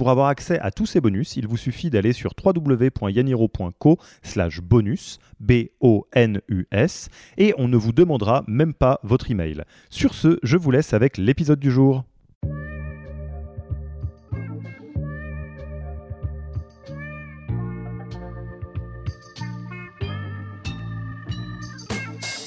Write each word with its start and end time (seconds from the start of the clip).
Pour 0.00 0.08
avoir 0.08 0.28
accès 0.28 0.58
à 0.60 0.70
tous 0.70 0.86
ces 0.86 1.02
bonus, 1.02 1.36
il 1.36 1.46
vous 1.46 1.58
suffit 1.58 1.90
d'aller 1.90 2.14
sur 2.14 2.32
www.yaniro.co 2.42 3.98
slash 4.22 4.62
bonus, 4.62 5.18
B-O-N-U-S, 5.40 7.10
et 7.36 7.52
on 7.58 7.68
ne 7.68 7.76
vous 7.76 7.92
demandera 7.92 8.42
même 8.46 8.72
pas 8.72 8.98
votre 9.02 9.30
email. 9.30 9.62
Sur 9.90 10.14
ce, 10.14 10.38
je 10.42 10.56
vous 10.56 10.70
laisse 10.70 10.94
avec 10.94 11.18
l'épisode 11.18 11.60
du 11.60 11.70
jour. 11.70 12.04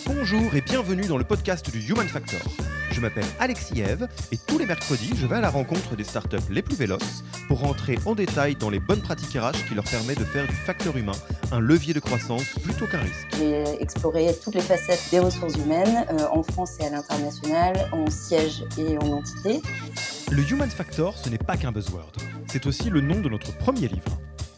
Bonjour 0.08 0.56
et 0.56 0.62
bienvenue 0.62 1.06
dans 1.06 1.20
le 1.20 1.24
podcast 1.24 1.70
du 1.70 1.88
Human 1.88 2.08
Factor. 2.08 2.42
Je 2.94 3.02
m'appelle 3.02 3.26
Alexis 3.40 3.82
Eve 3.82 4.08
et 4.32 4.38
tous 4.38 4.60
les 4.60 4.68
mercredis, 4.68 5.14
je 5.16 5.26
vais 5.26 5.38
à 5.38 5.42
la 5.42 5.50
rencontre 5.50 5.96
des 5.96 6.04
startups 6.04 6.38
les 6.52 6.62
plus 6.62 6.76
véloces 6.76 7.24
pour 7.48 7.60
rentrer 7.60 7.98
en 8.06 8.14
détail 8.14 8.56
dans 8.56 8.70
les 8.70 8.80
bonnes 8.80 9.02
pratiques 9.02 9.36
RH 9.36 9.68
qui 9.68 9.74
leur 9.74 9.84
permettent 9.84 10.20
de 10.20 10.26
faire 10.26 10.46
du 10.48 10.54
facteur 10.54 10.96
humain 10.96 11.16
un 11.52 11.60
levier 11.60 11.96
de 11.96 12.00
croissance 12.00 12.46
plutôt 12.64 12.86
qu'un 12.86 13.00
risque. 13.00 13.28
J'ai 13.40 13.64
exploré 13.82 14.28
toutes 14.44 14.54
les 14.54 14.62
facettes 14.62 15.02
des 15.10 15.20
ressources 15.20 15.56
humaines 15.56 16.06
euh, 16.12 16.28
en 16.32 16.44
France 16.44 16.78
et 16.80 16.86
à 16.86 16.92
l'international, 16.92 17.90
en 17.92 18.10
siège 18.12 18.64
et 18.78 18.96
en 19.00 19.12
entité. 19.12 19.62
Le 20.32 20.44
Human 20.52 20.70
Factor, 20.70 21.18
ce 21.18 21.30
n'est 21.30 21.40
pas 21.40 21.58
qu'un 21.58 21.72
buzzword, 21.72 22.12
c'est 22.48 22.68
aussi 22.68 22.92
le 22.92 23.02
nom 23.02 23.20
de 23.20 23.30
notre 23.30 23.58
premier 23.58 23.88
livre 23.88 24.20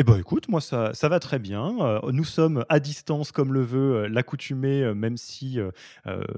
Eh 0.00 0.04
bien, 0.04 0.16
écoute, 0.16 0.48
moi, 0.48 0.60
ça, 0.60 0.94
ça 0.94 1.08
va 1.08 1.18
très 1.18 1.40
bien. 1.40 1.76
Euh, 1.80 2.12
nous 2.12 2.22
sommes 2.22 2.64
à 2.68 2.78
distance, 2.78 3.32
comme 3.32 3.52
le 3.52 3.62
veut 3.62 4.04
euh, 4.04 4.08
l'accoutumé, 4.08 4.84
euh, 4.84 4.94
même 4.94 5.16
si 5.16 5.58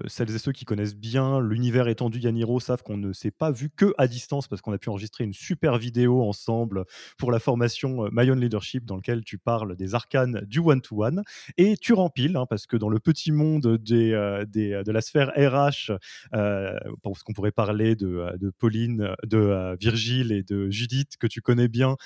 celles 0.07 0.35
et 0.35 0.39
ceux 0.39 0.53
qui 0.53 0.65
connaissent 0.65 0.97
bien 0.97 1.41
l'univers 1.41 1.87
étendu 1.87 2.21
Yaniro 2.21 2.59
savent 2.59 2.83
qu'on 2.83 2.97
ne 2.97 3.13
s'est 3.13 3.31
pas 3.31 3.51
vu 3.51 3.69
que 3.69 3.93
à 3.99 4.09
distance 4.09 4.49
parce 4.49 4.63
qu'on 4.63 4.73
a 4.73 4.79
pu 4.79 4.89
enregistrer 4.89 5.25
une 5.25 5.35
super 5.35 5.77
vidéo 5.77 6.23
ensemble 6.23 6.87
pour 7.19 7.31
la 7.31 7.39
formation 7.39 8.09
My 8.13 8.31
Own 8.31 8.41
Leadership 8.41 8.87
dans 8.87 8.97
lequel 8.97 9.25
tu 9.25 9.37
parles 9.37 9.77
des 9.77 9.95
arcanes 9.95 10.41
du 10.47 10.61
one-to-one. 10.61 11.23
Et 11.59 11.77
tu 11.77 11.93
rempiles, 11.93 12.39
hein, 12.39 12.47
parce 12.49 12.67
que 12.67 12.79
dans 12.79 12.89
le 12.89 12.99
petit 12.99 13.31
monde 13.31 13.77
des, 13.77 14.43
des, 14.49 14.83
de 14.85 14.91
la 14.91 15.03
sphère 15.03 15.33
RH, 15.37 15.93
parce 16.33 17.23
qu'on 17.23 17.35
pourrait 17.35 17.53
parler 17.53 17.95
de, 17.95 18.25
de 18.39 18.51
Pauline, 18.59 19.15
de 19.27 19.77
Virgile 19.79 20.33
et 20.33 20.43
de 20.43 20.71
Judith, 20.71 21.19
que 21.19 21.27
tu 21.27 21.43
connais 21.43 21.69
bien, 21.69 21.97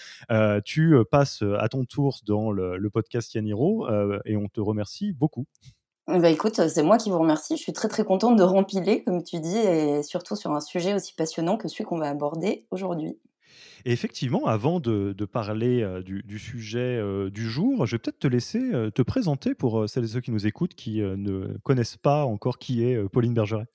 tu 0.64 0.96
passes 1.12 1.43
euh, 1.44 1.60
à 1.60 1.68
ton 1.68 1.84
tour 1.84 2.20
dans 2.26 2.50
le, 2.50 2.90
podcast 2.90 3.34
Yaniro 3.34 3.88
euh, 3.88 4.18
et 4.24 4.36
on 4.36 4.48
te 4.48 4.60
remercie 4.60 5.12
beaucoup. 5.12 5.46
Bah 6.06 6.28
écoute, 6.28 6.68
c'est 6.68 6.82
moi 6.82 6.98
qui 6.98 7.10
vous 7.10 7.18
remercie. 7.18 7.56
Je 7.56 7.62
suis 7.62 7.72
très 7.72 7.88
très 7.88 8.04
contente 8.04 8.36
de 8.36 8.42
rempiler, 8.42 9.02
comme 9.04 9.22
tu 9.22 9.40
dis, 9.40 9.56
et 9.56 10.02
surtout 10.02 10.36
sur 10.36 10.50
un 10.50 10.60
sujet 10.60 10.94
aussi 10.94 11.14
passionnant 11.14 11.56
que 11.56 11.66
celui 11.66 11.84
qu'on 11.84 11.98
va 11.98 12.10
aborder 12.10 12.66
aujourd'hui. 12.70 13.18
Et 13.86 13.92
effectivement, 13.92 14.46
avant 14.46 14.80
de, 14.80 15.14
parler 15.24 15.82
euh, 15.82 16.02
du, 16.02 16.38
sujet 16.38 17.00
du 17.30 17.48
jour, 17.48 17.86
je 17.86 17.96
vais 17.96 17.98
peut-être 17.98 18.18
te 18.18 18.28
laisser 18.28 18.60
te 18.94 19.02
présenter 19.02 19.54
pour 19.54 19.88
celles 19.88 20.04
et 20.04 20.08
ceux 20.08 20.20
qui 20.20 20.30
nous 20.30 20.46
écoutent 20.46 20.74
qui 20.74 21.00
ne 21.00 21.56
connaissent 21.62 21.96
pas 21.96 22.24
encore 22.24 22.58
qui 22.58 22.84
est 22.84 23.08
Pauline 23.08 23.34
Bergeret. 23.34 23.66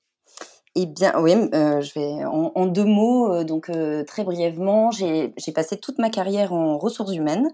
Eh 0.75 0.85
bien, 0.85 1.13
oui, 1.19 1.33
je 1.33 1.93
vais 1.99 2.25
en, 2.25 2.65
deux 2.67 2.85
mots, 2.85 3.43
donc 3.43 3.71
très 4.05 4.23
brièvement, 4.23 4.91
j'ai 4.91 5.33
passé 5.53 5.77
toute 5.77 5.97
ma 5.97 6.09
carrière 6.09 6.53
en 6.53 6.77
ressources 6.77 7.13
humaines, 7.13 7.49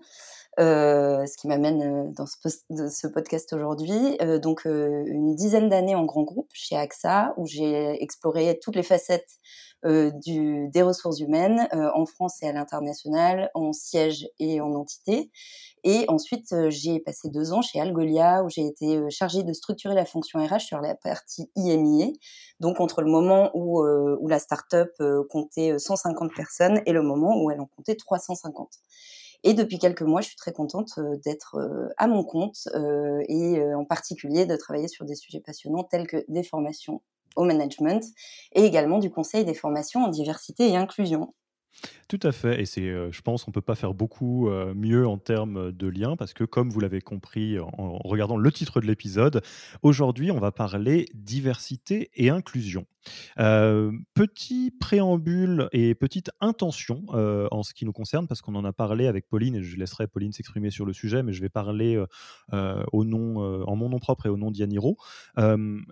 ce 0.58 1.38
qui 1.38 1.48
m'amène 1.48 2.14
dans 2.14 2.26
ce, 2.26 2.50
ce 2.90 3.08
podcast 3.08 3.54
aujourd'hui. 3.54 4.18
donc, 4.42 4.66
une 4.66 5.36
dizaine 5.36 5.70
d'années 5.70 5.96
en 5.96 6.06
grand 6.06 6.24
groupe 6.24 6.50
chez 6.54 6.76
AXA, 6.76 7.34
où 7.38 7.46
j'ai 7.46 8.02
exploré 8.02 8.60
toutes 8.62 8.76
les 8.76 8.84
facettes 8.84 9.40
du, 9.84 10.70
des 10.70 10.82
ressources 10.82 11.20
humaines 11.20 11.68
en 11.72 12.06
France 12.06 12.42
et 12.42 12.48
à 12.48 12.54
l'international, 12.54 13.52
en 13.54 13.74
siège 13.74 14.28
et 14.40 14.62
en 14.62 14.74
entité. 14.74 15.32
Et 15.84 16.06
ensuite, 16.08 16.56
j'ai 16.70 17.00
passé 17.00 17.30
deux 17.30 17.54
ans 17.54 17.62
chez 17.62 17.80
Algolia, 17.80 18.44
où 18.44 18.50
j'ai 18.50 18.66
été 18.66 19.00
chargée 19.12 19.44
de 19.44 19.54
structurer 19.54 19.94
la 19.94 20.06
fonction 20.06 20.44
RH 20.44 20.62
sur 20.62 20.82
la 20.82 20.96
partie 20.96 21.52
IMIA, 21.56 22.08
donc 22.60 22.80
entre 22.80 23.02
le 23.02 23.12
moment 23.12 23.52
où, 23.54 23.84
où 23.84 24.28
la 24.28 24.40
start-up 24.40 24.92
comptait 25.30 25.78
150 25.78 26.34
personnes 26.36 26.82
et 26.88 26.92
le 26.92 27.04
moment 27.04 27.40
où 27.40 27.52
elle 27.52 27.62
en 27.62 27.68
comptait 27.68 27.96
350. 27.96 28.70
Et 29.46 29.54
depuis 29.54 29.80
quelques 29.80 30.02
mois, 30.02 30.20
je 30.22 30.28
suis 30.28 30.36
très 30.38 30.52
contente 30.52 31.00
d'être 31.24 31.58
à 31.98 32.08
mon 32.08 32.24
compte 32.26 32.68
et 33.30 33.62
en 33.76 33.86
particulier 33.86 34.46
de 34.46 34.56
travailler 34.58 34.90
sur 34.90 35.06
des 35.06 35.16
sujets 35.16 35.40
passionnants 35.40 35.84
tels 35.86 36.08
que 36.08 36.26
des 36.28 36.44
formations 36.44 37.02
au 37.38 37.46
management 37.46 38.04
et 38.54 38.66
également 38.66 39.00
du 39.00 39.10
conseil 39.12 39.46
des 39.46 39.54
formations 39.54 40.04
en 40.04 40.10
diversité 40.10 40.70
et 40.70 40.76
inclusion. 40.78 41.34
Tout 42.08 42.20
à 42.22 42.32
fait, 42.32 42.62
et 42.62 42.66
c'est, 42.66 42.88
euh, 42.88 43.12
je 43.12 43.22
pense, 43.22 43.48
on 43.48 43.52
peut 43.52 43.62
pas 43.62 43.74
faire 43.74 43.96
beaucoup 43.96 44.48
euh, 44.48 44.76
mieux 44.76 45.08
en 45.08 45.18
termes 45.18 45.72
de 45.72 45.88
liens 45.88 46.16
parce 46.16 46.34
que, 46.34 46.44
comme 46.44 46.70
vous 46.70 46.80
l'avez 46.80 47.02
compris 47.02 47.58
en 47.60 47.98
regardant 47.98 48.38
le 48.38 48.52
titre 48.52 48.80
de 48.80 48.86
l'épisode, 48.86 49.42
aujourd'hui, 49.82 50.30
on 50.30 50.40
va 50.40 50.52
parler 50.52 51.08
diversité 51.16 52.12
et 52.14 52.30
inclusion. 52.30 52.86
Euh, 53.40 53.92
petit 54.14 54.72
préambule 54.72 55.68
et 55.72 55.94
petite 55.94 56.32
intention 56.42 57.04
en 57.10 57.64
ce 57.64 57.74
qui 57.74 57.86
nous 57.86 57.92
concerne, 57.92 58.28
parce 58.28 58.42
qu'on 58.42 58.56
en 58.56 58.66
a 58.66 58.74
parlé 58.74 59.08
avec 59.08 59.28
Pauline, 59.28 59.56
et 59.56 59.64
je 59.64 59.78
laisserai 59.78 60.08
Pauline 60.08 60.32
s'exprimer 60.32 60.70
sur 60.70 60.86
le 60.86 60.94
sujet, 60.94 61.24
mais 61.24 61.34
je 61.34 61.42
vais 61.42 61.50
parler 61.50 62.04
au 62.52 63.06
nom, 63.06 63.64
en 63.64 63.76
mon 63.76 63.90
nom 63.90 64.00
propre 64.00 64.26
et 64.26 64.30
au 64.30 64.38
nom 64.38 64.52
d'Yaniro. 64.52 64.98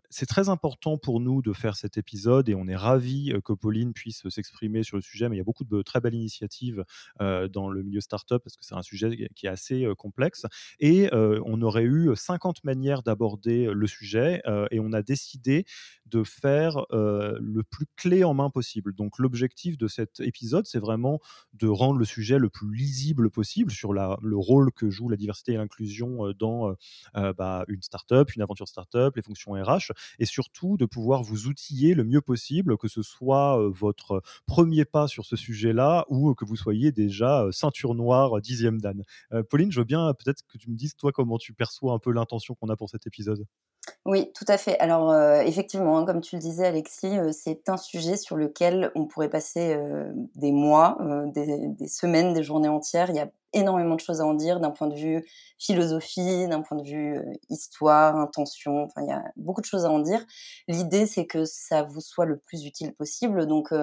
c'est 0.10 0.26
très 0.26 0.50
important 0.50 0.98
pour 0.98 1.20
nous 1.20 1.42
de 1.42 1.54
faire 1.54 1.76
cet 1.76 1.98
épisode 1.98 2.50
et 2.50 2.56
on 2.56 2.68
est 2.68 2.76
ravi 2.76 3.32
que 3.46 3.54
Pauline 3.54 3.94
puisse 3.94 4.28
s'exprimer 4.30 4.82
sur 4.84 4.98
le 4.98 5.04
sujet, 5.04 5.30
mais 5.30 5.36
il 5.36 5.40
y 5.40 5.42
a 5.42 5.46
beaucoup 5.46 5.66
de 5.66 5.70
très 5.82 6.00
belles 6.02 6.16
initiatives 6.16 6.84
dans 7.20 7.70
le 7.70 7.84
milieu 7.84 8.02
startup 8.02 8.42
parce 8.44 8.56
que 8.56 8.66
c'est 8.66 8.76
un 8.76 8.82
sujet 8.82 9.30
qui 9.36 9.46
est 9.46 9.50
assez 9.50 9.88
complexe. 9.98 10.46
Et 10.80 11.10
on 11.14 11.62
aurait 11.62 11.84
eu 11.84 12.12
50 12.16 12.64
manières 12.64 13.04
d'aborder 13.04 13.72
le 13.74 13.88
sujet 13.88 14.42
et 14.72 14.80
on 14.80 14.94
a 14.94 15.02
décidé 15.02 15.66
de 16.06 16.24
faire 16.24 16.86
le 16.92 17.62
plus 17.64 17.88
clé 17.96 18.24
en 18.24 18.34
main 18.34 18.50
possible. 18.50 18.94
Donc 18.94 19.20
l'objectif 19.20 19.78
de 19.78 19.88
cet 19.88 20.20
épisode, 20.20 20.66
c'est 20.66 20.80
vraiment 20.80 21.20
de 21.54 21.68
rendre 21.68 21.98
le 21.98 22.06
sujet 22.06 22.38
le 22.38 22.50
plus 22.50 22.74
lisible 22.76 23.30
possible 23.30 23.72
sur 23.72 23.94
le 23.94 24.38
rôle 24.38 24.72
que 24.72 24.90
joue 24.90 25.10
la 25.10 25.18
diversité 25.18 25.54
et 25.54 25.58
l'inclusion 25.58 26.32
dans 26.38 26.76
bah, 27.14 27.66
une 27.68 27.82
startup, 27.82 28.34
une 28.36 28.42
aventure 28.42 28.68
startup, 28.68 29.16
les 29.16 29.22
fonctions 29.22 29.54
RH, 29.54 29.92
et 30.20 30.26
surtout 30.26 30.78
de 30.78 30.86
pouvoir 30.86 31.24
vous 31.24 31.48
outiller 31.48 31.94
le 31.94 32.04
mieux 32.04 32.22
possible, 32.22 32.78
que 32.78 32.88
ce 32.88 33.02
soit 33.02 33.58
votre 33.70 34.22
premier 34.46 34.86
pas 34.86 35.08
sur 35.08 35.26
ce 35.26 35.36
sujet-là 35.64 36.06
ou 36.10 36.34
que 36.36 36.46
vous 36.46 36.56
soyez 36.56 36.92
déjà 36.92 37.48
ceinture 37.52 37.96
noire 37.96 38.42
dixième 38.42 38.80
dan. 38.80 39.04
Pauline, 39.50 39.72
je 39.72 39.80
veux 39.80 39.86
bien 39.86 40.14
peut-être 40.14 40.42
que 40.52 40.58
tu 40.58 40.70
me 40.70 40.76
dises 40.76 40.96
toi 40.96 41.12
comment 41.12 41.38
tu 41.38 41.54
perçois 41.54 41.94
un 41.94 42.00
peu 42.00 42.12
l'intention 42.12 42.56
qu'on 42.56 42.70
a 42.70 42.76
pour 42.76 42.90
cet 42.90 43.08
épisode? 43.08 43.46
Oui, 44.06 44.32
tout 44.34 44.46
à 44.48 44.58
fait. 44.58 44.78
Alors, 44.80 45.14
effectivement, 45.42 45.98
hein, 45.98 46.06
comme 46.06 46.22
tu 46.22 46.36
le 46.36 46.42
disais, 46.42 46.66
Alexis, 46.66 47.16
c'est 47.32 47.70
un 47.70 47.78
sujet 47.78 48.18
sur 48.18 48.36
lequel 48.36 48.92
on 48.96 49.06
pourrait 49.06 49.30
passer 49.30 49.78
des 50.36 50.52
mois, 50.52 50.98
des, 51.34 51.88
semaines, 51.88 52.34
des 52.34 52.44
journées 52.44 52.70
entières. 52.70 53.10
Il 53.10 53.16
y 53.16 53.20
a 53.20 53.30
énormément 53.54 53.96
de 53.96 54.00
choses 54.00 54.22
à 54.22 54.26
en 54.26 54.34
dire 54.34 54.60
d'un 54.60 54.72
point 54.72 54.88
de 54.88 54.96
vue 54.96 55.26
philosophie, 55.60 56.48
d'un 56.48 56.62
point 56.62 56.78
de 56.78 56.84
vue 56.84 57.20
histoire, 57.50 58.18
intention. 58.18 58.84
Enfin, 58.84 59.02
il 59.02 59.08
y 59.08 59.12
a 59.12 59.24
beaucoup 59.36 59.62
de 59.62 59.66
choses 59.66 59.86
à 59.86 59.90
en 59.90 60.00
dire. 60.00 60.26
L'idée, 60.68 61.06
c'est 61.06 61.26
que 61.26 61.46
ça 61.46 61.84
vous 61.84 62.02
soit 62.02 62.26
le 62.26 62.38
plus 62.38 62.66
utile 62.66 62.94
possible. 62.94 63.46
Donc, 63.48 63.74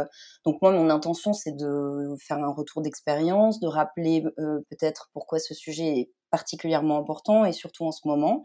donc 0.44 0.60
moi, 0.62 0.72
mon 0.72 0.90
intention, 0.90 1.32
c'est 1.32 1.56
de 1.56 2.14
faire 2.20 2.38
un 2.38 2.52
retour 2.52 2.82
d'expérience, 2.82 3.60
de 3.60 3.66
rappeler 3.66 4.24
peut-être 4.36 5.10
pourquoi 5.12 5.38
ce 5.38 5.54
sujet 5.54 6.00
est 6.00 6.10
particulièrement 6.30 6.98
important 6.98 7.44
et 7.44 7.52
surtout 7.52 7.84
en 7.84 7.92
ce 7.92 8.06
moment, 8.06 8.44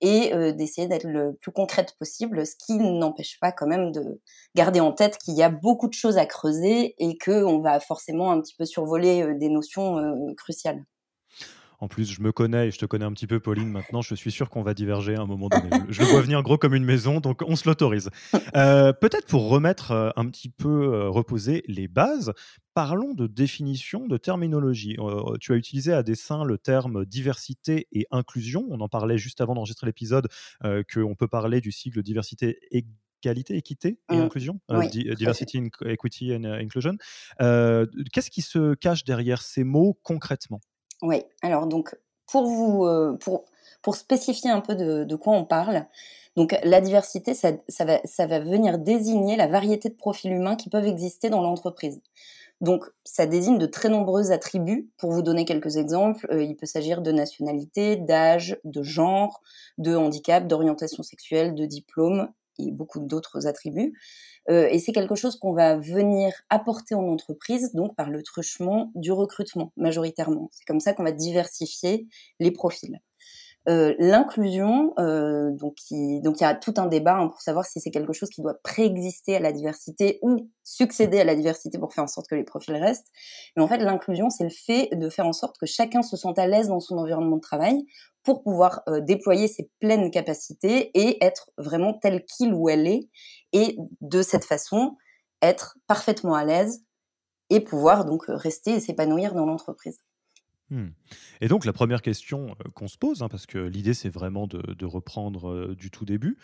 et 0.00 0.30
d'essayer 0.54 0.88
d'être 0.88 1.04
le 1.04 1.34
plus 1.40 1.52
concrète 1.52 1.94
possible, 1.98 2.46
ce 2.46 2.54
qui 2.56 2.74
n'empêche 2.78 3.38
pas 3.40 3.52
quand 3.52 3.66
même 3.66 3.92
de 3.92 4.20
garder 4.54 4.80
en 4.80 4.92
tête 4.92 5.18
qu'il 5.18 5.34
y 5.34 5.42
a 5.42 5.50
beaucoup 5.50 5.88
de 5.88 5.94
choses 5.94 6.18
à 6.18 6.26
creuser 6.26 6.94
et 6.98 7.18
qu'on 7.18 7.60
va 7.60 7.80
forcément 7.80 8.30
un 8.32 8.40
petit 8.40 8.54
peu 8.56 8.64
survoler 8.64 9.34
des 9.34 9.48
notions 9.48 9.96
cruciales. 10.36 10.84
En 11.78 11.88
plus, 11.88 12.10
je 12.10 12.22
me 12.22 12.32
connais 12.32 12.68
et 12.68 12.70
je 12.70 12.78
te 12.78 12.86
connais 12.86 13.04
un 13.04 13.12
petit 13.12 13.26
peu, 13.26 13.40
Pauline, 13.40 13.70
maintenant. 13.70 14.02
Je 14.02 14.14
suis 14.14 14.30
sûr 14.30 14.48
qu'on 14.48 14.62
va 14.62 14.74
diverger 14.74 15.14
à 15.14 15.20
un 15.20 15.26
moment 15.26 15.48
donné. 15.48 15.68
Je 15.88 16.00
le 16.00 16.06
vois 16.06 16.20
venir 16.20 16.42
gros 16.42 16.58
comme 16.58 16.74
une 16.74 16.84
maison, 16.84 17.20
donc 17.20 17.42
on 17.46 17.56
se 17.56 17.68
l'autorise. 17.68 18.10
Euh, 18.56 18.92
peut-être 18.92 19.26
pour 19.26 19.48
remettre 19.48 19.90
euh, 19.90 20.10
un 20.16 20.26
petit 20.28 20.48
peu, 20.48 20.94
euh, 20.94 21.08
reposer 21.08 21.62
les 21.66 21.88
bases, 21.88 22.32
parlons 22.74 23.12
de 23.12 23.26
définition, 23.26 24.06
de 24.06 24.16
terminologie. 24.16 24.96
tu 25.40 25.52
as 25.52 25.56
utilisé 25.56 25.92
à 25.92 26.02
dessein 26.02 26.44
le 26.44 26.58
terme 26.58 27.04
diversité 27.04 27.88
et 27.92 28.06
inclusion. 28.10 28.66
On 28.70 28.80
en 28.80 28.88
parlait 28.88 29.18
juste 29.18 29.40
avant 29.40 29.54
d'enregistrer 29.54 29.86
l'épisode, 29.86 30.28
qu'on 30.62 31.14
peut 31.14 31.28
parler 31.28 31.60
du 31.60 31.72
cycle 31.72 32.02
diversité 32.02 32.58
égalité, 33.22 33.56
équité 33.56 33.98
et 34.10 34.16
mmh. 34.16 34.20
inclusion, 34.20 34.60
diversity, 34.92 35.70
equity 35.86 36.34
and 36.34 36.44
inclusion. 36.44 36.96
Qu'est-ce 37.38 38.30
qui 38.30 38.42
se 38.42 38.74
cache 38.74 39.04
derrière 39.04 39.40
ces 39.40 39.64
mots 39.64 39.98
concrètement? 40.02 40.60
Oui, 41.02 41.22
alors 41.42 41.66
donc 41.66 41.96
pour 42.26 42.46
vous 42.46 42.84
euh, 42.84 43.16
pour, 43.20 43.44
pour 43.82 43.96
spécifier 43.96 44.50
un 44.50 44.60
peu 44.60 44.74
de, 44.74 45.16
quoi 45.16 45.34
on 45.34 45.44
parle, 45.44 45.86
donc 46.36 46.56
la 46.64 46.80
diversité, 46.80 47.34
ça, 47.34 47.52
ça, 47.68 47.84
va, 47.84 48.00
ça 48.04 48.26
va 48.26 48.40
venir 48.40 48.78
désigner 48.78 49.36
la 49.36 49.46
variété 49.46 49.88
de 49.88 49.94
profils 49.94 50.30
humains 50.30 50.56
qui 50.56 50.68
peuvent 50.68 50.86
exister 50.86 51.30
dans 51.30 51.40
l'entreprise. 51.40 52.00
Donc 52.60 52.86
ça 53.04 53.26
désigne 53.26 53.58
de 53.58 53.66
très 53.66 53.88
nombreux 53.88 54.32
attributs. 54.32 54.90
Pour 54.96 55.12
vous 55.12 55.22
donner 55.22 55.44
quelques 55.44 55.76
exemples, 55.76 56.26
euh, 56.30 56.42
il 56.42 56.56
peut 56.56 56.66
s'agir 56.66 57.02
de 57.02 57.12
nationalité, 57.12 57.96
d'âge, 57.96 58.58
de 58.64 58.82
genre, 58.82 59.42
de 59.78 59.94
handicap, 59.94 60.46
d'orientation 60.46 61.02
sexuelle, 61.02 61.54
de 61.54 61.66
diplôme 61.66 62.28
et 62.58 62.70
beaucoup 62.70 63.00
d'autres 63.00 63.46
attributs. 63.46 63.94
Euh, 64.48 64.68
et 64.70 64.78
c'est 64.78 64.92
quelque 64.92 65.14
chose 65.14 65.36
qu'on 65.36 65.52
va 65.52 65.76
venir 65.76 66.32
apporter 66.50 66.94
en 66.94 67.08
entreprise, 67.08 67.72
donc 67.72 67.96
par 67.96 68.10
le 68.10 68.22
truchement 68.22 68.92
du 68.94 69.12
recrutement 69.12 69.72
majoritairement. 69.76 70.48
C'est 70.52 70.64
comme 70.64 70.80
ça 70.80 70.92
qu'on 70.92 71.04
va 71.04 71.12
diversifier 71.12 72.06
les 72.40 72.50
profils. 72.50 73.00
Euh, 73.68 73.94
l'inclusion, 73.98 74.94
euh, 75.00 75.50
donc 75.50 75.90
il 75.90 76.20
donc 76.22 76.40
y 76.40 76.44
a 76.44 76.54
tout 76.54 76.74
un 76.76 76.86
débat 76.86 77.16
hein, 77.16 77.26
pour 77.26 77.40
savoir 77.40 77.64
si 77.64 77.80
c'est 77.80 77.90
quelque 77.90 78.12
chose 78.12 78.30
qui 78.30 78.40
doit 78.40 78.54
préexister 78.62 79.34
à 79.34 79.40
la 79.40 79.50
diversité 79.50 80.20
ou 80.22 80.48
succéder 80.62 81.18
à 81.18 81.24
la 81.24 81.34
diversité 81.34 81.76
pour 81.76 81.92
faire 81.92 82.04
en 82.04 82.06
sorte 82.06 82.28
que 82.28 82.36
les 82.36 82.44
profils 82.44 82.76
restent. 82.76 83.08
Mais 83.56 83.62
en 83.64 83.66
fait, 83.66 83.78
l'inclusion, 83.78 84.30
c'est 84.30 84.44
le 84.44 84.50
fait 84.50 84.90
de 84.92 85.08
faire 85.08 85.26
en 85.26 85.32
sorte 85.32 85.58
que 85.58 85.66
chacun 85.66 86.02
se 86.02 86.16
sente 86.16 86.38
à 86.38 86.46
l'aise 86.46 86.68
dans 86.68 86.78
son 86.78 86.96
environnement 86.96 87.36
de 87.36 87.40
travail 87.40 87.84
pour 88.22 88.44
pouvoir 88.44 88.82
euh, 88.88 89.00
déployer 89.00 89.48
ses 89.48 89.68
pleines 89.80 90.12
capacités 90.12 90.90
et 90.94 91.24
être 91.24 91.50
vraiment 91.58 91.92
tel 91.92 92.24
qu'il 92.24 92.54
ou 92.54 92.68
elle 92.68 92.86
est, 92.86 93.08
et 93.52 93.76
de 94.00 94.22
cette 94.22 94.44
façon 94.44 94.96
être 95.42 95.76
parfaitement 95.88 96.34
à 96.34 96.44
l'aise 96.44 96.84
et 97.50 97.60
pouvoir 97.60 98.04
donc 98.04 98.24
rester 98.28 98.74
et 98.74 98.80
s'épanouir 98.80 99.34
dans 99.34 99.46
l'entreprise. 99.46 99.98
Mmh. 100.70 100.86
Et 101.40 101.46
donc 101.46 101.64
la 101.64 101.72
première 101.72 102.02
question 102.02 102.56
qu'on 102.74 102.88
se 102.88 102.98
pose, 102.98 103.22
hein, 103.22 103.28
parce 103.28 103.46
que 103.46 103.58
l'idée 103.58 103.94
c'est 103.94 104.08
vraiment 104.08 104.48
de, 104.48 104.84
reprendre 104.84 105.74
du 105.74 105.90
tout 105.90 106.04
début, 106.04 106.38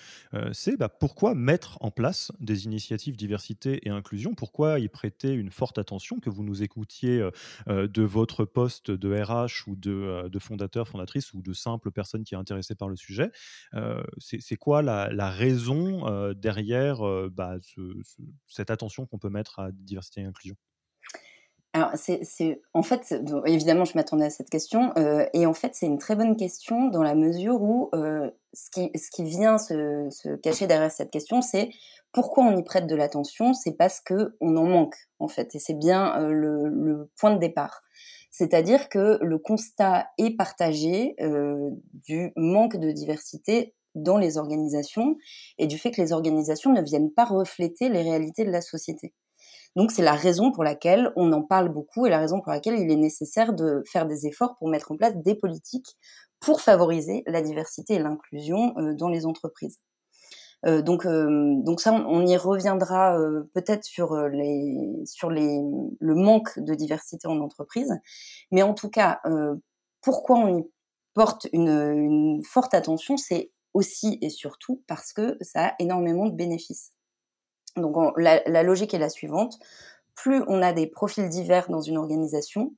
c'est 0.52 0.76
bah, 0.76 0.88
pourquoi 0.88 1.34
mettre 1.34 1.78
en 1.80 1.90
place 1.90 2.32
des 2.40 2.64
initiatives 2.64 3.16
diversité 3.16 3.86
et 3.86 3.90
inclusion? 3.90 4.34
Pourquoi 4.34 4.78
y 4.78 4.88
prêter 4.88 5.32
une 5.32 5.50
forte 5.50 5.78
attention? 5.78 6.18
Que 6.20 6.30
vous 6.30 6.44
nous 6.44 6.62
écoutiez 6.62 7.28
de 7.68 8.02
votre 8.02 8.44
poste 8.44 8.90
de 8.90 9.22
RH 9.22 9.68
ou 9.68 9.76
de, 9.76 10.28
de 10.28 10.38
fondateur, 10.38 10.88
fondatrice 10.88 11.32
ou 11.34 11.42
de 11.42 11.52
simple 11.52 11.90
personne 11.90 12.24
qui 12.24 12.34
est 12.34 12.38
intéressée 12.38 12.74
par 12.74 12.88
le 12.88 12.96
sujet, 12.96 13.30
c'est 14.18 14.56
quoi 14.56 14.82
la, 14.82 15.30
raison 15.30 16.32
derrière 16.34 17.00
bah, 17.30 17.56
cette 18.46 18.70
attention 18.70 19.06
qu'on 19.06 19.18
peut 19.18 19.30
mettre 19.30 19.58
à 19.58 19.72
diversité 19.72 20.20
et 20.20 20.24
inclusion? 20.24 20.56
Alors, 21.74 21.90
c'est, 21.94 22.60
en 22.74 22.82
fait, 22.82 23.14
évidemment, 23.46 23.86
je 23.86 23.92
m'attendais 23.94 24.26
à 24.26 24.30
cette 24.30 24.50
question, 24.50 24.92
euh, 24.98 25.24
et 25.32 25.46
en 25.46 25.54
fait, 25.54 25.74
c'est 25.74 25.86
une 25.86 25.98
très 25.98 26.16
bonne 26.16 26.36
question 26.36 26.88
dans 26.88 27.02
la 27.02 27.14
mesure 27.14 27.62
où 27.62 27.88
euh, 27.94 28.30
ce, 28.52 28.70
qui, 28.70 28.90
ce 28.94 29.10
qui 29.10 29.24
vient 29.24 29.56
se, 29.56 30.36
cacher 30.36 30.66
derrière 30.66 30.90
cette 30.90 31.10
question, 31.10 31.40
c'est 31.40 31.70
pourquoi 32.12 32.44
on 32.44 32.58
y 32.58 32.62
prête 32.62 32.86
de 32.86 32.94
l'attention? 32.94 33.54
C'est 33.54 33.72
parce 33.72 34.00
que 34.00 34.36
on 34.42 34.58
en 34.58 34.66
manque, 34.66 34.96
en 35.18 35.28
fait, 35.28 35.54
et 35.54 35.58
c'est 35.58 35.78
bien 35.78 36.20
euh, 36.20 36.30
le, 36.30 36.68
le, 36.68 37.10
point 37.18 37.32
de 37.32 37.38
départ. 37.38 37.82
C'est-à-dire 38.30 38.90
que 38.90 39.18
le 39.22 39.38
constat 39.38 40.08
est 40.18 40.36
partagé 40.36 41.14
euh, 41.22 41.70
du 41.94 42.32
manque 42.36 42.76
de 42.76 42.90
diversité 42.90 43.74
dans 43.94 44.18
les 44.18 44.36
organisations 44.36 45.16
et 45.58 45.66
du 45.66 45.78
fait 45.78 45.90
que 45.90 46.00
les 46.00 46.12
organisations 46.12 46.72
ne 46.72 46.82
viennent 46.82 47.12
pas 47.12 47.24
refléter 47.24 47.88
les 47.88 48.02
réalités 48.02 48.44
de 48.44 48.50
la 48.50 48.60
société. 48.60 49.14
Donc 49.76 49.90
c'est 49.90 50.02
la 50.02 50.14
raison 50.14 50.52
pour 50.52 50.64
laquelle 50.64 51.12
on 51.16 51.32
en 51.32 51.42
parle 51.42 51.68
beaucoup 51.68 52.06
et 52.06 52.10
la 52.10 52.18
raison 52.18 52.40
pour 52.40 52.52
laquelle 52.52 52.78
il 52.78 52.90
est 52.90 52.96
nécessaire 52.96 53.52
de 53.52 53.82
faire 53.86 54.06
des 54.06 54.26
efforts 54.26 54.56
pour 54.58 54.68
mettre 54.68 54.92
en 54.92 54.96
place 54.96 55.16
des 55.16 55.34
politiques 55.34 55.96
pour 56.40 56.60
favoriser 56.60 57.22
la 57.26 57.40
diversité 57.40 57.94
et 57.94 57.98
l'inclusion 57.98 58.74
euh, 58.76 58.94
dans 58.94 59.08
les 59.08 59.24
entreprises. 59.24 59.78
Euh, 60.66 60.82
donc, 60.82 61.06
euh, 61.06 61.54
donc 61.64 61.80
ça, 61.80 61.92
on, 61.92 62.26
y 62.26 62.36
reviendra 62.36 63.16
peut-être 63.54 63.84
sur 63.84 64.14
les 64.28 65.02
sur 65.04 65.30
les 65.30 65.60
le 66.00 66.14
manque 66.14 66.58
de 66.58 66.74
diversité 66.74 67.26
en 67.26 67.40
entreprise, 67.40 67.92
mais 68.50 68.62
en 68.62 68.74
tout 68.74 68.90
cas, 68.90 69.20
pourquoi 70.02 70.38
on 70.38 70.58
y 70.58 70.62
porte 71.14 71.46
une, 71.52 71.68
une 71.68 72.42
forte 72.44 72.74
attention, 72.74 73.16
c'est 73.16 73.52
aussi 73.74 74.18
et 74.20 74.30
surtout 74.30 74.82
parce 74.86 75.12
que 75.12 75.36
ça 75.40 75.68
a 75.68 75.74
énormément 75.78 76.26
de 76.26 76.34
bénéfices. 76.34 76.92
Donc 77.76 77.96
la, 78.18 78.62
logique 78.62 78.94
est 78.94 78.98
la 78.98 79.08
suivante. 79.08 79.58
Plus 80.14 80.42
on 80.46 80.62
a 80.62 80.72
des 80.72 80.86
profils 80.86 81.28
divers 81.28 81.70
dans 81.70 81.80
une 81.80 81.96
organisation, 81.96 82.74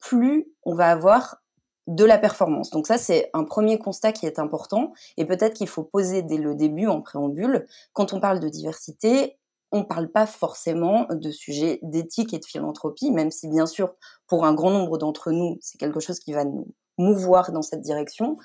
plus 0.00 0.48
on 0.64 0.74
va 0.74 0.90
avoir 0.90 1.38
de 1.86 2.04
la 2.04 2.18
performance. 2.18 2.70
Donc 2.70 2.86
ça, 2.86 2.98
c'est 2.98 3.30
un 3.32 3.44
premier 3.44 3.78
constat 3.78 4.12
qui 4.12 4.26
est 4.26 4.38
important. 4.38 4.92
Et 5.16 5.24
peut-être 5.24 5.54
qu'il 5.54 5.68
faut 5.68 5.84
poser 5.84 6.22
dès 6.22 6.36
le 6.36 6.54
début, 6.54 6.86
en 6.86 7.00
préambule, 7.00 7.66
quand 7.94 8.12
on 8.12 8.20
parle 8.20 8.40
de 8.40 8.48
diversité, 8.48 9.38
on 9.72 9.80
ne 9.80 9.84
parle 9.84 10.08
pas 10.08 10.26
forcément 10.26 11.06
de 11.10 11.30
sujets 11.30 11.78
d'éthique 11.82 12.34
et 12.34 12.38
de 12.38 12.44
philanthropie, 12.44 13.10
même 13.10 13.30
si 13.30 13.48
bien 13.48 13.66
sûr, 13.66 13.94
pour 14.26 14.44
un 14.44 14.54
grand 14.54 14.70
nombre 14.70 14.98
d'entre 14.98 15.30
nous, 15.30 15.58
c'est 15.60 15.78
quelque 15.78 16.00
chose 16.00 16.20
qui 16.20 16.32
va 16.32 16.44
nous 16.44 16.68
mouvoir 16.98 17.52
dans 17.52 17.62
cette 17.62 17.80
direction. 17.80 18.36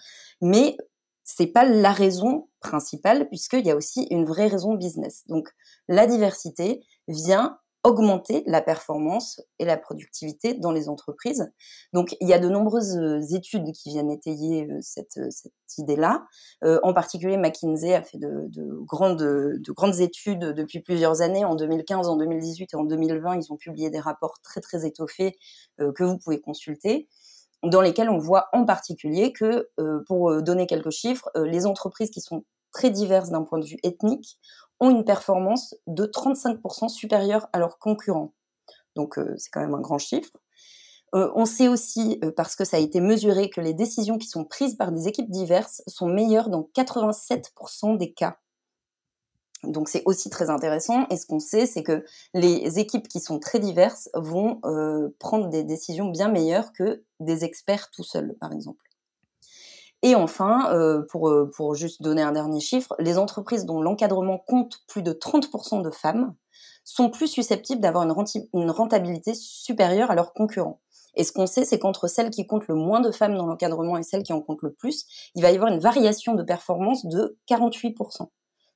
C'est 1.35 1.47
pas 1.47 1.65
la 1.65 1.91
raison 1.91 2.47
principale 2.59 3.27
puisqu'il 3.29 3.65
y 3.65 3.71
a 3.71 3.75
aussi 3.75 4.07
une 4.11 4.25
vraie 4.25 4.47
raison 4.47 4.75
business. 4.75 5.23
Donc 5.27 5.49
la 5.87 6.05
diversité 6.05 6.83
vient 7.07 7.57
augmenter 7.83 8.43
la 8.45 8.61
performance 8.61 9.41
et 9.59 9.65
la 9.65 9.75
productivité 9.75 10.53
dans 10.53 10.71
les 10.71 10.87
entreprises. 10.87 11.51
Donc 11.91 12.15
il 12.21 12.29
y 12.29 12.33
a 12.33 12.39
de 12.39 12.47
nombreuses 12.47 12.97
euh, 12.97 13.19
études 13.35 13.73
qui 13.73 13.89
viennent 13.89 14.09
étayer 14.09 14.71
euh, 14.71 14.77
cette, 14.81 15.17
euh, 15.17 15.27
cette 15.29 15.51
idée-là. 15.77 16.23
en 16.61 16.93
particulier, 16.93 17.35
McKinsey 17.35 17.95
a 17.95 18.03
fait 18.03 18.19
de, 18.19 18.47
de, 18.47 18.63
grandes, 18.85 19.17
de 19.17 19.71
grandes 19.71 19.99
études 19.99 20.53
depuis 20.53 20.81
plusieurs 20.81 21.21
années. 21.21 21.45
En 21.45 21.55
2015, 21.55 22.07
en 22.07 22.15
2018 22.15 22.69
et 22.73 22.75
en 22.77 22.83
2020, 22.83 23.37
ils 23.37 23.51
ont 23.51 23.57
publié 23.57 23.89
des 23.89 23.99
rapports 23.99 24.39
très 24.43 24.61
très 24.61 24.85
étoffés 24.85 25.35
que 25.79 26.03
vous 26.03 26.19
pouvez 26.19 26.39
consulter 26.39 27.09
dans 27.63 27.81
lesquels 27.81 28.09
on 28.09 28.17
voit 28.17 28.49
en 28.53 28.65
particulier 28.65 29.31
que, 29.31 29.69
euh, 29.79 30.03
pour 30.07 30.29
euh, 30.29 30.41
donner 30.41 30.67
quelques 30.67 30.91
chiffres, 30.91 31.29
euh, 31.37 31.45
les 31.45 31.65
entreprises 31.65 32.09
qui 32.09 32.21
sont 32.21 32.43
très 32.71 32.89
diverses 32.89 33.29
d'un 33.29 33.43
point 33.43 33.59
de 33.59 33.65
vue 33.65 33.77
ethnique 33.83 34.37
ont 34.79 34.89
une 34.89 35.05
performance 35.05 35.75
de 35.87 36.05
35% 36.05 36.89
supérieure 36.89 37.47
à 37.53 37.59
leurs 37.59 37.79
concurrents. 37.79 38.33
Donc 38.95 39.19
c'est 39.37 39.49
quand 39.49 39.61
même 39.61 39.73
un 39.73 39.81
grand 39.81 39.97
chiffre. 39.97 40.29
on 41.13 41.45
sait 41.45 41.67
aussi, 41.67 42.19
parce 42.35 42.55
que 42.55 42.65
ça 42.65 42.77
a 42.77 42.79
été 42.79 42.99
mesuré, 42.99 43.49
que 43.49 43.61
les 43.61 43.73
décisions 43.73 44.17
qui 44.17 44.27
sont 44.27 44.45
prises 44.45 44.75
par 44.75 44.91
des 44.91 45.07
équipes 45.07 45.29
diverses 45.29 45.83
sont 45.87 46.07
meilleures 46.07 46.49
dans 46.49 46.67
87% 46.75 47.97
des 47.97 48.13
cas. 48.13 48.37
Donc 49.63 49.89
c'est 49.89 50.03
aussi 50.05 50.29
très 50.29 50.49
intéressant. 50.49 51.07
Et 51.09 51.17
ce 51.17 51.25
qu'on 51.25 51.39
sait, 51.39 51.65
c'est 51.65 51.83
que 51.83 52.03
les 52.33 52.79
équipes 52.79 53.07
qui 53.07 53.19
sont 53.19 53.39
très 53.39 53.59
diverses 53.59 54.09
vont 54.13 54.59
euh, 54.65 55.09
prendre 55.19 55.49
des 55.49 55.63
décisions 55.63 56.09
bien 56.09 56.29
meilleures 56.29 56.73
que 56.73 57.03
des 57.19 57.43
experts 57.43 57.89
tout 57.91 58.03
seuls, 58.03 58.35
par 58.39 58.51
exemple. 58.51 58.83
Et 60.01 60.15
enfin, 60.15 60.69
euh, 60.73 61.01
pour, 61.09 61.29
euh, 61.29 61.49
pour 61.55 61.75
juste 61.75 62.01
donner 62.01 62.21
un 62.21 62.33
dernier 62.33 62.59
chiffre, 62.59 62.93
les 62.99 63.17
entreprises 63.17 63.65
dont 63.65 63.81
l'encadrement 63.81 64.37
compte 64.37 64.79
plus 64.87 65.01
de 65.01 65.13
30% 65.13 65.81
de 65.81 65.89
femmes 65.89 66.35
sont 66.83 67.09
plus 67.09 67.27
susceptibles 67.27 67.79
d'avoir 67.81 68.03
une, 68.03 68.71
rentabilité 68.71 69.33
supérieure 69.33 70.11
à 70.11 70.15
leurs 70.15 70.33
concurrents. 70.33 70.81
Et 71.15 71.23
ce 71.23 71.31
qu'on 71.31 71.47
sait, 71.47 71.63
c'est 71.63 71.79
qu'entre 71.79 72.07
celles 72.07 72.31
qui 72.31 72.45
comptent 72.45 72.67
le 72.67 72.75
moins 72.75 72.99
de 72.99 73.11
femmes 73.11 73.37
dans 73.37 73.45
l'encadrement 73.45 73.97
et 73.97 74.03
celles 74.03 74.23
qui 74.23 74.33
en 74.33 74.41
comptent 74.41 74.63
le 74.63 74.73
plus, 74.73 75.05
il 75.35 75.41
va 75.41 75.51
y 75.51 75.55
avoir 75.55 75.71
une 75.71 75.79
variation 75.79 76.33
de 76.33 76.43
performance 76.43 77.05
de 77.05 77.37
48%. 77.49 78.27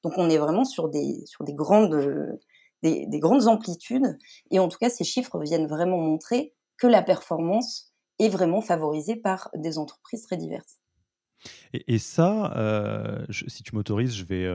Donc 0.08 0.18
on 0.18 0.30
est 0.30 0.38
vraiment 0.38 0.64
sur 0.64 0.88
des, 0.88 1.22
sur 1.26 1.44
des, 1.44 1.54
grandes, 1.54 2.40
des, 2.82 3.20
grandes 3.20 3.46
amplitudes. 3.50 4.18
Et 4.52 4.60
en 4.60 4.70
tout 4.70 4.78
cas, 4.78 4.90
ces 4.90 5.04
chiffres 5.04 5.38
viennent 5.42 5.68
vraiment 5.68 5.98
montrer 5.98 6.54
que 6.78 6.88
la 6.88 7.02
performance 7.02 7.94
est 8.18 8.30
vraiment 8.30 8.62
favorisé 8.62 9.18
par 9.18 9.50
des 9.54 9.78
entreprises 9.78 10.22
très 10.22 10.38
diverses. 10.38 10.80
Et, 11.74 12.00
ça, 12.00 12.56
si 13.50 13.64
tu 13.64 13.76
m'autorises, 13.76 14.16
je 14.16 14.24
vais 14.24 14.48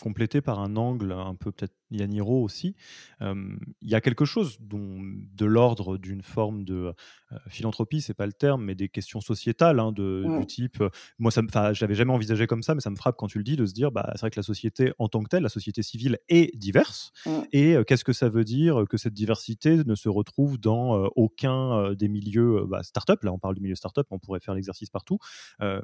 compléter 0.00 0.40
par 0.40 0.60
un 0.60 0.76
angle 0.76 1.12
un 1.12 1.34
peu 1.34 1.52
peut-être 1.52 1.74
Yaniro 1.90 2.42
aussi, 2.42 2.74
il 3.20 3.58
y 3.82 3.94
a 3.94 4.00
quelque 4.00 4.24
chose 4.24 4.58
dont, 4.60 5.00
de 5.00 5.46
l'ordre 5.46 5.96
d'une 5.96 6.22
forme 6.22 6.64
de 6.64 6.92
euh, 7.32 7.38
philanthropie, 7.48 8.00
c'est 8.00 8.14
pas 8.14 8.26
le 8.26 8.32
terme, 8.32 8.64
mais 8.64 8.74
des 8.74 8.88
questions 8.88 9.20
sociétales 9.20 9.80
hein, 9.80 9.92
de, 9.92 10.24
du 10.38 10.46
type. 10.46 10.82
moi, 11.18 11.30
ça 11.30 11.42
j'avais 11.72 11.94
jamais 11.94 12.12
envisagé 12.12 12.46
comme 12.46 12.62
ça, 12.62 12.74
mais 12.74 12.80
ça 12.80 12.90
me 12.90 12.96
frappe 12.96 13.16
quand 13.16 13.26
tu 13.26 13.38
le 13.38 13.44
dis 13.44 13.56
de 13.56 13.66
se 13.66 13.72
dire, 13.72 13.90
bah, 13.92 14.10
c'est 14.14 14.20
vrai 14.20 14.30
que 14.30 14.38
la 14.38 14.42
société 14.42 14.92
en 14.98 15.08
tant 15.08 15.22
que 15.22 15.28
telle, 15.28 15.42
la 15.42 15.48
société 15.48 15.82
civile 15.82 16.18
est 16.28 16.56
diverse. 16.56 17.12
Et 17.52 17.76
qu'est-ce 17.86 18.04
que 18.04 18.12
ça 18.12 18.28
veut 18.28 18.44
dire 18.44 18.84
que 18.88 18.96
cette 18.96 19.14
diversité 19.14 19.84
ne 19.84 19.94
se 19.94 20.08
retrouve 20.08 20.58
dans 20.58 21.06
aucun 21.16 21.94
des 21.94 22.08
milieux 22.08 22.64
bah, 22.66 22.82
start-up 22.82 23.22
Là, 23.22 23.32
on 23.32 23.38
parle 23.38 23.54
du 23.54 23.60
milieu 23.60 23.74
start-up, 23.74 24.06
on 24.10 24.18
pourrait 24.18 24.40
faire 24.40 24.54
l'exercice 24.54 24.90
partout. 24.90 25.18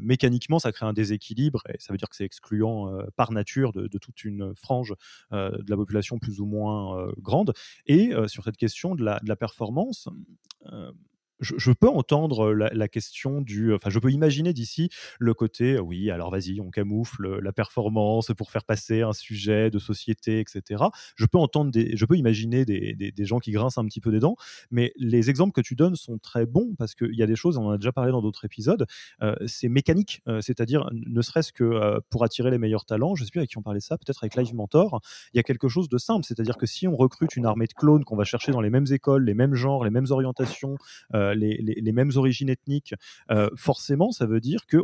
mécaniquement, 0.01 0.59
ça 0.59 0.73
crée 0.73 0.87
un 0.87 0.93
déséquilibre 0.93 1.63
et 1.69 1.77
ça 1.79 1.93
veut 1.93 1.99
dire 1.99 2.09
que 2.09 2.17
c'est 2.17 2.25
excluant 2.25 2.91
par 3.17 3.33
nature 3.33 3.73
de, 3.73 3.87
de, 3.87 3.99
toute 4.01 4.25
une 4.25 4.55
frange 4.55 4.95
de 5.31 5.71
la 5.71 5.77
population 5.77 6.19
plus 6.19 6.41
ou 6.41 6.47
moins 6.47 7.13
grande. 7.19 7.53
Et 7.87 8.13
sur 8.27 8.45
cette 8.45 8.57
question 8.57 8.95
de 8.95 9.05
la, 9.05 9.21
de 9.21 9.29
la 9.29 9.37
performance, 9.37 10.09
je, 11.41 11.73
peux 11.73 11.89
entendre 11.89 12.53
la, 12.53 12.89
question 12.89 13.41
du. 13.41 13.73
Enfin, 13.75 13.91
je 13.91 13.99
peux 13.99 14.11
imaginer 14.11 14.53
d'ici 14.53 14.91
le 15.19 15.35
côté, 15.35 15.79
oui, 15.79 16.11
alors 16.11 16.31
vas-y, 16.31 16.61
on 16.61 16.71
camoufle 16.71 17.39
la 17.41 17.53
performance 17.53 18.33
pour 18.37 18.51
faire 18.51 18.65
passer 18.65 19.03
un 19.03 19.13
sujet 19.13 19.71
de 19.71 19.79
société, 19.79 20.41
etc. 20.41 20.85
Je 21.17 21.27
peux 21.27 21.39
entendre, 21.39 21.71
je 21.75 22.05
peux 22.05 22.17
imaginer 22.17 22.65
des, 22.65 22.95
des, 22.95 23.25
gens 23.25 23.39
qui 23.39 23.53
grincent 23.53 23.81
un 23.81 23.85
petit 23.87 24.01
peu 24.01 24.11
des 24.11 24.19
dents, 24.19 24.37
mais 24.71 24.93
les 24.97 25.31
exemples 25.31 25.53
que 25.53 25.61
tu 25.61 25.77
donnes 25.77 25.97
sont 25.97 26.19
très 26.19 26.47
bons 26.47 26.75
parce 26.79 26.95
qu'il 26.95 27.15
y 27.15 27.23
a 27.23 27.27
des 27.27 27.37
choses, 27.37 27.57
on 27.59 27.67
en 27.67 27.71
a 27.71 27.79
déjà 27.79 27.93
parlé 27.93 28.13
dans 28.13 28.23
d'autres 28.23 28.45
épisodes, 28.45 28.87
c'est 29.47 29.69
mécanique, 29.69 30.23
c'est-à-dire 30.41 30.89
ne 30.93 31.23
serait-ce 31.23 31.53
que 31.53 32.01
pour 32.11 32.25
attirer 32.25 32.51
les 32.51 32.59
meilleurs 32.59 32.85
talents, 32.85 33.15
je 33.15 33.25
sais 33.25 33.31
plus 33.31 33.41
avec 33.41 33.51
qui 33.51 33.59
on 33.59 33.63
parlait 33.63 33.81
ça, 33.81 33.97
peut-être 33.99 34.25
avec 34.25 34.37
Live 34.37 34.55
Mentor, 34.55 35.01
il 35.33 35.37
y 35.37 35.41
a 35.41 35.43
quelque 35.43 35.69
chose 35.69 35.89
de 35.89 35.99
simple, 35.99 36.25
c'est-à-dire 36.25 36.57
que 36.57 36.67
si 36.67 36.89
on 36.89 36.97
recrute 36.97 37.37
une 37.37 37.47
armée 37.47 37.67
de 37.67 37.73
clones 37.73 38.05
qu'on 38.05 38.17
va 38.17 38.25
chercher 38.25 38.53
dans 38.53 38.61
les 38.61 38.71
mêmes 38.71 38.87
écoles, 38.91 39.25
les 39.25 39.35
mêmes 39.35 39.55
genres, 39.55 39.85
les 39.85 39.91
mêmes 39.91 40.07
orientations, 40.11 40.77
les, 41.35 41.93
mêmes 41.93 42.11
origines 42.17 42.49
ethniques, 42.49 42.95
euh, 43.31 43.51
forcément, 43.57 44.13
ça 44.13 44.27
veut 44.27 44.41
dire 44.41 44.67
que 44.67 44.79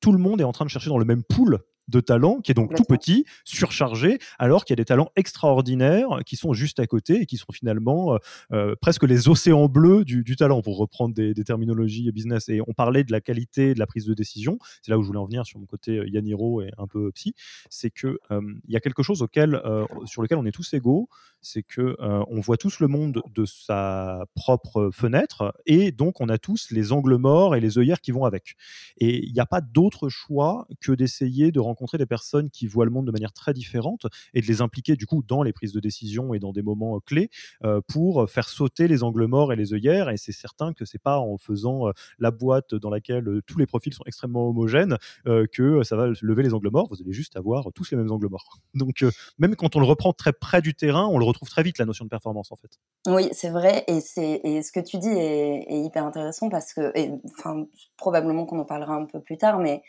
tout 0.00 0.12
le 0.12 0.18
monde 0.18 0.40
est 0.40 0.44
en 0.44 0.52
train 0.52 0.64
de 0.64 0.70
chercher 0.70 0.90
dans 0.90 0.98
le 0.98 1.04
même 1.04 1.22
pool 1.24 1.60
de 1.88 2.00
talents 2.00 2.40
qui 2.40 2.50
est 2.50 2.54
donc 2.54 2.74
tout 2.74 2.84
petit, 2.84 3.24
surchargé, 3.44 4.18
alors 4.38 4.64
qu'il 4.64 4.72
y 4.72 4.76
a 4.76 4.82
des 4.82 4.84
talents 4.84 5.10
extraordinaires 5.16 6.20
qui 6.26 6.36
sont 6.36 6.52
juste 6.52 6.80
à 6.80 6.86
côté 6.86 7.22
et 7.22 7.26
qui 7.26 7.36
sont 7.36 7.52
finalement 7.52 8.14
euh, 8.14 8.18
euh, 8.52 8.74
presque 8.80 9.04
les 9.04 9.28
océans 9.28 9.68
bleus 9.68 10.04
du, 10.04 10.36
talent, 10.36 10.62
pour 10.62 10.78
reprendre 10.78 11.14
des, 11.14 11.34
terminologies 11.44 12.10
business. 12.12 12.48
Et 12.48 12.60
on 12.66 12.72
parlait 12.72 13.04
de 13.04 13.12
la 13.12 13.20
qualité 13.20 13.74
de 13.74 13.78
la 13.78 13.86
prise 13.86 14.06
de 14.06 14.14
décision, 14.14 14.58
c'est 14.82 14.90
là 14.90 14.98
où 14.98 15.02
je 15.02 15.06
voulais 15.06 15.18
en 15.18 15.26
venir 15.26 15.44
sur 15.44 15.58
mon 15.58 15.66
côté 15.66 16.02
Yaniro 16.06 16.62
et 16.62 16.70
un 16.78 16.86
peu 16.86 17.10
psy, 17.12 17.34
c'est 17.68 17.90
qu'il 17.90 18.16
il 18.30 18.72
y 18.72 18.76
a 18.76 18.80
quelque 18.80 19.02
chose 19.02 19.22
auquel, 19.22 19.60
sur 20.06 20.22
lequel 20.22 20.38
on 20.38 20.46
est 20.46 20.52
tous 20.52 20.72
égaux, 20.74 21.08
c'est 21.44 21.62
que 21.62 21.96
euh, 22.00 22.24
on 22.28 22.40
voit 22.40 22.56
tous 22.56 22.80
le 22.80 22.88
monde 22.88 23.22
de 23.34 23.44
sa 23.44 24.24
propre 24.34 24.90
fenêtre 24.92 25.54
et 25.66 25.92
donc 25.92 26.20
on 26.20 26.28
a 26.28 26.38
tous 26.38 26.70
les 26.70 26.92
angles 26.92 27.16
morts 27.16 27.54
et 27.54 27.60
les 27.60 27.78
œillères 27.78 28.00
qui 28.00 28.10
vont 28.10 28.24
avec. 28.24 28.56
Et 28.98 29.24
il 29.24 29.32
n'y 29.32 29.40
a 29.40 29.46
pas 29.46 29.60
d'autre 29.60 30.08
choix 30.08 30.66
que 30.80 30.92
d'essayer 30.92 31.52
de 31.52 31.60
rencontrer 31.60 31.73
des 31.98 32.06
personnes 32.06 32.50
qui 32.50 32.66
voient 32.66 32.84
le 32.84 32.90
monde 32.90 33.06
de 33.06 33.12
manière 33.12 33.32
très 33.32 33.52
différente 33.52 34.06
et 34.32 34.40
de 34.40 34.46
les 34.46 34.60
impliquer 34.60 34.96
du 34.96 35.06
coup 35.06 35.22
dans 35.26 35.42
les 35.42 35.52
prises 35.52 35.72
de 35.72 35.80
décision 35.80 36.34
et 36.34 36.38
dans 36.38 36.52
des 36.52 36.62
moments 36.62 36.96
euh, 36.96 37.00
clés 37.04 37.30
euh, 37.64 37.80
pour 37.86 38.28
faire 38.28 38.48
sauter 38.48 38.88
les 38.88 39.02
angles 39.02 39.26
morts 39.26 39.52
et 39.52 39.56
les 39.56 39.74
œillères. 39.74 40.10
Et 40.10 40.16
c'est 40.16 40.32
certain 40.32 40.72
que 40.72 40.84
c'est 40.84 41.00
pas 41.00 41.18
en 41.18 41.36
faisant 41.38 41.90
la 42.18 42.30
boîte 42.30 42.74
dans 42.74 42.90
laquelle 42.90 43.40
tous 43.46 43.58
les 43.58 43.66
profils 43.66 43.92
sont 43.92 44.04
extrêmement 44.06 44.48
homogènes 44.48 44.96
que 45.24 45.82
ça 45.82 45.96
va 45.96 46.08
lever 46.20 46.42
les 46.42 46.54
angles 46.54 46.70
morts. 46.70 46.88
Vous 46.88 47.00
allez 47.02 47.12
juste 47.12 47.36
avoir 47.36 47.72
tous 47.74 47.90
les 47.90 47.96
mêmes 47.96 48.10
angles 48.10 48.28
morts. 48.28 48.60
Donc 48.74 49.04
même 49.38 49.56
quand 49.56 49.76
on 49.76 49.80
le 49.80 49.86
reprend 49.86 50.12
très 50.12 50.32
près 50.32 50.62
du 50.62 50.74
terrain, 50.74 51.06
on 51.06 51.18
le 51.18 51.32
trouve 51.32 51.48
très 51.48 51.62
vite 51.62 51.78
la 51.78 51.84
notion 51.84 52.04
de 52.04 52.10
performance 52.10 52.52
en 52.52 52.56
fait. 52.56 52.78
Oui, 53.06 53.28
c'est 53.32 53.50
vrai, 53.50 53.84
et, 53.86 53.98
et 53.98 54.62
ce 54.62 54.72
que 54.72 54.80
tu 54.80 54.98
dis 54.98 55.08
est, 55.08 55.84
hyper 55.84 56.04
intéressant 56.04 56.48
parce 56.48 56.72
que, 56.72 56.92
enfin, 57.38 57.66
probablement 57.96 58.46
qu'on 58.46 58.58
en 58.58 58.64
parlera 58.64 58.94
un 58.94 59.06
peu 59.06 59.20
plus 59.20 59.36
tard, 59.36 59.58
mais 59.58 59.82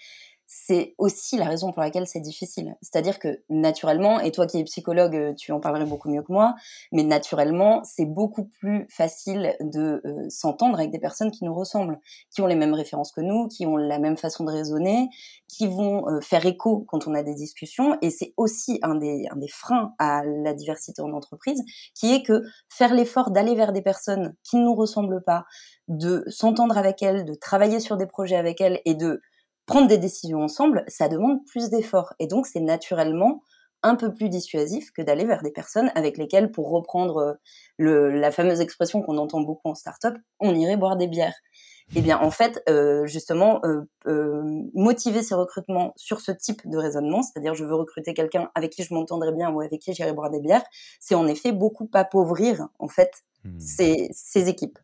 c'est 0.48 0.94
aussi 0.98 1.38
la 1.38 1.46
raison 1.46 1.72
pour 1.72 1.82
laquelle 1.82 2.08
c'est 2.08 2.20
difficile. 2.20 2.76
C'est-à-dire 2.82 3.20
que 3.20 3.42
naturellement, 3.50 4.20
et 4.20 4.32
toi 4.32 4.46
qui 4.46 4.60
es 4.60 4.64
psychologue, 4.64 5.16
euh, 5.16 5.34
tu 5.34 5.52
en 5.52 5.60
parlerais 5.60 5.86
beaucoup 5.86 6.10
mieux 6.10 6.22
que 6.22 6.32
moi, 6.32 6.56
mais 6.92 7.04
naturellement, 7.04 7.84
c'est 7.84 8.06
beaucoup 8.06 8.46
plus 8.46 8.88
facile 8.90 9.56
de 9.60 10.02
euh, 10.06 10.30
s'entendre 10.30 10.76
avec 10.76 10.92
des 10.92 11.00
personnes 11.00 11.32
qui 11.32 11.46
nous 11.46 11.54
ressemblent, 11.54 12.00
qui 12.34 12.42
ont 12.42 12.48
les 12.48 12.56
mêmes 12.56 12.74
références 12.74 13.12
que 13.12 13.22
nous, 13.22 13.48
qui 13.48 13.66
ont 13.66 13.78
la 13.78 13.98
même 13.98 14.18
façon 14.18 14.44
de 14.44 14.52
raisonner, 14.52 15.10
qui 15.48 15.68
vont 15.68 16.08
euh, 16.08 16.22
faire 16.22 16.46
écho 16.46 16.86
quand 16.88 17.08
on 17.08 17.16
a 17.16 17.24
des 17.24 17.36
discussions. 17.36 17.98
Et 18.02 18.12
c'est 18.12 18.34
aussi 18.38 18.80
un 18.84 18.96
des, 18.96 19.28
un 19.32 19.38
des 19.38 19.48
freins 19.48 19.94
à 19.98 20.24
la 20.26 20.54
diversité 20.54 21.02
en 21.02 21.14
entreprise, 21.14 21.64
qui 21.96 22.14
est 22.14 22.24
que 22.24 22.44
faire 22.70 22.94
l'effort 22.94 23.32
d'aller 23.32 23.56
vers 23.56 23.74
des 23.74 23.82
personnes 23.82 24.36
qui 24.44 24.58
ne 24.58 24.64
nous 24.66 24.76
ressemblent 24.76 25.24
pas, 25.24 25.46
de 25.88 26.24
s'entendre 26.28 26.78
avec 26.78 27.02
elles, 27.02 27.26
de 27.26 27.34
travailler 27.34 27.80
sur 27.80 27.98
des 27.98 28.08
projets 28.08 28.36
avec 28.36 28.62
elles 28.62 28.82
et 28.86 28.96
de 28.96 29.22
prendre 29.66 29.88
des 29.88 29.98
décisions 29.98 30.44
ensemble, 30.44 30.84
ça 30.88 31.08
demande 31.08 31.44
plus 31.46 31.70
d'efforts. 31.70 32.14
Et 32.20 32.28
donc, 32.28 32.48
c'est 32.48 32.60
naturellement 32.60 33.42
un 33.84 33.96
peu 33.96 34.14
plus 34.14 34.30
dissuasif 34.30 34.92
que 34.92 35.02
d'aller 35.02 35.26
vers 35.26 35.44
des 35.44 35.52
personnes 35.52 35.92
avec 35.96 36.18
lesquelles, 36.18 36.52
pour 36.52 36.72
reprendre 36.72 37.18
euh, 37.18 37.34
le, 37.78 38.10
la 38.10 38.32
fameuse 38.32 38.62
expression 38.62 39.02
qu'on 39.02 39.18
entend 39.18 39.42
beaucoup 39.42 39.70
en 39.70 39.76
start-up, 39.76 40.18
on 40.40 40.56
irait 40.56 40.78
boire 40.78 40.96
des 40.98 41.08
bières. 41.08 41.36
Eh 41.96 42.02
bien, 42.02 42.20
en 42.20 42.32
fait, 42.32 42.64
euh, 42.68 43.06
justement, 43.06 43.60
euh, 43.64 43.82
euh, 44.08 44.42
motiver 44.74 45.22
ces 45.22 45.36
recrutements 45.36 45.94
sur 45.96 46.20
ce 46.20 46.32
type 46.32 46.68
de 46.68 46.78
raisonnement, 46.78 47.22
c'est-à-dire 47.22 47.54
je 47.54 47.64
veux 47.64 47.76
recruter 47.76 48.16
quelqu'un 48.16 48.50
avec 48.56 48.72
qui 48.72 48.84
je 48.84 48.94
m'entendrai 48.94 49.32
bien 49.32 49.52
ou 49.52 49.62
avec 49.62 49.80
qui 49.82 49.94
j'irai 49.94 50.12
boire 50.14 50.32
des 50.32 50.40
bières, 50.40 50.64
c'est 51.00 51.14
en 51.14 51.28
effet 51.28 51.52
beaucoup 51.52 51.88
appauvrir 51.94 52.68
en 52.80 52.88
fait 52.88 53.12
mmh. 53.44 53.60
ces, 53.60 54.10
ces 54.12 54.50
équipes. 54.50 54.80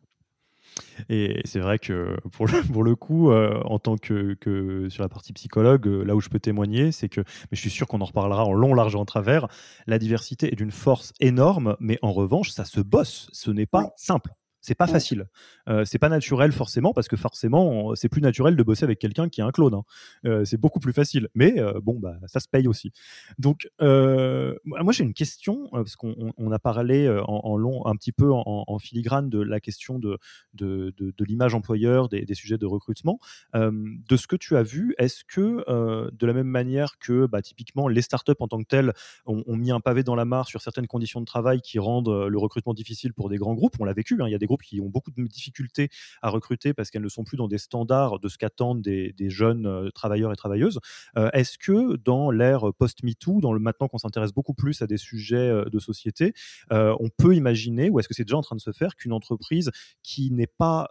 Et 1.08 1.40
c'est 1.44 1.60
vrai 1.60 1.78
que 1.78 2.16
pour 2.32 2.46
le, 2.46 2.62
pour 2.72 2.82
le 2.82 2.94
coup, 2.94 3.30
euh, 3.30 3.60
en 3.64 3.78
tant 3.78 3.96
que, 3.96 4.34
que, 4.34 4.88
sur 4.88 5.02
la 5.02 5.08
partie 5.08 5.32
psychologue, 5.32 5.86
euh, 5.86 6.04
là 6.04 6.14
où 6.14 6.20
je 6.20 6.28
peux 6.28 6.40
témoigner, 6.40 6.92
c'est 6.92 7.08
que, 7.08 7.20
mais 7.20 7.56
je 7.56 7.60
suis 7.60 7.70
sûr 7.70 7.86
qu'on 7.86 8.00
en 8.00 8.04
reparlera 8.06 8.44
en 8.44 8.52
long, 8.52 8.74
large 8.74 8.94
et 8.94 8.98
en 8.98 9.04
travers, 9.04 9.48
la 9.86 9.98
diversité 9.98 10.52
est 10.52 10.56
d'une 10.56 10.70
force 10.70 11.12
énorme, 11.20 11.76
mais 11.80 11.98
en 12.02 12.12
revanche, 12.12 12.50
ça 12.50 12.64
se 12.64 12.80
bosse. 12.80 13.28
Ce 13.32 13.50
n'est 13.50 13.66
pas 13.66 13.92
simple. 13.96 14.30
C'est 14.62 14.76
pas 14.76 14.86
facile. 14.86 15.26
Euh, 15.68 15.84
c'est 15.84 15.98
pas 15.98 16.08
naturel 16.08 16.52
forcément 16.52 16.92
parce 16.92 17.08
que 17.08 17.16
forcément 17.16 17.96
c'est 17.96 18.08
plus 18.08 18.22
naturel 18.22 18.54
de 18.54 18.62
bosser 18.62 18.84
avec 18.84 19.00
quelqu'un 19.00 19.28
qui 19.28 19.40
est 19.40 19.44
un 19.44 19.50
clone. 19.50 19.74
Hein. 19.74 19.82
Euh, 20.24 20.44
c'est 20.44 20.56
beaucoup 20.56 20.78
plus 20.78 20.92
facile. 20.92 21.28
Mais 21.34 21.58
euh, 21.58 21.80
bon 21.82 21.98
bah 21.98 22.14
ça 22.26 22.38
se 22.38 22.48
paye 22.48 22.68
aussi. 22.68 22.92
Donc 23.38 23.68
moi 23.80 24.92
j'ai 24.92 25.02
une 25.02 25.14
question 25.14 25.68
parce 25.72 25.96
qu'on 25.96 26.52
a 26.52 26.58
parlé 26.60 27.08
en, 27.26 27.56
long 27.56 27.84
un 27.86 27.96
petit 27.96 28.12
peu 28.12 28.30
en, 28.32 28.78
filigrane 28.78 29.28
de 29.28 29.40
la 29.40 29.58
question 29.58 29.98
de 29.98 30.18
de, 30.54 30.94
de, 30.96 31.24
l'image 31.24 31.54
employeur, 31.54 32.08
des, 32.08 32.24
des, 32.24 32.34
sujets 32.34 32.58
de 32.58 32.66
recrutement. 32.66 33.18
de 33.54 34.16
ce 34.16 34.26
que 34.26 34.36
tu 34.36 34.56
as 34.56 34.62
vu, 34.62 34.94
est-ce 34.98 35.24
que 35.24 35.64
de 36.10 36.26
la 36.26 36.32
même 36.32 36.46
manière 36.46 36.98
que 36.98 37.26
bah, 37.26 37.42
typiquement 37.42 37.88
les 37.88 38.02
startups 38.02 38.32
en 38.38 38.46
tant 38.46 38.58
que 38.58 38.68
telles 38.68 38.92
ont, 39.26 39.56
mis 39.56 39.72
un 39.72 39.80
pavé 39.80 40.04
dans 40.04 40.14
la 40.14 40.24
mare 40.24 40.46
sur 40.46 40.62
certaines 40.62 40.86
conditions 40.86 41.20
de 41.20 41.26
travail 41.26 41.60
qui 41.60 41.80
rendent 41.80 42.26
le 42.28 42.38
recrutement 42.38 42.74
difficile 42.74 43.12
pour 43.12 43.28
des 43.28 43.38
grands 43.38 43.54
groupes, 43.54 43.74
on 43.80 43.84
l'a 43.84 43.92
vécu. 43.92 44.20
Hein, 44.20 44.28
il 44.28 44.32
y 44.32 44.34
a 44.34 44.38
des 44.38 44.46
qui 44.56 44.80
ont 44.80 44.88
beaucoup 44.88 45.10
de 45.10 45.22
difficultés 45.26 45.88
à 46.20 46.30
recruter 46.30 46.74
parce 46.74 46.90
qu'elles 46.90 47.02
ne 47.02 47.08
sont 47.08 47.24
plus 47.24 47.36
dans 47.36 47.48
des 47.48 47.58
standards 47.58 48.18
de 48.18 48.28
ce 48.28 48.38
qu'attendent 48.38 48.82
des, 48.82 49.14
jeunes 49.28 49.66
euh, 49.66 49.90
travailleurs 49.90 50.32
et 50.32 50.36
travailleuses. 50.36 50.78
Euh, 51.16 51.30
est-ce 51.32 51.58
que 51.58 51.96
dans 51.96 52.30
l'ère 52.30 52.72
post-MeToo, 52.78 53.40
dans 53.40 53.52
le 53.52 53.60
maintenant 53.60 53.88
qu'on 53.88 53.98
s'intéresse 53.98 54.32
beaucoup 54.32 54.54
plus 54.54 54.82
à 54.82 54.86
des 54.86 54.96
sujets 54.96 55.36
euh, 55.36 55.64
de 55.64 55.78
société, 55.78 56.34
on 56.70 57.08
peut 57.16 57.34
imaginer, 57.34 57.90
ou 57.90 57.98
est-ce 57.98 58.08
que 58.08 58.14
c'est 58.14 58.24
déjà 58.24 58.36
en 58.36 58.42
train 58.42 58.56
de 58.56 58.60
se 58.60 58.72
faire, 58.72 58.96
qu'une 58.96 59.12
entreprise 59.12 59.70
qui 60.02 60.30
n'est 60.30 60.46
pas 60.46 60.88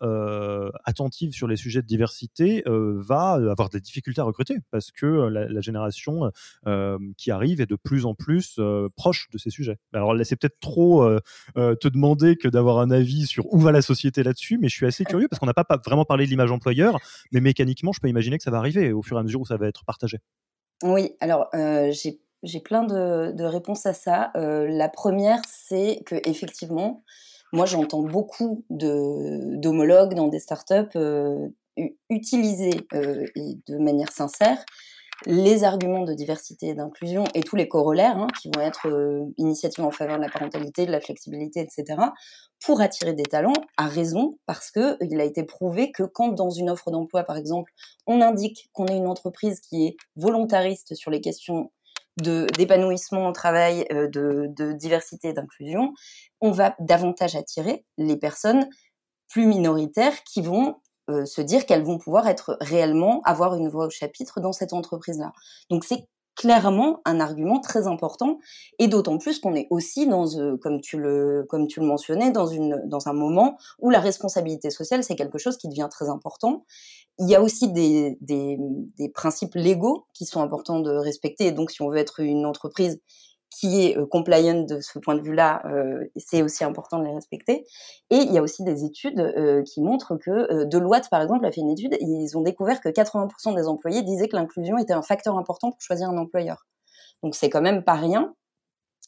attentive 0.85 1.33
sur 1.33 1.47
les 1.47 1.55
sujets 1.55 1.81
de 1.81 1.87
diversité 1.87 2.63
va 2.67 3.33
avoir 3.33 3.69
des 3.69 3.79
difficultés 3.79 4.21
à 4.21 4.23
recruter? 4.23 4.55
Parce 4.71 4.91
que 4.91 5.05
la, 5.05 5.61
génération 5.61 6.31
qui 7.17 7.31
arrive 7.31 7.61
est 7.61 7.65
de 7.65 7.75
plus 7.75 8.05
en 8.05 8.15
plus 8.15 8.59
proche 8.95 9.27
de 9.31 9.37
ces 9.37 9.49
sujets. 9.49 9.77
Alors 9.93 10.13
là, 10.13 10.23
c'est 10.23 10.35
peut-être 10.35 10.59
trop 10.59 11.07
te 11.55 11.87
demander 11.87 12.35
que 12.35 12.47
d'avoir 12.47 12.79
un 12.79 12.91
avis 12.91 13.27
sur 13.27 13.50
où 13.51 13.59
va 13.59 13.71
la 13.71 13.81
société 13.81 14.23
là-dessus, 14.23 14.57
mais 14.57 14.69
je 14.69 14.75
suis 14.75 14.85
assez 14.85 15.05
curieux 15.05 15.27
parce 15.27 15.39
qu'on 15.39 15.45
n'a 15.45 15.53
pas, 15.53 15.65
vraiment 15.85 16.05
parlé 16.05 16.25
de 16.25 16.29
l'image 16.29 16.51
employeur, 16.51 16.97
mais 17.31 17.41
mécaniquement, 17.41 17.91
je 17.91 17.99
peux 17.99 18.07
imaginer 18.07 18.37
que 18.37 18.43
ça 18.43 18.51
va 18.51 18.57
arriver 18.57 18.91
au 18.91 19.01
fur 19.01 19.17
et 19.17 19.19
à 19.19 19.23
mesure 19.23 19.41
où 19.41 19.45
ça 19.45 19.57
va 19.57 19.67
être 19.67 19.85
partagé. 19.85 20.19
Oui, 20.83 21.11
alors 21.19 21.47
euh, 21.53 21.91
j'ai 21.91 22.59
plein 22.59 22.83
de, 22.83 23.43
réponses 23.43 23.85
à 23.85 23.93
ça. 23.93 24.31
Euh, 24.35 24.67
la 24.67 24.89
première, 24.89 25.41
c'est 25.47 26.01
que 26.05 26.15
effectivement, 26.27 27.03
moi 27.53 27.65
j'entends 27.65 28.01
beaucoup 28.01 28.65
d'homologues 28.69 30.15
dans 30.15 30.27
des 30.27 30.39
startups 30.39 30.95
euh, 30.95 31.49
utiliser 32.09 32.71
et 32.93 33.57
de 33.67 33.77
manière 33.77 34.11
sincère 34.11 34.63
les 35.25 35.63
arguments 35.63 36.03
de 36.03 36.13
diversité 36.13 36.69
et 36.69 36.73
d'inclusion 36.73 37.25
et 37.33 37.41
tous 37.41 37.55
les 37.55 37.67
corollaires 37.67 38.17
hein, 38.17 38.27
qui 38.39 38.49
vont 38.53 38.61
être 38.61 38.87
euh, 38.87 39.25
initiatives 39.37 39.83
en 39.83 39.91
faveur 39.91 40.17
de 40.17 40.21
la 40.21 40.29
parentalité, 40.29 40.85
de 40.85 40.91
la 40.91 41.01
flexibilité, 41.01 41.59
etc., 41.59 41.99
pour 42.63 42.81
attirer 42.81 43.13
des 43.13 43.23
talents, 43.23 43.53
à 43.77 43.87
raison, 43.87 44.37
parce 44.45 44.69
que 44.71 44.97
il 45.03 45.19
a 45.19 45.23
été 45.23 45.43
prouvé 45.43 45.91
que 45.91 46.03
quand 46.03 46.29
dans 46.29 46.49
une 46.49 46.69
offre 46.69 46.91
d'emploi, 46.91 47.23
par 47.23 47.37
exemple, 47.37 47.71
on 48.05 48.21
indique 48.21 48.69
qu'on 48.73 48.85
est 48.85 48.97
une 48.97 49.07
entreprise 49.07 49.61
qui 49.61 49.87
est 49.87 49.97
volontariste 50.15 50.95
sur 50.95 51.11
les 51.11 51.21
questions 51.21 51.71
d'épanouissement 52.17 53.27
au 53.27 53.31
travail, 53.31 53.85
euh, 53.91 54.07
de 54.07 54.73
diversité 54.73 55.29
et 55.29 55.33
d'inclusion, 55.33 55.93
on 56.39 56.51
va 56.51 56.75
davantage 56.79 57.35
attirer 57.35 57.85
les 57.97 58.17
personnes 58.17 58.67
plus 59.27 59.45
minoritaires 59.45 60.23
qui 60.23 60.41
vont 60.41 60.75
euh, 61.09 61.25
se 61.25 61.41
dire 61.41 61.65
qu'elles 61.65 61.83
vont 61.83 61.97
pouvoir 61.97 62.27
être 62.27 62.57
réellement 62.61 63.21
avoir 63.25 63.55
une 63.55 63.69
voix 63.69 63.87
au 63.87 63.89
chapitre 63.89 64.39
dans 64.39 64.53
cette 64.53 64.73
entreprise-là. 64.73 65.33
Donc 65.69 65.83
c'est 65.83 66.07
clairement 66.35 67.01
un 67.05 67.19
argument 67.19 67.59
très 67.59 67.87
important 67.87 68.39
et 68.79 68.87
d'autant 68.87 69.17
plus 69.17 69.39
qu'on 69.39 69.53
est 69.53 69.67
aussi 69.69 70.07
dans 70.07 70.25
euh, 70.37 70.57
comme 70.57 70.79
tu 70.79 70.97
le 70.97 71.45
comme 71.49 71.67
tu 71.67 71.79
le 71.81 71.85
mentionnais 71.85 72.31
dans 72.31 72.47
une 72.47 72.81
dans 72.85 73.07
un 73.07 73.13
moment 73.13 73.57
où 73.79 73.89
la 73.89 73.99
responsabilité 73.99 74.69
sociale 74.69 75.03
c'est 75.03 75.15
quelque 75.15 75.37
chose 75.37 75.57
qui 75.57 75.67
devient 75.67 75.89
très 75.91 76.09
important. 76.09 76.65
Il 77.19 77.29
y 77.29 77.35
a 77.35 77.41
aussi 77.41 77.71
des, 77.71 78.17
des, 78.21 78.57
des 78.97 79.09
principes 79.09 79.53
légaux 79.55 80.05
qui 80.13 80.25
sont 80.25 80.41
importants 80.41 80.79
de 80.79 80.91
respecter 80.91 81.47
et 81.47 81.51
donc 81.51 81.69
si 81.69 81.81
on 81.81 81.89
veut 81.89 81.97
être 81.97 82.21
une 82.21 82.45
entreprise 82.45 82.99
qui 83.51 83.85
est 83.85 83.97
euh, 83.97 84.05
compliant 84.05 84.63
de 84.63 84.79
ce 84.79 84.97
point 84.97 85.13
de 85.15 85.21
vue-là, 85.21 85.61
euh, 85.65 86.05
c'est 86.15 86.41
aussi 86.41 86.63
important 86.63 86.97
de 86.99 87.05
les 87.05 87.13
respecter. 87.13 87.65
Et 88.09 88.15
il 88.15 88.31
y 88.31 88.37
a 88.37 88.41
aussi 88.41 88.63
des 88.63 88.85
études 88.85 89.19
euh, 89.19 89.61
qui 89.63 89.81
montrent 89.81 90.15
que 90.15 90.63
Deloitte, 90.63 91.09
par 91.09 91.21
exemple, 91.21 91.45
a 91.45 91.51
fait 91.51 91.61
une 91.61 91.69
étude, 91.69 91.95
ils 91.99 92.37
ont 92.37 92.41
découvert 92.41 92.81
que 92.81 92.89
80% 92.89 93.55
des 93.55 93.67
employés 93.67 94.01
disaient 94.01 94.29
que 94.29 94.37
l'inclusion 94.37 94.77
était 94.77 94.93
un 94.93 95.01
facteur 95.01 95.37
important 95.37 95.71
pour 95.71 95.81
choisir 95.81 96.09
un 96.09 96.17
employeur. 96.17 96.65
Donc 97.21 97.35
c'est 97.35 97.49
quand 97.49 97.61
même 97.61 97.83
pas 97.83 97.93
rien. 97.93 98.33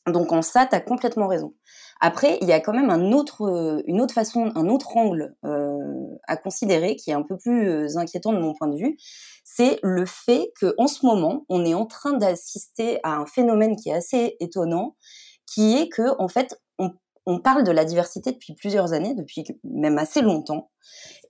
Donc 0.07 0.31
en 0.31 0.41
ça, 0.41 0.65
tu 0.65 0.75
as 0.75 0.81
complètement 0.81 1.27
raison. 1.27 1.53
Après, 2.01 2.37
il 2.41 2.47
y 2.47 2.51
a 2.51 2.59
quand 2.59 2.73
même 2.73 2.89
un 2.89 3.13
autre, 3.13 3.83
une 3.87 4.01
autre 4.01 4.13
façon, 4.13 4.51
un 4.55 4.67
autre 4.67 4.97
angle 4.97 5.35
à 6.27 6.35
considérer 6.35 6.95
qui 6.97 7.11
est 7.11 7.13
un 7.13 7.21
peu 7.21 7.37
plus 7.37 7.95
inquiétant 7.97 8.33
de 8.33 8.39
mon 8.39 8.53
point 8.53 8.67
de 8.67 8.77
vue, 8.77 8.97
c'est 9.45 9.79
le 9.81 10.05
fait 10.05 10.51
que 10.59 10.73
en 10.77 10.87
ce 10.87 11.05
moment, 11.05 11.45
on 11.47 11.63
est 11.63 11.73
en 11.73 11.85
train 11.85 12.13
d'assister 12.13 12.99
à 13.03 13.15
un 13.15 13.25
phénomène 13.25 13.77
qui 13.77 13.89
est 13.89 13.93
assez 13.93 14.35
étonnant, 14.41 14.95
qui 15.45 15.77
est 15.77 15.87
que 15.87 16.19
en 16.19 16.27
fait, 16.27 16.59
on 17.25 17.39
parle 17.39 17.63
de 17.63 17.71
la 17.71 17.85
diversité 17.85 18.33
depuis 18.33 18.53
plusieurs 18.53 18.91
années, 18.91 19.15
depuis 19.15 19.45
même 19.63 19.97
assez 19.97 20.21
longtemps, 20.21 20.71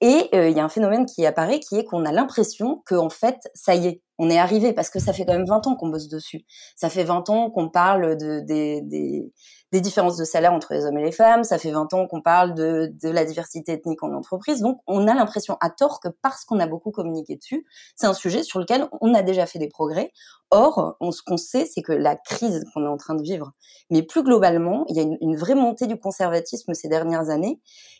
et 0.03 0.27
euh, 0.35 0.49
il 0.49 0.57
y 0.57 0.59
a 0.59 0.65
un 0.65 0.69
phénomène 0.69 1.05
qui 1.05 1.25
apparaît, 1.25 1.61
qui 1.61 1.77
est 1.77 1.85
qu'on 1.85 2.03
a 2.03 2.11
l'impression 2.11 2.83
que 2.85 2.95
en 2.95 3.09
fait, 3.09 3.37
ça 3.53 3.73
y 3.73 3.87
est, 3.87 4.01
on 4.19 4.29
est 4.29 4.37
arrivé, 4.37 4.73
parce 4.73 4.89
que 4.89 4.99
ça 4.99 5.13
fait 5.13 5.25
quand 5.25 5.31
même 5.31 5.45
20 5.45 5.65
ans 5.65 5.75
qu'on 5.75 5.87
bosse 5.87 6.09
dessus. 6.09 6.45
Ça 6.75 6.89
fait 6.89 7.05
20 7.05 7.29
ans 7.29 7.49
qu'on 7.49 7.69
parle 7.69 8.17
de, 8.17 8.41
des, 8.41 9.31
différences 9.79 10.17
de 10.17 10.25
salaire 10.25 10.53
entre 10.53 10.73
les 10.73 10.85
hommes 10.85 10.97
et 10.97 11.03
les 11.03 11.13
femmes. 11.13 11.43
Ça 11.43 11.57
fait 11.57 11.71
20 11.71 11.93
ans 11.93 12.05
qu'on 12.07 12.21
parle 12.21 12.53
de, 12.53 12.91
la 13.01 13.23
diversité 13.23 13.71
ethnique 13.71 14.03
en 14.03 14.13
entreprise. 14.13 14.59
Donc, 14.59 14.79
on 14.87 15.07
a 15.07 15.13
l'impression 15.13 15.57
à 15.61 15.69
tort 15.69 15.99
que 15.99 16.09
parce 16.09 16.43
qu'on 16.43 16.59
a 16.59 16.67
beaucoup 16.67 16.91
communiqué 16.91 17.37
dessus, 17.37 17.65
c'est 17.95 18.05
un 18.05 18.13
sujet 18.13 18.43
sur 18.43 18.59
lequel 18.59 18.87
on 18.99 19.13
a 19.13 19.23
déjà 19.23 19.45
fait 19.45 19.57
des 19.57 19.69
progrès. 19.69 20.11
Or, 20.51 20.97
ce 21.01 21.23
qu'on 21.23 21.37
sait, 21.37 21.65
c'est 21.65 21.81
que 21.81 21.93
la 21.93 22.15
crise 22.15 22.63
qu'on 22.73 22.83
est 22.83 22.87
en 22.87 22.97
train 22.97 23.15
de 23.15 23.23
vivre, 23.23 23.53
mais 23.89 24.03
plus 24.03 24.21
globalement, 24.21 24.85
il 24.89 24.97
y 24.97 24.99
a 24.99 25.03
une, 25.03 25.35
vraie 25.35 25.55
montée 25.55 25.87
du 25.87 25.97
conservatisme 25.97 26.73
ces 26.75 26.87
dernières 26.87 27.29
années. 27.29 27.59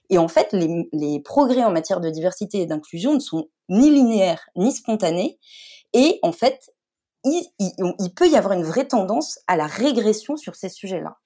Et 0.10 0.20
en 0.20 0.28
fait, 0.28 0.50
les 0.52 1.20
progrès 1.22 1.64
en 1.64 1.72
matière 1.72 1.93
de 2.00 2.10
diversité 2.10 2.62
et 2.62 2.66
d'inclusion 2.66 3.14
ne 3.14 3.20
sont 3.20 3.50
ni 3.70 3.90
linéaires 3.90 4.46
ni 4.56 4.72
spontanés. 4.72 5.40
Et 5.94 6.20
en 6.24 6.32
fait, 6.32 6.72
il, 7.24 8.14
peut 8.16 8.28
y 8.28 8.36
avoir 8.36 8.54
une 8.54 8.64
vraie 8.64 8.88
tendance 8.88 9.40
à 9.48 9.56
la 9.56 9.68
régression 9.68 10.36
sur 10.36 10.56
ces 10.56 10.70
sujets-là. 10.70 11.18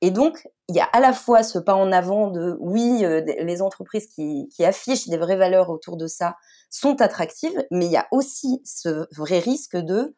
Et 0.00 0.10
donc, 0.10 0.48
il 0.68 0.74
y 0.74 0.80
a 0.80 0.84
à 0.84 1.00
la 1.00 1.12
fois 1.12 1.42
ce 1.42 1.58
pas 1.58 1.74
en 1.74 1.92
avant 1.92 2.28
de 2.30 2.56
oui, 2.58 3.04
euh, 3.04 3.20
les 3.20 3.62
entreprises 3.62 4.08
qui, 4.08 4.48
affichent 4.64 5.08
des 5.08 5.16
vraies 5.16 5.36
valeurs 5.36 5.70
autour 5.70 5.96
de 5.96 6.06
ça 6.06 6.36
sont 6.70 7.00
attractives, 7.00 7.64
mais 7.70 7.86
il 7.86 7.92
y 7.92 7.96
a 7.96 8.08
aussi 8.10 8.60
ce 8.64 9.06
vrai 9.14 9.38
risque 9.38 9.76
de 9.76 10.16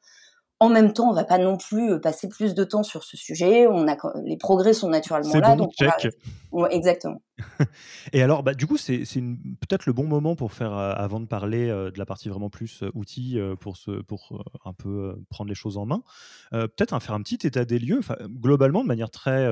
en 0.61 0.69
même 0.69 0.93
temps, 0.93 1.11
on 1.11 1.13
va 1.13 1.25
pas 1.25 1.39
non 1.39 1.57
plus 1.57 1.93
euh, 1.93 1.99
passer 1.99 2.29
plus 2.29 2.55
de 2.55 2.65
temps 2.65 2.83
sur 2.83 3.03
ce 3.03 3.17
sujet. 3.17 3.67
On 3.67 3.89
a 3.89 3.97
les 4.25 4.37
progrès 4.37 4.73
sont 4.73 4.89
naturellement 4.89 5.35
là, 5.35 5.57
bon, 5.57 5.65
donc 5.65 5.73
check. 5.73 6.09
Ouais, 6.53 6.69
exactement. 6.75 7.21
Et 8.13 8.23
alors, 8.23 8.45
bah, 8.45 8.55
du 8.55 8.67
coup, 8.67 8.77
c'est 8.77 9.03
peut-être 9.03 9.87
le 9.87 9.93
bon 9.93 10.07
moment 10.07 10.37
pour 10.37 10.53
faire, 10.53 10.73
euh, 10.73 10.93
avant 10.93 11.19
de 11.19 11.27
parler 11.27 11.69
euh, 11.69 11.91
de 11.91 11.99
la 11.99 12.07
partie 12.07 12.29
vraiment 12.29 12.51
plus 12.51 12.85
outils 12.95 13.39
pour 13.61 13.77
se, 13.77 14.03
pour 14.03 14.45
un 14.65 14.73
peu 14.73 15.17
prendre 15.29 15.49
les 15.49 15.57
choses 15.57 15.77
en 15.77 15.87
main, 15.87 16.03
peut-être 16.53 16.99
faire 17.03 17.15
un 17.15 17.23
petit 17.23 17.47
état 17.47 17.65
des 17.65 17.79
lieux. 17.79 18.01
globalement, 18.29 18.83
de 18.83 18.89
manière 18.89 19.11
très 19.11 19.49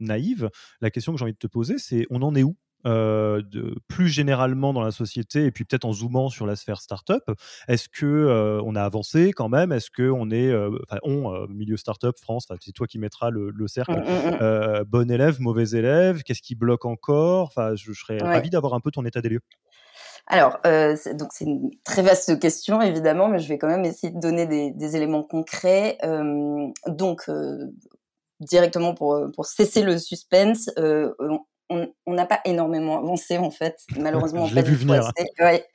naïve, 0.00 0.50
la 0.80 0.90
question 0.90 1.12
que 1.12 1.18
j'ai 1.18 1.24
envie 1.24 1.32
de 1.32 1.38
te 1.38 1.46
poser, 1.46 1.78
c'est 1.78 2.06
on 2.10 2.22
en 2.22 2.34
est 2.34 2.42
où? 2.42 2.56
Euh, 2.86 3.42
de, 3.42 3.74
plus 3.88 4.08
généralement 4.08 4.72
dans 4.72 4.82
la 4.82 4.90
société 4.90 5.44
et 5.44 5.50
puis 5.50 5.64
peut-être 5.64 5.84
en 5.84 5.92
zoomant 5.92 6.28
sur 6.28 6.46
la 6.46 6.56
sphère 6.56 6.80
startup, 6.80 7.22
est-ce 7.68 7.88
que 7.88 8.06
euh, 8.06 8.60
on 8.64 8.76
a 8.76 8.82
avancé 8.82 9.32
quand 9.32 9.48
même? 9.48 9.72
Est-ce 9.72 9.90
que 9.90 10.10
on 10.10 10.30
est, 10.30 10.50
euh, 10.50 10.70
enfin 10.88 10.98
on 11.02 11.46
milieu 11.48 11.76
startup 11.76 12.18
France, 12.18 12.46
c'est 12.60 12.72
toi 12.72 12.86
qui 12.86 12.98
mettras 12.98 13.30
le, 13.30 13.50
le 13.50 13.68
cercle. 13.68 13.92
Mmh, 13.92 13.96
mmh, 13.96 14.80
mmh. 14.80 14.84
bon 14.84 15.10
élève, 15.10 15.40
mauvais 15.40 15.70
élève, 15.70 16.22
qu'est-ce 16.22 16.42
qui 16.42 16.54
bloque 16.54 16.84
encore? 16.84 17.46
Enfin, 17.46 17.74
je, 17.74 17.92
serais 17.92 18.22
ouais. 18.22 18.28
ravi 18.28 18.50
d'avoir 18.50 18.74
un 18.74 18.80
peu 18.80 18.90
ton 18.90 19.04
état 19.04 19.20
des 19.20 19.28
lieux. 19.28 19.42
Alors, 20.26 20.58
euh, 20.66 20.96
donc 21.14 21.32
c'est 21.32 21.44
une 21.44 21.70
très 21.84 22.02
vaste 22.02 22.38
question 22.38 22.80
évidemment, 22.80 23.28
mais 23.28 23.38
je 23.40 23.48
vais 23.48 23.58
quand 23.58 23.68
même 23.68 23.84
essayer 23.84 24.12
de 24.12 24.20
donner 24.20 24.46
des, 24.46 24.70
des 24.70 24.96
éléments 24.96 25.22
concrets. 25.22 25.98
Euh, 26.02 26.68
donc, 26.86 27.28
euh, 27.28 27.66
directement 28.40 28.94
pour, 28.94 29.18
pour 29.34 29.46
cesser 29.46 29.82
le 29.82 29.98
suspense, 29.98 30.70
on 30.76 31.40
n'a 31.70 32.26
pas 32.26 32.40
énormément 32.44 32.98
avancé 32.98 33.38
en 33.38 33.50
fait, 33.50 33.80
malheureusement. 33.96 34.46
L'ai 34.52 34.62
vu 34.62 34.74
venir. 34.74 35.10
Ouais. 35.40 35.66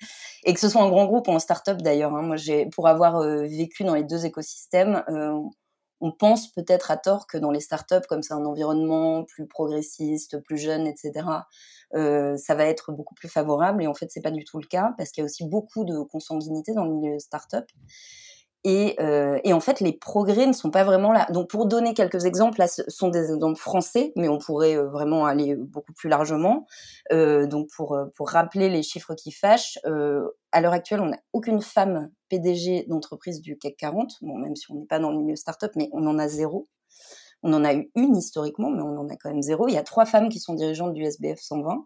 Et 0.43 0.53
que 0.53 0.59
ce 0.59 0.69
soit 0.69 0.81
en 0.81 0.89
grand 0.89 1.05
groupe 1.05 1.27
ou 1.27 1.31
en 1.31 1.39
start-up 1.39 1.81
d'ailleurs. 1.81 2.13
Hein. 2.15 2.21
Moi, 2.21 2.35
j'ai 2.37 2.67
pour 2.67 2.87
avoir 2.87 3.17
euh, 3.17 3.43
vécu 3.43 3.83
dans 3.83 3.95
les 3.95 4.03
deux 4.03 4.25
écosystèmes, 4.25 5.03
euh, 5.09 5.33
on 6.01 6.11
pense 6.11 6.51
peut-être 6.51 6.91
à 6.91 6.97
tort 6.97 7.27
que 7.27 7.37
dans 7.37 7.51
les 7.51 7.59
start-up, 7.59 8.05
comme 8.07 8.23
c'est 8.23 8.33
un 8.33 8.45
environnement 8.45 9.25
plus 9.25 9.47
progressiste, 9.47 10.41
plus 10.43 10.57
jeune, 10.57 10.87
etc., 10.87 11.25
euh, 11.95 12.37
ça 12.37 12.55
va 12.55 12.65
être 12.65 12.91
beaucoup 12.91 13.15
plus 13.15 13.27
favorable. 13.27 13.83
Et 13.83 13.87
en 13.87 13.93
fait, 13.93 14.09
c'est 14.09 14.21
pas 14.21 14.31
du 14.31 14.45
tout 14.45 14.59
le 14.59 14.67
cas 14.67 14.93
parce 14.97 15.11
qu'il 15.11 15.21
y 15.21 15.23
a 15.23 15.25
aussi 15.25 15.45
beaucoup 15.45 15.83
de 15.83 15.99
consanguinité 16.03 16.73
dans 16.73 16.85
le 16.85 16.91
milieu 16.91 17.19
start-up. 17.19 17.65
Et, 18.65 18.97
euh, 18.99 19.39
et, 19.45 19.53
en 19.53 19.61
fait, 19.61 19.79
les 19.79 19.93
progrès 19.93 20.45
ne 20.45 20.51
sont 20.51 20.69
pas 20.69 20.83
vraiment 20.83 21.13
là. 21.13 21.27
Donc, 21.31 21.49
pour 21.49 21.65
donner 21.65 21.93
quelques 21.93 22.25
exemples, 22.25 22.59
là, 22.59 22.67
ce 22.67 22.83
sont 22.89 23.07
des 23.07 23.31
exemples 23.31 23.57
français, 23.57 24.11
mais 24.17 24.27
on 24.27 24.37
pourrait 24.37 24.75
euh, 24.75 24.89
vraiment 24.89 25.25
aller 25.25 25.55
beaucoup 25.55 25.93
plus 25.93 26.09
largement. 26.09 26.65
Euh, 27.13 27.47
donc, 27.47 27.69
pour, 27.75 27.95
euh, 27.95 28.07
pour 28.15 28.29
rappeler 28.29 28.69
les 28.69 28.83
chiffres 28.83 29.15
qui 29.15 29.31
fâchent, 29.31 29.79
euh, 29.85 30.27
à 30.51 30.59
l'heure 30.59 30.73
actuelle, 30.73 30.99
on 30.99 31.07
n'a 31.07 31.19
aucune 31.31 31.61
femme 31.61 32.11
PDG 32.27 32.85
d'entreprise 32.89 33.39
du 33.41 33.57
CAC 33.57 33.77
40. 33.77 34.15
Bon, 34.21 34.37
même 34.37 34.57
si 34.57 34.69
on 34.71 34.75
n'est 34.75 34.85
pas 34.85 34.99
dans 34.99 35.11
le 35.11 35.19
milieu 35.19 35.37
startup, 35.37 35.71
mais 35.77 35.89
on 35.93 36.05
en 36.05 36.19
a 36.19 36.27
zéro. 36.27 36.67
On 37.43 37.53
en 37.53 37.63
a 37.63 37.73
eu 37.73 37.89
une 37.95 38.17
historiquement, 38.17 38.69
mais 38.69 38.81
on 38.81 38.97
en 38.97 39.07
a 39.07 39.15
quand 39.15 39.29
même 39.29 39.41
zéro. 39.41 39.69
Il 39.69 39.73
y 39.73 39.77
a 39.77 39.83
trois 39.83 40.05
femmes 40.05 40.27
qui 40.27 40.39
sont 40.39 40.53
dirigeantes 40.53 40.93
du 40.93 41.03
SBF 41.03 41.39
120. 41.39 41.85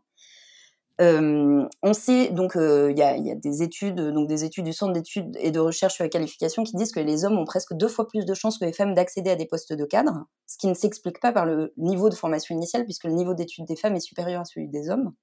On 1.00 1.94
sait 1.94 2.30
donc 2.30 2.54
il 2.56 2.98
y, 2.98 3.02
a, 3.02 3.36
des 3.36 3.64
études 3.64 4.00
donc 4.00 4.28
des 4.28 4.44
études 4.44 4.66
du 4.66 4.74
centre 4.74 4.94
d'études 4.94 5.36
et 5.40 5.52
de 5.52 5.60
recherche 5.60 5.96
sur 5.96 6.04
la 6.04 6.10
qualification 6.10 6.64
qui 6.64 6.76
disent 6.76 6.92
que 6.92 7.00
les 7.00 7.26
hommes 7.26 7.38
ont 7.38 7.46
presque 7.46 7.74
deux 7.74 7.88
fois 7.88 8.08
plus 8.08 8.26
de 8.26 8.34
chances 8.34 8.60
que 8.60 8.66
les 8.66 8.74
femmes 8.74 8.94
d'accéder 8.94 9.32
à 9.32 9.36
des 9.36 9.46
postes 9.46 9.74
de 9.74 9.86
cadre, 9.86 10.26
ce 10.46 10.58
qui 10.58 10.68
ne 10.68 10.74
s'explique 10.74 11.20
pas 11.20 11.32
par 11.32 11.46
le 11.46 11.74
niveau 11.78 12.10
de 12.10 12.16
formation 12.16 12.56
initiale 12.56 12.84
puisque 12.86 13.06
le 13.06 13.14
niveau 13.14 13.34
d'études 13.34 13.66
des 13.66 13.76
femmes 13.76 13.96
est 13.96 14.02
supérieur 14.02 14.42
à 14.42 14.46
celui 14.46 14.68
des 14.68 14.90
hommes. 14.90 15.14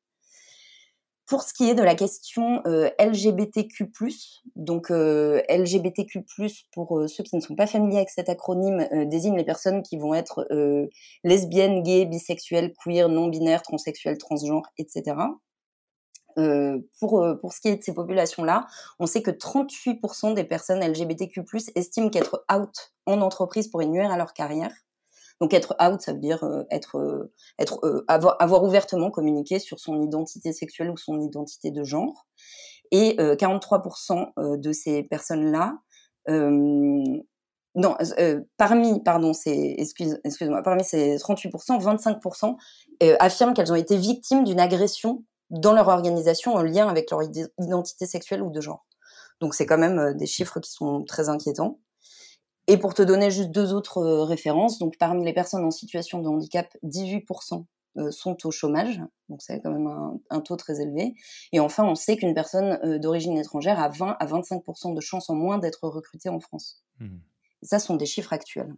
Pour 1.31 1.45
ce 1.45 1.55
qui 1.55 1.71
est 1.71 1.77
de 1.77 1.83
la 1.83 1.95
question 1.95 2.61
LGBTQ+, 2.99 3.93
donc 4.57 4.91
LGBTQ+, 4.91 6.25
pour 6.73 7.05
ceux 7.07 7.23
qui 7.23 7.37
ne 7.37 7.41
sont 7.41 7.55
pas 7.55 7.69
familiers 7.69 7.99
avec 7.99 8.11
cet 8.11 8.29
acronyme, 8.29 8.89
désigne 9.07 9.37
les 9.37 9.45
personnes 9.45 9.83
qui 9.83 9.97
vont 9.97 10.13
être 10.13 10.49
lesbiennes, 11.23 11.85
gays, 11.85 12.07
bisexuelles, 12.07 12.73
queer, 12.83 13.09
non-binaires, 13.09 13.63
transsexuelles, 13.63 14.19
transgenres, 14.19 14.67
etc. 14.77 15.15
Euh, 16.39 16.79
pour, 16.99 17.23
euh, 17.23 17.35
pour 17.35 17.53
ce 17.53 17.61
qui 17.61 17.69
est 17.69 17.77
de 17.77 17.83
ces 17.83 17.95
populations-là, 17.95 18.67
on 18.99 19.07
sait 19.07 19.23
que 19.23 19.31
38% 19.31 20.35
des 20.35 20.45
personnes 20.45 20.81
LGBTQ+, 20.81 21.43
estiment 21.75 22.09
qu'être 22.09 22.45
out 22.53 22.93
en 23.07 23.21
entreprise 23.21 23.69
pourrait 23.69 23.87
nuire 23.87 24.11
à 24.11 24.17
leur 24.17 24.33
carrière. 24.33 24.73
Donc 25.41 25.55
être 25.55 25.75
out, 25.83 26.01
ça 26.01 26.13
veut 26.13 26.19
dire 26.19 26.45
euh, 26.45 26.65
être, 26.71 27.31
être 27.59 28.05
avoir, 28.09 28.63
ouvertement 28.63 29.11
communiqué 29.11 29.59
sur 29.59 29.81
son 29.81 30.03
identité 30.03 30.53
sexuelle 30.53 30.91
ou 30.91 30.97
son 30.97 31.21
identité 31.21 31.71
de 31.71 31.83
genre. 31.83 32.27
Et 32.93 33.17
43% 33.17 34.59
de 34.59 34.73
ces 34.73 35.05
personnes-là, 35.05 35.79
non, 36.27 37.97
parmi, 38.57 39.01
pardon, 39.05 39.31
excuse, 39.47 40.21
excuse-moi, 40.25 40.61
parmi 40.65 40.83
ces 40.83 41.17
38%, 41.17 41.81
25% 41.81 42.57
affirment 43.21 43.55
qu'elles 43.55 43.71
ont 43.71 43.77
été 43.77 43.97
victimes 43.97 44.43
d'une 44.43 44.59
agression 44.59 45.23
dans 45.51 45.73
leur 45.73 45.89
organisation 45.89 46.55
en 46.55 46.63
lien 46.63 46.89
avec 46.89 47.11
leur 47.11 47.21
identité 47.59 48.07
sexuelle 48.07 48.43
ou 48.43 48.51
de 48.51 48.61
genre. 48.61 48.87
Donc 49.41 49.55
c'est 49.55 49.67
quand 49.67 49.79
même 49.79 50.15
des 50.17 50.27
chiffres 50.27 50.61
qui 50.61 50.71
sont 50.71 51.05
très 51.05 51.29
inquiétants. 51.29 51.81
Et 52.67 52.77
pour 52.77 52.95
te 52.95 53.03
donner 53.03 53.31
juste 53.31 53.51
deux 53.51 53.73
autres 53.73 54.03
références, 54.23 54.79
donc 54.79 54.97
parmi 54.97 55.25
les 55.25 55.33
personnes 55.33 55.65
en 55.65 55.71
situation 55.71 56.21
de 56.21 56.29
handicap, 56.29 56.77
18% 56.85 57.65
sont 58.11 58.47
au 58.47 58.51
chômage, 58.51 59.01
donc 59.29 59.43
c'est 59.43 59.61
quand 59.61 59.73
même 59.73 60.21
un, 60.31 60.41
taux 60.41 60.57
très 60.57 60.81
élevé. 60.81 61.15
Et 61.53 61.59
enfin, 61.59 61.85
on 61.85 61.97
sait 61.97 62.17
qu'une 62.17 62.35
personne 62.35 62.99
d'origine 63.01 63.37
étrangère 63.37 63.81
a 63.81 63.89
20 63.89 64.17
à 64.21 64.27
25% 64.27 64.95
de 64.95 65.01
chances 65.01 65.31
en 65.31 65.35
moins 65.35 65.59
d'être 65.59 65.89
recrutée 65.89 66.29
en 66.29 66.39
France. 66.39 66.85
Mmh. 67.01 67.17
Ça 67.63 67.79
sont 67.79 67.97
des 67.97 68.07
chiffres 68.07 68.33
actuels. 68.33 68.75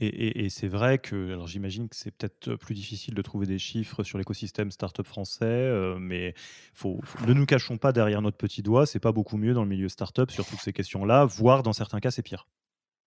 Et, 0.00 0.48
c'est 0.50 0.68
vrai 0.68 0.98
que, 0.98 1.32
alors 1.32 1.46
j'imagine 1.46 1.88
que 1.88 1.96
c'est 1.96 2.10
peut-être 2.10 2.54
plus 2.56 2.74
difficile 2.74 3.14
de 3.14 3.22
trouver 3.22 3.46
des 3.46 3.58
chiffres 3.58 4.02
sur 4.02 4.18
l'écosystème 4.18 4.70
startup 4.70 5.06
français, 5.06 5.44
euh, 5.44 5.98
mais 5.98 6.34
faut, 6.72 7.00
ne 7.26 7.32
nous 7.32 7.46
cachons 7.46 7.78
pas 7.78 7.92
derrière 7.92 8.22
notre 8.22 8.36
petit 8.36 8.62
doigt, 8.62 8.86
c'est 8.86 9.00
pas 9.00 9.12
beaucoup 9.12 9.36
mieux 9.36 9.54
dans 9.54 9.62
le 9.62 9.68
milieu 9.68 9.88
startup 9.88 10.30
sur 10.30 10.46
toutes 10.46 10.60
ces 10.60 10.72
questions-là, 10.72 11.24
voire 11.24 11.62
dans 11.62 11.72
certains 11.72 12.00
cas 12.00 12.10
c'est 12.10 12.22
pire. 12.22 12.46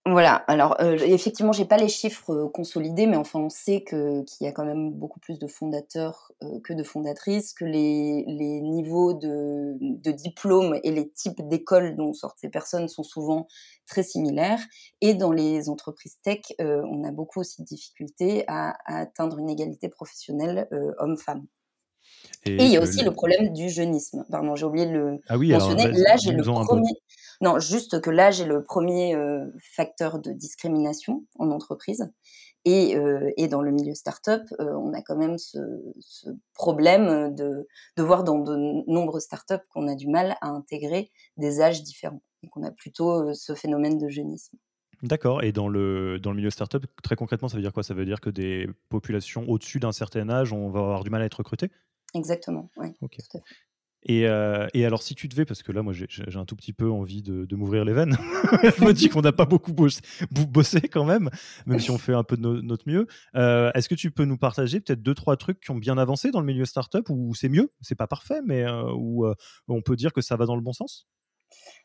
Voilà, 0.07 0.37
alors 0.47 0.81
euh, 0.81 0.97
effectivement, 0.97 1.51
j'ai 1.51 1.65
pas 1.65 1.77
les 1.77 1.87
chiffres 1.87 2.33
euh, 2.33 2.49
consolidés, 2.49 3.05
mais 3.05 3.17
enfin, 3.17 3.39
on 3.39 3.49
sait 3.49 3.81
que 3.83 4.23
qu'il 4.23 4.45
y 4.45 4.47
a 4.47 4.51
quand 4.51 4.65
même 4.65 4.91
beaucoup 4.91 5.19
plus 5.19 5.37
de 5.37 5.45
fondateurs 5.45 6.31
euh, 6.41 6.59
que 6.63 6.73
de 6.73 6.81
fondatrices, 6.81 7.53
que 7.53 7.65
les, 7.65 8.25
les 8.25 8.61
niveaux 8.61 9.13
de, 9.13 9.77
de 9.79 10.11
diplômes 10.11 10.79
et 10.83 10.89
les 10.89 11.11
types 11.11 11.47
d'écoles 11.47 11.95
dont 11.95 12.13
sortent 12.13 12.39
ces 12.39 12.49
personnes 12.49 12.87
sont 12.87 13.03
souvent 13.03 13.47
très 13.85 14.01
similaires. 14.01 14.61
Et 15.01 15.13
dans 15.13 15.31
les 15.31 15.69
entreprises 15.69 16.17
tech, 16.23 16.39
on 16.59 17.03
a 17.03 17.11
beaucoup 17.11 17.41
aussi 17.41 17.61
de 17.61 17.67
difficultés 17.67 18.43
à, 18.47 18.75
atteindre 18.85 19.37
une 19.37 19.51
égalité 19.51 19.87
professionnelle 19.87 20.67
homme-femme. 20.97 21.45
Et, 22.45 22.55
il 22.55 22.71
y 22.71 22.77
a 22.77 22.81
aussi 22.81 23.03
le... 23.03 23.11
problème 23.11 23.53
du 23.53 23.69
jeunisme. 23.69 24.25
Pardon, 24.31 24.55
j'ai 24.55 24.65
oublié 24.65 24.87
de 24.87 24.91
le 24.91 25.19
ah 25.27 25.37
oui, 25.37 25.51
mentionner. 25.51 25.87
Là, 25.91 26.17
j'ai 26.17 26.31
le 26.31 26.41
premier. 26.41 26.89
Non, 27.41 27.57
juste 27.59 27.99
que 28.01 28.11
l'âge 28.11 28.39
est 28.39 28.45
le 28.45 28.63
premier 28.63 29.15
euh, 29.15 29.47
facteur 29.59 30.19
de 30.19 30.31
discrimination 30.31 31.25
en 31.39 31.49
entreprise. 31.49 32.11
Et, 32.63 32.95
euh, 32.95 33.31
et 33.37 33.47
dans 33.47 33.63
le 33.63 33.71
milieu 33.71 33.95
startup, 33.95 34.43
euh, 34.59 34.71
on 34.75 34.93
a 34.93 35.01
quand 35.01 35.17
même 35.17 35.39
ce, 35.39 35.57
ce 35.99 36.29
problème 36.53 37.33
de, 37.33 37.67
de, 37.97 38.03
voir 38.03 38.23
dans 38.23 38.37
de 38.37 38.55
nombreuses 38.87 39.23
startups 39.23 39.65
qu'on 39.69 39.87
a 39.87 39.95
du 39.95 40.07
mal 40.07 40.37
à 40.41 40.49
intégrer 40.49 41.09
des 41.37 41.61
âges 41.61 41.81
différents 41.81 42.21
et 42.43 42.49
qu'on 42.49 42.63
a 42.63 42.69
plutôt 42.69 43.33
ce 43.33 43.55
phénomène 43.55 43.97
de 43.97 44.07
jeunisme. 44.07 44.57
D'accord. 45.01 45.43
Et 45.43 45.51
dans 45.51 45.67
le, 45.67 46.19
dans 46.19 46.29
le 46.29 46.37
milieu 46.37 46.51
startup, 46.51 46.85
très 47.01 47.15
concrètement, 47.15 47.47
ça 47.47 47.55
veut 47.55 47.63
dire 47.63 47.73
quoi? 47.73 47.81
Ça 47.81 47.95
veut 47.95 48.05
dire 48.05 48.21
que 48.21 48.29
des 48.29 48.69
populations 48.89 49.49
au-dessus 49.49 49.79
d'un 49.79 49.91
certain 49.91 50.29
âge, 50.29 50.53
on 50.53 50.69
va 50.69 50.79
avoir 50.81 51.03
du 51.03 51.09
mal 51.09 51.23
à 51.23 51.25
être 51.25 51.39
recruté 51.39 51.71
Exactement, 52.13 52.69
oui. 52.77 52.89
Et, 54.03 54.27
euh, 54.27 54.67
et, 54.73 54.85
alors, 54.85 55.03
si 55.03 55.13
tu 55.13 55.27
devais, 55.27 55.45
parce 55.45 55.61
que 55.61 55.71
là, 55.71 55.83
moi, 55.83 55.93
j'ai 55.93 56.37
un 56.37 56.45
tout 56.45 56.55
petit 56.55 56.73
peu 56.73 56.89
envie 56.89 57.21
de, 57.21 57.55
m'ouvrir 57.55 57.85
les 57.85 57.93
veines, 57.93 58.17
je 58.77 58.83
me 58.83 58.93
dis 58.93 59.09
qu'on 59.09 59.21
n'a 59.21 59.31
pas 59.31 59.45
beaucoup 59.45 59.73
bossé, 59.73 60.81
quand 60.91 61.05
même, 61.05 61.29
même 61.67 61.79
si 61.79 61.91
on 61.91 61.97
fait 61.97 62.13
un 62.13 62.23
peu 62.23 62.37
de 62.37 62.61
notre 62.61 62.89
mieux. 62.89 63.07
Euh, 63.35 63.71
est-ce 63.75 63.87
que 63.87 63.95
tu 63.95 64.09
peux 64.09 64.25
nous 64.25 64.37
partager 64.37 64.79
peut-être 64.79 65.03
deux, 65.03 65.13
trois 65.13 65.37
trucs 65.37 65.59
qui 65.59 65.71
ont 65.71 65.75
bien 65.75 65.97
avancé 65.97 66.31
dans 66.31 66.39
le 66.39 66.45
milieu 66.47 66.65
startup 66.65 67.07
où 67.09 67.35
c'est 67.35 67.49
mieux, 67.49 67.71
c'est 67.81 67.95
pas 67.95 68.07
parfait, 68.07 68.41
mais 68.43 68.63
euh, 68.63 68.91
où 68.95 69.25
on 69.67 69.81
peut 69.81 69.95
dire 69.95 70.13
que 70.13 70.21
ça 70.21 70.35
va 70.35 70.45
dans 70.45 70.55
le 70.55 70.61
bon 70.61 70.73
sens? 70.73 71.07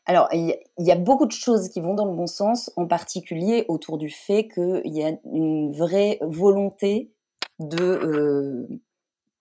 Alors, 0.05 0.29
il 0.31 0.55
y 0.79 0.91
a 0.91 0.95
beaucoup 0.95 1.25
de 1.25 1.31
choses 1.31 1.69
qui 1.69 1.81
vont 1.81 1.93
dans 1.93 2.05
le 2.05 2.15
bon 2.15 2.27
sens, 2.27 2.71
en 2.77 2.87
particulier 2.87 3.65
autour 3.67 3.97
du 3.97 4.09
fait 4.09 4.47
qu'il 4.47 4.93
y 4.93 5.03
a 5.03 5.11
une 5.25 5.71
vraie 5.71 6.17
volonté 6.21 7.11
de, 7.59 8.67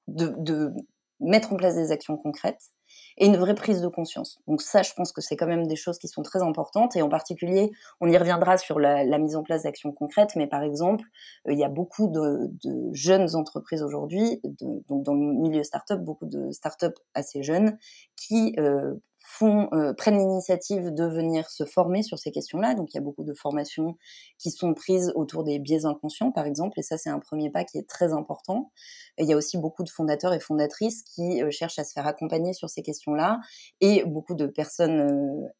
de 0.09 0.75
mettre 1.20 1.52
en 1.52 1.57
place 1.57 1.74
des 1.74 1.92
actions 1.92 2.16
concrètes 2.16 2.72
et 3.18 3.26
une 3.26 3.37
vraie 3.37 3.55
prise 3.55 3.81
de 3.81 3.88
conscience. 3.88 4.38
Donc 4.46 4.62
ça, 4.62 4.83
je 4.83 4.92
pense 4.94 5.12
que 5.12 5.20
c'est 5.20 5.37
quand 5.37 5.46
même 5.46 5.66
des 5.66 5.76
choses 5.76 5.98
qui 5.98 6.09
sont 6.09 6.22
très 6.22 6.42
importantes 6.42 6.96
et 6.96 7.02
en 7.02 7.09
particulier, 7.09 7.70
on 8.00 8.09
y 8.09 8.16
reviendra 8.16 8.59
sur 8.59 8.79
la, 8.79 9.05
mise 9.18 9.37
en 9.37 9.42
place 9.42 9.62
d'actions 9.62 9.92
concrètes, 9.92 10.37
mais 10.37 10.46
par 10.46 10.62
exemple, 10.62 11.05
euh, 11.48 11.52
il 11.52 11.59
y 11.59 11.64
a 11.64 11.68
beaucoup 11.68 12.09
de, 12.09 12.50
jeunes 12.92 13.35
entreprises 13.35 13.83
aujourd'hui, 13.83 14.40
donc 14.88 15.02
dans 15.02 15.14
le 15.14 15.20
milieu 15.20 15.62
startup, 15.62 16.00
beaucoup 16.00 16.26
de 16.26 16.50
startups 16.50 17.00
assez 17.14 17.42
jeunes 17.42 17.79
qui 18.16 18.55
euh, 18.59 18.94
font, 19.27 19.69
euh, 19.73 19.93
prennent 19.93 20.19
l'initiative 20.19 20.95
de 20.95 21.05
venir 21.05 21.51
se 21.51 21.65
former 21.65 22.03
sur 22.03 22.19
ces 22.19 22.31
questions-là. 22.31 22.75
Donc, 22.75 22.95
il 22.95 22.97
y 22.97 22.99
a 22.99 23.03
beaucoup 23.03 23.25
de 23.25 23.35
formations 23.35 23.97
qui 24.39 24.51
sont 24.51 24.73
prises 24.73 25.12
autour 25.17 25.43
des 25.43 25.59
biais 25.59 25.85
inconscients, 25.85 26.31
par 26.31 26.47
exemple, 26.47 26.79
et 26.79 26.83
ça, 26.83 26.97
c'est 26.97 27.11
un 27.11 27.19
premier 27.19 27.51
pas 27.51 27.65
qui 27.65 27.79
est 27.79 27.89
très 27.89 28.12
important. 28.12 28.71
Il 29.19 29.27
y 29.27 29.33
a 29.33 29.37
aussi 29.37 29.59
beaucoup 29.59 29.83
de 29.83 29.91
fondateurs 29.91 30.33
et 30.33 30.39
fondatrices 30.39 31.03
qui 31.03 31.43
euh, 31.43 31.51
cherchent 31.51 31.79
à 31.81 31.85
se 31.85 31.93
faire 31.93 32.07
accompagner 32.07 32.53
sur 32.53 32.71
ces 32.71 32.83
questions-là, 32.83 33.41
et 33.81 34.05
beaucoup 34.05 34.35
de 34.35 34.47
personnes 34.47 35.51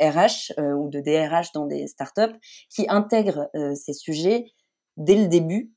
RH 0.00 0.52
euh, 0.58 0.72
ou 0.72 0.88
de 0.88 1.00
DRH 1.00 1.52
dans 1.52 1.66
des 1.66 1.86
startups 1.88 2.36
qui 2.70 2.86
intègrent 2.88 3.50
ces 3.74 3.92
sujets 3.92 4.46
dès 4.96 5.16
le 5.16 5.28
début 5.28 5.72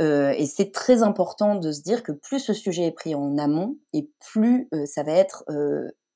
et 0.00 0.46
c'est 0.46 0.72
très 0.72 1.02
important 1.02 1.54
de 1.54 1.70
se 1.70 1.82
dire 1.82 2.02
que 2.02 2.10
plus 2.10 2.40
ce 2.40 2.52
sujet 2.52 2.86
est 2.86 2.92
pris 2.92 3.14
en 3.14 3.38
amont 3.38 3.76
et 3.92 4.10
plus 4.20 4.68
ça 4.86 5.04
va 5.04 5.12
être 5.12 5.44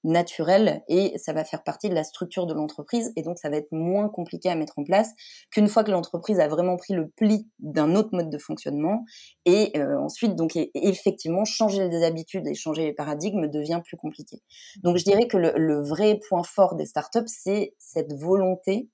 naturel 0.06 0.82
et 0.88 1.18
ça 1.18 1.32
va 1.32 1.44
faire 1.44 1.62
partie 1.62 1.88
de 1.88 1.94
la 1.94 2.04
structure 2.04 2.46
de 2.46 2.54
l'entreprise 2.54 3.12
et 3.16 3.22
donc 3.22 3.38
ça 3.38 3.50
va 3.50 3.56
être 3.56 3.72
moins 3.72 4.08
compliqué 4.08 4.48
à 4.48 4.54
mettre 4.54 4.78
en 4.78 4.84
place 4.84 5.10
qu'une 5.50 5.68
fois 5.68 5.84
que 5.84 5.90
l'entreprise 5.90 6.38
a 6.38 6.48
vraiment 6.48 6.76
pris 6.76 6.94
le 6.94 7.08
pli 7.08 7.48
d'un 7.58 7.94
autre 7.96 8.10
mode 8.12 8.30
de 8.30 8.38
fonctionnement 8.38 9.04
et 9.44 9.76
euh, 9.76 9.98
ensuite 9.98 10.36
donc 10.36 10.52
effectivement 10.74 11.44
changer 11.44 11.88
les 11.88 12.04
habitudes 12.04 12.46
et 12.46 12.54
changer 12.54 12.84
les 12.84 12.92
paradigmes 12.92 13.48
devient 13.48 13.80
plus 13.84 13.96
compliqué. 13.96 14.42
Donc 14.82 14.96
je 14.96 15.04
dirais 15.04 15.26
que 15.26 15.36
le, 15.36 15.76
vrai 15.82 16.20
point 16.28 16.42
fort 16.42 16.76
des 16.76 16.86
startups 16.86 17.26
c'est 17.26 17.74
cette 17.78 18.12
volonté 18.12 18.88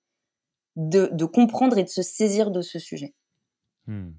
de, 0.77 1.25
comprendre 1.27 1.77
et 1.77 1.85
de 1.85 1.89
se 1.89 2.03
saisir 2.03 2.51
de 2.51 2.63
ce 2.63 2.79
sujet. 2.79 3.15
Hmm. 3.87 4.13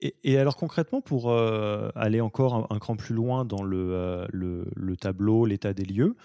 Et, 0.00 0.38
alors 0.38 0.56
concrètement, 0.56 1.00
pour 1.00 1.30
euh, 1.30 1.88
aller 1.94 2.20
encore 2.20 2.66
un, 2.70 2.78
cran 2.78 2.96
plus 2.96 3.14
loin 3.14 3.44
dans 3.46 3.62
le, 3.62 3.92
euh, 3.94 4.26
le 4.32 4.96
tableau, 4.96 5.46
l'état 5.46 5.72
des 5.72 5.84
lieux, 5.84 6.16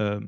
euh, 0.00 0.20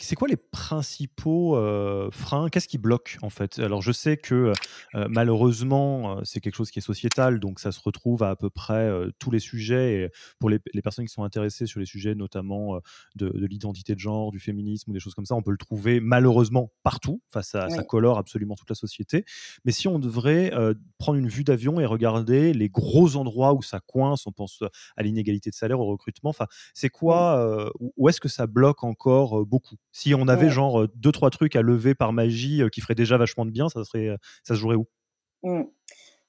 c'est 0.00 0.16
quoi 0.16 0.26
les 0.26 0.36
principaux 0.36 1.56
euh, 1.56 2.10
freins? 2.10 2.48
Qu'est-ce 2.48 2.66
qui 2.66 2.78
bloque 2.78 3.16
en 3.22 3.30
fait? 3.30 3.60
Alors 3.60 3.80
je 3.80 3.92
sais 3.92 4.16
que 4.16 4.52
euh, 4.94 5.06
malheureusement 5.08 6.24
c'est 6.24 6.40
quelque 6.40 6.56
chose 6.56 6.70
qui 6.70 6.80
est 6.80 6.82
sociétal, 6.82 7.38
donc 7.38 7.60
ça 7.60 7.70
se 7.70 7.80
retrouve 7.80 8.22
à 8.22 8.30
à 8.30 8.36
peu 8.36 8.50
près 8.50 8.90
tous 9.18 9.30
les 9.30 9.38
sujets. 9.38 9.94
Et 9.94 10.10
pour 10.38 10.50
les, 10.50 10.58
personnes 10.82 11.06
qui 11.06 11.12
sont 11.12 11.22
intéressées 11.22 11.66
sur 11.66 11.80
les 11.80 11.86
sujets 11.86 12.14
notamment 12.14 12.78
de, 13.16 13.32
l'identité 13.46 13.94
de 13.94 14.00
genre, 14.00 14.30
du 14.30 14.38
féminisme 14.38 14.90
ou 14.90 14.94
des 14.94 15.00
choses 15.00 15.14
comme 15.14 15.24
ça, 15.24 15.34
on 15.34 15.42
peut 15.42 15.50
le 15.50 15.56
trouver 15.56 16.00
malheureusement 16.00 16.70
partout. 16.82 17.22
Enfin, 17.30 17.42
ça, 17.42 17.68
ça 17.70 17.82
colore 17.82 18.18
absolument 18.18 18.54
toute 18.54 18.68
la 18.68 18.74
société. 18.74 19.24
Mais 19.64 19.72
si 19.72 19.88
on 19.88 19.98
devrait 19.98 20.52
prendre 20.98 21.18
une 21.18 21.28
vue 21.28 21.42
d'avion 21.42 21.80
et 21.80 21.86
regarder 21.86 22.52
les 22.52 22.68
gros 22.68 23.16
endroits 23.16 23.54
où 23.54 23.62
ça 23.62 23.80
coince, 23.80 24.26
on 24.26 24.32
pense 24.32 24.62
à 24.96 25.02
l'inégalité 25.02 25.50
de 25.50 25.54
salaire, 25.54 25.80
au 25.80 25.86
recrutement. 25.86 26.30
Enfin, 26.30 26.46
c'est 26.74 26.90
quoi 26.90 27.72
Où 27.96 28.08
est-ce 28.08 28.20
que 28.20 28.28
ça 28.28 28.46
bloque 28.46 28.84
encore 28.84 29.46
beaucoup? 29.46 29.67
Si 29.92 30.14
on 30.14 30.28
avait 30.28 30.50
genre 30.50 30.86
deux 30.94 31.12
trois 31.12 31.30
trucs 31.30 31.56
à 31.56 31.62
lever 31.62 31.94
par 31.94 32.12
magie 32.12 32.62
qui 32.72 32.80
feraient 32.80 32.94
déjà 32.94 33.16
vachement 33.16 33.46
de 33.46 33.50
bien, 33.50 33.68
ça 33.68 33.84
serait, 33.84 34.16
ça 34.42 34.54
se 34.54 34.60
jouerait 34.60 34.76
où? 34.76 34.86
Mmh. 35.42 35.62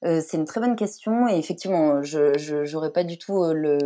C'est 0.04 0.38
une 0.38 0.46
très 0.46 0.62
bonne 0.62 0.76
question 0.76 1.28
et 1.28 1.38
effectivement, 1.38 2.02
je 2.04 2.72
n'aurais 2.72 2.92
pas 2.92 3.04
du 3.04 3.18
tout 3.18 3.44
le 3.54 3.78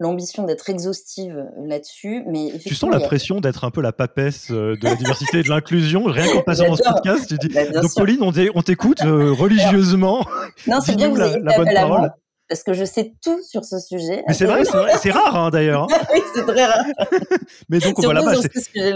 l'ambition 0.00 0.44
d'être 0.44 0.68
exhaustive 0.68 1.46
là-dessus, 1.64 2.24
mais 2.26 2.52
tu 2.58 2.74
sens 2.74 2.90
la 2.90 3.00
pression 3.00 3.40
d'être 3.40 3.64
un 3.64 3.70
peu 3.70 3.80
la 3.80 3.92
papesse 3.92 4.50
de 4.50 4.76
la 4.82 4.96
diversité 4.96 5.38
et 5.38 5.42
de 5.42 5.48
l'inclusion, 5.48 6.04
rien 6.04 6.32
qu'en 6.32 6.42
passant 6.46 6.66
dans 6.66 6.76
ce 6.76 6.82
podcast. 6.82 7.28
Tu 7.28 7.38
dis, 7.38 7.54
bah, 7.54 7.68
donc 7.80 7.94
Pauline, 7.94 8.18
on 8.22 8.62
t'écoute 8.62 9.00
religieusement. 9.02 10.26
Non, 10.66 10.80
c'est 10.84 10.96
bien 10.96 11.08
que 11.08 11.14
vous 11.14 11.20
la, 11.20 11.38
la 11.38 11.56
bonne 11.56 11.72
parole 11.72 12.10
parce 12.48 12.62
que 12.62 12.72
je 12.72 12.84
sais 12.84 13.14
tout 13.22 13.42
sur 13.42 13.64
ce 13.64 13.78
sujet. 13.78 14.22
Mais 14.28 14.34
c'est 14.34 14.46
vrai, 14.46 14.62
c'est 15.00 15.10
rare 15.10 15.36
hein, 15.36 15.50
d'ailleurs. 15.50 15.84
Hein. 15.84 15.98
oui, 16.14 16.20
c'est 16.34 16.44
très 16.46 16.64
rare. 16.64 16.84
Mais 17.68 17.78
donc 17.78 17.98
voilà, 18.02 18.22
bah, 18.22 18.34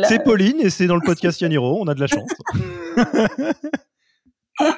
c'est 0.08 0.22
Pauline 0.22 0.60
et 0.60 0.70
c'est 0.70 0.86
dans 0.86 0.96
le 0.96 1.04
podcast 1.04 1.40
Yaniro, 1.40 1.78
on 1.80 1.88
a 1.88 1.94
de 1.94 2.00
la 2.00 2.06
chance. 2.06 2.30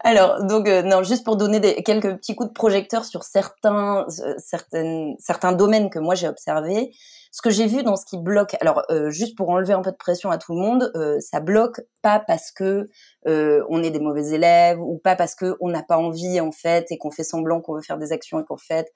Alors, 0.00 0.44
donc, 0.44 0.68
euh, 0.68 0.82
non, 0.82 1.02
juste 1.02 1.24
pour 1.24 1.36
donner 1.36 1.58
des, 1.58 1.82
quelques 1.82 2.16
petits 2.16 2.34
coups 2.34 2.50
de 2.50 2.54
projecteur 2.54 3.04
sur 3.04 3.24
certains, 3.24 4.06
euh, 4.24 4.34
certaines, 4.38 5.16
certains 5.18 5.52
domaines 5.52 5.90
que 5.90 5.98
moi 5.98 6.14
j'ai 6.14 6.28
observés, 6.28 6.92
ce 7.30 7.42
que 7.42 7.50
j'ai 7.50 7.66
vu 7.66 7.82
dans 7.82 7.96
ce 7.96 8.04
qui 8.04 8.18
bloque, 8.18 8.56
alors 8.60 8.82
euh, 8.90 9.10
juste 9.10 9.36
pour 9.36 9.50
enlever 9.50 9.72
un 9.72 9.82
peu 9.82 9.92
de 9.92 9.96
pression 9.96 10.30
à 10.30 10.38
tout 10.38 10.52
le 10.52 10.60
monde, 10.60 10.90
euh, 10.96 11.18
ça 11.20 11.40
bloque 11.40 11.80
pas 12.02 12.18
parce 12.18 12.50
que 12.50 12.88
euh, 13.28 13.64
on 13.68 13.82
est 13.82 13.90
des 13.90 14.00
mauvais 14.00 14.30
élèves 14.30 14.80
ou 14.80 14.98
pas 14.98 15.14
parce 15.14 15.34
que 15.34 15.56
on 15.60 15.68
n'a 15.68 15.82
pas 15.82 15.96
envie 15.96 16.40
en 16.40 16.50
fait 16.50 16.90
et 16.90 16.98
qu'on 16.98 17.10
fait 17.10 17.24
semblant 17.24 17.60
qu'on 17.60 17.74
veut 17.74 17.82
faire 17.82 17.98
des 17.98 18.12
actions 18.12 18.40
et 18.40 18.44
qu'en 18.44 18.56
fait 18.56 18.90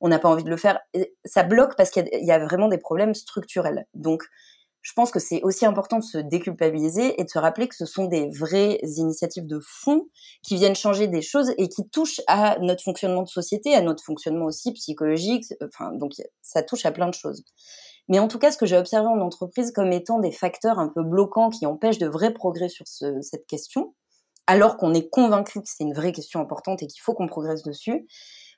on 0.00 0.08
n'a 0.08 0.18
pas 0.18 0.28
envie 0.28 0.44
de 0.44 0.50
le 0.50 0.56
faire. 0.56 0.78
ça 1.24 1.42
bloque 1.42 1.76
parce 1.76 1.90
qu'il 1.90 2.08
y, 2.12 2.26
y, 2.26 2.30
a 2.30 2.38
vraiment 2.38 2.68
des 2.68 2.78
problèmes 2.78 3.14
structurels. 3.14 3.84
Donc 3.94 4.22
je 4.88 4.94
pense 4.94 5.10
que 5.10 5.18
c'est 5.18 5.42
aussi 5.42 5.66
important 5.66 5.98
de 5.98 6.02
se 6.02 6.16
déculpabiliser 6.16 7.20
et 7.20 7.24
de 7.24 7.28
se 7.28 7.38
rappeler 7.38 7.68
que 7.68 7.76
ce 7.76 7.84
sont 7.84 8.06
des 8.06 8.30
vraies 8.30 8.80
initiatives 8.82 9.46
de 9.46 9.60
fond 9.60 10.08
qui 10.42 10.54
viennent 10.54 10.74
changer 10.74 11.08
des 11.08 11.20
choses 11.20 11.52
et 11.58 11.68
qui 11.68 11.86
touchent 11.90 12.22
à 12.26 12.58
notre 12.60 12.82
fonctionnement 12.82 13.22
de 13.22 13.28
société, 13.28 13.74
à 13.74 13.82
notre 13.82 14.02
fonctionnement 14.02 14.46
aussi 14.46 14.72
psychologique. 14.72 15.44
Enfin, 15.62 15.92
donc 15.92 16.12
ça 16.40 16.62
touche 16.62 16.86
à 16.86 16.90
plein 16.90 17.06
de 17.06 17.12
choses. 17.12 17.44
Mais 18.08 18.18
en 18.18 18.28
tout 18.28 18.38
cas, 18.38 18.50
ce 18.50 18.56
que 18.56 18.64
j'ai 18.64 18.78
observé 18.78 19.08
en 19.08 19.20
entreprise 19.20 19.72
comme 19.72 19.92
étant 19.92 20.20
des 20.20 20.32
facteurs 20.32 20.78
un 20.78 20.88
peu 20.88 21.02
bloquants 21.02 21.50
qui 21.50 21.66
empêchent 21.66 21.98
de 21.98 22.08
vrais 22.08 22.32
progrès 22.32 22.70
sur 22.70 22.86
cette 22.86 23.46
question, 23.46 23.94
alors 24.46 24.78
qu'on 24.78 24.94
est 24.94 25.10
convaincu 25.10 25.60
que 25.60 25.68
c'est 25.68 25.84
une 25.84 25.92
vraie 25.92 26.12
question 26.12 26.40
importante 26.40 26.82
et 26.82 26.86
qu'il 26.86 27.02
faut 27.02 27.12
qu'on 27.12 27.26
progresse 27.26 27.62
dessus, 27.62 28.06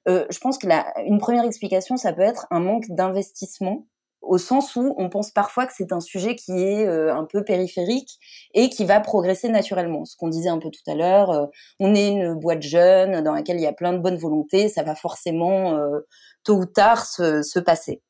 euh, 0.08 0.26
je 0.30 0.38
pense 0.38 0.58
que 0.58 0.68
la, 0.68 0.86
une 1.04 1.18
première 1.18 1.44
explication, 1.44 1.96
ça 1.96 2.12
peut 2.12 2.22
être 2.22 2.46
un 2.52 2.60
manque 2.60 2.86
d'investissement 2.88 3.88
au 4.22 4.38
sens 4.38 4.76
où 4.76 4.94
on 4.98 5.08
pense 5.08 5.30
parfois 5.30 5.66
que 5.66 5.72
c'est 5.74 5.92
un 5.92 6.00
sujet 6.00 6.36
qui 6.36 6.52
est 6.52 6.86
euh, 6.86 7.14
un 7.14 7.24
peu 7.24 7.44
périphérique 7.44 8.18
et 8.54 8.68
qui 8.68 8.84
va 8.84 9.00
progresser 9.00 9.48
naturellement. 9.48 10.04
Ce 10.04 10.16
qu'on 10.16 10.28
disait 10.28 10.50
un 10.50 10.58
peu 10.58 10.70
tout 10.70 10.88
à 10.90 10.94
l'heure, 10.94 11.30
euh, 11.30 11.46
on 11.78 11.94
est 11.94 12.08
une 12.08 12.34
boîte 12.34 12.62
jeune 12.62 13.22
dans 13.22 13.32
laquelle 13.32 13.56
il 13.56 13.62
y 13.62 13.66
a 13.66 13.72
plein 13.72 13.92
de 13.92 13.98
bonnes 13.98 14.18
volontés, 14.18 14.68
ça 14.68 14.82
va 14.82 14.94
forcément 14.94 15.74
euh, 15.74 16.00
tôt 16.44 16.56
ou 16.56 16.66
tard 16.66 17.06
se, 17.06 17.42
se 17.42 17.58
passer. 17.58 18.02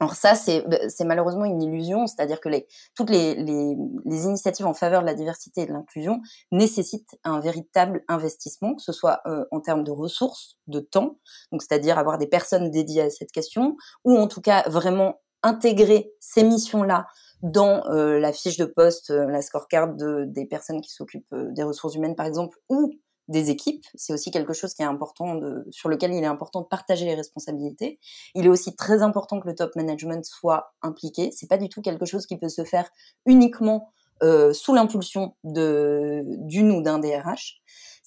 Alors 0.00 0.14
ça, 0.14 0.34
bah, 0.68 0.76
c'est 0.88 1.04
malheureusement 1.04 1.44
une 1.44 1.60
illusion, 1.60 2.06
c'est-à-dire 2.06 2.40
que 2.40 2.48
les, 2.48 2.68
toutes 2.94 3.10
les, 3.10 3.34
les, 3.34 3.74
les, 4.04 4.24
initiatives 4.26 4.66
en 4.66 4.74
faveur 4.74 5.00
de 5.00 5.06
la 5.06 5.14
diversité 5.14 5.62
et 5.62 5.66
de 5.66 5.72
l'inclusion 5.72 6.20
nécessitent 6.52 7.18
un 7.24 7.40
véritable 7.40 8.04
investissement, 8.06 8.76
que 8.76 8.82
ce 8.82 8.92
soit 8.92 9.22
en 9.50 9.58
termes 9.58 9.82
de 9.82 9.90
ressources, 9.90 10.56
de 10.68 10.78
temps, 10.78 11.18
donc 11.50 11.62
c'est-à-dire 11.62 11.98
avoir 11.98 12.16
des 12.16 12.28
personnes 12.28 12.70
dédiées 12.70 13.02
à 13.02 13.10
cette 13.10 13.32
question, 13.32 13.76
ou 14.04 14.16
en 14.16 14.28
tout 14.28 14.40
cas 14.40 14.62
vraiment 14.68 15.16
intégrer 15.42 16.12
ces 16.20 16.42
missions-là 16.42 17.06
dans 17.42 17.86
euh, 17.86 18.18
la 18.18 18.32
fiche 18.32 18.56
de 18.56 18.64
poste, 18.64 19.10
euh, 19.10 19.26
la 19.26 19.42
scorecard 19.42 19.94
de, 19.94 20.24
des 20.26 20.46
personnes 20.46 20.80
qui 20.80 20.92
s'occupent 20.92 21.32
euh, 21.32 21.50
des 21.52 21.62
ressources 21.62 21.94
humaines, 21.94 22.16
par 22.16 22.26
exemple, 22.26 22.58
ou 22.68 22.92
des 23.28 23.50
équipes. 23.50 23.84
C'est 23.94 24.12
aussi 24.12 24.30
quelque 24.30 24.54
chose 24.54 24.72
qui 24.72 24.80
est 24.80 24.86
important 24.86 25.38
sur 25.70 25.90
lequel 25.90 26.14
il 26.14 26.24
est 26.24 26.26
important 26.26 26.62
de 26.62 26.66
partager 26.66 27.04
les 27.04 27.14
responsabilités. 27.14 28.00
Il 28.34 28.46
est 28.46 28.48
aussi 28.48 28.74
très 28.74 29.02
important 29.02 29.38
que 29.38 29.46
le 29.46 29.54
top 29.54 29.76
management 29.76 30.24
soit 30.24 30.72
impliqué. 30.80 31.30
C'est 31.30 31.46
pas 31.46 31.58
du 31.58 31.68
tout 31.68 31.82
quelque 31.82 32.06
chose 32.06 32.24
qui 32.24 32.38
peut 32.38 32.48
se 32.48 32.64
faire 32.64 32.88
uniquement 33.26 33.92
sous 34.22 34.74
l'impulsion 34.74 35.36
d'une 35.44 36.72
ou 36.72 36.80
d'un 36.80 36.98
DRH 36.98 37.60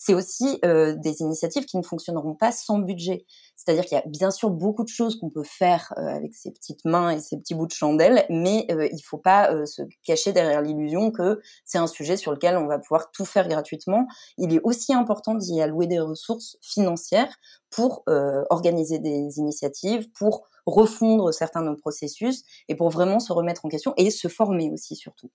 c'est 0.04 0.16
aussi 0.16 0.58
euh, 0.66 0.96
des 0.96 1.22
initiatives 1.22 1.66
qui 1.66 1.78
ne 1.78 1.84
fonctionneront 1.84 2.34
pas 2.34 2.52
sans 2.52 2.80
budget. 2.80 3.24
C'est-à-dire 3.56 3.86
qu'il 3.86 3.96
y 4.00 4.02
a 4.02 4.04
bien 4.08 4.32
sûr 4.32 4.50
beaucoup 4.50 4.84
de 4.84 4.90
choses 4.90 5.20
qu'on 5.20 5.30
peut 5.30 5.44
faire 5.44 5.94
euh, 6.00 6.08
avec 6.08 6.34
ses 6.34 6.50
petites 6.50 6.84
mains 6.86 7.12
et 7.12 7.20
ses 7.20 7.38
petits 7.38 7.54
bouts 7.54 7.68
de 7.68 7.72
chandelle, 7.72 8.26
mais 8.28 8.66
euh, 8.72 8.88
il 8.88 8.96
ne 8.96 9.02
faut 9.04 9.20
pas 9.20 9.52
se 9.68 9.84
cacher 10.04 10.34
derrière 10.34 10.64
l'illusion 10.64 11.12
que 11.12 11.40
c'est 11.66 11.78
un 11.78 11.86
sujet 11.86 12.18
sur 12.18 12.32
lequel 12.32 12.58
on 12.58 12.66
va 12.66 12.80
pouvoir 12.80 13.12
tout 13.12 13.26
faire 13.26 13.48
gratuitement. 13.48 14.08
Il 14.40 14.56
est 14.56 14.62
aussi 14.64 14.92
important 14.92 15.36
d'y 15.36 15.62
allouer 15.62 15.86
des 15.86 16.00
ressources 16.00 16.58
financières 16.62 17.36
pour 17.70 18.04
organiser 18.50 19.00
des 19.00 19.38
initiatives, 19.38 20.10
pour 20.12 20.48
refondre 20.66 21.34
certains 21.34 21.62
de 21.62 21.68
nos 21.68 21.76
processus 21.76 22.44
et 22.68 22.76
pour 22.76 22.90
vraiment 22.90 23.20
se 23.20 23.32
remettre 23.32 23.66
en 23.66 23.70
question 23.70 23.94
et 23.98 24.10
se 24.10 24.28
former 24.28 24.72
aussi 24.72 24.96
surtout. 24.96 25.30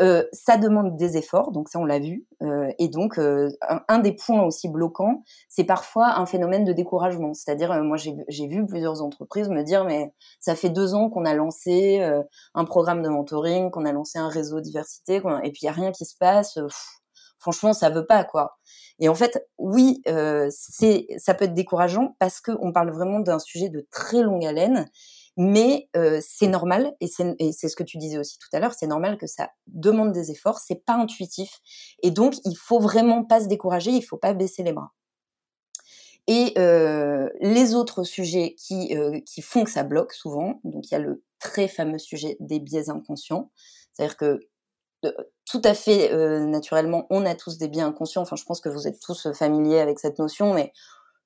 Euh, 0.00 0.24
ça 0.32 0.56
demande 0.56 0.96
des 0.96 1.16
efforts, 1.16 1.52
donc 1.52 1.68
ça 1.68 1.78
on 1.78 1.84
l'a 1.84 1.98
vu. 1.98 2.26
Euh, 2.42 2.70
et 2.78 2.88
donc 2.88 3.18
euh, 3.18 3.50
un, 3.88 3.98
des 3.98 4.12
points 4.12 4.42
aussi 4.42 4.68
bloquants, 4.68 5.22
c'est 5.48 5.64
parfois 5.64 6.18
un 6.18 6.26
phénomène 6.26 6.64
de 6.64 6.72
découragement. 6.72 7.34
C'est-à-dire, 7.34 7.82
moi 7.82 7.96
j'ai 7.96 8.46
vu 8.46 8.66
plusieurs 8.66 9.02
entreprises 9.02 9.48
me 9.48 9.62
dire, 9.62 9.84
mais 9.84 10.12
ça 10.40 10.54
fait 10.54 10.70
deux 10.70 10.94
ans 10.94 11.10
qu'on 11.10 11.24
a 11.24 11.34
lancé 11.34 12.00
un 12.54 12.64
programme 12.64 13.02
de 13.02 13.08
mentoring, 13.08 13.70
qu'on 13.70 13.84
a 13.84 13.92
lancé 13.92 14.18
un 14.18 14.28
réseau 14.28 14.60
diversité, 14.60 15.16
et 15.42 15.50
puis 15.50 15.60
il 15.62 15.66
y 15.66 15.68
a 15.68 15.72
rien 15.72 15.92
qui 15.92 16.04
se 16.04 16.16
passe. 16.18 16.58
franchement, 17.38 17.72
ça 17.72 17.90
veut 17.90 18.06
pas 18.06 18.24
quoi. 18.24 18.58
Et 19.00 19.08
en 19.08 19.14
fait, 19.14 19.46
oui, 19.58 20.02
ça 20.06 21.34
peut 21.34 21.44
être 21.44 21.54
décourageant 21.54 22.16
parce 22.18 22.40
qu'on 22.40 22.72
parle 22.72 22.90
vraiment 22.90 23.20
d'un 23.20 23.38
sujet 23.38 23.68
de 23.68 23.86
très 23.90 24.22
longue 24.22 24.44
haleine 24.44 24.88
mais 25.36 25.88
euh, 25.96 26.20
c'est 26.22 26.46
normal 26.46 26.94
et 27.00 27.08
c'est 27.08 27.68
ce 27.68 27.76
que 27.76 27.82
tu 27.82 27.98
disais 27.98 28.18
aussi 28.18 28.38
tout 28.38 28.48
à 28.52 28.60
l'heure, 28.60 28.74
c'est 28.74 28.86
normal 28.86 29.18
que 29.18 29.26
ça 29.26 29.50
demande 29.66 30.12
des 30.12 30.30
efforts, 30.30 30.58
c'est 30.58 30.84
pas 30.84 30.94
intuitif 30.94 31.60
et 32.02 32.10
donc 32.10 32.34
il 32.44 32.56
faut 32.56 32.78
vraiment 32.78 33.24
pas 33.24 33.40
se 33.40 33.48
décourager, 33.48 33.90
il 33.90 34.02
faut 34.02 34.16
pas 34.16 34.32
baisser 34.32 34.62
les 34.62 34.72
bras. 34.72 34.92
Et 36.26 36.54
euh, 36.56 37.28
les 37.40 37.74
autres 37.74 38.04
sujets 38.04 38.54
qui 38.56 38.96
euh, 38.96 39.20
qui 39.26 39.42
font 39.42 39.64
que 39.64 39.70
ça 39.70 39.82
bloque 39.82 40.12
souvent, 40.12 40.60
donc 40.64 40.90
il 40.90 40.92
y 40.92 40.96
a 40.96 41.00
le 41.00 41.22
très 41.38 41.68
fameux 41.68 41.98
sujet 41.98 42.36
des 42.40 42.60
biais 42.60 42.88
inconscients, 42.88 43.50
c'est-à-dire 43.92 44.16
que 44.16 44.40
tout 45.44 45.60
à 45.64 45.74
fait 45.74 46.10
naturellement, 46.46 47.06
on 47.10 47.26
a 47.26 47.34
tous 47.34 47.58
des 47.58 47.68
biais 47.68 47.82
inconscients. 47.82 48.22
Enfin, 48.22 48.36
je 48.36 48.44
pense 48.44 48.62
que 48.62 48.70
vous 48.70 48.88
êtes 48.88 49.00
tous 49.00 49.30
familiers 49.34 49.80
avec 49.80 49.98
cette 49.98 50.18
notion, 50.18 50.54
mais 50.54 50.72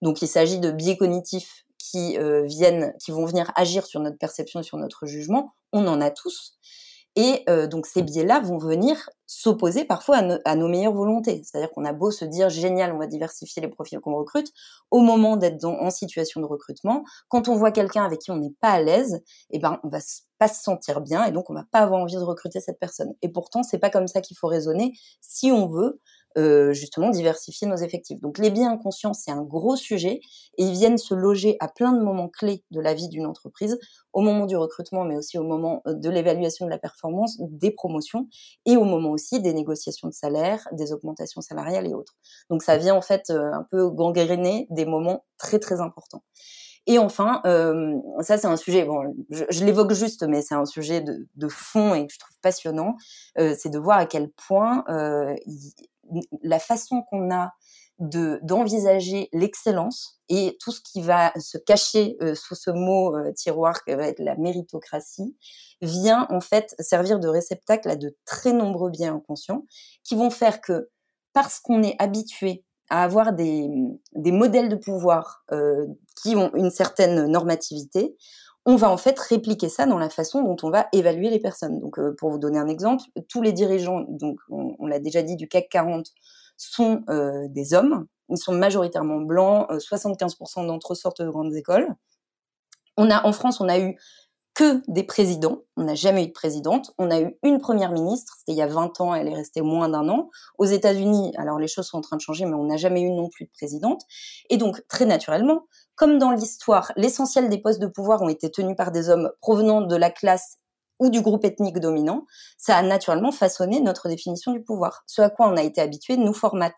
donc 0.03 0.21
il 0.21 0.27
s'agit 0.27 0.59
de 0.59 0.73
biais 0.73 0.97
cognitifs 0.97 1.65
qui 1.91 2.19
viennent, 2.45 2.95
qui 3.03 3.11
vont 3.11 3.25
venir 3.25 3.53
agir 3.57 3.87
sur 3.87 4.01
notre 4.01 4.19
perception 4.19 4.61
et 4.61 4.63
sur 4.63 4.77
notre 4.79 5.07
jugement, 5.07 5.55
on 5.73 5.87
en 5.87 6.01
a 6.01 6.11
tous. 6.11 6.59
Et 7.17 7.45
donc 7.69 7.87
ces 7.87 8.03
biais-là 8.03 8.41
vont 8.41 8.59
venir 8.59 9.09
s'opposer 9.27 9.85
parfois 9.85 10.23
à, 10.45 10.55
nos 10.55 10.69
meilleures 10.69 10.95
volontés. 10.95 11.43
C'est-à-dire 11.45 11.71
qu'on 11.73 11.85
a 11.85 11.93
beau 11.93 12.11
se 12.11 12.25
dire 12.25 12.49
génial, 12.49 12.93
on 12.93 12.99
va 12.99 13.07
diversifier 13.07 13.61
les 13.61 13.69
profils 13.69 13.99
qu'on 14.01 14.15
recrute, 14.15 14.53
au 14.91 15.01
moment 15.01 15.37
d'être 15.37 15.65
en 15.65 15.91
situation 15.91 16.41
de 16.41 16.47
recrutement, 16.47 17.05
quand 17.29 17.49
on 17.49 17.55
voit 17.55 17.71
quelqu'un 17.71 18.05
avec 18.05 18.21
qui 18.21 18.31
on 18.31 18.37
n'est 18.37 18.55
pas 18.61 18.71
à 18.71 18.81
l'aise, 18.81 19.21
eh 19.51 19.59
ben 19.59 19.81
on 19.85 19.89
va 19.89 19.99
pas 20.39 20.49
se 20.49 20.63
sentir 20.63 21.01
bien 21.01 21.25
et 21.25 21.33
donc 21.33 21.51
on 21.51 21.55
va 21.55 21.65
pas 21.71 21.81
avoir 21.81 22.01
envie 22.01 22.15
de 22.15 22.21
recruter 22.21 22.61
cette 22.61 22.79
personne. 22.79 23.13
Et 23.21 23.29
pourtant 23.29 23.63
c'est 23.63 23.79
pas 23.79 23.91
comme 23.91 24.07
ça 24.07 24.21
qu'il 24.21 24.37
faut 24.37 24.49
raisonner 24.49 24.93
si 25.21 25.51
on 25.51 25.67
veut 25.67 26.01
euh, 26.39 26.73
justement 26.73 27.11
diversifier 27.11 27.67
nos 27.67 27.77
effectifs. 27.77 28.21
Donc 28.21 28.39
les 28.39 28.51
biens 28.51 28.71
inconscients, 28.71 29.13
c'est 29.13 29.33
un 29.33 29.43
gros 29.43 29.75
sujet 29.75 30.21
et 30.57 30.63
ils 30.63 30.73
viennent 30.73 30.97
se 30.97 31.13
loger 31.13 31.57
à 31.59 31.67
plein 31.67 31.93
de 31.93 32.01
moments 32.01 32.29
clés 32.29 32.63
de 32.71 32.81
la 32.81 32.95
vie 32.95 33.09
d'une 33.09 33.27
entreprise, 33.27 33.77
au 34.13 34.21
moment 34.21 34.47
du 34.47 34.57
recrutement, 34.57 35.05
mais 35.05 35.17
aussi 35.17 35.37
au 35.37 35.43
moment 35.43 35.83
euh, 35.89 35.95
de 35.95 36.09
l'évaluation 36.09 36.65
de 36.65 36.71
la 36.71 36.79
performance, 36.79 37.39
des 37.41 37.73
promotions 37.73 38.29
et 38.67 38.77
au 38.77 38.85
moment 38.85 39.11
aussi 39.11 39.41
des 39.41 39.53
négociations 39.53 40.07
de 40.07 40.13
salaire, 40.13 40.69
des 40.71 40.93
augmentations 40.93 41.41
salariales 41.41 41.89
et 41.89 41.95
autres. 41.95 42.15
Donc 42.51 42.63
ça 42.63 42.77
vient 42.77 42.95
en 42.95 43.03
fait 43.03 43.31
euh, 43.31 43.53
un 43.53 43.67
peu 43.69 43.91
gangréner 43.91 44.69
des 44.71 44.85
moments 44.85 45.25
très 45.39 45.59
très 45.59 45.81
importants. 45.81 46.23
Et 46.87 46.99
enfin, 46.99 47.43
ça 48.23 48.39
c'est 48.39 48.47
un 48.47 48.57
sujet, 48.57 48.87
bon, 48.87 49.15
je, 49.29 49.63
l'évoque 49.63 49.93
juste, 49.93 50.23
mais 50.27 50.41
c'est 50.41 50.55
un 50.55 50.65
sujet 50.65 51.03
de, 51.03 51.29
de, 51.37 51.49
fond 51.49 51.93
et 51.93 52.07
que 52.07 52.13
je 52.15 52.19
trouve 52.19 52.35
passionnant, 52.41 52.97
c'est 53.37 53.69
de 53.69 53.79
voir 53.79 53.99
à 53.99 54.07
quel 54.07 54.31
point 54.31 54.87
la 56.43 56.59
façon 56.59 57.03
qu'on 57.03 57.33
a 57.35 57.53
de 57.99 58.39
d'envisager 58.43 59.29
l'excellence 59.33 60.21
et 60.29 60.57
tout 60.61 60.71
ce 60.71 60.81
qui 60.81 61.01
va 61.01 61.33
se 61.39 61.59
cacher 61.59 62.17
euh, 62.23 62.35
sous 62.35 62.55
ce 62.55 62.71
mot 62.71 63.17
euh, 63.17 63.33
tiroir 63.33 63.85
que 63.85 63.93
va 63.93 64.07
être 64.07 64.21
la 64.21 64.37
méritocratie 64.37 65.37
vient 65.83 66.27
en 66.31 66.41
fait 66.41 66.75
servir 66.79 67.19
de 67.19 67.29
réceptacle 67.29 67.91
à 67.91 67.97
de 67.97 68.17
très 68.25 68.53
nombreux 68.53 68.91
biens 68.91 69.17
inconscients 69.17 69.65
qui 70.05 70.15
vont 70.15 70.31
faire 70.31 70.61
que 70.61 70.91
parce 71.33 71.59
qu'on 71.59 71.83
est 71.83 71.97
habitué 71.99 72.65
à 72.91 73.03
avoir 73.03 73.33
des, 73.33 73.69
des 74.15 74.33
modèles 74.33 74.69
de 74.69 74.77
pouvoir 74.77 75.45
euh, 75.53 75.87
qui 76.23 76.37
ont 76.37 76.51
une 76.55 76.71
certaine 76.71 77.27
normativité, 77.27 78.17
on 78.71 78.77
va 78.77 78.91
en 78.91 78.99
fait 78.99 79.19
répliquer 79.19 79.71
ça 79.71 79.87
dans 79.87 79.97
la 79.97 80.11
façon 80.11 80.43
dont 80.43 80.57
on 80.63 80.69
va 80.69 80.89
évaluer 80.93 81.31
les 81.31 81.39
personnes. 81.39 81.81
Donc, 81.81 81.99
euh, 81.99 82.15
pour 82.19 82.29
vous 82.29 82.39
donner 82.39 82.59
un 82.59 82.69
exemple, 82.69 83.03
tous 83.27 83.41
les 83.41 83.53
dirigeants, 83.53 84.05
donc 84.11 84.39
on, 84.51 84.87
l'a 84.87 84.99
déjà 84.99 85.23
dit, 85.23 85.37
du 85.37 85.49
CAC 85.49 85.71
40 85.71 86.13
sont 86.59 87.03
euh, 87.09 87.49
des 87.49 87.73
hommes. 87.73 88.07
Ils 88.29 88.37
sont 88.37 88.53
majoritairement 88.53 89.23
blancs. 89.23 89.71
75% 89.71 90.65
euh, 90.65 90.67
d'entre 90.67 90.93
eux 90.93 90.97
sortent 90.97 91.23
de 91.23 91.31
grandes 91.31 91.55
écoles. 91.57 91.89
En 92.99 93.33
France, 93.33 93.59
on 93.63 93.71
a 93.71 93.79
eu 93.79 93.97
que 94.59 94.83
des 94.89 95.05
présidents. 95.05 95.63
On 95.77 95.85
n'a 95.85 95.95
jamais 95.95 96.25
eu 96.25 96.27
de 96.27 96.33
présidente. 96.33 96.91
On 96.99 97.13
a 97.13 97.21
eu 97.21 97.39
une 97.45 97.59
première 97.59 97.93
ministre, 97.93 98.35
c'était 98.37 98.51
il 98.51 98.59
y 98.59 98.63
a 98.63 98.67
20 98.67 99.01
ans, 99.01 99.15
elle 99.15 99.29
est 99.29 99.35
restée 99.35 99.61
moins 99.61 99.89
d'un 99.89 100.09
an. 100.09 100.31
Aux 100.59 100.65
États-Unis, 100.65 101.33
alors 101.37 101.61
les 101.61 101.69
choses 101.69 101.87
sont 101.87 101.99
en 101.99 102.01
train 102.01 102.17
de 102.17 102.21
changer, 102.21 102.45
mais 102.45 102.55
on 102.55 102.65
n'a 102.65 102.77
jamais 102.77 103.03
eu 103.03 103.11
non 103.13 103.29
plus 103.29 103.45
de 103.45 103.53
présidente. 103.53 104.03
Et 104.51 104.57
donc, 104.57 104.83
très 104.89 105.05
naturellement, 105.05 105.67
comme 105.95 106.19
dans 106.19 106.33
l'histoire, 106.33 106.91
l'essentiel 106.97 107.49
des 107.49 107.59
postes 107.59 107.81
de 107.81 107.87
pouvoir 107.87 108.21
ont 108.21 108.29
été 108.29 108.51
tenus 108.51 108.75
par 108.77 108.91
des 108.91 109.11
hommes 109.11 109.31
provenant 109.41 109.81
de 109.81 109.95
la 109.95 110.11
classe 110.11 110.59
ou 110.99 111.11
du 111.11 111.21
groupe 111.21 111.45
ethnique 111.45 111.79
dominant, 111.79 112.27
ça 112.57 112.77
a 112.77 112.83
naturellement 112.83 113.33
façonné 113.33 113.81
notre 113.81 114.09
définition 114.09 114.53
du 114.53 114.63
pouvoir. 114.63 115.05
Ce 115.07 115.23
à 115.23 115.31
quoi 115.31 115.49
on 115.49 115.57
a 115.57 115.63
été 115.63 115.81
habitué 115.81 116.17
nous 116.17 116.33
formate. 116.33 116.77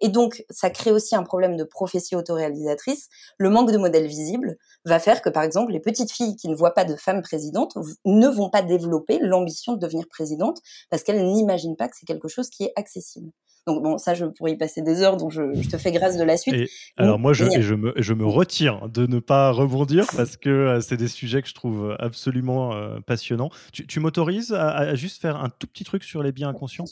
Et 0.00 0.08
donc, 0.08 0.44
ça 0.50 0.70
crée 0.70 0.92
aussi 0.92 1.14
un 1.16 1.22
problème 1.22 1.56
de 1.56 1.64
prophétie 1.64 2.16
autoréalisatrice. 2.16 3.08
Le 3.38 3.50
manque 3.50 3.72
de 3.72 3.78
modèles 3.78 4.06
visibles 4.06 4.56
va 4.84 4.98
faire 4.98 5.22
que, 5.22 5.30
par 5.30 5.42
exemple, 5.42 5.72
les 5.72 5.80
petites 5.80 6.12
filles 6.12 6.36
qui 6.36 6.48
ne 6.48 6.54
voient 6.54 6.74
pas 6.74 6.84
de 6.84 6.96
femmes 6.96 7.22
présidentes 7.22 7.76
ne 8.04 8.28
vont 8.28 8.50
pas 8.50 8.62
développer 8.62 9.18
l'ambition 9.20 9.72
de 9.72 9.78
devenir 9.78 10.06
présidente 10.08 10.60
parce 10.90 11.02
qu'elles 11.02 11.24
n'imaginent 11.24 11.76
pas 11.76 11.88
que 11.88 11.96
c'est 11.96 12.06
quelque 12.06 12.28
chose 12.28 12.50
qui 12.50 12.64
est 12.64 12.72
accessible. 12.76 13.30
Donc 13.66 13.82
bon, 13.82 13.96
ça, 13.96 14.14
je 14.14 14.24
pourrais 14.24 14.52
y 14.52 14.56
passer 14.56 14.82
des 14.82 15.02
heures, 15.02 15.16
donc 15.16 15.30
je, 15.30 15.68
te 15.68 15.78
fais 15.78 15.92
grâce 15.92 16.16
de 16.16 16.24
la 16.24 16.36
suite. 16.36 16.68
alors 16.96 17.18
moi, 17.18 17.32
je, 17.32 17.44
je, 17.60 17.74
me, 17.74 17.92
je 17.96 18.14
me 18.14 18.26
retire 18.26 18.88
de 18.88 19.06
ne 19.06 19.20
pas 19.20 19.52
rebondir 19.52 20.06
parce 20.16 20.36
que 20.36 20.50
euh, 20.50 20.80
c'est 20.80 20.96
des 20.96 21.08
sujets 21.08 21.42
que 21.42 21.48
je 21.48 21.54
trouve 21.54 21.96
absolument 22.00 22.74
euh, 22.74 22.98
passionnants. 23.00 23.50
Tu, 23.72 24.00
m'autorises 24.00 24.52
à, 24.52 24.94
juste 24.94 25.20
faire 25.20 25.36
un 25.36 25.48
tout 25.48 25.66
petit 25.66 25.84
truc 25.84 26.02
sur 26.02 26.22
les 26.22 26.32
biens 26.32 26.48
inconscients? 26.48 26.86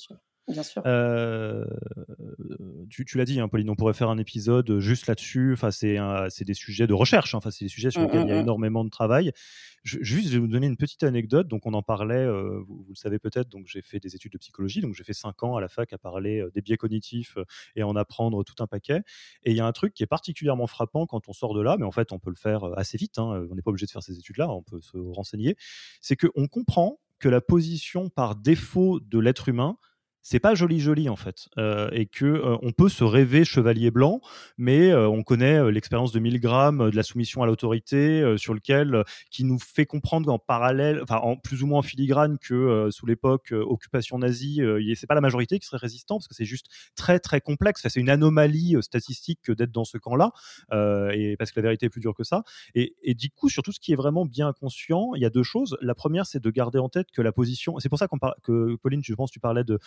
Bien 0.50 0.62
sûr. 0.62 0.82
Euh, 0.86 1.64
tu, 2.88 3.16
l'as 3.16 3.24
dit, 3.24 3.40
hein, 3.40 3.48
Pauline, 3.48 3.70
on 3.70 3.76
pourrait 3.76 3.94
faire 3.94 4.10
un 4.10 4.18
épisode 4.18 4.78
juste 4.78 5.06
là-dessus. 5.06 5.52
Enfin, 5.52 5.70
c'est 5.70 6.44
des 6.44 6.54
sujets 6.54 6.86
de 6.86 6.94
recherche. 6.94 7.34
Hein. 7.34 7.38
Enfin, 7.38 7.50
c'est 7.50 7.64
des 7.64 7.68
sujets 7.68 7.90
sur 7.90 8.00
mmh, 8.00 8.04
lesquels 8.04 8.22
il 8.22 8.28
y 8.28 8.32
a 8.32 8.34
mmh, 8.34 8.38
mmh. 8.38 8.42
énormément 8.42 8.84
de 8.84 8.90
travail. 8.90 9.32
juste, 9.84 10.28
je 10.28 10.32
vais 10.32 10.38
vous 10.38 10.48
donner 10.48 10.66
une 10.66 10.76
petite 10.76 11.02
anecdote. 11.02 11.48
Donc, 11.48 11.66
on 11.66 11.74
en 11.74 11.82
parlait, 11.82 12.26
vous, 12.28 12.86
le 12.88 12.94
savez 12.94 13.18
peut-être. 13.18 13.48
Donc, 13.48 13.66
j'ai 13.66 13.82
fait 13.82 14.00
des 14.00 14.14
études 14.16 14.32
de 14.32 14.38
psychologie. 14.38 14.80
Donc, 14.80 14.94
j'ai 14.94 15.04
fait 15.04 15.12
cinq 15.12 15.42
ans 15.42 15.56
à 15.56 15.60
la 15.60 15.68
fac 15.68 15.92
à 15.92 15.98
parler 15.98 16.44
des 16.54 16.62
biais 16.62 16.76
cognitifs 16.76 17.38
et 17.76 17.82
en 17.82 17.96
apprendre 17.96 18.44
tout 18.44 18.62
un 18.62 18.66
paquet. 18.66 19.02
Et 19.44 19.50
il 19.52 19.56
y 19.56 19.60
a 19.60 19.66
un 19.66 19.72
truc 19.72 19.94
qui 19.94 20.02
est 20.02 20.08
particulièrement 20.08 20.66
frappant 20.66 21.06
quand 21.06 21.28
on 21.28 21.32
sort 21.32 21.54
de 21.54 21.62
là, 21.62 21.76
mais 21.78 21.84
en 21.84 21.92
fait, 21.92 22.12
on 22.12 22.18
peut 22.18 22.30
le 22.30 22.36
faire 22.36 22.64
assez 22.76 22.98
vite. 22.98 23.18
Hein, 23.18 23.46
on 23.50 23.54
n'est 23.54 23.62
pas 23.62 23.70
obligé 23.70 23.86
de 23.86 23.90
faire 23.90 24.02
ces 24.02 24.18
études-là. 24.18 24.50
On 24.50 24.62
peut 24.62 24.80
se 24.80 24.98
renseigner. 24.98 25.56
C'est 26.00 26.16
qu'on 26.16 26.48
comprend 26.48 26.98
que 27.20 27.28
la 27.28 27.40
position 27.40 28.08
par 28.08 28.34
défaut 28.34 28.98
de 28.98 29.18
l'être 29.18 29.48
humain, 29.48 29.76
c'est 30.22 30.40
pas 30.40 30.54
joli 30.54 30.80
joli 30.80 31.08
en 31.08 31.16
fait 31.16 31.48
euh, 31.58 31.88
et 31.92 32.06
que 32.06 32.24
euh, 32.24 32.56
on 32.62 32.72
peut 32.72 32.88
se 32.88 33.04
rêver 33.04 33.44
chevalier 33.44 33.90
blanc 33.90 34.20
mais 34.58 34.90
euh, 34.90 35.08
on 35.08 35.22
connaît 35.22 35.70
l'expérience 35.70 36.12
de 36.12 36.20
Milgram 36.20 36.90
de 36.90 36.96
la 36.96 37.02
soumission 37.02 37.42
à 37.42 37.46
l'autorité 37.46 38.36
sur 38.36 38.54
lequel 38.54 39.04
qui 39.30 39.44
nous 39.44 39.58
fait 39.58 39.86
comprendre 39.86 40.32
en 40.32 40.38
parallèle 40.38 41.00
enfin 41.02 41.16
en 41.16 41.36
plus 41.36 41.62
ou 41.62 41.66
moins 41.66 41.78
en 41.78 41.82
filigrane 41.82 42.38
que 42.38 42.88
sous 42.90 43.06
l'époque 43.06 43.52
occupation 43.52 44.18
nazie 44.18 44.60
c'est 44.94 45.06
pas 45.06 45.14
la 45.14 45.20
majorité 45.20 45.58
qui 45.58 45.66
serait 45.66 45.78
résistant 45.78 46.16
parce 46.16 46.28
que 46.28 46.34
c'est 46.34 46.44
juste 46.44 46.66
très 46.94 47.18
très 47.18 47.40
complexe. 47.40 47.82
C'est 47.82 48.00
une 48.00 48.10
anomalie 48.10 48.76
statistique 48.80 49.40
que 49.42 49.52
d'être 49.52 49.72
dans 49.72 49.84
ce 49.84 49.98
camp 49.98 50.16
là 50.16 50.32
et 51.12 51.36
parce 51.36 51.52
que 51.52 51.60
la 51.60 51.64
vérité 51.64 51.86
est 51.86 51.90
plus 51.90 52.00
dure 52.00 52.14
que 52.14 52.24
ça. 52.24 52.42
Et, 52.74 52.94
du 53.14 53.30
coup 53.30 53.48
sur 53.48 53.62
tout 53.62 53.72
ce 53.72 53.80
qui 53.80 53.92
est 53.92 53.96
vraiment 53.96 54.24
bien 54.24 54.48
inconscient 54.48 55.12
il 55.14 55.22
y 55.22 55.26
a 55.26 55.30
deux 55.30 55.42
choses. 55.42 55.76
La 55.80 55.94
première 55.94 56.26
c'est 56.26 56.40
de 56.40 56.50
garder 56.50 56.78
en 56.78 56.88
tête 56.88 57.10
que 57.12 57.22
la 57.22 57.32
position 57.32 57.78
c'est 57.78 57.88
pour 57.88 57.98
ça 57.98 58.08
que 58.42 58.76
Pauline 58.76 59.02
je 59.04 59.14
pense 59.14 59.30
tu 59.30 59.40
parlais 59.40 59.64
de 59.64 59.78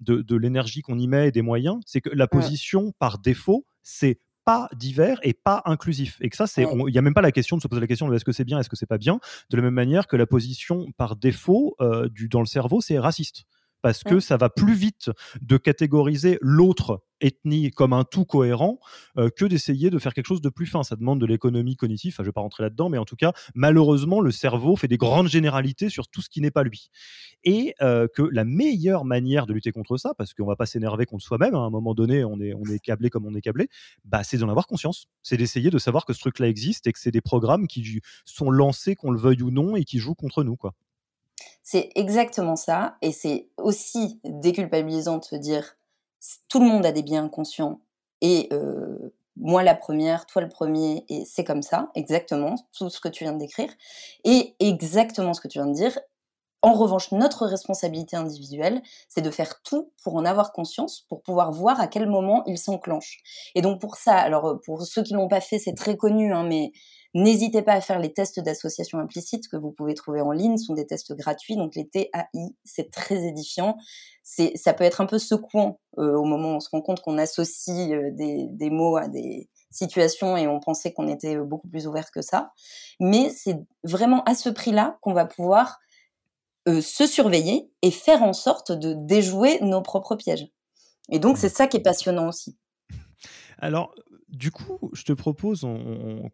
de, 0.00 0.36
l'énergie 0.36 0.82
qu'on 0.82 0.98
y 0.98 1.06
met 1.06 1.28
et 1.28 1.32
des 1.32 1.42
moyens, 1.42 1.80
c'est 1.86 2.00
que 2.00 2.10
la 2.10 2.26
position, 2.26 2.92
par 2.98 3.18
défaut, 3.18 3.66
c'est 3.82 4.20
pas 4.44 4.68
divers 4.74 5.20
et 5.22 5.34
pas 5.34 5.62
inclusif. 5.66 6.18
Et 6.20 6.28
que 6.28 6.36
ça, 6.36 6.46
c'est, 6.46 6.62
il 6.64 6.92
n'y 6.92 6.98
a 6.98 7.02
même 7.02 7.14
pas 7.14 7.22
la 7.22 7.32
question 7.32 7.56
de 7.56 7.62
se 7.62 7.68
poser 7.68 7.80
la 7.80 7.86
question 7.86 8.08
de 8.08 8.14
est-ce 8.14 8.24
que 8.24 8.32
c'est 8.32 8.44
bien, 8.44 8.58
est-ce 8.58 8.68
que 8.68 8.76
c'est 8.76 8.86
pas 8.86 8.98
bien, 8.98 9.20
de 9.50 9.56
la 9.56 9.62
même 9.62 9.74
manière 9.74 10.06
que 10.06 10.16
la 10.16 10.26
position 10.26 10.90
par 10.96 11.16
défaut 11.16 11.76
euh, 11.80 12.08
du, 12.08 12.28
dans 12.28 12.40
le 12.40 12.46
cerveau, 12.46 12.80
c'est 12.80 12.98
raciste 12.98 13.44
parce 13.82 14.04
que 14.04 14.20
ça 14.20 14.36
va 14.36 14.48
plus 14.48 14.74
vite 14.74 15.10
de 15.40 15.56
catégoriser 15.56 16.38
l'autre 16.40 17.02
ethnie 17.22 17.70
comme 17.70 17.92
un 17.92 18.04
tout 18.04 18.24
cohérent 18.24 18.78
euh, 19.16 19.30
que 19.30 19.44
d'essayer 19.44 19.90
de 19.90 19.98
faire 19.98 20.14
quelque 20.14 20.26
chose 20.26 20.40
de 20.40 20.48
plus 20.48 20.66
fin. 20.66 20.82
Ça 20.82 20.96
demande 20.96 21.20
de 21.20 21.26
l'économie 21.26 21.76
cognitive, 21.76 22.14
je 22.16 22.22
ne 22.22 22.26
vais 22.26 22.32
pas 22.32 22.40
rentrer 22.40 22.62
là-dedans, 22.62 22.88
mais 22.88 22.98
en 22.98 23.04
tout 23.04 23.16
cas, 23.16 23.32
malheureusement, 23.54 24.20
le 24.20 24.30
cerveau 24.30 24.76
fait 24.76 24.88
des 24.88 24.96
grandes 24.96 25.28
généralités 25.28 25.88
sur 25.88 26.08
tout 26.08 26.20
ce 26.20 26.28
qui 26.28 26.40
n'est 26.40 26.50
pas 26.50 26.62
lui. 26.62 26.90
Et 27.44 27.74
euh, 27.80 28.06
que 28.12 28.22
la 28.22 28.44
meilleure 28.44 29.04
manière 29.04 29.46
de 29.46 29.52
lutter 29.52 29.72
contre 29.72 29.96
ça, 29.96 30.14
parce 30.16 30.34
qu'on 30.34 30.44
ne 30.44 30.48
va 30.48 30.56
pas 30.56 30.66
s'énerver 30.66 31.06
contre 31.06 31.24
soi-même, 31.24 31.54
hein, 31.54 31.62
à 31.62 31.66
un 31.66 31.70
moment 31.70 31.94
donné, 31.94 32.24
on 32.24 32.40
est, 32.40 32.54
on 32.54 32.64
est 32.64 32.78
câblé 32.82 33.10
comme 33.10 33.26
on 33.26 33.34
est 33.34 33.40
câblé, 33.40 33.68
bah, 34.04 34.24
c'est 34.24 34.38
d'en 34.38 34.48
avoir 34.48 34.66
conscience. 34.66 35.06
C'est 35.22 35.36
d'essayer 35.36 35.70
de 35.70 35.78
savoir 35.78 36.04
que 36.04 36.12
ce 36.12 36.20
truc-là 36.20 36.48
existe 36.48 36.86
et 36.86 36.92
que 36.92 36.98
c'est 36.98 37.10
des 37.10 37.20
programmes 37.20 37.66
qui 37.66 38.00
sont 38.24 38.50
lancés, 38.50 38.94
qu'on 38.94 39.10
le 39.10 39.18
veuille 39.18 39.42
ou 39.42 39.50
non, 39.50 39.76
et 39.76 39.84
qui 39.84 39.98
jouent 39.98 40.14
contre 40.14 40.44
nous. 40.44 40.56
quoi. 40.56 40.74
C'est 41.62 41.90
exactement 41.94 42.56
ça. 42.56 42.96
Et 43.02 43.12
c'est 43.12 43.48
aussi 43.56 44.20
déculpabilisant 44.24 45.18
de 45.18 45.24
se 45.24 45.36
dire 45.36 45.76
tout 46.48 46.60
le 46.60 46.66
monde 46.66 46.86
a 46.86 46.92
des 46.92 47.02
biens 47.02 47.24
inconscients 47.24 47.80
et 48.20 48.48
moi 49.36 49.62
la 49.62 49.74
première, 49.74 50.26
toi 50.26 50.42
le 50.42 50.48
premier, 50.48 51.04
et 51.08 51.24
c'est 51.24 51.44
comme 51.44 51.62
ça, 51.62 51.90
exactement, 51.94 52.54
tout 52.76 52.90
ce 52.90 53.00
que 53.00 53.08
tu 53.08 53.24
viens 53.24 53.32
de 53.32 53.38
décrire. 53.38 53.70
Et 54.24 54.54
exactement 54.60 55.34
ce 55.34 55.40
que 55.40 55.48
tu 55.48 55.58
viens 55.58 55.66
de 55.66 55.74
dire. 55.74 55.98
En 56.62 56.74
revanche, 56.74 57.10
notre 57.10 57.46
responsabilité 57.46 58.16
individuelle, 58.16 58.82
c'est 59.08 59.20
de 59.20 59.30
faire 59.30 59.60
tout 59.62 59.90
pour 60.04 60.14
en 60.14 60.24
avoir 60.24 60.52
conscience, 60.52 61.04
pour 61.08 61.22
pouvoir 61.22 61.50
voir 61.50 61.80
à 61.80 61.88
quel 61.88 62.08
moment 62.08 62.44
il 62.46 62.56
s'enclenche. 62.56 63.18
Et 63.54 63.62
donc 63.62 63.80
pour 63.80 63.96
ça, 63.96 64.14
alors 64.14 64.60
pour 64.64 64.82
ceux 64.82 65.02
qui 65.02 65.14
l'ont 65.14 65.28
pas 65.28 65.40
fait, 65.40 65.58
c'est 65.58 65.74
très 65.74 65.96
connu, 65.96 66.32
hein, 66.32 66.44
mais 66.44 66.72
N'hésitez 67.14 67.60
pas 67.60 67.74
à 67.74 67.80
faire 67.82 67.98
les 67.98 68.12
tests 68.14 68.40
d'association 68.40 68.98
implicite 68.98 69.46
que 69.48 69.58
vous 69.58 69.70
pouvez 69.70 69.92
trouver 69.92 70.22
en 70.22 70.32
ligne. 70.32 70.56
Ce 70.56 70.64
sont 70.64 70.74
des 70.74 70.86
tests 70.86 71.14
gratuits, 71.14 71.56
donc 71.56 71.74
les 71.74 71.86
TAI, 71.86 72.54
c'est 72.64 72.90
très 72.90 73.26
édifiant. 73.26 73.76
C'est, 74.22 74.56
ça 74.56 74.72
peut 74.72 74.84
être 74.84 75.02
un 75.02 75.06
peu 75.06 75.18
secouant 75.18 75.78
euh, 75.98 76.16
au 76.16 76.24
moment 76.24 76.52
où 76.52 76.56
on 76.56 76.60
se 76.60 76.70
rend 76.70 76.80
compte 76.80 77.00
qu'on 77.00 77.18
associe 77.18 77.92
euh, 77.92 78.10
des, 78.12 78.46
des 78.48 78.70
mots 78.70 78.96
à 78.96 79.08
des 79.08 79.50
situations 79.70 80.38
et 80.38 80.46
on 80.46 80.58
pensait 80.58 80.92
qu'on 80.92 81.08
était 81.08 81.36
beaucoup 81.36 81.68
plus 81.68 81.86
ouvert 81.86 82.10
que 82.10 82.22
ça. 82.22 82.52
Mais 82.98 83.28
c'est 83.28 83.58
vraiment 83.84 84.22
à 84.24 84.34
ce 84.34 84.48
prix-là 84.48 84.98
qu'on 85.02 85.12
va 85.12 85.26
pouvoir 85.26 85.80
euh, 86.68 86.80
se 86.80 87.06
surveiller 87.06 87.70
et 87.82 87.90
faire 87.90 88.22
en 88.22 88.32
sorte 88.32 88.72
de 88.72 88.94
déjouer 88.94 89.58
nos 89.60 89.82
propres 89.82 90.16
pièges. 90.16 90.46
Et 91.10 91.18
donc, 91.18 91.36
c'est 91.36 91.48
ça 91.48 91.66
qui 91.66 91.76
est 91.76 91.82
passionnant 91.82 92.28
aussi. 92.28 92.56
Alors, 93.58 93.94
du 94.32 94.50
coup, 94.50 94.90
je 94.94 95.04
te 95.04 95.12
propose 95.12 95.66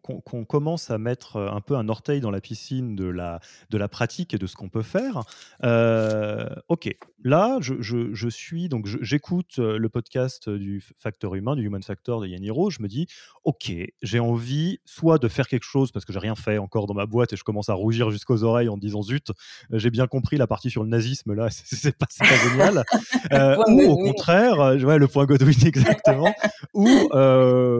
qu'on 0.01 0.45
commence 0.45 0.89
à 0.89 0.97
mettre 0.97 1.35
euh, 1.35 1.51
un 1.51 1.59
peu 1.59 1.75
un 1.75 1.89
orteil 1.89 2.21
dans 2.21 2.31
la 2.31 2.39
piscine 2.39 2.95
de 2.95 3.05
la, 3.05 3.41
de 3.69 3.77
la 3.77 3.87
pratique 3.89 4.33
et 4.33 4.37
de 4.37 4.47
ce 4.47 4.55
qu'on 4.55 4.69
peut 4.69 4.83
faire. 4.83 5.23
Euh, 5.63 6.47
ok, 6.69 6.95
là, 7.23 7.59
je, 7.61 8.29
suis 8.29 8.69
donc 8.69 8.87
j'écoute 9.01 9.57
le 9.57 9.89
podcast 9.89 10.49
du 10.49 10.83
facteur 10.97 11.35
humain, 11.35 11.55
du 11.55 11.65
Human 11.65 11.81
Factor 11.81 12.21
de 12.21 12.27
Yaniro. 12.27 12.69
Je 12.69 12.81
me 12.81 12.87
dis, 12.87 13.07
ok, 13.43 13.71
j'ai 14.01 14.19
envie 14.19 14.79
soit 14.85 15.17
de 15.17 15.27
faire 15.27 15.47
quelque 15.47 15.63
chose 15.63 15.91
parce 15.91 16.05
que 16.05 16.13
j'ai 16.13 16.19
rien 16.19 16.35
fait 16.35 16.57
encore 16.57 16.87
dans 16.87 16.93
ma 16.93 17.05
boîte 17.05 17.33
et 17.33 17.35
je 17.35 17.43
commence 17.43 17.69
à 17.69 17.73
rougir 17.73 18.11
jusqu'aux 18.11 18.43
oreilles 18.43 18.69
en 18.69 18.77
disant 18.77 19.01
zut, 19.01 19.31
j'ai 19.71 19.89
bien 19.89 20.07
compris 20.07 20.37
la 20.37 20.47
partie 20.47 20.69
sur 20.69 20.83
le 20.83 20.89
nazisme 20.89 21.33
là, 21.33 21.49
c'est 21.51 21.97
pas, 21.97 22.07
pas 22.19 22.49
génial. 22.49 22.83
ou 23.67 23.81
au 23.83 23.97
contraire, 23.97 24.57
ouais, 24.57 24.97
le 24.97 25.07
point 25.07 25.25
Godwin 25.25 25.55
exactement. 25.65 26.33
ou 26.73 26.87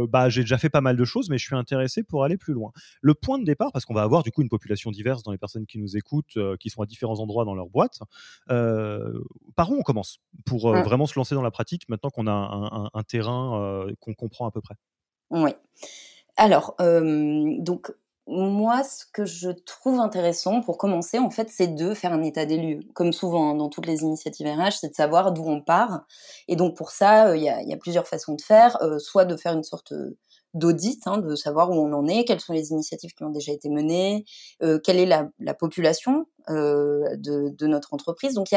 bah, 0.07 0.29
j'ai 0.29 0.41
déjà 0.41 0.57
fait 0.57 0.69
pas 0.69 0.81
mal 0.81 0.97
de 0.97 1.05
choses, 1.05 1.29
mais 1.29 1.37
je 1.37 1.45
suis 1.45 1.55
intéressé 1.55 2.03
pour 2.03 2.23
aller 2.23 2.37
plus 2.37 2.53
loin. 2.53 2.71
Le 3.01 3.13
point 3.13 3.39
de 3.39 3.45
départ, 3.45 3.71
parce 3.71 3.85
qu'on 3.85 3.93
va 3.93 4.03
avoir 4.03 4.23
du 4.23 4.31
coup 4.31 4.41
une 4.41 4.49
population 4.49 4.91
diverse 4.91 5.23
dans 5.23 5.31
les 5.31 5.37
personnes 5.37 5.65
qui 5.65 5.77
nous 5.79 5.95
écoutent, 5.95 6.37
qui 6.59 6.69
sont 6.69 6.81
à 6.81 6.85
différents 6.85 7.19
endroits 7.19 7.45
dans 7.45 7.55
leur 7.55 7.69
boîte. 7.69 7.99
Euh, 9.31 9.51
par 9.55 9.71
où 9.71 9.75
on 9.75 9.81
commence 9.81 10.19
pour 10.45 10.67
euh, 10.67 10.81
vraiment 10.81 11.05
se 11.05 11.17
lancer 11.17 11.35
dans 11.35 11.41
la 11.41 11.51
pratique 11.51 11.87
maintenant 11.89 12.09
qu'on 12.09 12.27
a 12.27 12.89
un, 12.93 13.03
terrain 13.03 13.85
qu'on 13.99 14.13
comprend 14.13 14.47
à 14.47 14.51
peu 14.51 14.61
près? 14.61 14.75
Oui. 15.31 15.51
Alors, 16.37 16.75
donc 16.77 17.91
moi, 18.29 18.83
ce 18.83 19.05
que 19.11 19.25
je 19.25 19.49
trouve 19.49 19.99
intéressant 19.99 20.61
pour 20.61 20.77
commencer, 20.77 21.17
en 21.17 21.31
fait, 21.31 21.49
c'est 21.49 21.73
de 21.73 21.95
faire 21.95 22.13
un 22.13 22.21
état 22.21 22.45
des 22.45 22.57
lieux. 22.57 22.79
Comme 22.93 23.11
souvent 23.11 23.49
hein, 23.49 23.55
dans 23.55 23.69
toutes 23.69 23.87
les 23.87 24.03
initiatives 24.03 24.47
RH, 24.47 24.73
c'est 24.81 24.89
de 24.89 24.93
savoir 24.93 25.33
d'où 25.33 25.43
on 25.43 25.61
part. 25.61 26.05
Et 26.47 26.55
donc 26.55 26.77
pour 26.77 26.91
ça, 26.91 27.29
euh, 27.29 27.37
il 27.37 27.43
y, 27.43 27.49
a, 27.49 27.77
plusieurs 27.77 28.07
façons 28.07 28.35
de 28.35 28.41
faire. 28.41 28.77
Euh, 28.83 28.99
soit 28.99 29.25
de 29.25 29.35
faire 29.35 29.53
une 29.53 29.63
sorte 29.63 29.93
d'audit, 30.53 31.01
hein, 31.05 31.17
de 31.19 31.35
savoir 31.35 31.69
où 31.69 31.73
on 31.73 31.93
en 31.93 32.07
est, 32.07 32.25
quelles 32.25 32.39
sont 32.39 32.53
les 32.53 32.71
initiatives 32.71 33.13
qui 33.13 33.23
ont 33.23 33.29
déjà 33.29 33.51
été 33.51 33.69
menées, 33.69 34.25
euh, 34.63 34.79
quelle 34.79 34.97
est 34.97 35.05
la, 35.05 35.53
population 35.53 36.25
de, 36.47 37.65
notre 37.67 37.93
entreprise. 37.93 38.33
Donc 38.33 38.47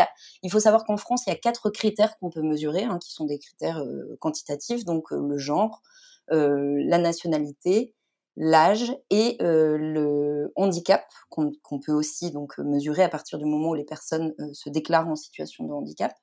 il, 0.43 0.51
faut 0.51 0.61
savoir 0.61 0.85
qu'en 0.85 0.97
France, 0.97 1.25
il 1.27 1.31
y 1.31 1.33
a 1.33 1.37
quatre 1.37 1.69
critères 1.71 2.19
qu'on 2.19 2.31
peut 2.31 2.43
mesurer, 2.43 2.85
hein, 2.85 2.99
qui 2.99 3.13
sont 3.13 3.27
des 3.27 3.39
critères 3.39 3.85
quantitatifs, 4.19 4.85
donc 4.85 5.11
le 5.11 5.37
genre, 5.37 5.83
la 6.29 6.99
nationalité, 6.99 7.95
l'âge 8.37 8.95
et 9.11 9.37
euh, 9.43 9.77
le 9.77 10.53
handicap 10.57 11.05
qu'on 11.29 11.81
peut 11.85 11.93
aussi 11.93 12.31
donc 12.31 12.59
mesurer 12.59 13.03
à 13.03 13.09
partir 13.09 13.39
du 13.39 13.45
moment 13.45 13.71
où 13.71 13.75
les 13.75 13.85
personnes 13.85 14.35
euh, 14.41 14.53
se 14.53 14.71
déclarent 14.71 15.09
en 15.09 15.17
situation 15.17 15.65
de 15.65 15.73
handicap. 15.73 16.15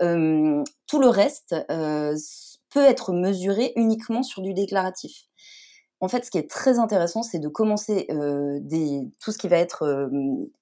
Euh, 0.00 0.64
tout 0.86 1.00
le 1.00 1.08
reste 1.08 1.54
peut 2.74 2.84
être 2.84 3.12
mesuré 3.12 3.72
uniquement 3.76 4.22
sur 4.22 4.42
du 4.42 4.52
déclaratif. 4.52 5.26
En 6.00 6.08
fait, 6.08 6.24
ce 6.24 6.30
qui 6.30 6.36
est 6.36 6.50
très 6.50 6.78
intéressant, 6.78 7.22
c'est 7.22 7.38
de 7.38 7.48
commencer 7.48 8.06
euh, 8.10 8.58
des, 8.60 9.08
tout 9.22 9.32
ce 9.32 9.38
qui 9.38 9.48
va 9.48 9.56
être 9.56 9.84
euh, 9.84 10.08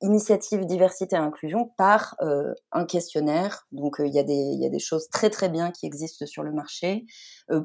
initiative 0.00 0.66
diversité 0.66 1.16
et 1.16 1.18
inclusion 1.18 1.72
par 1.76 2.14
euh, 2.20 2.52
un 2.70 2.84
questionnaire. 2.84 3.66
Donc, 3.72 3.96
il 3.98 4.14
y, 4.14 4.18
y 4.18 4.66
a 4.66 4.68
des 4.68 4.78
choses 4.78 5.08
très 5.08 5.30
très 5.30 5.48
bien 5.48 5.72
qui 5.72 5.86
existent 5.86 6.26
sur 6.26 6.44
le 6.44 6.52
marché 6.52 7.06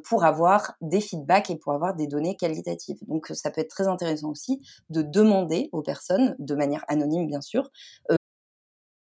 pour 0.06 0.24
avoir 0.24 0.74
des 0.82 1.02
feedbacks 1.02 1.52
et 1.52 1.56
pour 1.58 1.74
avoir 1.74 1.96
des 1.96 2.08
données 2.08 2.36
qualitatives. 2.36 2.98
Donc, 3.08 3.28
ça 3.34 3.52
peut 3.52 3.62
être 3.62 3.70
très 3.70 3.88
intéressant 3.88 4.32
aussi 4.32 4.62
de 4.90 5.04
demander 5.04 5.70
aux 5.72 5.84
personnes, 5.84 6.36
de 6.40 6.56
manière 6.56 6.84
anonyme 6.88 7.28
bien 7.28 7.42
sûr, 7.42 7.70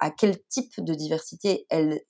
À 0.00 0.10
quel 0.10 0.36
type 0.48 0.72
de 0.78 0.94
diversité 0.94 1.66
elle 1.70 2.00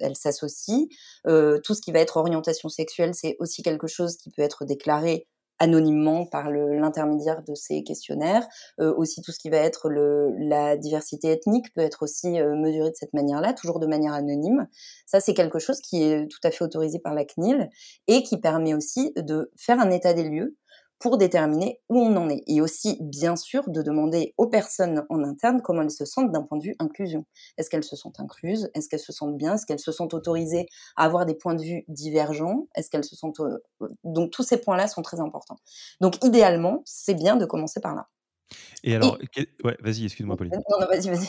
elle 0.00 0.16
s'associe. 0.16 0.88
tout 1.24 1.74
ce 1.74 1.80
qui 1.80 1.92
va 1.92 2.00
être 2.00 2.16
orientation 2.16 2.68
sexuelle, 2.68 3.14
c'est 3.14 3.36
aussi 3.38 3.62
quelque 3.62 3.86
chose 3.86 4.16
qui 4.16 4.30
peut 4.30 4.42
être 4.42 4.64
déclaré 4.64 5.26
anonymement 5.58 6.26
par 6.26 6.50
l'intermédiaire 6.50 7.42
de 7.42 7.54
ces 7.54 7.82
questionnaires. 7.82 8.46
Euh, 8.80 8.94
aussi 8.96 9.22
tout 9.22 9.32
ce 9.32 9.38
qui 9.38 9.50
va 9.50 9.58
être 9.58 9.88
la 9.90 10.76
diversité 10.76 11.32
ethnique 11.32 11.72
peut 11.74 11.80
être 11.80 12.02
aussi 12.02 12.40
euh, 12.40 12.54
mesuré 12.56 12.90
de 12.90 12.96
cette 12.96 13.12
manière-là, 13.12 13.52
toujours 13.52 13.80
de 13.80 13.86
manière 13.86 14.12
anonyme. 14.12 14.66
Ça, 15.06 15.20
c'est 15.20 15.34
quelque 15.34 15.58
chose 15.58 15.80
qui 15.80 16.02
est 16.04 16.28
tout 16.28 16.40
à 16.44 16.50
fait 16.50 16.64
autorisé 16.64 16.98
par 16.98 17.14
la 17.14 17.24
CNIL 17.24 17.68
et 18.06 18.22
qui 18.22 18.38
permet 18.38 18.74
aussi 18.74 19.12
de 19.16 19.50
faire 19.56 19.80
un 19.80 19.90
état 19.90 20.14
des 20.14 20.24
lieux 20.24 20.56
pour 20.98 21.18
déterminer 21.18 21.80
où 21.88 21.98
on 21.98 22.16
en 22.16 22.28
est. 22.28 22.42
Et 22.46 22.60
aussi, 22.60 22.98
bien 23.00 23.36
sûr, 23.36 23.68
de 23.68 23.82
demander 23.82 24.34
aux 24.36 24.48
personnes 24.48 25.04
en 25.08 25.22
interne 25.22 25.62
comment 25.62 25.82
elles 25.82 25.90
se 25.90 26.04
sentent 26.04 26.32
d'un 26.32 26.42
point 26.42 26.58
de 26.58 26.64
vue 26.64 26.76
inclusion. 26.78 27.24
Est-ce 27.56 27.70
qu'elles 27.70 27.84
se 27.84 27.96
sentent 27.96 28.20
incluses? 28.20 28.70
Est-ce 28.74 28.88
qu'elles 28.88 28.98
se 29.00 29.12
sentent 29.12 29.36
bien? 29.36 29.54
Est-ce 29.54 29.66
qu'elles 29.66 29.78
se 29.78 29.92
sentent 29.92 30.14
autorisées 30.14 30.66
à 30.96 31.04
avoir 31.04 31.26
des 31.26 31.34
points 31.34 31.54
de 31.54 31.62
vue 31.62 31.84
divergents? 31.88 32.66
Est-ce 32.74 32.90
qu'elles 32.90 33.04
se 33.04 33.16
sentent... 33.16 33.40
Euh, 33.40 33.58
donc 34.04 34.30
tous 34.30 34.42
ces 34.42 34.58
points-là 34.58 34.88
sont 34.88 35.02
très 35.02 35.20
importants. 35.20 35.58
Donc 36.00 36.22
idéalement, 36.24 36.82
c'est 36.84 37.14
bien 37.14 37.36
de 37.36 37.44
commencer 37.44 37.80
par 37.80 37.94
là. 37.94 38.08
Et 38.82 38.94
alors, 38.94 39.18
ouais, 39.64 39.76
vas-y, 39.80 40.04
excuse-moi, 40.04 40.36
Pauline. 40.36 40.54
Non, 40.54 40.80
non, 40.80 40.86
vas-y, 40.86 41.08
vas-y. 41.08 41.28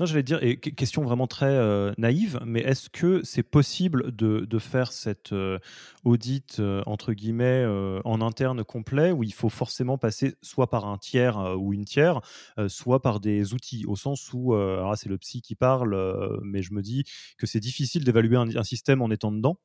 Non, 0.00 0.06
j'allais 0.06 0.24
dire, 0.24 0.42
et 0.42 0.58
question 0.58 1.02
vraiment 1.02 1.28
très 1.28 1.46
euh, 1.46 1.92
naïve, 1.98 2.40
mais 2.44 2.60
est-ce 2.60 2.90
que 2.90 3.22
c'est 3.22 3.44
possible 3.44 4.14
de, 4.14 4.58
faire 4.58 4.92
cette 4.92 5.32
euh, 5.32 5.58
audit, 6.04 6.56
euh, 6.58 6.82
entre 6.86 7.12
guillemets, 7.12 7.64
en 8.04 8.20
interne 8.20 8.64
complet, 8.64 9.12
où 9.12 9.22
il 9.22 9.32
faut 9.32 9.48
forcément 9.48 9.96
passer 9.98 10.34
soit 10.42 10.68
par 10.68 10.86
un 10.86 10.98
tiers 10.98 11.38
ou 11.58 11.72
une 11.72 11.84
tiers, 11.84 12.20
soit 12.68 13.02
par 13.02 13.20
des 13.20 13.54
outils, 13.54 13.84
au 13.86 13.96
sens 13.96 14.32
où, 14.32 14.54
alors 14.54 14.96
c'est 14.96 15.08
le 15.08 15.18
psy 15.18 15.42
qui 15.42 15.54
parle, 15.54 16.40
mais 16.42 16.62
je 16.62 16.72
me 16.72 16.82
dis 16.82 17.04
que 17.38 17.46
c'est 17.46 17.60
difficile 17.60 18.04
d'évaluer 18.04 18.36
un 18.36 18.64
système 18.64 19.02
en 19.02 19.10
étant 19.10 19.32
dedans. 19.32 19.58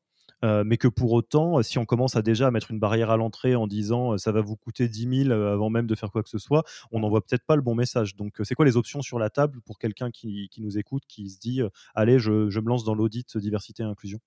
Euh, 0.43 0.63
mais 0.65 0.77
que 0.77 0.87
pour 0.87 1.11
autant, 1.11 1.61
si 1.63 1.77
on 1.77 1.85
commence 1.85 2.15
à 2.15 2.21
déjà 2.21 2.49
mettre 2.51 2.71
une 2.71 2.79
barrière 2.79 3.09
à 3.09 3.17
l'entrée 3.17 3.55
en 3.55 3.67
disant 3.67 4.13
euh, 4.13 4.17
ça 4.17 4.31
va 4.31 4.41
vous 4.41 4.55
coûter 4.55 4.87
10 4.87 5.23
000 5.25 5.29
euh, 5.31 5.53
avant 5.53 5.69
même 5.69 5.87
de 5.87 5.95
faire 5.95 6.11
quoi 6.11 6.23
que 6.23 6.29
ce 6.29 6.37
soit, 6.37 6.63
on 6.91 6.99
n'envoie 7.01 7.21
peut-être 7.21 7.45
pas 7.45 7.55
le 7.55 7.61
bon 7.61 7.75
message. 7.75 8.15
Donc, 8.15 8.35
c'est 8.43 8.55
quoi 8.55 8.65
les 8.65 8.77
options 8.77 9.01
sur 9.01 9.19
la 9.19 9.29
table 9.29 9.61
pour 9.65 9.79
quelqu'un 9.79 10.11
qui, 10.11 10.49
nous 10.59 10.77
écoute, 10.77 11.03
qui 11.07 11.29
se 11.29 11.39
dit 11.39 11.61
allez, 11.95 12.19
je 12.19 12.59
me 12.59 12.67
lance 12.67 12.83
dans 12.83 12.93
l'audit 12.93 13.37
diversité 13.37 13.83
et 13.83 13.85
inclusion? 13.85 14.19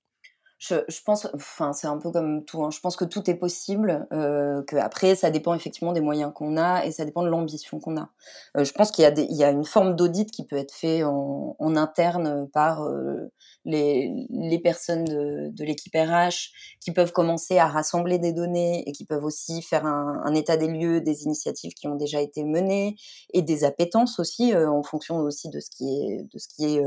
Je, 0.62 1.02
pense, 1.04 1.26
enfin, 1.34 1.72
c'est 1.72 1.88
un 1.88 1.98
peu 1.98 2.12
comme 2.12 2.44
tout. 2.44 2.62
Hein. 2.62 2.70
Je 2.70 2.78
pense 2.78 2.94
que 2.94 3.04
tout 3.04 3.28
est 3.28 3.34
possible. 3.34 4.06
Euh, 4.12 4.62
que 4.62 4.76
après, 4.76 5.16
ça 5.16 5.30
dépend 5.30 5.54
effectivement 5.54 5.92
des 5.92 6.00
moyens 6.00 6.32
qu'on 6.32 6.56
a 6.56 6.84
et 6.86 6.92
ça 6.92 7.04
dépend 7.04 7.24
de 7.24 7.28
l'ambition 7.28 7.80
qu'on 7.80 7.96
a. 7.96 8.10
Euh, 8.56 8.64
je 8.64 8.72
pense 8.72 8.92
qu'il 8.92 9.02
y 9.02 9.44
a, 9.44 9.50
une 9.50 9.64
forme 9.64 9.96
d'audit 9.96 10.30
qui 10.30 10.46
peut 10.46 10.56
être 10.56 10.72
fait 10.72 11.02
en, 11.02 11.56
interne 11.74 12.48
par 12.52 12.84
euh, 12.84 13.32
les, 13.64 14.60
personnes 14.62 15.04
de, 15.04 15.48
de 15.50 15.64
l'équipe 15.64 15.94
RH 15.96 16.52
qui 16.80 16.92
peuvent 16.92 17.12
commencer 17.12 17.58
à 17.58 17.66
rassembler 17.66 18.18
des 18.18 18.32
données 18.32 18.88
et 18.88 18.92
qui 18.92 19.04
peuvent 19.04 19.24
aussi 19.24 19.62
faire 19.62 19.84
un, 19.84 20.22
un, 20.24 20.34
état 20.34 20.56
des 20.56 20.68
lieux 20.68 21.00
des 21.00 21.24
initiatives 21.24 21.72
qui 21.72 21.88
ont 21.88 21.96
déjà 21.96 22.20
été 22.20 22.44
menées 22.44 22.94
et 23.32 23.42
des 23.42 23.64
appétences 23.64 24.20
aussi 24.20 24.54
euh, 24.54 24.70
en 24.70 24.82
fonction 24.84 25.16
aussi 25.16 25.48
de 25.48 25.58
ce 25.58 25.70
qui 25.70 25.88
est 25.88 26.22
de 26.22 26.38
ce 26.38 26.46
qui 26.48 26.76
est 26.76 26.84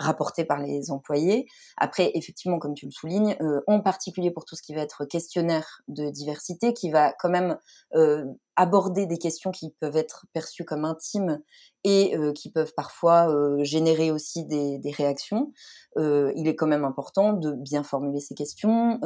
euh, 0.00 0.04
rapporté 0.04 0.44
par 0.44 0.58
les 0.58 0.90
employés. 0.90 1.46
Après, 1.76 2.10
effectivement, 2.14 2.58
comme 2.58 2.74
tu 2.74 2.86
le 2.86 2.90
soulignes, 2.90 3.36
euh, 3.40 3.60
en 3.66 3.80
particulier 3.80 4.30
pour 4.30 4.44
tout 4.44 4.56
ce 4.56 4.62
qui 4.62 4.74
va 4.74 4.82
être 4.82 5.04
questionnaire 5.04 5.82
de 5.88 6.10
diversité, 6.10 6.72
qui 6.72 6.90
va 6.90 7.12
quand 7.12 7.30
même 7.30 7.58
euh, 7.94 8.24
aborder 8.58 9.06
des 9.06 9.18
questions 9.18 9.52
qui 9.52 9.70
peuvent 9.80 9.96
être 9.96 10.26
perçues 10.32 10.64
comme 10.64 10.84
intimes 10.84 11.40
et 11.84 12.16
euh, 12.16 12.32
qui 12.32 12.50
peuvent 12.50 12.74
parfois 12.74 13.30
euh, 13.30 13.62
générer 13.62 14.10
aussi 14.10 14.44
des, 14.44 14.80
réactions, 14.90 15.52
euh, 15.96 16.32
il 16.34 16.48
est 16.48 16.56
quand 16.56 16.66
même 16.66 16.84
important 16.84 17.34
de 17.34 17.52
bien 17.52 17.84
formuler 17.84 18.18
ces 18.18 18.34
questions, 18.34 18.98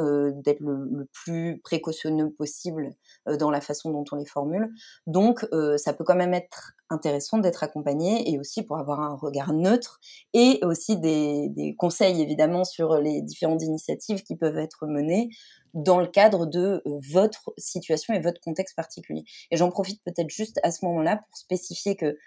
d'être 0.43 0.59
le, 0.59 1.07
plus 1.13 1.61
précautionneux 1.63 2.31
possible 2.31 2.95
dans 3.27 3.51
la 3.51 3.61
façon 3.61 3.91
dont 3.91 4.03
on 4.11 4.15
les 4.15 4.25
formule. 4.25 4.73
Donc, 5.05 5.45
ça 5.77 5.93
peut 5.93 6.03
quand 6.03 6.15
même 6.15 6.33
être 6.33 6.73
intéressant 6.89 7.37
d'être 7.37 7.63
accompagné 7.63 8.31
et 8.31 8.39
aussi 8.39 8.63
pour 8.63 8.77
avoir 8.77 9.01
un 9.01 9.15
regard 9.15 9.53
neutre 9.53 9.99
et 10.33 10.59
aussi 10.63 10.97
des 10.97 11.75
conseils 11.77 12.21
évidemment 12.21 12.63
sur 12.63 12.95
les 12.95 13.21
différentes 13.21 13.61
initiatives 13.61 14.23
qui 14.23 14.35
peuvent 14.35 14.57
être 14.57 14.87
menées 14.87 15.29
dans 15.73 15.99
le 15.99 16.07
cadre 16.07 16.45
de 16.45 16.81
euh, 16.85 16.99
votre 17.11 17.53
situation 17.57 18.13
et 18.13 18.19
votre 18.19 18.39
contexte 18.41 18.75
particulier. 18.75 19.23
Et 19.51 19.57
j'en 19.57 19.69
profite 19.69 20.01
peut-être 20.03 20.29
juste 20.29 20.59
à 20.63 20.71
ce 20.71 20.85
moment-là 20.85 21.17
pour 21.17 21.37
spécifier 21.37 21.95
que 21.95 22.17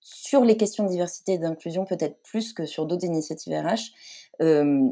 sur 0.00 0.44
les 0.44 0.56
questions 0.56 0.84
de 0.84 0.90
diversité 0.90 1.34
et 1.34 1.38
d'inclusion, 1.38 1.84
peut-être 1.84 2.22
plus 2.22 2.52
que 2.52 2.66
sur 2.66 2.86
d'autres 2.86 3.04
initiatives 3.04 3.52
RH, 3.52 3.92
euh, 4.42 4.88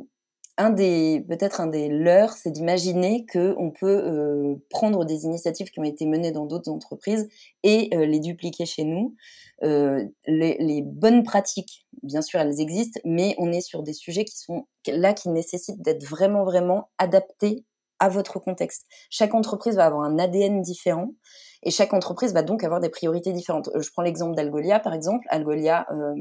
un 0.58 0.70
des 0.70 1.24
peut-être 1.28 1.60
un 1.60 1.68
des 1.68 1.88
leurs, 1.88 2.32
c'est 2.32 2.50
d'imaginer 2.50 3.24
que 3.24 3.54
on 3.58 3.70
peut 3.70 3.86
euh, 4.04 4.56
prendre 4.68 5.04
des 5.04 5.24
initiatives 5.24 5.70
qui 5.70 5.78
ont 5.80 5.84
été 5.84 6.04
menées 6.04 6.32
dans 6.32 6.46
d'autres 6.46 6.70
entreprises 6.70 7.28
et 7.62 7.88
euh, 7.94 8.04
les 8.04 8.18
dupliquer 8.20 8.66
chez 8.66 8.84
nous. 8.84 9.14
Euh, 9.62 10.04
les, 10.26 10.56
les, 10.58 10.82
bonnes 10.82 11.22
pratiques, 11.22 11.86
bien 12.02 12.22
sûr, 12.22 12.40
elles 12.40 12.60
existent, 12.60 13.00
mais 13.04 13.34
on 13.38 13.52
est 13.52 13.60
sur 13.60 13.82
des 13.82 13.92
sujets 13.92 14.24
qui 14.24 14.36
sont 14.36 14.66
là 14.86 15.14
qui 15.14 15.28
nécessitent 15.30 15.80
d'être 15.82 16.04
vraiment 16.04 16.44
vraiment 16.44 16.90
adaptés 16.98 17.64
à 18.00 18.08
votre 18.08 18.38
contexte. 18.38 18.86
Chaque 19.10 19.34
entreprise 19.34 19.76
va 19.76 19.86
avoir 19.86 20.02
un 20.02 20.18
ADN 20.18 20.62
différent 20.62 21.14
et 21.62 21.70
chaque 21.70 21.92
entreprise 21.92 22.32
va 22.32 22.42
donc 22.42 22.64
avoir 22.64 22.80
des 22.80 22.88
priorités 22.88 23.32
différentes. 23.32 23.68
Euh, 23.74 23.82
je 23.82 23.90
prends 23.90 24.02
l'exemple 24.02 24.34
d'Algolia, 24.34 24.78
par 24.80 24.94
exemple. 24.94 25.26
Algolia 25.30 25.86
euh, 25.92 26.14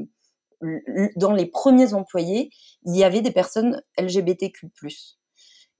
dans 1.16 1.32
les 1.32 1.46
premiers 1.46 1.94
employés, 1.94 2.50
il 2.84 2.96
y 2.96 3.04
avait 3.04 3.20
des 3.20 3.30
personnes 3.30 3.82
LGBTQ+. 3.98 4.70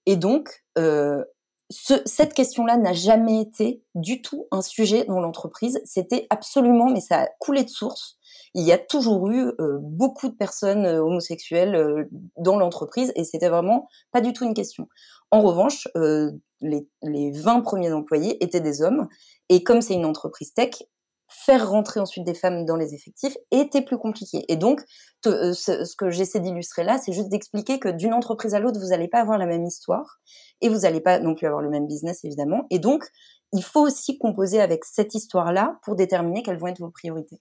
Et 0.06 0.16
donc, 0.16 0.64
euh, 0.78 1.24
ce, 1.70 1.94
cette 2.06 2.32
question-là 2.32 2.76
n'a 2.76 2.92
jamais 2.92 3.40
été 3.40 3.82
du 3.94 4.22
tout 4.22 4.46
un 4.50 4.62
sujet 4.62 5.04
dans 5.04 5.20
l'entreprise. 5.20 5.80
C'était 5.84 6.26
absolument, 6.30 6.88
mais 6.90 7.00
ça 7.00 7.22
a 7.22 7.28
coulé 7.40 7.64
de 7.64 7.68
source. 7.68 8.16
Il 8.54 8.64
y 8.64 8.72
a 8.72 8.78
toujours 8.78 9.28
eu 9.28 9.52
euh, 9.60 9.78
beaucoup 9.82 10.28
de 10.28 10.34
personnes 10.34 10.86
euh, 10.86 11.02
homosexuelles 11.02 11.74
euh, 11.74 12.04
dans 12.36 12.58
l'entreprise 12.58 13.12
et 13.16 13.24
c'était 13.24 13.50
vraiment 13.50 13.88
pas 14.12 14.20
du 14.20 14.32
tout 14.32 14.44
une 14.44 14.54
question. 14.54 14.88
En 15.30 15.42
revanche, 15.42 15.88
euh, 15.96 16.30
les, 16.60 16.88
les 17.02 17.30
20 17.32 17.60
premiers 17.60 17.92
employés 17.92 18.42
étaient 18.42 18.60
des 18.60 18.80
hommes 18.80 19.08
et 19.50 19.62
comme 19.62 19.82
c'est 19.82 19.94
une 19.94 20.06
entreprise 20.06 20.54
tech, 20.54 20.82
faire 21.28 21.70
rentrer 21.70 22.00
ensuite 22.00 22.24
des 22.24 22.34
femmes 22.34 22.64
dans 22.64 22.76
les 22.76 22.94
effectifs 22.94 23.36
était 23.50 23.82
plus 23.82 23.98
compliqué. 23.98 24.44
Et 24.48 24.56
donc, 24.56 24.82
euh, 25.26 25.52
ce, 25.52 25.94
que 25.96 26.10
j'essaie 26.10 26.40
d'illustrer 26.40 26.84
là, 26.84 26.98
c'est 26.98 27.12
juste 27.12 27.28
d'expliquer 27.28 27.78
que 27.78 27.88
d'une 27.88 28.14
entreprise 28.14 28.54
à 28.54 28.60
l'autre, 28.60 28.80
vous 28.80 28.88
n'allez 28.88 29.08
pas 29.08 29.20
avoir 29.20 29.38
la 29.38 29.46
même 29.46 29.64
histoire 29.64 30.18
et 30.60 30.68
vous 30.68 30.80
n'allez 30.80 31.00
pas 31.00 31.18
non 31.20 31.34
plus 31.34 31.46
avoir 31.46 31.60
le 31.60 31.68
même 31.68 31.86
business, 31.86 32.24
évidemment. 32.24 32.66
Et 32.70 32.78
donc, 32.78 33.04
il 33.52 33.62
faut 33.62 33.80
aussi 33.80 34.18
composer 34.18 34.60
avec 34.60 34.84
cette 34.84 35.14
histoire-là 35.14 35.78
pour 35.82 35.96
déterminer 35.96 36.42
quelles 36.42 36.58
vont 36.58 36.66
être 36.66 36.80
vos 36.80 36.90
priorités. 36.90 37.40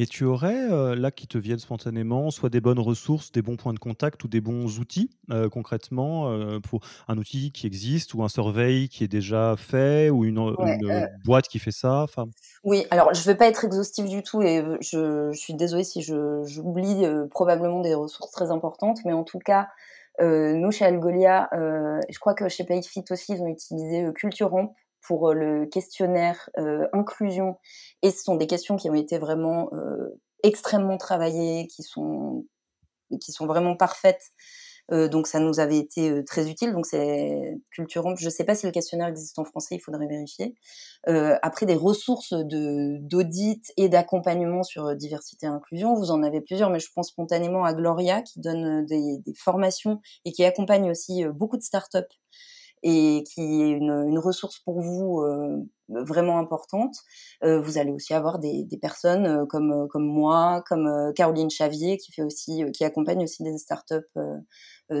Et 0.00 0.06
tu 0.06 0.24
aurais, 0.24 0.72
euh, 0.72 0.96
là, 0.96 1.10
qui 1.10 1.26
te 1.26 1.36
viennent 1.36 1.58
spontanément, 1.58 2.30
soit 2.30 2.48
des 2.48 2.62
bonnes 2.62 2.78
ressources, 2.78 3.32
des 3.32 3.42
bons 3.42 3.56
points 3.56 3.74
de 3.74 3.78
contact 3.78 4.24
ou 4.24 4.28
des 4.28 4.40
bons 4.40 4.78
outils, 4.78 5.10
euh, 5.30 5.50
concrètement, 5.50 6.30
euh, 6.30 6.58
pour 6.58 6.80
un 7.06 7.18
outil 7.18 7.52
qui 7.52 7.66
existe 7.66 8.14
ou 8.14 8.22
un 8.22 8.30
survey 8.30 8.88
qui 8.90 9.04
est 9.04 9.08
déjà 9.08 9.56
fait 9.58 10.08
ou 10.08 10.24
une, 10.24 10.38
une 10.38 11.06
boîte 11.26 11.48
qui 11.48 11.58
fait 11.58 11.70
ça. 11.70 12.06
Oui, 12.64 12.86
alors 12.90 13.12
je 13.12 13.20
ne 13.20 13.24
vais 13.26 13.34
pas 13.34 13.46
être 13.46 13.62
exhaustive 13.62 14.08
du 14.08 14.22
tout 14.22 14.40
et 14.40 14.64
je, 14.80 15.32
je 15.32 15.38
suis 15.38 15.52
désolée 15.52 15.84
si 15.84 16.00
j'oublie 16.00 17.04
probablement 17.30 17.82
des 17.82 17.92
ressources 17.92 18.30
très 18.30 18.50
importantes, 18.50 19.00
mais 19.04 19.12
en 19.12 19.24
tout 19.24 19.38
cas, 19.38 19.68
nous, 20.18 20.70
chez 20.70 20.86
Algolia, 20.86 21.50
je 21.52 22.18
crois 22.18 22.32
que 22.32 22.48
chez 22.48 22.64
Payfit 22.64 23.04
aussi, 23.10 23.34
ils 23.34 23.42
ont 23.42 23.48
utilisé 23.48 24.06
Culturamp 24.14 24.74
pour 25.02 25.32
le 25.32 25.66
questionnaire 25.66 26.50
inclusion 26.92 27.58
et 28.02 28.10
ce 28.10 28.22
sont 28.22 28.36
des 28.36 28.46
questions 28.46 28.76
qui 28.76 28.90
ont 28.90 28.94
été 28.94 29.18
vraiment 29.18 29.70
extrêmement 30.42 30.98
travaillées, 30.98 31.66
qui 31.66 31.82
sont 31.82 32.44
qui 33.20 33.32
sont 33.32 33.46
vraiment 33.46 33.76
parfaites. 33.76 34.22
Euh, 34.92 35.08
donc 35.08 35.26
ça 35.26 35.38
nous 35.38 35.60
avait 35.60 35.78
été 35.78 36.24
très 36.24 36.50
utile. 36.50 36.72
Donc 36.72 36.86
c'est 36.86 37.58
Culturant. 37.70 38.14
Je 38.16 38.24
ne 38.24 38.30
sais 38.30 38.44
pas 38.44 38.54
si 38.54 38.66
le 38.66 38.72
questionnaire 38.72 39.08
existe 39.08 39.38
en 39.38 39.44
français, 39.44 39.76
il 39.76 39.80
faudrait 39.80 40.06
vérifier. 40.06 40.54
Euh, 41.08 41.36
après 41.42 41.66
des 41.66 41.74
ressources 41.74 42.34
d'audit 42.34 43.72
et 43.76 43.88
d'accompagnement 43.88 44.62
sur 44.62 44.94
diversité 44.96 45.46
et 45.46 45.48
inclusion, 45.48 45.94
vous 45.94 46.10
en 46.10 46.22
avez 46.22 46.40
plusieurs, 46.40 46.70
mais 46.70 46.80
je 46.80 46.88
pense 46.94 47.08
spontanément 47.08 47.64
à 47.64 47.72
Gloria 47.74 48.22
qui 48.22 48.40
donne 48.40 48.84
des 48.86 49.22
formations 49.36 50.00
et 50.24 50.32
qui 50.32 50.44
accompagne 50.44 50.90
aussi 50.90 51.24
beaucoup 51.34 51.56
de 51.56 51.62
startups 51.62 51.98
et 52.82 53.24
qui 53.24 53.62
est 53.62 53.70
une, 53.70 54.18
ressource 54.18 54.58
pour 54.58 54.80
vous 54.80 55.20
euh, 55.20 55.64
vraiment 55.88 56.38
importante. 56.38 56.96
Euh, 57.44 57.60
vous 57.60 57.78
allez 57.78 57.92
aussi 57.92 58.14
avoir 58.14 58.38
des, 58.38 58.66
personnes 58.80 59.26
euh, 59.26 59.46
comme 59.46 59.72
euh, 59.72 59.86
comme 59.86 60.06
moi, 60.06 60.62
comme 60.66 60.86
euh, 60.86 61.12
Caroline 61.12 61.50
Chavier 61.50 61.96
qui 61.96 62.12
fait 62.12 62.22
aussi 62.22 62.64
qui 62.72 62.84
accompagne 62.84 63.24
aussi 63.24 63.42
des 63.42 63.56
startups 63.58 63.96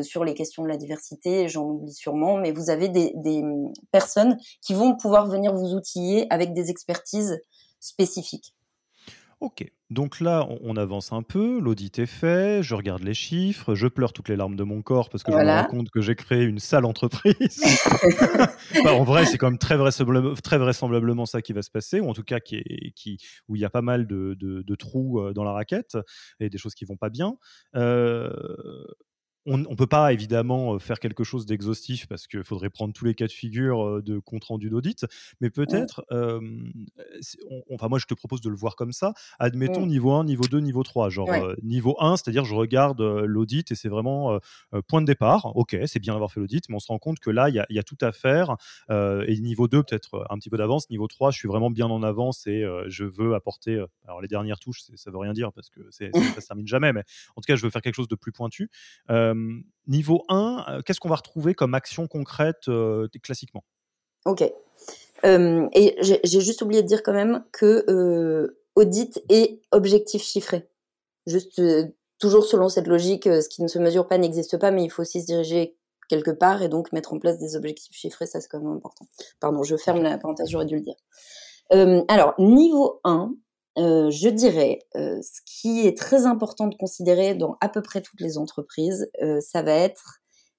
sur 0.02 0.24
les 0.24 0.34
questions 0.34 0.62
de 0.62 0.68
la 0.68 0.76
diversité. 0.76 1.48
J'en 1.48 1.64
oublie 1.64 1.92
sûrement, 1.92 2.36
mais 2.36 2.52
vous 2.52 2.70
avez 2.70 2.88
des, 2.88 3.12
des 3.16 3.42
personnes 3.90 4.36
qui 4.62 4.72
vont 4.72 4.96
pouvoir 4.96 5.26
venir 5.26 5.52
vous 5.52 5.74
outiller 5.74 6.26
avec 6.30 6.52
des 6.52 6.70
expertises 6.70 7.40
spécifiques. 7.80 8.54
Ok, 9.40 9.64
donc 9.88 10.20
là, 10.20 10.46
on, 10.62 10.76
avance 10.76 11.12
un 11.12 11.22
peu, 11.22 11.60
l'audit 11.60 11.98
est 11.98 12.04
fait, 12.04 12.62
je 12.62 12.74
regarde 12.74 13.02
les 13.02 13.14
chiffres, 13.14 13.74
je 13.74 13.88
pleure 13.88 14.12
toutes 14.12 14.28
les 14.28 14.36
larmes 14.36 14.54
de 14.54 14.64
mon 14.64 14.82
corps 14.82 15.08
parce 15.08 15.22
que 15.24 15.32
je 15.32 15.36
me 15.38 15.42
rends 15.42 15.64
compte 15.64 15.90
que 15.90 16.02
j'ai 16.02 16.14
créé 16.14 16.44
une 16.44 16.58
sale 16.58 16.84
entreprise. 16.84 17.60
En 18.86 19.02
vrai, 19.02 19.24
c'est 19.24 19.38
quand 19.38 19.48
même 19.48 19.58
très, 19.58 19.76
vraisemblablement, 19.76 21.26
ça 21.26 21.40
qui 21.42 21.52
va 21.52 21.62
se 21.62 21.70
passer, 21.70 22.00
ou 22.00 22.08
en 22.08 22.12
tout 22.12 22.22
cas 22.22 22.38
qui 22.38 22.62
qui, 22.94 23.18
où 23.48 23.56
il 23.56 23.62
y 23.62 23.64
a 23.64 23.70
pas 23.70 23.82
mal 23.82 24.06
de, 24.06 24.74
trous 24.78 25.18
euh, 25.20 25.32
dans 25.32 25.44
la 25.44 25.52
raquette 25.52 25.96
et 26.38 26.50
des 26.50 26.58
choses 26.58 26.74
qui 26.74 26.84
vont 26.84 26.96
pas 26.96 27.10
bien. 27.10 27.36
Euh, 27.74 28.30
on 29.46 29.58
ne 29.58 29.74
peut 29.74 29.86
pas 29.86 30.12
évidemment 30.12 30.78
faire 30.78 31.00
quelque 31.00 31.24
chose 31.24 31.46
d'exhaustif 31.46 32.06
parce 32.06 32.26
qu'il 32.26 32.44
faudrait 32.44 32.70
prendre 32.70 32.92
tous 32.92 33.04
les 33.04 33.14
cas 33.14 33.26
de 33.26 33.32
figure 33.32 34.02
de 34.02 34.18
compte 34.18 34.44
rendu 34.44 34.70
d'audit, 34.70 35.06
mais 35.40 35.50
peut-être, 35.50 36.04
enfin 37.70 37.88
moi 37.88 37.98
je 37.98 38.06
te 38.06 38.14
propose 38.14 38.40
de 38.40 38.50
le 38.50 38.56
voir 38.56 38.76
comme 38.76 38.92
ça, 38.92 39.14
admettons 39.38 39.86
niveau 39.86 40.12
1, 40.12 40.24
niveau 40.24 40.44
2, 40.44 40.60
niveau 40.60 40.82
3, 40.82 41.08
genre 41.08 41.30
niveau 41.62 41.96
1, 42.00 42.16
c'est-à-dire 42.18 42.44
je 42.44 42.54
regarde 42.54 43.00
l'audit 43.00 43.70
et 43.72 43.74
c'est 43.74 43.88
vraiment 43.88 44.38
point 44.88 45.00
de 45.00 45.06
départ, 45.06 45.56
ok, 45.56 45.76
c'est 45.86 46.00
bien 46.00 46.12
d'avoir 46.12 46.30
fait 46.32 46.40
l'audit, 46.40 46.68
mais 46.68 46.76
on 46.76 46.80
se 46.80 46.88
rend 46.88 46.98
compte 46.98 47.18
que 47.18 47.30
là, 47.30 47.48
il 47.48 47.54
y, 47.54 47.78
a 47.78 47.82
tout 47.82 47.98
à 48.00 48.12
faire, 48.12 48.56
et 48.90 49.40
niveau 49.40 49.68
2, 49.68 49.82
peut-être 49.82 50.26
un 50.28 50.36
petit 50.38 50.50
peu 50.50 50.58
d'avance, 50.58 50.90
niveau 50.90 51.06
3, 51.06 51.30
je 51.30 51.38
suis 51.38 51.48
vraiment 51.48 51.70
bien 51.70 51.86
en 51.86 52.02
avance 52.02 52.46
et 52.46 52.64
je 52.88 53.04
veux 53.04 53.34
apporter, 53.34 53.82
alors 54.06 54.20
les 54.20 54.28
dernières 54.28 54.58
touches, 54.58 54.82
ça 54.94 55.10
veut 55.10 55.18
rien 55.18 55.32
dire 55.32 55.52
parce 55.52 55.70
que 55.70 55.80
ça 55.90 56.40
se 56.40 56.46
termine 56.46 56.66
jamais, 56.66 56.92
mais 56.92 57.04
en 57.36 57.40
tout 57.40 57.46
cas, 57.46 57.56
je 57.56 57.62
veux 57.62 57.70
faire 57.70 57.82
quelque 57.82 57.94
chose 57.96 58.08
de 58.08 58.16
plus 58.16 58.32
pointu 58.32 58.70
niveau 59.86 60.24
1, 60.28 60.82
qu'est-ce 60.84 61.00
qu'on 61.00 61.08
va 61.08 61.16
retrouver 61.16 61.54
comme 61.54 61.74
action 61.74 62.06
concrète 62.06 62.68
classiquement? 63.22 63.64
Ok. 64.24 64.42
et 64.42 65.96
j'ai 66.00 66.40
juste 66.40 66.62
oublié 66.62 66.82
de 66.82 66.86
dire 66.86 67.02
quand 67.02 67.12
même 67.12 67.44
que 67.52 68.54
audit 68.76 69.22
et 69.28 69.60
objectif 69.72 70.22
chiffré. 70.22 70.68
Juste 71.26 71.60
toujours 72.18 72.44
selon 72.44 72.68
cette 72.68 72.86
logique, 72.86 73.24
ce 73.24 73.48
qui 73.48 73.62
ne 73.62 73.68
se 73.68 73.78
mesure 73.78 74.06
pas 74.06 74.18
n'existe 74.18 74.58
pas, 74.58 74.70
mais 74.70 74.84
il 74.84 74.90
faut 74.90 75.02
aussi 75.02 75.20
se 75.20 75.26
diriger 75.26 75.76
quelque 76.08 76.30
part 76.30 76.62
et 76.62 76.68
donc 76.68 76.92
mettre 76.92 77.12
en 77.12 77.18
place 77.18 77.38
des 77.38 77.56
objectifs 77.56 77.94
chiffrés, 77.94 78.26
ça 78.26 78.40
c'est 78.40 78.48
quand 78.48 78.58
même 78.58 78.72
important. 78.76 79.06
Pardon, 79.38 79.62
je 79.62 79.76
ferme 79.76 80.02
la 80.02 80.18
parenthèse, 80.18 80.48
j'aurais 80.50 80.66
dû 80.66 80.76
le 80.76 80.82
dire. 80.82 80.96
alors, 82.08 82.34
niveau 82.38 83.00
1, 83.04 83.32
euh, 83.78 84.10
je 84.10 84.28
dirais, 84.28 84.80
euh, 84.96 85.20
ce 85.22 85.40
qui 85.46 85.86
est 85.86 85.96
très 85.96 86.26
important 86.26 86.66
de 86.66 86.74
considérer 86.74 87.34
dans 87.34 87.56
à 87.60 87.68
peu 87.68 87.82
près 87.82 88.00
toutes 88.00 88.20
les 88.20 88.36
entreprises, 88.36 89.10
euh, 89.22 89.40
ça 89.40 89.62
va 89.62 89.72
être 89.72 90.16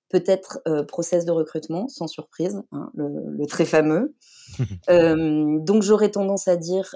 peut-être 0.09 0.59
process 0.89 1.24
de 1.24 1.32
recrutement, 1.32 1.88
sans 1.88 2.07
surprise, 2.07 2.62
hein, 2.74 2.91
le, 2.95 3.45
très 3.45 3.64
fameux. 3.64 4.14
donc 5.66 5.84
j'aurais 5.84 6.12
tendance 6.12 6.49
à 6.49 6.57
dire, 6.57 6.93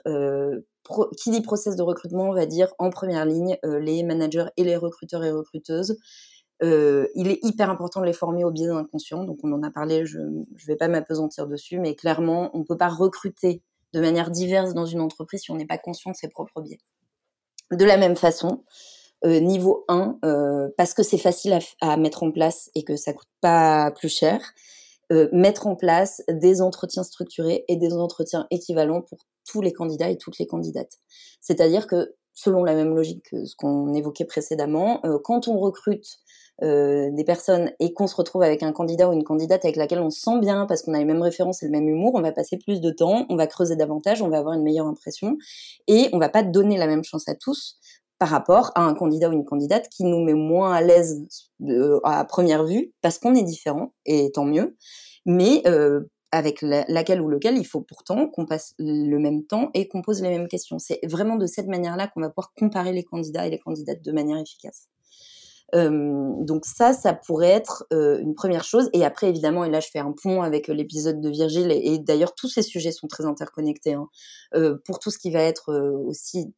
qui 1.18 1.32
dit 1.32 1.40
process 1.40 1.78
de 1.78 1.82
recrutement 1.82 2.34
va 2.34 2.46
dire 2.46 2.74
en 2.78 2.90
première 2.90 3.24
ligne 3.24 3.58
les 3.64 4.04
managers 4.04 4.48
et 4.58 4.66
les 4.66 4.76
recruteurs 4.76 5.24
et 5.24 5.32
recruteuses. 5.32 5.98
il 6.62 7.28
est 7.30 7.40
hyper 7.42 7.70
important 7.70 8.02
de 8.02 8.06
les 8.06 8.12
former 8.12 8.44
au 8.44 8.52
biais 8.52 8.68
inconscient, 8.68 9.24
donc 9.24 9.38
on 9.44 9.54
en 9.54 9.64
a 9.64 9.72
parlé, 9.72 10.06
je 10.06 10.20
ne 10.20 10.44
vais 10.68 10.76
pas 10.76 10.90
m'apesantir 10.90 11.48
dessus, 11.48 11.80
mais 11.80 11.96
clairement, 11.96 12.50
on 12.54 12.60
ne 12.60 12.66
peut 12.66 12.76
pas 12.76 12.90
recruter 12.90 13.64
de 13.94 14.00
manière 14.00 14.32
diverse 14.32 14.74
dans 14.74 14.86
une 14.86 15.02
entreprise 15.02 15.42
si 15.42 15.52
on 15.52 15.56
n'est 15.56 15.66
pas 15.66 15.78
conscient 15.78 16.12
de 16.12 16.16
ses 16.16 16.28
propres 16.28 16.62
biais. 16.62 16.80
De 17.72 17.86
la 17.86 17.98
même 17.98 18.16
façon, 18.16 18.64
euh, 19.26 19.40
niveau 19.40 19.86
1, 19.88 20.20
euh, 20.24 20.70
parce 20.78 20.94
que 20.94 21.02
c'est 21.02 21.18
facile 21.18 21.58
à, 21.82 21.98
mettre 21.98 22.24
en 22.24 22.32
place 22.32 22.70
et 22.76 22.84
que 22.84 22.96
ça 22.96 23.14
coûte 23.14 23.30
pas 23.42 23.92
plus 23.92 24.10
cher, 24.10 24.40
euh, 25.12 25.30
mettre 25.32 25.68
en 25.68 25.76
place 25.76 26.22
des 26.30 26.62
entretiens 26.62 27.04
structurés 27.04 27.66
et 27.68 27.76
des 27.76 27.94
entretiens 27.94 28.46
équivalents 28.52 29.02
pour 29.02 29.20
tous 29.50 29.62
les 29.62 29.74
candidats 29.74 30.10
et 30.10 30.18
toutes 30.18 30.38
les 30.38 30.46
candidates. 30.46 31.00
C'est-à-dire 31.42 31.88
que, 31.88 32.14
selon 32.34 32.64
la 32.64 32.76
même 32.76 32.94
logique 32.96 33.24
que 33.32 33.46
ce 33.46 33.56
qu'on 33.56 33.94
évoquait 33.94 34.26
précédemment, 34.26 35.02
quand 35.24 35.48
on 35.48 35.58
recrute 35.58 36.20
euh, 36.64 37.10
des 37.12 37.26
personnes 37.26 37.72
et 37.82 37.94
qu'on 37.94 38.08
se 38.08 38.16
retrouve 38.16 38.42
avec 38.42 38.64
un 38.64 38.72
candidat 38.72 39.10
ou 39.10 39.14
une 39.14 39.26
candidate 39.26 39.66
avec 39.66 39.76
laquelle 39.76 40.00
on 40.00 40.10
se 40.10 40.22
sent 40.22 40.40
bien 40.40 40.66
parce 40.66 40.84
qu'on 40.84 40.94
a 40.94 41.00
les 41.00 41.06
mêmes 41.06 41.22
références 41.22 41.62
et 41.62 41.66
le 41.66 41.72
même 41.72 41.88
humour, 41.90 42.14
on 42.16 42.22
va 42.22 42.32
passer 42.32 42.58
plus 42.58 42.80
de 42.80 42.92
temps, 42.92 43.26
on 43.28 43.36
va 43.36 43.46
creuser 43.46 43.76
davantage, 43.76 44.22
on 44.22 44.30
va 44.30 44.38
avoir 44.38 44.54
une 44.56 44.64
meilleure 44.64 44.88
impression 44.88 45.38
et 45.88 46.08
on 46.14 46.18
va 46.18 46.30
pas 46.30 46.44
donner 46.44 46.78
la 46.78 46.88
même 46.88 47.04
chance 47.04 47.28
à 47.28 47.36
tous 47.36 47.78
par 48.20 48.30
rapport 48.30 48.72
à 48.76 48.84
un 48.84 48.94
candidat 48.94 49.30
ou 49.30 49.34
une 49.34 49.44
candidate 49.44 49.90
qui 49.90 50.06
nous 50.06 50.24
met 50.24 50.34
moins 50.34 50.72
à 50.72 50.82
l'aise 50.82 51.28
euh, 51.62 52.00
à 52.06 52.24
première 52.24 52.64
vue 52.64 52.94
parce 53.02 53.20
qu'on 53.20 53.36
est 53.36 53.44
différent 53.44 53.94
et 54.06 54.32
tant 54.34 54.46
mieux, 54.46 54.78
mais 55.26 55.62
euh, 55.68 56.10
avec 56.32 56.62
laquelle 56.62 57.20
ou 57.20 57.28
lequel 57.28 57.58
il 57.58 57.66
faut 57.66 57.82
pourtant 57.82 58.28
qu'on 58.28 58.46
passe 58.46 58.76
le 58.80 59.18
même 59.18 59.46
temps 59.46 59.72
et 59.74 59.90
qu'on 59.90 60.02
pose 60.02 60.22
les 60.22 60.30
mêmes 60.30 60.48
questions. 60.48 60.80
C'est 60.80 61.00
vraiment 61.04 61.36
de 61.36 61.48
cette 61.48 61.68
manière-là 61.68 62.08
qu'on 62.08 62.22
va 62.22 62.30
pouvoir 62.30 62.54
comparer 62.58 62.94
les 62.94 63.04
candidats 63.04 63.46
et 63.46 63.50
les 63.50 63.60
candidates 63.60 64.02
de 64.02 64.12
manière 64.14 64.38
efficace 64.38 64.88
donc 65.76 66.66
ça, 66.66 66.94
ça 66.94 67.14
pourrait 67.14 67.50
être 67.50 67.86
une 67.92 68.34
première 68.34 68.64
chose. 68.64 68.90
Et 68.94 69.04
après, 69.04 69.30
évidemment, 69.30 69.66
et 69.66 69.70
là 69.70 69.80
je 69.80 69.90
fais 69.92 70.00
un 70.00 70.14
pont 70.14 70.42
avec 70.42 70.68
l'épisode 70.68 71.20
de 71.22 71.30
Virgile, 71.30 71.72
et, 71.72 72.00
d'ailleurs 72.00 72.34
tous 72.34 72.48
ces 72.48 72.62
sujets 72.62 72.92
sont 72.92 73.08
très 73.08 73.26
interconnectés. 73.26 73.94
Hein, 73.94 74.08
pour 74.86 75.00
tout 75.00 75.12
ce 75.12 75.18
qui 75.18 75.32
va 75.32 75.42
être 75.42 75.74
aussi 76.06 76.54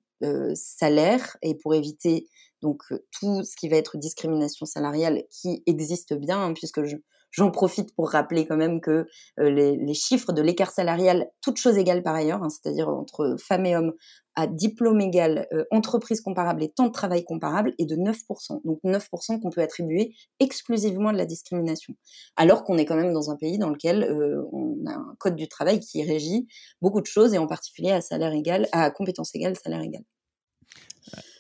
salaire, 0.54 1.38
et 1.42 1.56
pour 1.56 1.74
éviter 1.74 2.28
donc 2.62 2.84
tout 3.20 3.44
ce 3.44 3.56
qui 3.56 3.70
va 3.70 3.78
être 3.78 3.98
discrimination 3.98 4.66
salariale 4.66 5.24
qui 5.30 5.64
existe 5.66 6.14
bien, 6.14 6.42
hein, 6.42 6.54
puisque 6.54 6.84
je, 6.84 6.98
J'en 7.32 7.52
profite 7.52 7.94
pour 7.96 8.10
rappeler 8.10 8.46
quand 8.46 8.58
même 8.58 8.82
que 8.82 9.08
les, 9.38 9.94
chiffres 9.94 10.32
de 10.32 10.42
l'écart 10.42 10.72
salarial, 10.72 11.30
toutes 11.42 11.58
choses 11.58 11.78
égales 11.78 12.04
par 12.04 12.16
ailleurs, 12.16 12.44
hein, 12.44 12.50
c'est-à-dire 12.50 12.90
entre 12.90 13.36
femmes 13.40 13.66
et 13.66 13.76
hommes, 13.76 13.94
à 14.36 14.46
diplôme 14.46 15.02
égal, 15.02 15.48
entreprise 15.72 16.22
comparable 16.22 16.64
et 16.64 16.70
temps 16.70 16.86
de 16.86 16.92
travail 16.92 17.24
comparable, 17.24 17.74
est 17.80 17.86
de 17.86 17.96
9%. 17.96 18.62
Donc 18.66 18.80
9% 18.84 19.42
qu'on 19.42 19.50
peut 19.50 19.62
attribuer 19.62 20.14
exclusivement 20.40 21.12
de 21.12 21.18
la 21.18 21.26
discrimination. 21.26 21.96
Alors 22.36 22.64
qu'on 22.64 22.78
est 22.78 22.86
quand 22.86 22.96
même 22.96 23.14
dans 23.14 23.32
un 23.32 23.36
pays 23.36 23.58
dans 23.58 23.70
lequel 23.70 24.08
on 24.52 24.86
a 24.86 24.94
un 24.94 25.16
code 25.18 25.36
du 25.36 25.48
travail 25.48 25.80
qui 25.80 26.04
régit 26.04 26.48
beaucoup 26.82 27.02
de 27.02 27.08
choses, 27.08 27.34
et 27.34 27.40
en 27.40 27.48
particulier 27.48 27.92
à 27.92 28.02
salaire 28.02 28.34
égal, 28.34 28.68
à 28.72 28.92
compétence 28.92 29.34
égale, 29.34 29.56
salaire 29.56 29.82
égal. 29.82 30.04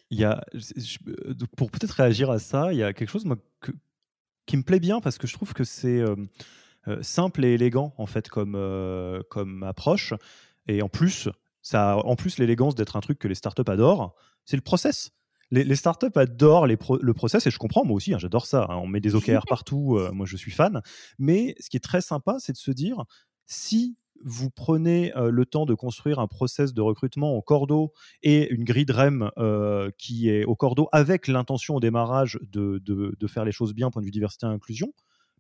Il 0.10 0.20
y 0.20 0.24
a, 0.24 0.44
pour 1.58 1.70
peut-être 1.70 1.92
réagir 1.92 2.32
à 2.32 2.40
ça, 2.40 2.72
il 2.72 2.80
y 2.80 2.84
a 2.84 2.94
quelque 2.94 3.10
chose 3.10 3.26
que, 3.60 3.72
qui 4.48 4.58
me 4.58 4.64
plaît 4.64 4.80
bien 4.80 5.00
parce 5.00 5.18
que 5.18 5.28
je 5.28 5.34
trouve 5.34 5.54
que 5.54 5.64
c'est 5.64 6.04
simple 7.02 7.44
et 7.46 7.54
élégant 7.54 7.94
en 7.98 8.06
fait 8.06 8.30
comme, 8.30 8.54
comme 9.30 9.64
approche. 9.64 10.14
Et 10.68 10.82
en 10.82 10.90
plus, 10.90 11.30
ça 11.62 11.98
en 11.98 12.16
plus 12.16 12.40
l'élégance 12.40 12.76
d'être 12.76 12.96
un 12.96 13.02
truc 13.02 13.20
que 13.20 13.28
les 13.28 13.36
startups 13.36 13.70
adorent, 13.70 14.16
c'est 14.46 14.58
le 14.58 14.62
process. 14.62 15.12
Les, 15.52 15.76
startups 15.76 16.08
adorent 16.16 16.68
les 16.68 16.78
le 17.02 17.14
process 17.14 17.48
et 17.48 17.52
je 17.52 17.58
comprends, 17.58 17.86
moi 17.86 17.96
aussi, 17.96 18.14
hein, 18.14 18.20
j'adore 18.20 18.46
ça. 18.46 18.68
Hein. 18.70 18.78
on 18.78 18.88
met 18.88 19.00
des 19.00 19.16
OKR 19.16 19.46
partout, 19.48 20.00
moi 20.12 20.26
je 20.26 20.36
suis 20.38 20.52
fan. 20.52 20.82
Mais 21.20 21.56
ce 21.60 21.70
qui 21.70 21.78
est 21.78 21.84
très 21.84 22.02
sympa, 22.02 22.38
c'est 22.40 22.54
de 22.54 22.58
se 22.58 22.72
dire 22.72 23.04
si 23.46 23.98
vous 24.24 24.50
prenez 24.50 25.12
le 25.16 25.46
temps 25.46 25.66
de 25.66 25.74
construire 25.74 26.20
un 26.20 26.28
process 26.28 26.74
de 26.74 26.82
recrutement 26.82 27.36
au 27.36 27.42
cordeau 27.42 27.94
et 28.24 28.50
une 28.50 28.64
grille 28.64 28.86
de 28.86 28.94
REM 28.94 29.32
qui 29.98 30.30
est 30.30 30.46
au 30.46 30.56
cordeau 30.56 30.90
avec 30.92 31.28
l'intention 31.28 31.76
au 31.76 31.80
démarrage 31.80 32.40
de, 32.42 32.80
de, 32.80 33.28
faire 33.28 33.46
les 33.46 33.52
choses 33.52 33.74
bien 33.74 33.92
point 33.92 34.02
de 34.02 34.06
vue 34.06 34.12
diversité 34.12 34.46
et 34.46 34.50
inclusion, 34.50 34.94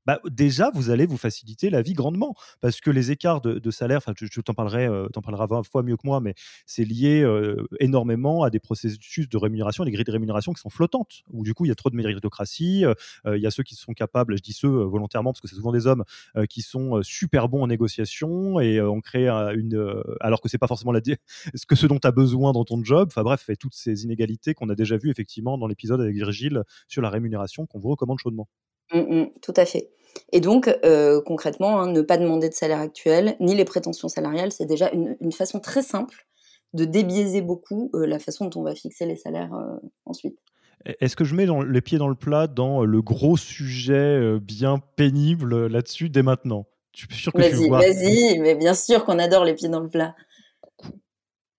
bah, 0.07 0.21
déjà, 0.29 0.71
vous 0.73 0.89
allez 0.89 1.05
vous 1.05 1.17
faciliter 1.17 1.69
la 1.69 1.81
vie 1.81 1.91
grandement. 1.91 2.33
Parce 2.61 2.79
que 2.79 2.89
les 2.89 3.11
écarts 3.11 3.41
de, 3.41 3.71
salaire, 3.71 4.01
tu 4.15 4.41
t'en 4.41 4.53
parlerai, 4.53 4.87
euh, 4.87 5.09
t'en 5.09 5.21
parleras 5.21 5.47
20 5.47 5.63
fois 5.63 5.83
mieux 5.83 5.97
que 5.97 6.05
moi, 6.05 6.21
mais 6.21 6.33
c'est 6.65 6.85
lié 6.85 7.21
euh, 7.21 7.67
énormément 7.81 8.43
à 8.43 8.49
des 8.49 8.61
processus 8.61 9.27
de 9.27 9.37
rémunération, 9.37 9.83
des 9.83 9.91
grilles 9.91 10.05
de 10.05 10.11
rémunération 10.11 10.53
qui 10.53 10.61
sont 10.61 10.69
flottantes, 10.69 11.23
où 11.29 11.43
du 11.43 11.53
coup, 11.53 11.65
il 11.65 11.67
y 11.67 11.71
a 11.71 11.75
trop 11.75 11.89
de 11.89 11.97
méritocratie. 11.97 12.85
Euh, 12.85 12.93
il 13.35 13.41
y 13.41 13.47
a 13.47 13.51
ceux 13.51 13.63
qui 13.63 13.75
sont 13.75 13.91
capables, 13.91 14.37
je 14.37 14.41
dis 14.41 14.53
ceux 14.53 14.69
volontairement, 14.69 15.33
parce 15.33 15.41
que 15.41 15.49
c'est 15.49 15.55
souvent 15.55 15.73
des 15.73 15.87
hommes 15.87 16.05
qui 16.49 16.61
sont 16.61 17.01
super 17.03 17.49
bons 17.49 17.63
en 17.63 17.67
négociation 17.67 18.61
et 18.61 18.79
on 18.79 19.01
crée 19.01 19.27
une. 19.27 20.01
alors 20.21 20.39
que 20.39 20.47
c'est 20.47 20.57
pas 20.57 20.67
forcément 20.67 20.93
la, 20.93 21.01
ce, 21.55 21.65
que 21.65 21.75
ce 21.75 21.85
dont 21.85 21.99
tu 21.99 22.07
as 22.07 22.11
besoin 22.11 22.53
dans 22.53 22.63
ton 22.63 22.81
job. 22.81 23.09
Enfin 23.11 23.23
bref, 23.23 23.49
et 23.49 23.57
toutes 23.57 23.75
ces 23.75 24.05
inégalités 24.05 24.53
qu'on 24.53 24.69
a 24.69 24.75
déjà 24.75 24.95
vues 24.95 25.09
effectivement 25.09 25.57
dans 25.57 25.67
l'épisode 25.67 25.99
avec 25.99 26.15
Virgile 26.15 26.63
sur 26.87 27.01
la 27.01 27.09
rémunération 27.09 27.65
qu'on 27.65 27.79
vous 27.79 27.89
recommande 27.89 28.19
chaudement. 28.19 28.47
Mmh, 28.93 28.99
mmh, 28.99 29.31
tout 29.41 29.53
à 29.57 29.65
fait. 29.65 29.89
Et 30.31 30.39
donc, 30.39 30.67
euh, 30.85 31.21
concrètement, 31.21 31.79
hein, 31.79 31.87
ne 31.91 32.01
pas 32.01 32.17
demander 32.17 32.49
de 32.49 32.53
salaire 32.53 32.79
actuel, 32.79 33.35
ni 33.39 33.55
les 33.55 33.65
prétentions 33.65 34.09
salariales, 34.09 34.51
c'est 34.51 34.65
déjà 34.65 34.89
une, 34.91 35.31
façon 35.31 35.59
très 35.59 35.81
simple 35.81 36.27
de 36.73 36.85
débiaiser 36.85 37.41
beaucoup 37.41 37.89
euh, 37.93 38.05
la 38.05 38.19
façon 38.19 38.45
dont 38.45 38.61
on 38.61 38.63
va 38.63 38.75
fixer 38.75 39.05
les 39.05 39.15
salaires 39.15 39.53
euh, 39.53 39.77
ensuite. 40.05 40.37
Est-ce 40.85 41.15
que 41.15 41.23
je 41.23 41.35
mets 41.35 41.47
les 41.67 41.81
pieds 41.81 41.97
dans 41.97 42.07
le 42.07 42.15
plat 42.15 42.47
dans 42.47 42.85
le 42.85 43.01
gros 43.01 43.35
sujet 43.35 44.37
bien 44.39 44.77
pénible 44.95 45.67
là-dessus 45.67 46.09
dès 46.09 46.21
maintenant? 46.21 46.65
Je 46.93 47.05
suis 47.07 47.15
sûr 47.15 47.33
que 47.33 47.39
Vas-y, 47.39 47.69
vas-y, 47.69 48.39
mais 48.39 48.55
bien 48.55 48.73
sûr 48.73 49.03
qu'on 49.03 49.19
adore 49.19 49.43
les 49.43 49.53
pieds 49.53 49.69
dans 49.69 49.79
le 49.79 49.89
plat. 49.89 50.15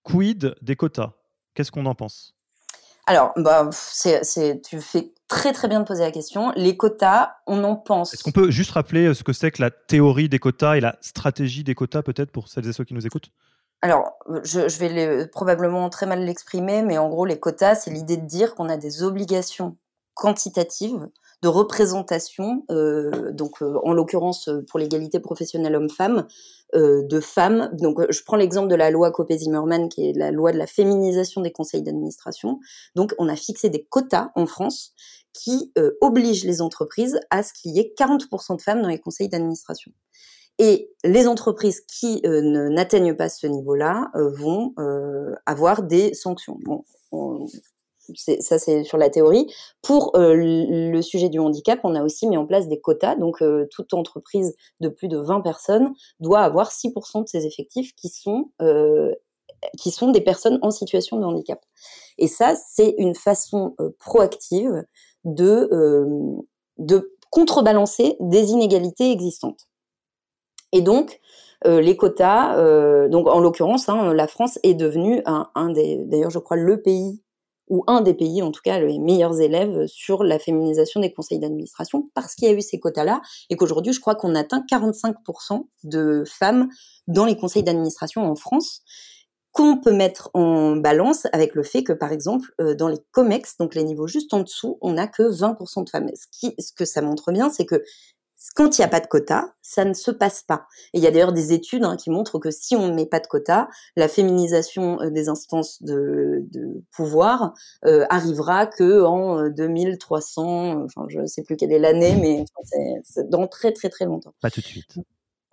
Quid 0.03 0.55
des 0.63 0.77
quotas? 0.77 1.13
Qu'est-ce 1.55 1.71
qu'on 1.71 1.87
en 1.87 1.95
pense? 1.95 2.39
Alors, 3.07 3.33
bah, 3.37 3.69
c'est, 3.73 4.61
tu 4.63 4.81
fais 4.81 5.13
très 5.29 5.53
très 5.53 5.69
bien 5.69 5.81
de 5.81 5.85
poser 5.85 6.03
la 6.03 6.11
question. 6.11 6.53
Les 6.57 6.77
quotas, 6.77 7.37
on 7.47 7.63
en 7.63 7.77
pense. 7.77 8.15
Est-ce 8.15 8.25
qu'on 8.25 8.33
peut 8.33 8.51
juste 8.51 8.73
rappeler 8.73 9.07
euh, 9.07 9.15
ce 9.15 9.23
que 9.23 9.33
c'est 9.33 9.51
que 9.51 9.63
la 9.63 9.71
théorie 9.71 10.29
des 10.29 10.39
quotas 10.39 10.77
et 10.77 10.81
la 10.81 10.97
stratégie 11.01 11.63
des 11.63 11.75
quotas, 11.75 12.03
peut-être, 12.03 12.33
pour 12.33 12.49
celles 12.49 12.67
et 12.67 12.73
ceux 12.73 12.85
qui 12.85 12.95
nous 12.95 13.07
écoutent? 13.07 13.31
Alors, 13.81 14.15
je, 14.43 14.79
vais 14.79 15.29
probablement 15.29 15.89
très 15.89 16.07
mal 16.07 16.25
l'exprimer, 16.25 16.83
mais 16.83 16.99
en 16.99 17.09
gros, 17.09 17.25
les 17.25 17.39
quotas, 17.39 17.77
c'est 17.77 17.91
l'idée 17.91 18.17
de 18.17 18.27
dire 18.27 18.57
qu'on 18.57 18.69
a 18.69 18.77
des 18.77 19.05
obligations 19.05 19.77
quantitatives 20.15 21.09
de 21.43 21.49
représentation, 21.49 22.65
euh, 22.73 23.31
donc 23.31 23.63
euh, 23.63 23.79
en 23.85 23.93
l'occurrence 23.93 24.51
pour 24.69 24.81
l'égalité 24.81 25.21
professionnelle 25.21 25.77
homme-femme, 25.77 26.27
de 26.75 27.21
femmes. 27.21 27.71
Donc 27.73 27.99
je 28.11 28.23
prends 28.25 28.37
l'exemple 28.37 28.69
de 28.69 28.75
la 28.75 28.91
loi 28.91 29.11
Copé-Zimmermann, 29.11 29.89
qui 29.89 30.09
est 30.09 30.13
la 30.13 30.31
loi 30.31 30.53
de 30.53 30.59
la 30.59 30.67
féminisation 30.67 31.41
des 31.41 31.53
conseils 31.53 31.83
d'administration. 31.83 32.61
Donc 32.95 33.15
on 33.19 33.29
a 33.29 33.37
fixé 33.37 33.71
des 33.71 33.85
quotas 33.85 34.31
en 34.35 34.47
France 34.47 34.93
qui 35.33 35.73
obligent 36.01 36.45
les 36.45 36.61
entreprises 36.61 37.21
à 37.31 37.43
ce 37.43 37.53
qu'il 37.53 37.77
y 37.77 37.81
ait 37.81 37.95
40% 37.99 38.57
de 38.57 38.63
femmes 38.63 38.83
dans 38.83 38.89
les 38.89 38.99
conseils 38.99 39.29
d'administration. 39.29 39.93
Et 40.59 40.91
les 41.05 41.29
entreprises 41.29 41.83
qui 41.83 42.21
n'atteignent 42.25 43.15
pas 43.15 43.29
ce 43.29 43.47
niveau-là 43.47 44.11
vont 44.15 44.75
avoir 45.47 45.85
des 45.85 46.15
sanctions. 46.15 46.59
Bon, 46.65 46.85
ça 48.15 48.59
c'est 48.59 48.85
sur 48.85 48.99
la 48.99 49.11
théorie. 49.11 49.53
Pour 49.83 50.17
euh, 50.17 50.35
le 50.35 51.03
sujet 51.03 51.29
du 51.29 51.39
handicap, 51.39 51.81
on 51.85 51.95
a 51.95 52.03
aussi 52.03 52.27
mis 52.27 52.37
en 52.37 52.47
place 52.47 52.69
des 52.69 52.81
quotas. 52.81 53.17
Donc 53.17 53.43
euh, 53.43 53.67
toute 53.71 53.95
entreprise 53.95 54.55
de 54.81 54.89
plus 54.89 55.09
de 55.09 55.19
20 55.19 55.41
personnes 55.41 55.93
doit 56.21 56.41
avoir 56.41 56.71
6% 56.71 57.23
de 57.23 57.29
ses 57.29 57.47
effectifs 57.47 57.95
qui 57.95 58.09
sont 58.09 58.51
euh, 58.63 59.15
qui 59.77 59.91
sont 59.91 60.11
des 60.11 60.21
personnes 60.21 60.59
en 60.63 60.71
situation 60.71 61.19
de 61.19 61.25
handicap. 61.25 61.61
Et 62.17 62.29
ça, 62.29 62.55
c'est 62.55 62.95
une 62.99 63.15
façon 63.15 63.75
proactive 63.99 64.85
de 65.25 65.69
de 66.79 67.17
contrebalancer 67.31 68.17
des 68.21 68.51
inégalités 68.51 69.11
existantes. 69.11 69.67
Et 70.71 70.81
donc, 70.81 71.21
les 71.65 71.97
quotas, 71.97 73.09
donc 73.09 73.27
en 73.27 73.41
l'occurrence, 73.41 73.89
hein, 73.89 74.15
la 74.15 74.29
France 74.29 74.61
est 74.63 74.75
devenue 74.75 75.23
un, 75.27 75.51
un 75.57 75.71
des, 75.71 76.05
d'ailleurs, 76.05 76.31
je 76.31 76.39
crois, 76.39 76.57
le 76.57 76.81
pays 76.81 77.21
ou 77.69 77.85
un 77.87 78.01
des 78.01 78.15
pays, 78.15 78.43
en 78.43 78.51
tout 78.51 78.63
cas 78.63 78.79
les 78.79 78.99
meilleurs 78.99 79.41
élèves 79.41 79.87
sur 79.87 80.25
la 80.25 80.39
féminisation 80.39 81.01
des 81.01 81.13
conseils 81.13 81.39
d'administration, 81.39 82.11
parce 82.15 82.35
qu'il 82.35 82.49
y 82.49 82.51
a 82.51 82.55
eu 82.55 82.63
ces 82.63 82.79
quotas-là, 82.79 83.21
et 83.51 83.57
qu'aujourd'hui, 83.57 83.93
je 83.93 84.01
crois 84.01 84.15
qu'on 84.15 84.35
atteint 84.35 84.65
45% 84.71 85.67
de 85.85 86.25
femmes 86.27 86.69
dans 87.07 87.25
les 87.25 87.37
conseils 87.37 87.63
d'administration 87.63 88.23
en 88.23 88.35
France, 88.35 88.83
qu'on 89.53 89.79
peut 89.79 89.93
mettre 89.93 90.31
en 90.35 90.77
balance 90.77 91.27
avec 91.33 91.55
le 91.55 91.63
fait 91.63 91.83
que, 91.83 91.93
par 91.93 92.13
exemple, 92.13 92.53
euh, 92.61 92.75
dans 92.75 92.89
les 92.89 92.99
COMEX, 93.13 93.57
donc 93.57 93.75
les 93.75 93.83
niveaux 93.83 94.07
juste 94.07 94.33
en 94.35 94.41
dessous, 94.41 94.79
on 94.83 94.93
n'a 94.93 95.07
que 95.07 95.23
20% 95.23 95.85
de 95.85 95.91
femmes. 95.91 96.09
Ce, 96.15 96.27
qui, 96.31 96.55
ce 96.59 96.73
que 96.73 96.85
ça 96.85 97.03
montre 97.03 97.33
bien, 97.33 97.51
c'est 97.51 97.65
que 97.65 97.83
quand 98.55 98.79
il 98.79 98.81
n'y 98.81 98.85
a 98.85 98.89
pas 98.89 99.01
de 99.01 99.07
quota, 99.07 99.55
ça 99.63 99.85
ne 99.85 99.93
se 99.95 100.11
passe 100.11 100.43
pas. 100.43 100.67
Et 100.93 100.99
il 100.99 101.05
y 101.05 101.07
a 101.07 101.11
d'ailleurs 101.11 101.33
des 101.33 101.53
études 101.53 101.85
hein, 101.85 101.97
qui 101.97 102.11
montrent 102.11 102.39
que 102.39 102.51
si 102.51 102.75
on 102.75 102.89
ne 102.89 102.95
met 102.95 103.07
pas 103.07 103.21
de 103.21 103.27
quota, 103.27 103.69
la 103.97 104.09
féminisation 104.09 105.01
euh, 105.01 105.11
des 105.11 105.29
instances 105.29 105.83
de, 105.83 106.45
pouvoir 106.91 107.55
euh, 107.85 108.05
arrivera 108.11 108.67
que 108.67 109.03
en 109.05 109.49
2300, 109.49 110.81
euh, 110.81 110.85
enfin 110.85 111.07
je 111.09 111.21
ne 111.21 111.27
sais 111.27 111.43
plus 111.43 111.57
quelle 111.57 111.73
est 111.73 111.79
l'année, 111.79 112.17
mais 112.17 112.45
c'est 113.05 113.29
dans 113.29 113.47
très 113.47 113.73
très 113.73 113.89
très 113.89 114.07
longtemps. 114.07 114.35
Pas 114.41 114.51
tout 114.51 114.61
de 114.61 114.67
suite. 114.67 114.99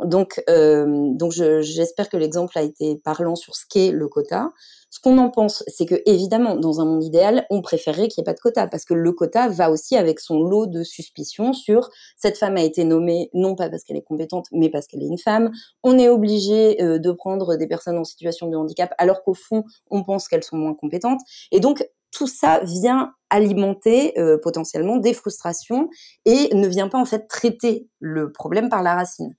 Donc, 0.03 0.43
euh, 0.49 0.85
donc 1.13 1.31
j'espère 1.31 2.09
que 2.09 2.17
l'exemple 2.17 2.57
a 2.57 2.61
été 2.61 2.97
parlant 2.97 3.35
sur 3.35 3.55
ce 3.55 3.63
qu'est 3.69 3.91
le 3.91 4.07
quota. 4.07 4.51
Ce 4.89 4.99
qu'on 5.01 5.17
en 5.17 5.29
pense, 5.29 5.63
c'est 5.67 5.85
que 5.85 5.95
évidemment, 6.05 6.55
dans 6.55 6.79
un 6.79 6.85
monde 6.85 7.03
idéal, 7.03 7.45
on 7.49 7.61
préférerait 7.61 8.07
qu'il 8.07 8.21
n'y 8.21 8.23
ait 8.23 8.31
pas 8.31 8.33
de 8.33 8.39
quota, 8.39 8.67
parce 8.67 8.85
que 8.85 8.93
le 8.93 9.11
quota 9.11 9.49
va 9.49 9.69
aussi 9.69 9.97
avec 9.97 10.19
son 10.19 10.41
lot 10.41 10.67
de 10.67 10.83
suspicions 10.83 11.53
sur 11.53 11.89
cette 12.15 12.37
femme 12.37 12.55
a 12.55 12.61
été 12.61 12.83
nommée 12.85 13.29
non 13.33 13.55
pas 13.55 13.69
parce 13.69 13.83
qu'elle 13.83 13.97
est 13.97 14.01
compétente, 14.01 14.47
mais 14.51 14.69
parce 14.69 14.87
qu'elle 14.87 15.03
est 15.03 15.07
une 15.07 15.17
femme. 15.17 15.51
On 15.83 15.97
est 15.97 16.09
obligé 16.09 16.81
euh, 16.81 16.97
de 16.97 17.11
prendre 17.11 17.55
des 17.55 17.67
personnes 17.67 17.97
en 17.97 18.05
situation 18.05 18.47
de 18.47 18.55
handicap, 18.55 18.93
alors 18.97 19.23
qu'au 19.23 19.33
fond, 19.33 19.63
on 19.91 20.03
pense 20.03 20.27
qu'elles 20.27 20.43
sont 20.43 20.57
moins 20.57 20.73
compétentes. 20.73 21.19
Et 21.51 21.59
donc, 21.59 21.85
tout 22.11 22.27
ça 22.27 22.61
vient 22.63 23.13
alimenter 23.29 24.17
euh, 24.17 24.37
potentiellement 24.41 24.95
des 24.95 25.13
frustrations 25.13 25.89
et 26.23 26.53
ne 26.55 26.67
vient 26.67 26.87
pas 26.87 26.97
en 26.97 27.05
fait 27.05 27.27
traiter 27.27 27.89
le 27.99 28.31
problème 28.31 28.69
par 28.69 28.81
la 28.81 28.95
racine. 28.95 29.35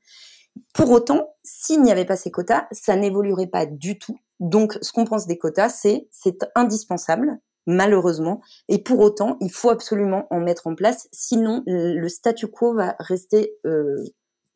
Pour 0.75 0.91
autant, 0.91 1.35
s'il 1.43 1.83
n'y 1.83 1.93
avait 1.93 2.05
pas 2.05 2.17
ces 2.17 2.31
quotas, 2.31 2.67
ça 2.73 2.97
n'évoluerait 2.97 3.47
pas 3.47 3.67
du 3.67 3.99
tout. 3.99 4.19
Donc, 4.41 4.79
ce 4.83 4.93
qu'on 4.93 5.05
pense 5.05 5.27
des 5.27 5.39
quotas, 5.39 5.71
c'est 5.71 6.09
c'est 6.11 6.47
indispensable, 6.55 7.39
malheureusement. 7.67 8.41
Et 8.69 8.83
pour 8.83 9.01
autant, 9.01 9.37
il 9.41 9.51
faut 9.51 9.71
absolument 9.71 10.27
en 10.31 10.41
mettre 10.41 10.67
en 10.67 10.75
place, 10.75 11.09
sinon 11.13 11.63
le 11.67 12.09
statu 12.09 12.49
quo 12.49 12.75
va 12.75 12.97
rester 12.99 13.55
euh, 13.67 13.97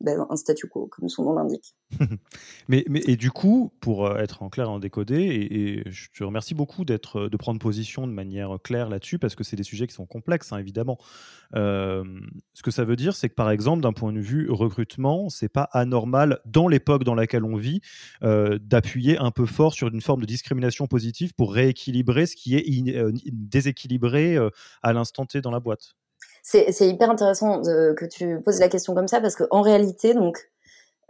ben, 0.01 0.25
un 0.29 0.35
statu 0.35 0.67
quo, 0.67 0.87
comme 0.87 1.09
son 1.09 1.23
nom 1.23 1.33
l'indique. 1.33 1.75
mais, 2.67 2.83
mais, 2.89 3.01
et 3.05 3.15
du 3.15 3.31
coup, 3.31 3.71
pour 3.79 4.05
euh, 4.05 4.17
être 4.17 4.41
en 4.43 4.49
clair 4.49 4.69
en 4.69 4.79
décodé, 4.79 5.15
et, 5.15 5.89
je 5.91 6.07
te 6.15 6.23
remercie 6.23 6.55
beaucoup 6.55 6.85
d'être, 6.85 7.21
euh, 7.21 7.29
de 7.29 7.37
prendre 7.37 7.59
position 7.59 8.07
de 8.07 8.11
manière 8.11 8.57
claire 8.63 8.89
là-dessus, 8.89 9.19
parce 9.19 9.35
que 9.35 9.43
c'est 9.43 9.55
des 9.55 9.63
sujets 9.63 9.87
qui 9.87 9.93
sont 9.93 10.05
complexes, 10.05 10.51
hein, 10.51 10.57
évidemment. 10.57 10.97
Euh, 11.55 12.03
ce 12.53 12.63
que 12.63 12.71
ça 12.71 12.83
veut 12.83 12.95
dire, 12.95 13.15
c'est 13.15 13.29
que 13.29 13.35
par 13.35 13.51
exemple, 13.51 13.81
d'un 13.83 13.93
point 13.93 14.11
de 14.11 14.19
vue 14.19 14.49
recrutement, 14.49 15.29
c'est 15.29 15.49
pas 15.49 15.69
anormal, 15.71 16.39
dans 16.45 16.67
l'époque 16.67 17.03
dans 17.03 17.15
laquelle 17.15 17.43
on 17.43 17.55
vit, 17.55 17.81
d'appuyer 18.21 19.17
un 19.17 19.31
peu 19.31 19.45
fort 19.45 19.73
sur 19.73 19.87
une 19.87 20.01
forme 20.01 20.21
de 20.21 20.25
discrimination 20.25 20.87
positive 20.87 21.33
pour 21.33 21.53
rééquilibrer 21.53 22.25
ce 22.25 22.35
qui 22.35 22.55
est 22.55 22.65
déséquilibré 23.31 24.37
à 24.81 24.93
l'instant 24.93 25.25
T 25.25 25.41
dans 25.41 25.51
la 25.51 25.59
boîte. 25.59 25.95
C'est 26.43 26.87
hyper 26.87 27.09
intéressant 27.09 27.61
que 27.61 28.05
tu 28.05 28.41
poses 28.41 28.59
la 28.59 28.67
question 28.67 28.95
comme 28.95 29.07
ça 29.07 29.21
parce 29.21 29.35
qu'en 29.35 29.61
réalité, 29.61 30.13
donc, 30.13 30.51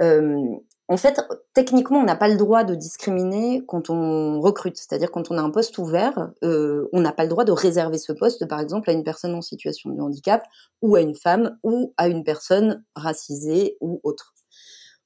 euh, 0.01 0.55
en 0.87 0.97
fait, 0.97 1.21
techniquement, 1.53 1.99
on 1.99 2.03
n'a 2.03 2.17
pas 2.17 2.27
le 2.27 2.35
droit 2.35 2.63
de 2.63 2.75
discriminer 2.75 3.63
quand 3.65 3.89
on 3.89 4.41
recrute. 4.41 4.77
C'est-à-dire 4.77 5.11
quand 5.11 5.31
on 5.31 5.37
a 5.37 5.41
un 5.41 5.49
poste 5.49 5.77
ouvert, 5.77 6.31
euh, 6.43 6.89
on 6.91 6.99
n'a 6.99 7.13
pas 7.13 7.23
le 7.23 7.29
droit 7.29 7.45
de 7.45 7.51
réserver 7.51 7.97
ce 7.97 8.11
poste, 8.11 8.45
par 8.45 8.59
exemple, 8.59 8.89
à 8.89 8.93
une 8.93 9.03
personne 9.03 9.33
en 9.33 9.41
situation 9.41 9.89
de 9.89 10.01
handicap 10.01 10.43
ou 10.81 10.95
à 10.95 11.01
une 11.01 11.15
femme 11.15 11.57
ou 11.63 11.93
à 11.97 12.07
une 12.09 12.23
personne 12.23 12.83
racisée 12.95 13.77
ou 13.79 14.01
autre. 14.03 14.33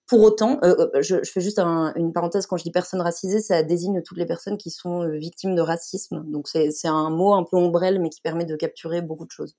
Pour 0.07 0.21
autant, 0.21 0.59
euh, 0.63 0.87
je, 1.01 1.23
je, 1.23 1.31
fais 1.31 1.41
juste 1.41 1.59
une 1.59 2.13
parenthèse, 2.13 2.45
quand 2.45 2.57
je 2.57 2.63
dis 2.63 2.71
personne 2.71 3.01
racisée, 3.01 3.39
ça 3.39 3.63
désigne 3.63 4.01
toutes 4.03 4.17
les 4.17 4.27
personnes 4.27 4.57
qui 4.57 4.69
sont 4.69 5.07
victimes 5.09 5.55
de 5.55 5.61
racisme. 5.61 6.23
Donc 6.27 6.47
c'est 6.47 6.87
un 6.87 7.09
mot 7.09 7.33
un 7.33 7.43
peu 7.43 7.57
ombrelle, 7.57 7.99
mais 7.99 8.09
qui 8.09 8.21
permet 8.21 8.45
de 8.45 8.55
capturer 8.55 9.01
beaucoup 9.01 9.25
de 9.25 9.31
choses. 9.31 9.55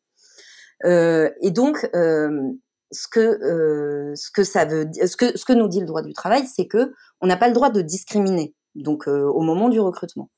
Euh, 0.85 1.31
et 1.41 1.51
donc, 1.51 1.89
euh, 1.95 2.53
ce 2.93 3.09
que 3.09 3.20
euh, 3.20 4.14
ce 4.14 4.31
que 4.31 4.45
ça 4.45 4.64
veut 4.64 4.89
ce 4.95 5.16
que 5.16 5.37
ce 5.37 5.45
que 5.45 5.53
nous 5.53 5.68
dit 5.68 5.81
le 5.81 5.87
droit 5.87 6.03
du 6.03 6.12
travail, 6.12 6.47
c'est 6.47 6.66
que 6.66 6.93
on 7.20 7.27
n'a 7.27 7.37
pas 7.37 7.49
le 7.49 7.55
droit 7.55 7.70
de 7.70 7.81
discriminer. 7.81 8.55
Donc, 8.74 9.07
au 9.07 9.41
moment 9.41 9.70
du 9.70 9.81
recrutement. 9.81 10.31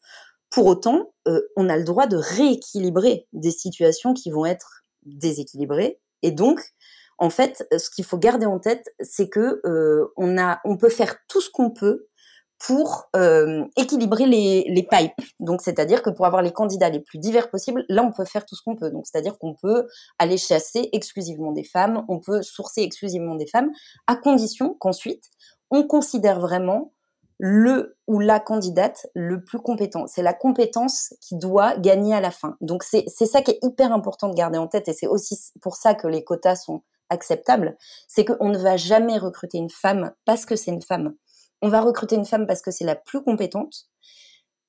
Pour 0.51 0.67
autant, 0.67 1.13
on 1.57 1.69
a 1.69 1.77
le 1.77 1.83
droit 1.83 2.07
de 2.07 2.17
rééquilibrer 2.17 3.27
des 3.33 3.51
situations 3.51 4.15
qui 4.15 4.31
vont 4.31 4.47
être 4.47 4.85
déséquilibrées. 5.05 5.99
Et 6.23 6.31
donc, 6.31 6.61
en 7.19 7.31
fait, 7.31 7.67
ce 7.77 7.91
qu'il 7.91 8.05
faut 8.05 8.17
garder 8.17 8.47
en 8.47 8.61
tête, 8.61 8.95
c'est 9.01 9.29
que 9.29 9.61
on 10.17 10.39
a, 10.39 10.61
on 10.65 10.77
peut 10.77 10.89
faire 10.89 11.17
tout 11.27 11.41
ce 11.41 11.51
qu'on 11.51 11.71
peut 11.71 12.07
pour 12.59 13.09
euh, 13.15 13.65
équilibrer 13.77 14.27
les, 14.27 14.65
les 14.69 14.83
pipes. 14.83 15.13
Donc, 15.39 15.63
c'est-à-dire 15.63 16.03
que 16.03 16.11
pour 16.11 16.27
avoir 16.27 16.43
les 16.43 16.53
candidats 16.53 16.89
les 16.89 17.01
plus 17.01 17.19
divers 17.19 17.51
possibles, 17.51 17.85
là, 17.89 18.03
on 18.03 18.13
peut 18.13 18.25
faire 18.25 18.45
tout 18.45 18.57
ce 18.57 18.63
qu'on 18.63 18.77
peut. 18.77 18.91
Donc, 18.91 19.07
c'est-à-dire 19.07 19.39
qu'on 19.39 19.55
peut 19.55 19.87
aller 20.19 20.37
chasser 20.37 20.89
exclusivement 20.93 21.53
des 21.53 21.65
femmes, 21.65 22.05
on 22.09 22.19
peut 22.19 22.43
sourcer 22.43 22.83
exclusivement 22.83 23.37
des 23.37 23.47
femmes, 23.47 23.71
à 24.07 24.17
condition 24.17 24.75
qu'ensuite, 24.81 25.25
on 25.71 25.85
considère 25.85 26.41
vraiment 26.41 26.93
le 27.39 27.97
ou 28.09 28.19
la 28.19 28.41
candidate 28.41 29.07
le 29.15 29.45
plus 29.45 29.61
compétent. 29.61 30.09
C'est 30.09 30.23
la 30.23 30.35
compétence 30.35 31.15
qui 31.21 31.37
doit 31.37 31.77
gagner 31.77 32.15
à 32.15 32.21
la 32.21 32.33
fin. 32.33 32.57
Donc, 32.61 32.83
c'est 32.83 33.07
ça 33.09 33.43
qui 33.43 33.53
est 33.53 33.59
hyper 33.63 33.93
important 33.93 34.29
de 34.29 34.35
garder 34.35 34.59
en 34.59 34.67
tête, 34.67 34.89
et 34.89 34.93
c'est 34.93 35.07
aussi 35.07 35.39
pour 35.61 35.77
ça 35.77 35.95
que 35.95 36.09
les 36.09 36.25
quotas 36.25 36.57
sont 36.57 36.83
acceptables, 37.11 37.77
c'est 38.07 38.25
qu'on 38.25 38.49
ne 38.49 38.59
va 38.59 38.77
jamais 38.77 39.17
recruter 39.19 39.59
une 39.59 39.71
femme 39.71 40.13
parce 40.25 40.45
que 40.45 40.57
c'est 40.57 40.73
une 40.73 40.83
femme 40.83 41.15
on 41.63 41.69
va 41.69 41.81
recruter 41.81 42.17
une 42.17 42.25
femme 42.25 42.47
parce 42.47 42.63
que 42.63 42.71
c'est 42.71 42.85
la 42.85 42.97
plus 42.97 43.23
compétente 43.23 43.89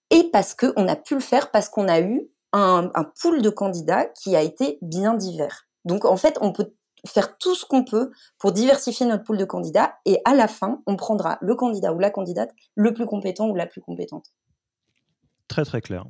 et 0.09 0.29
parce 0.31 0.53
qu'on 0.53 0.87
a 0.87 0.95
pu 0.95 1.15
le 1.15 1.19
faire 1.19 1.51
parce 1.51 1.69
qu'on 1.69 1.87
a 1.87 2.01
eu 2.01 2.29
un, 2.51 2.89
pool 3.21 3.41
de 3.41 3.49
candidats 3.49 4.05
qui 4.05 4.35
a 4.35 4.41
été 4.41 4.79
bien 4.81 5.13
divers. 5.13 5.67
Donc 5.85 6.05
en 6.05 6.17
fait, 6.17 6.37
on 6.41 6.51
peut 6.51 6.73
faire 7.07 7.37
tout 7.37 7.55
ce 7.55 7.65
qu'on 7.65 7.83
peut 7.83 8.11
pour 8.39 8.51
diversifier 8.51 9.05
notre 9.05 9.23
pool 9.23 9.37
de 9.37 9.45
candidats 9.45 9.95
et 10.05 10.19
à 10.25 10.33
la 10.33 10.47
fin, 10.47 10.81
on 10.87 10.95
prendra 10.95 11.37
le 11.41 11.55
candidat 11.55 11.93
ou 11.93 11.99
la 11.99 12.09
candidate 12.09 12.51
le 12.75 12.93
plus 12.93 13.05
compétent 13.05 13.47
ou 13.49 13.55
la 13.55 13.67
plus 13.67 13.81
compétente. 13.81 14.33
Très 15.47 15.63
très 15.63 15.81
clair. 15.81 16.05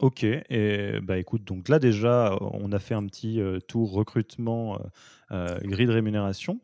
Ok, 0.00 0.24
et 0.24 0.98
bah 1.04 1.18
écoute, 1.18 1.44
donc 1.44 1.68
là 1.68 1.78
déjà, 1.78 2.36
on 2.40 2.72
a 2.72 2.80
fait 2.80 2.94
un 2.94 3.06
petit 3.06 3.40
euh, 3.40 3.60
tour 3.60 3.92
recrutement, 3.92 4.74
euh, 4.74 4.78
euh, 5.30 5.58
grille 5.62 5.86
de 5.86 5.92
rémunération. 5.92 6.58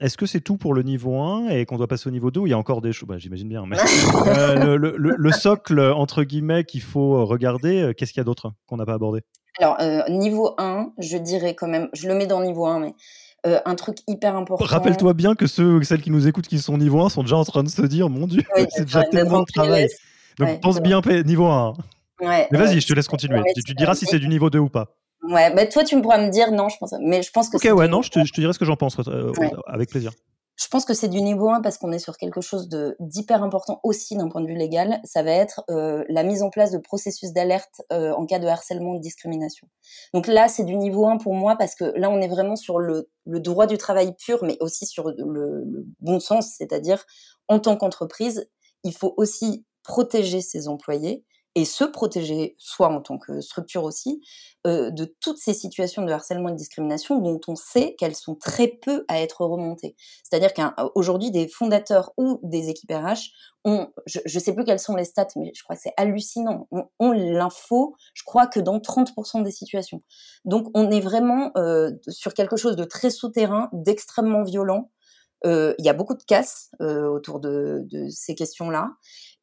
Est-ce 0.00 0.16
que 0.16 0.26
c'est 0.26 0.40
tout 0.40 0.56
pour 0.56 0.74
le 0.74 0.82
niveau 0.82 1.20
1 1.20 1.48
et 1.50 1.64
qu'on 1.64 1.76
doit 1.76 1.86
passer 1.86 2.08
au 2.08 2.10
niveau 2.10 2.32
2 2.32 2.40
ou 2.40 2.46
il 2.48 2.50
y 2.50 2.52
a 2.52 2.58
encore 2.58 2.80
des 2.80 2.92
choses 2.92 3.08
bah, 3.08 3.18
J'imagine 3.18 3.48
bien, 3.48 3.64
mais 3.66 3.76
le, 4.76 5.30
socle, 5.30 5.78
entre 5.78 6.24
guillemets, 6.24 6.64
qu'il 6.64 6.82
faut 6.82 7.24
regarder, 7.24 7.92
qu'est-ce 7.96 8.12
qu'il 8.12 8.20
y 8.20 8.22
a 8.22 8.24
d'autre 8.24 8.52
qu'on 8.66 8.78
n'a 8.78 8.86
pas 8.86 8.94
abordé? 8.94 9.20
Alors, 9.60 9.76
niveau 10.10 10.54
1, 10.58 10.92
je 10.98 11.18
dirais 11.18 11.54
quand 11.54 11.68
même, 11.68 11.88
je 11.92 12.08
le 12.08 12.14
mets 12.16 12.26
dans 12.26 12.42
niveau 12.42 12.66
1, 12.66 12.80
mais 12.80 12.94
un 13.44 13.74
truc 13.76 13.98
hyper 14.08 14.34
important. 14.34 14.64
Rappelle-toi 14.64 15.14
bien 15.14 15.36
que 15.36 15.46
ceux, 15.46 15.80
celles 15.84 16.02
qui 16.02 16.10
nous 16.10 16.26
écoutent 16.26 16.48
qui 16.48 16.58
sont 16.58 16.76
niveau 16.78 17.00
1 17.00 17.10
sont 17.10 17.22
déjà 17.22 17.36
en 17.36 17.44
train 17.44 17.62
de 17.62 17.68
se 17.68 17.82
dire, 17.82 18.08
mon 18.08 18.26
Dieu, 18.26 18.42
c'est 18.70 18.86
déjà 18.86 19.04
tellement 19.04 19.40
de 19.40 19.52
travail. 19.54 19.86
Donc 20.38 20.60
pense 20.60 20.80
bien 20.80 21.00
niveau 21.24 21.46
1. 21.46 21.74
Mais 22.20 22.48
vas-y, 22.50 22.80
je 22.80 22.86
te 22.86 22.92
laisse 22.92 23.08
continuer. 23.08 23.42
tu, 23.54 23.74
diras 23.74 23.94
si 23.94 24.06
c'est 24.06 24.18
du 24.18 24.28
niveau 24.28 24.50
2 24.50 24.58
ou 24.58 24.68
pas. 24.68 24.96
Ouais, 25.22 25.52
mais 25.54 25.68
toi, 25.68 25.82
tu 25.84 25.96
me 25.96 26.02
pourras 26.02 26.18
me 26.18 26.30
dire 26.30 26.52
non, 26.52 26.68
je 26.68 26.76
pense. 26.78 26.94
Mais 27.00 27.22
je 27.22 27.30
pense 27.30 27.48
que. 27.48 27.56
Ok, 27.56 27.76
ouais, 27.76 27.88
non, 27.88 28.02
je 28.02 28.10
te, 28.10 28.24
je 28.24 28.32
te, 28.32 28.40
dirai 28.40 28.52
ce 28.52 28.58
que 28.58 28.64
j'en 28.64 28.76
pense 28.76 28.96
avec 29.66 29.90
plaisir. 29.90 30.12
Je 30.58 30.68
pense 30.68 30.86
que 30.86 30.94
c'est 30.94 31.08
du 31.08 31.20
niveau 31.20 31.50
1 31.50 31.60
parce 31.60 31.76
qu'on 31.76 31.92
est 31.92 31.98
sur 31.98 32.16
quelque 32.16 32.40
chose 32.40 32.70
d'hyper 32.98 33.42
important 33.42 33.78
aussi 33.82 34.16
d'un 34.16 34.28
point 34.28 34.40
de 34.40 34.46
vue 34.46 34.56
légal. 34.56 35.00
Ça 35.04 35.22
va 35.22 35.32
être 35.32 35.62
euh, 35.68 36.02
la 36.08 36.22
mise 36.22 36.42
en 36.42 36.48
place 36.48 36.70
de 36.70 36.78
processus 36.78 37.32
d'alerte 37.34 37.82
euh, 37.92 38.12
en 38.12 38.24
cas 38.24 38.38
de 38.38 38.46
harcèlement 38.46 38.92
ou 38.92 38.96
de 38.96 39.02
discrimination. 39.02 39.68
Donc 40.14 40.26
là, 40.26 40.48
c'est 40.48 40.64
du 40.64 40.76
niveau 40.76 41.06
1 41.06 41.18
pour 41.18 41.34
moi 41.34 41.56
parce 41.56 41.74
que 41.74 41.84
là, 41.96 42.08
on 42.08 42.22
est 42.22 42.28
vraiment 42.28 42.56
sur 42.56 42.78
le, 42.78 43.10
le 43.26 43.38
droit 43.38 43.66
du 43.66 43.76
travail 43.76 44.14
pur, 44.16 44.42
mais 44.44 44.56
aussi 44.60 44.86
sur 44.86 45.10
le, 45.10 45.14
le 45.66 45.86
bon 46.00 46.20
sens, 46.20 46.54
c'est-à-dire 46.56 47.04
en 47.48 47.58
tant 47.58 47.76
qu'entreprise, 47.76 48.48
il 48.82 48.94
faut 48.94 49.12
aussi 49.18 49.66
protéger 49.82 50.40
ses 50.40 50.68
employés 50.68 51.26
et 51.56 51.64
se 51.64 51.84
protéger, 51.84 52.54
soit 52.58 52.88
en 52.88 53.00
tant 53.00 53.16
que 53.16 53.40
structure 53.40 53.82
aussi, 53.82 54.20
euh, 54.66 54.90
de 54.90 55.06
toutes 55.20 55.38
ces 55.38 55.54
situations 55.54 56.04
de 56.04 56.12
harcèlement 56.12 56.50
et 56.50 56.52
de 56.52 56.58
discrimination 56.58 57.18
dont 57.18 57.40
on 57.48 57.56
sait 57.56 57.96
qu'elles 57.98 58.14
sont 58.14 58.34
très 58.34 58.68
peu 58.68 59.06
à 59.08 59.22
être 59.22 59.40
remontées. 59.40 59.96
C'est-à-dire 60.22 60.52
qu'aujourd'hui, 60.52 61.30
des 61.30 61.48
fondateurs 61.48 62.12
ou 62.18 62.40
des 62.42 62.68
équipes 62.68 62.92
RH 62.92 63.30
ont, 63.64 63.88
je 64.04 64.20
ne 64.22 64.38
sais 64.38 64.54
plus 64.54 64.64
quelles 64.64 64.78
sont 64.78 64.96
les 64.96 65.06
stats, 65.06 65.28
mais 65.34 65.50
je 65.54 65.62
crois 65.62 65.76
que 65.76 65.82
c'est 65.82 65.94
hallucinant, 65.96 66.68
ont, 67.00 67.12
l'info, 67.12 67.96
je 68.12 68.22
crois 68.24 68.46
que 68.46 68.60
dans 68.60 68.78
30% 68.78 69.42
des 69.42 69.50
situations. 69.50 70.02
Donc 70.44 70.68
on 70.74 70.90
est 70.90 71.00
vraiment 71.00 71.52
euh, 71.56 71.92
sur 72.06 72.34
quelque 72.34 72.56
chose 72.56 72.76
de 72.76 72.84
très 72.84 73.08
souterrain, 73.08 73.70
d'extrêmement 73.72 74.42
violent, 74.42 74.90
il 75.44 75.84
y 75.84 75.88
a 75.88 75.92
beaucoup 75.92 76.14
de 76.14 76.22
casse 76.22 76.70
euh, 76.80 77.06
autour 77.06 77.40
de, 77.40 77.82
de 77.90 78.08
ces 78.08 78.34
questions-là. 78.34 78.90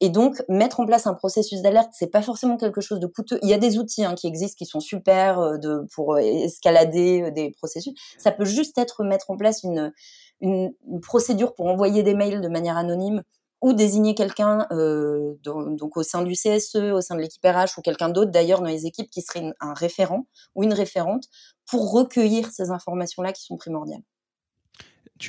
Et 0.01 0.09
donc, 0.09 0.43
mettre 0.49 0.79
en 0.79 0.85
place 0.85 1.07
un 1.07 1.13
processus 1.13 1.61
d'alerte, 1.61 1.91
c'est 1.93 2.11
pas 2.11 2.21
forcément 2.21 2.57
quelque 2.57 2.81
chose 2.81 2.99
de 2.99 3.07
coûteux. 3.07 3.39
Il 3.41 3.49
y 3.49 3.53
a 3.53 3.57
des 3.57 3.77
outils 3.77 4.03
hein, 4.03 4.15
qui 4.15 4.27
existent, 4.27 4.57
qui 4.57 4.65
sont 4.65 4.81
super 4.81 5.39
euh, 5.39 5.57
de, 5.57 5.85
pour 5.95 6.17
escalader 6.17 7.31
des 7.31 7.51
processus. 7.51 7.93
Ça 8.17 8.31
peut 8.31 8.45
juste 8.45 8.77
être 8.77 9.03
mettre 9.03 9.31
en 9.31 9.37
place 9.37 9.63
une, 9.63 9.93
une, 10.41 10.73
une 10.87 10.99
procédure 10.99 11.53
pour 11.53 11.67
envoyer 11.67 12.03
des 12.03 12.15
mails 12.15 12.41
de 12.41 12.49
manière 12.49 12.75
anonyme 12.75 13.23
ou 13.63 13.71
désigner 13.71 14.13
quelqu'un 14.13 14.67
euh, 14.71 15.35
donc 15.41 15.95
au 15.95 16.03
sein 16.03 16.21
du 16.21 16.33
CSE, 16.33 16.75
au 16.75 16.99
sein 16.99 17.15
de 17.15 17.21
l'équipe 17.21 17.43
RH 17.45 17.77
ou 17.77 17.81
quelqu'un 17.81 18.09
d'autre 18.09 18.29
d'ailleurs 18.29 18.59
dans 18.59 18.67
les 18.67 18.85
équipes 18.85 19.09
qui 19.09 19.21
serait 19.21 19.53
un 19.61 19.73
référent 19.73 20.27
ou 20.53 20.63
une 20.63 20.73
référente 20.73 21.23
pour 21.65 21.93
recueillir 21.93 22.51
ces 22.51 22.71
informations-là 22.71 23.31
qui 23.31 23.41
sont 23.41 23.55
primordiales. 23.55 24.03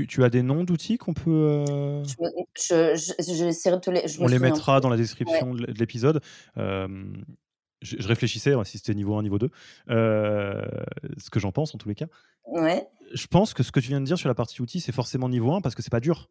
Tu, 0.03 0.24
as 0.24 0.30
des 0.30 0.42
noms 0.42 0.64
d'outils 0.64 0.99
qu'on 0.99 1.14
peut. 1.14 1.64
Euh... 1.68 2.03
Je, 2.57 2.95
je, 2.97 3.70
de 3.70 3.78
te 3.78 3.90
les. 3.90 4.20
On 4.20 4.26
les 4.26 4.38
mettra 4.38 4.80
dans 4.80 4.88
la 4.88 4.97
description 4.97 5.55
de 5.55 5.66
l'épisode. 5.66 6.20
Euh, 6.57 6.88
je, 7.80 8.09
réfléchissais 8.09 8.55
si 8.64 8.78
c'était 8.78 8.95
niveau 8.95 9.16
1, 9.16 9.22
niveau 9.22 9.38
2. 9.38 9.51
Euh, 9.90 10.62
ce 11.18 11.30
que 11.30 11.38
j'en 11.38 11.53
pense 11.53 11.74
en 11.74 11.78
tous 11.78 11.88
les 11.88 11.95
cas. 11.95 12.07
Ouais. 12.47 12.88
Je 13.12 13.26
pense 13.26 13.55
que 13.55 13.62
ce 13.62 13.70
que 13.70 13.80
tu 13.80 13.88
viens 13.88 14.01
de 14.01 14.07
dire 14.07 14.18
sur 14.18 14.28
la 14.28 14.34
partie 14.34 14.61
outils, 14.61 14.80
c'est 14.80 14.92
forcément 14.92 15.28
niveau 15.28 15.53
1 15.53 15.61
parce 15.61 15.74
que 15.74 15.82
c'est 15.82 15.90
pas 15.90 16.01
dur. 16.01 16.28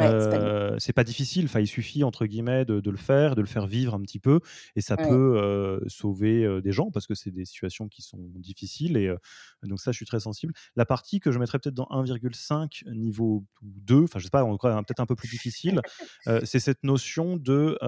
Euh, 0.00 0.76
c'est 0.78 0.92
pas, 0.92 1.04
difficile. 1.04 1.44
Enfin, 1.44 1.60
il 1.60 1.66
suffit 1.66 2.04
entre 2.04 2.26
guillemets 2.26 2.64
de, 2.64 2.90
le 2.90 2.96
faire, 2.96 3.34
de 3.34 3.40
le 3.40 3.46
faire 3.46 3.66
vivre 3.66 3.94
un 3.94 4.00
petit 4.00 4.18
peu, 4.18 4.40
et 4.74 4.80
ça 4.80 4.96
peut 4.96 5.38
euh, 5.38 5.80
sauver 5.88 6.44
euh, 6.44 6.60
des 6.60 6.72
gens 6.72 6.90
parce 6.90 7.06
que 7.06 7.14
c'est 7.14 7.30
des 7.30 7.44
situations 7.44 7.88
qui 7.88 8.02
sont 8.02 8.18
difficiles. 8.36 8.96
Et 8.96 9.14
donc 9.62 9.80
ça, 9.80 9.92
je 9.92 9.96
suis 9.96 10.06
très 10.06 10.20
sensible. 10.20 10.52
La 10.74 10.86
partie 10.86 11.20
que 11.20 11.32
je 11.32 11.38
mettrais 11.38 11.58
peut-être 11.58 11.74
dans 11.74 11.88
1,5 11.90 12.90
niveau 12.92 13.44
2, 13.62 14.04
enfin 14.04 14.18
je 14.18 14.24
sais 14.24 14.30
pas, 14.30 14.44
peut-être 14.44 15.00
un 15.00 15.06
peu 15.06 15.16
plus 15.16 15.28
difficile, 15.28 15.80
c'est 16.44 16.60
cette 16.60 16.84
notion 16.84 17.36
de, 17.36 17.78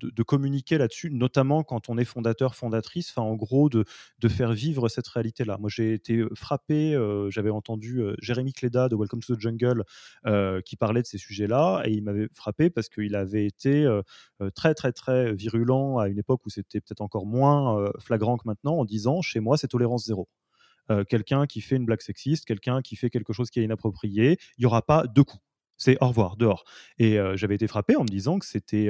de, 0.00 0.22
communiquer 0.22 0.78
là-dessus, 0.78 1.10
notamment 1.10 1.62
quand 1.62 1.88
on 1.88 1.98
est 1.98 2.04
fondateur, 2.04 2.54
fondatrice. 2.54 3.10
Enfin, 3.10 3.22
en 3.22 3.34
gros, 3.34 3.68
de, 3.68 3.84
de 4.20 4.28
faire 4.28 4.52
vivre 4.52 4.88
cette 4.88 5.08
réalité-là. 5.08 5.58
Moi, 5.58 5.70
j'ai 5.72 5.94
été 5.94 6.22
frappé. 6.34 6.96
J'avais 7.30 7.50
entendu 7.50 8.02
Jérémy 8.20 8.52
Cléda 8.52 8.88
de 8.88 8.96
Welcome 8.96 9.20
to 9.20 9.36
the 9.36 9.40
Jungle 9.40 9.84
qui 10.64 10.76
parlait 10.76 11.02
de 11.02 11.06
ces 11.10 11.18
sujets-là 11.18 11.82
et 11.84 11.90
il 11.90 12.02
m'avait 12.02 12.28
frappé 12.32 12.70
parce 12.70 12.88
qu'il 12.88 13.14
avait 13.14 13.46
été 13.46 13.84
euh, 13.84 14.02
euh, 14.40 14.50
très 14.50 14.74
très 14.74 14.92
très 14.92 15.34
virulent 15.34 15.98
à 15.98 16.08
une 16.08 16.18
époque 16.18 16.44
où 16.46 16.50
c'était 16.50 16.80
peut-être 16.80 17.00
encore 17.00 17.26
moins 17.26 17.78
euh, 17.78 17.90
flagrant 17.98 18.36
que 18.36 18.46
maintenant 18.46 18.76
en 18.78 18.84
disant 18.84 19.20
chez 19.20 19.40
moi 19.40 19.56
c'est 19.56 19.68
tolérance 19.68 20.06
zéro. 20.06 20.28
quelqu'un 21.08 21.46
qui 21.46 21.60
fait 21.60 21.76
une 21.76 21.86
blague 21.86 22.00
sexiste, 22.00 22.44
quelqu'un 22.44 22.82
qui 22.82 22.96
fait 22.96 23.10
quelque 23.10 23.32
chose 23.32 23.48
qui 23.50 23.60
est 23.60 23.64
inapproprié, 23.64 24.38
il 24.58 24.62
n'y 24.62 24.66
aura 24.66 24.82
pas 24.82 25.06
deux 25.06 25.22
coups 25.22 25.42
c'est 25.80 25.96
au 26.00 26.08
revoir 26.08 26.36
dehors. 26.36 26.64
Et 26.98 27.18
j'avais 27.34 27.56
été 27.56 27.66
frappé 27.66 27.96
en 27.96 28.02
me 28.02 28.08
disant 28.08 28.38
que 28.38 28.46
c'était 28.46 28.88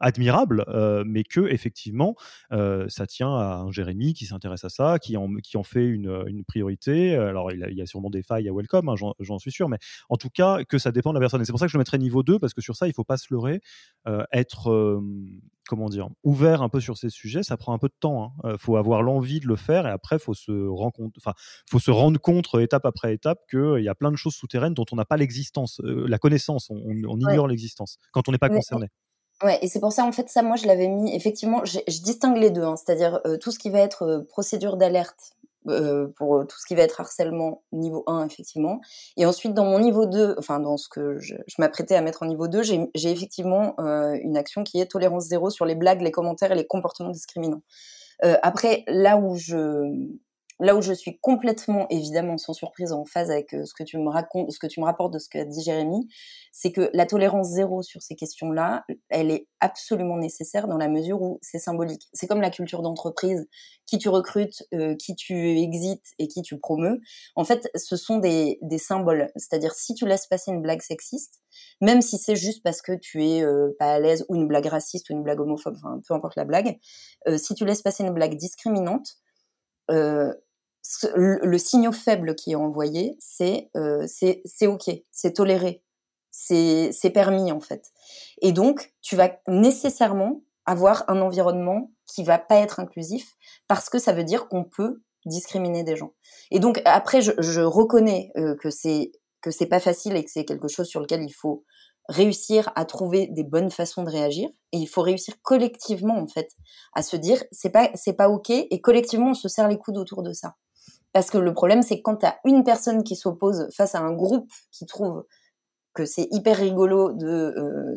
admirable, 0.00 0.64
mais 1.06 1.24
que 1.24 1.40
effectivement, 1.40 2.16
ça 2.50 3.06
tient 3.06 3.34
à 3.34 3.62
un 3.64 3.70
Jérémy 3.70 4.12
qui 4.12 4.26
s'intéresse 4.26 4.64
à 4.64 4.68
ça, 4.68 4.98
qui 4.98 5.16
en, 5.16 5.62
fait 5.62 5.86
une, 5.86 6.44
priorité. 6.46 7.14
Alors, 7.14 7.52
il, 7.52 7.60
y 7.74 7.80
a 7.80 7.86
sûrement 7.86 8.10
des 8.10 8.22
failles 8.22 8.48
à 8.48 8.52
Welcome, 8.52 8.88
hein, 8.88 8.94
j'en 9.20 9.38
suis 9.38 9.52
sûr, 9.52 9.68
mais 9.68 9.78
en 10.08 10.16
tout 10.16 10.30
cas, 10.30 10.64
que 10.64 10.78
ça 10.78 10.92
dépend 10.92 11.12
de 11.12 11.18
la 11.18 11.20
personne. 11.20 11.40
Et 11.40 11.44
c'est 11.44 11.52
pour 11.52 11.60
ça 11.60 11.66
que 11.66 11.72
je 11.72 11.78
le 11.78 11.80
mettrais 11.80 11.98
niveau 11.98 12.22
2, 12.22 12.38
parce 12.38 12.52
que 12.52 12.60
sur 12.60 12.76
ça, 12.76 12.86
il 12.86 12.90
ne 12.90 12.94
faut 12.94 13.04
pas 13.04 13.16
se 13.16 13.32
leurrer. 13.32 13.60
être 14.32 15.00
comment 15.68 15.88
dire, 15.88 16.08
ouvert 16.24 16.62
un 16.62 16.68
peu 16.68 16.80
sur 16.80 16.96
ces 16.96 17.10
sujets, 17.10 17.42
ça 17.42 17.56
prend 17.56 17.72
un 17.72 17.78
peu 17.78 17.88
de 17.88 17.94
temps. 17.98 18.32
Il 18.44 18.50
hein. 18.50 18.56
faut 18.58 18.76
avoir 18.76 19.02
l'envie 19.02 19.40
de 19.40 19.46
le 19.46 19.56
faire 19.56 19.86
et 19.86 19.90
après, 19.90 20.18
faut 20.18 20.34
se 20.34 20.52
enfin, 21.16 21.32
faut 21.70 21.78
se 21.78 21.90
rendre 21.90 22.20
compte 22.20 22.48
étape 22.60 22.84
après 22.84 23.14
étape 23.14 23.40
qu'il 23.50 23.82
y 23.82 23.88
a 23.88 23.94
plein 23.94 24.10
de 24.10 24.16
choses 24.16 24.34
souterraines 24.34 24.74
dont 24.74 24.86
on 24.92 24.96
n'a 24.96 25.04
pas 25.04 25.16
l'existence, 25.16 25.80
la 25.84 26.18
connaissance, 26.18 26.70
on, 26.70 27.18
ignore 27.18 27.48
l'existence 27.48 27.98
quand 28.12 28.28
on 28.28 28.32
n'est 28.32 28.38
pas 28.38 28.48
concerné. 28.48 28.88
Ouais, 29.42 29.58
et 29.60 29.66
c'est 29.66 29.80
pour 29.80 29.92
ça, 29.92 30.04
en 30.04 30.12
fait, 30.12 30.28
ça, 30.28 30.42
moi, 30.42 30.54
je 30.54 30.66
l'avais 30.66 30.86
mis, 30.86 31.14
effectivement, 31.14 31.64
je, 31.64 31.78
distingue 32.02 32.36
les 32.36 32.50
deux, 32.50 32.62
hein. 32.62 32.76
c'est-à-dire 32.76 33.20
tout 33.40 33.50
ce 33.50 33.58
qui 33.58 33.70
va 33.70 33.80
être 33.80 34.24
procédure 34.28 34.76
d'alerte 34.76 35.32
euh, 35.68 36.08
pour 36.16 36.36
euh, 36.36 36.44
tout 36.44 36.58
ce 36.58 36.66
qui 36.66 36.74
va 36.74 36.82
être 36.82 37.00
harcèlement 37.00 37.62
niveau 37.72 38.02
1, 38.06 38.26
effectivement. 38.26 38.80
Et 39.16 39.26
ensuite, 39.26 39.54
dans 39.54 39.64
mon 39.64 39.78
niveau 39.78 40.06
2, 40.06 40.34
enfin, 40.38 40.58
dans 40.58 40.76
ce 40.76 40.88
que 40.88 41.18
je, 41.18 41.34
m'apprêtais 41.58 41.94
à 41.94 42.00
mettre 42.00 42.22
en 42.22 42.26
niveau 42.26 42.48
2, 42.48 42.62
j'ai 42.62 42.90
effectivement 42.94 43.74
euh, 43.78 44.16
une 44.22 44.36
action 44.36 44.64
qui 44.64 44.80
est 44.80 44.86
tolérance 44.86 45.24
zéro 45.26 45.50
sur 45.50 45.64
les 45.64 45.74
blagues, 45.74 46.00
les 46.00 46.10
commentaires 46.10 46.52
et 46.52 46.56
les 46.56 46.66
comportements 46.66 47.10
discriminants. 47.10 47.62
Euh, 48.24 48.36
après, 48.42 48.84
là 48.88 49.16
où 49.16 49.36
je 49.36 49.90
Là 50.62 50.76
où 50.76 50.80
je 50.80 50.92
suis 50.92 51.18
complètement, 51.18 51.88
évidemment, 51.90 52.38
sans 52.38 52.52
surprise, 52.52 52.92
en 52.92 53.04
phase 53.04 53.32
avec 53.32 53.52
euh, 53.52 53.64
ce 53.64 53.74
que 53.74 53.82
tu 53.82 53.98
me 53.98 54.08
racontes, 54.08 54.52
ce 54.52 54.60
que 54.60 54.68
tu 54.68 54.78
me 54.78 54.84
rapportes 54.84 55.12
de 55.12 55.18
ce 55.18 55.28
qu'a 55.28 55.44
dit 55.44 55.60
Jérémy, 55.60 56.08
c'est 56.52 56.70
que 56.70 56.88
la 56.94 57.04
tolérance 57.04 57.48
zéro 57.48 57.82
sur 57.82 58.00
ces 58.00 58.14
questions-là, 58.14 58.84
elle 59.08 59.32
est 59.32 59.48
absolument 59.58 60.16
nécessaire 60.16 60.68
dans 60.68 60.76
la 60.76 60.86
mesure 60.86 61.20
où 61.20 61.40
c'est 61.42 61.58
symbolique. 61.58 62.08
C'est 62.12 62.28
comme 62.28 62.40
la 62.40 62.50
culture 62.50 62.82
d'entreprise, 62.82 63.48
qui 63.86 63.98
tu 63.98 64.08
recrutes, 64.08 64.62
euh, 64.72 64.94
qui 64.94 65.16
tu 65.16 65.58
exites 65.58 66.12
et 66.20 66.28
qui 66.28 66.42
tu 66.42 66.56
promeus. 66.60 67.00
En 67.34 67.42
fait, 67.42 67.68
ce 67.74 67.96
sont 67.96 68.18
des, 68.18 68.60
des 68.62 68.78
symboles. 68.78 69.32
C'est-à-dire, 69.34 69.74
si 69.74 69.94
tu 69.94 70.06
laisses 70.06 70.28
passer 70.28 70.52
une 70.52 70.62
blague 70.62 70.82
sexiste, 70.82 71.42
même 71.80 72.00
si 72.02 72.18
c'est 72.18 72.36
juste 72.36 72.62
parce 72.62 72.82
que 72.82 72.92
tu 72.92 73.26
es 73.26 73.42
euh, 73.42 73.74
pas 73.80 73.94
à 73.94 73.98
l'aise, 73.98 74.24
ou 74.28 74.36
une 74.36 74.46
blague 74.46 74.66
raciste, 74.66 75.10
ou 75.10 75.14
une 75.14 75.24
blague 75.24 75.40
homophobe, 75.40 75.74
enfin, 75.82 76.00
peu 76.06 76.14
importe 76.14 76.36
la 76.36 76.44
blague, 76.44 76.78
si 77.36 77.56
tu 77.56 77.64
laisses 77.64 77.82
passer 77.82 78.04
une 78.04 78.14
blague 78.14 78.36
discriminante, 78.36 79.16
le, 81.14 81.58
signal 81.58 81.92
faible 81.92 82.34
qui 82.34 82.52
est 82.52 82.56
envoyé, 82.56 83.16
c'est 83.20 83.70
euh, 83.76 84.06
c'est 84.06 84.66
ok, 84.66 84.90
c'est 85.10 85.32
toléré, 85.34 85.82
c'est 86.30 87.12
permis 87.12 87.52
en 87.52 87.60
fait. 87.60 87.90
Et 88.40 88.52
donc, 88.52 88.92
tu 89.00 89.16
vas 89.16 89.30
nécessairement 89.48 90.42
avoir 90.66 91.04
un 91.08 91.20
environnement 91.20 91.90
qui 92.06 92.24
va 92.24 92.38
pas 92.38 92.56
être 92.56 92.80
inclusif 92.80 93.34
parce 93.68 93.88
que 93.88 93.98
ça 93.98 94.12
veut 94.12 94.24
dire 94.24 94.48
qu'on 94.48 94.64
peut 94.64 95.02
discriminer 95.24 95.84
des 95.84 95.96
gens. 95.96 96.14
Et 96.50 96.58
donc 96.58 96.82
après, 96.84 97.22
je, 97.22 97.32
je 97.38 97.60
reconnais 97.60 98.32
euh, 98.36 98.56
que 98.56 98.70
c'est 98.70 99.12
que 99.40 99.50
c'est 99.50 99.66
pas 99.66 99.80
facile 99.80 100.16
et 100.16 100.24
que 100.24 100.30
c'est 100.30 100.44
quelque 100.44 100.68
chose 100.68 100.86
sur 100.86 101.00
lequel 101.00 101.22
il 101.22 101.32
faut 101.32 101.64
réussir 102.08 102.70
à 102.74 102.84
trouver 102.84 103.28
des 103.28 103.44
bonnes 103.44 103.70
façons 103.70 104.02
de 104.02 104.10
réagir 104.10 104.48
et 104.72 104.78
il 104.78 104.86
faut 104.86 105.02
réussir 105.02 105.34
collectivement 105.42 106.18
en 106.18 106.26
fait 106.26 106.50
à 106.94 107.02
se 107.02 107.16
dire 107.16 107.42
c'est 107.52 107.70
pas 107.70 107.90
c'est 107.94 108.14
pas 108.14 108.28
ok 108.28 108.50
et 108.50 108.80
collectivement 108.80 109.30
on 109.30 109.34
se 109.34 109.48
serre 109.48 109.68
les 109.68 109.78
coudes 109.78 109.98
autour 109.98 110.22
de 110.22 110.32
ça 110.32 110.56
parce 111.12 111.30
que 111.30 111.38
le 111.38 111.52
problème, 111.52 111.82
c'est 111.82 111.98
que 111.98 112.02
quand 112.02 112.16
tu 112.16 112.26
as 112.26 112.38
une 112.44 112.64
personne 112.64 113.04
qui 113.04 113.16
s'oppose 113.16 113.68
face 113.74 113.94
à 113.94 114.00
un 114.00 114.12
groupe 114.12 114.50
qui 114.70 114.86
trouve 114.86 115.24
que 115.94 116.06
c'est 116.06 116.28
hyper 116.30 116.56
rigolo 116.56 117.12
de, 117.12 117.26
euh, 117.26 117.96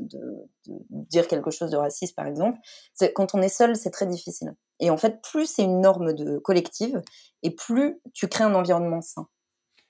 dire 0.90 1.28
quelque 1.28 1.50
chose 1.50 1.72
de 1.72 1.78
raciste, 1.78 2.16
par 2.16 2.28
exemple, 2.28 2.60
quand 3.16 3.34
on 3.36 3.42
est 3.42 3.50
seul, 3.50 3.76
c'est 3.76 3.92
très 3.92 4.06
difficile. 4.06 4.54
Et 4.80 4.90
en 4.90 4.98
fait, 4.98 5.22
plus 5.22 5.46
c'est 5.46 5.64
une 5.64 5.80
norme 5.80 6.14
de 6.14 6.38
collective, 6.38 7.02
et 7.44 7.52
plus 7.52 8.02
tu 8.14 8.28
crées 8.28 8.44
un 8.44 8.54
environnement 8.54 9.02
sain. 9.02 9.28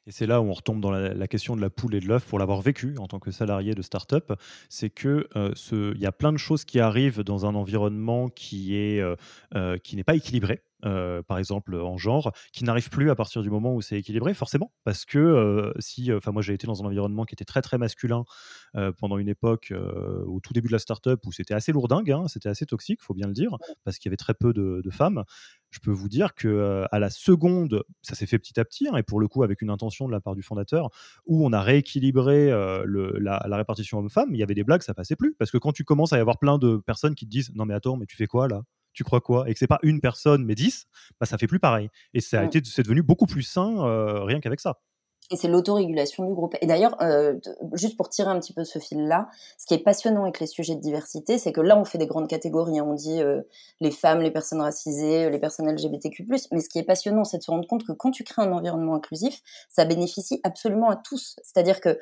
Et 0.07 0.11
c'est 0.11 0.28
là 0.28 0.39
où 0.39 0.45
on 0.45 0.53
retombe 0.53 0.82
dans 0.82 0.91
la, 0.91 1.28
question 1.28 1.55
de 1.55 1.61
la 1.61 1.71
poule 1.71 1.95
et 1.95 1.99
de 1.99 2.07
l'œuf 2.07 2.26
pour 2.26 2.38
l'avoir 2.38 2.61
vécu 2.61 2.95
en 2.99 3.07
tant 3.07 3.19
que 3.19 3.32
salarié 3.32 3.73
de 3.73 3.82
start-up. 3.82 4.34
C'est 4.69 4.91
que 4.91 5.28
euh, 5.36 5.51
il 5.95 5.99
y 5.99 6.05
a 6.05 6.11
plein 6.11 6.32
de 6.32 6.38
choses 6.38 6.63
qui 6.63 6.80
arrivent 6.80 7.21
dans 7.21 7.47
un 7.47 7.55
environnement 7.55 8.30
qui 8.30 8.76
est 8.76 9.01
euh, 9.01 9.78
qui 9.80 9.95
n'est 9.95 10.03
pas 10.03 10.13
équilibré 10.13 10.61
par 10.82 11.38
exemple 11.38 11.76
en 11.76 11.97
genre, 11.97 12.32
qui 12.53 12.63
n'arrivent 12.63 12.89
plus 12.89 13.09
à 13.09 13.15
partir 13.15 13.41
du 13.41 13.49
moment 13.49 13.73
où 13.73 13.82
c'est 13.82 13.97
équilibré, 13.97 14.34
forcément, 14.34 14.71
parce 14.84 15.05
que 15.05 15.73
si, 15.80 16.11
enfin 16.13 16.32
moi 16.32 16.41
j'ai 16.41 16.53
été 16.53 16.67
dans 16.67 16.84
un 16.84 16.86
environnement 16.86 17.26
qui 17.26 17.36
était 17.36 17.45
très 17.45 17.61
très 17.61 17.78
masculin 17.78 18.26
pendant 18.97 19.17
une 19.17 19.30
époque 19.30 19.73
au 20.26 20.39
tout 20.39 20.53
début 20.53 20.67
de 20.67 20.73
la 20.73 20.80
startup 20.80 21.19
où 21.26 21.32
c'était 21.32 21.53
assez 21.53 21.71
lourdingue, 21.71 22.11
hein, 22.11 22.28
c'était 22.28 22.49
assez 22.49 22.65
toxique, 22.65 23.01
faut 23.01 23.13
bien 23.13 23.28
le 23.28 23.34
dire, 23.34 23.57
parce 23.84 23.97
qu'il 23.97 24.09
y 24.09 24.11
avait 24.11 24.17
très 24.17 24.34
peu 24.34 24.53
de, 24.53 24.82
femmes. 24.91 25.23
Je 25.71 25.80
peux 25.80 25.91
vous 25.91 26.07
dire 26.07 26.36
que 26.36 26.86
à 26.91 26.99
la 26.99 27.09
seconde, 27.09 27.84
ça 28.01 28.15
s'est 28.15 28.28
fait 28.28 28.39
petit 28.39 28.59
à 28.59 28.65
petit, 28.65 28.88
hein, 28.88 28.95
et 28.95 29.03
pour 29.03 29.19
le 29.19 29.28
coup 29.28 29.43
avec 29.43 29.61
une 29.61 29.69
intention 29.69 30.07
de 30.07 30.11
la 30.11 30.21
part 30.21 30.36
du 30.36 30.43
fondateur, 30.43 30.89
où 31.26 31.45
on 31.45 31.51
a 31.53 31.61
rééquilibré 31.61 32.49
la, 32.49 33.57
répartition 33.57 33.99
homme-femme, 33.99 34.30
il 34.34 34.38
y 34.38 34.43
avait 34.43 34.53
des 34.53 34.63
blagues, 34.63 34.82
ça 34.82 34.93
passait 34.93 35.15
plus, 35.15 35.36
parce 35.36 35.51
que 35.51 35.57
quand 35.57 35.71
tu 35.71 35.84
commences 35.84 36.13
à 36.13 36.17
y 36.17 36.21
avoir 36.21 36.38
plein 36.39 36.57
de 36.57 36.78
personnes 36.78 37.15
qui 37.15 37.26
te 37.26 37.32
disent 37.32 37.51
non 37.55 37.65
mais 37.65 37.73
attends, 37.73 37.97
mais 37.97 38.05
tu 38.05 38.15
fais 38.15 38.28
quoi 38.28 38.47
là? 38.47 38.63
Tu 38.95 39.03
crois 39.03 39.21
quoi 39.21 39.49
Et 39.49 39.53
que 39.53 39.59
c'est 39.59 39.67
pas 39.67 39.79
une 39.83 40.01
personne, 40.01 40.43
mais 40.43 40.55
dix, 40.55 40.87
bah, 41.19 41.25
ça 41.25 41.37
fait 41.37 41.47
plus 41.47 41.59
pareil. 41.59 41.89
Et 42.13 42.21
ça 42.21 42.41
a 42.41 42.43
été, 42.45 42.61
c'est 42.63 42.83
devenu 42.83 43.03
beaucoup 43.03 43.27
plus 43.27 43.43
sain 43.43 43.85
euh, 43.85 44.23
rien 44.23 44.39
qu'avec 44.39 44.59
ça. 44.59 44.79
Et 45.32 45.38
c'est 45.38 45.47
l'autorégulation 45.47 46.26
du 46.26 46.34
groupe. 46.34 46.55
Et 46.61 46.67
d'ailleurs, 46.67 46.95
euh, 47.01 47.36
juste 47.73 47.97
pour 47.97 48.09
tirer 48.09 48.30
un 48.30 48.39
petit 48.39 48.53
peu 48.53 48.63
ce 48.63 48.78
fil-là, 48.78 49.28
ce 49.57 49.65
qui 49.65 49.73
est 49.73 49.80
passionnant 49.80 50.23
avec 50.23 50.39
les 50.39 50.45
sujets 50.45 50.76
de 50.76 50.82
diversité, 50.82 51.38
c'est 51.39 51.51
que 51.51 51.61
là, 51.61 51.78
on 51.80 51.86
fait 51.86 51.97
des 51.97 52.05
grandes 52.05 52.28
catégories. 52.28 52.78
Hein. 52.78 52.86
On 52.88 52.93
dit 52.93 53.21
euh, 53.21 53.41
les 53.80 53.91
femmes, 53.91 54.21
les 54.21 54.32
personnes 54.32 54.61
racisées, 54.61 55.30
les 55.30 55.39
personnes 55.39 55.67
LGBTQ+. 55.67 56.28
Mais 56.51 56.61
ce 56.61 56.69
qui 56.69 56.78
est 56.78 56.84
passionnant, 56.84 57.23
c'est 57.23 57.39
de 57.39 57.43
se 57.43 57.49
rendre 57.49 57.67
compte 57.67 57.86
que 57.86 57.91
quand 57.91 58.11
tu 58.11 58.23
crées 58.23 58.43
un 58.43 58.51
environnement 58.51 58.95
inclusif, 58.95 59.41
ça 59.69 59.86
bénéficie 59.86 60.39
absolument 60.43 60.89
à 60.89 60.95
tous. 60.95 61.36
C'est-à-dire 61.43 61.82
que 61.82 61.97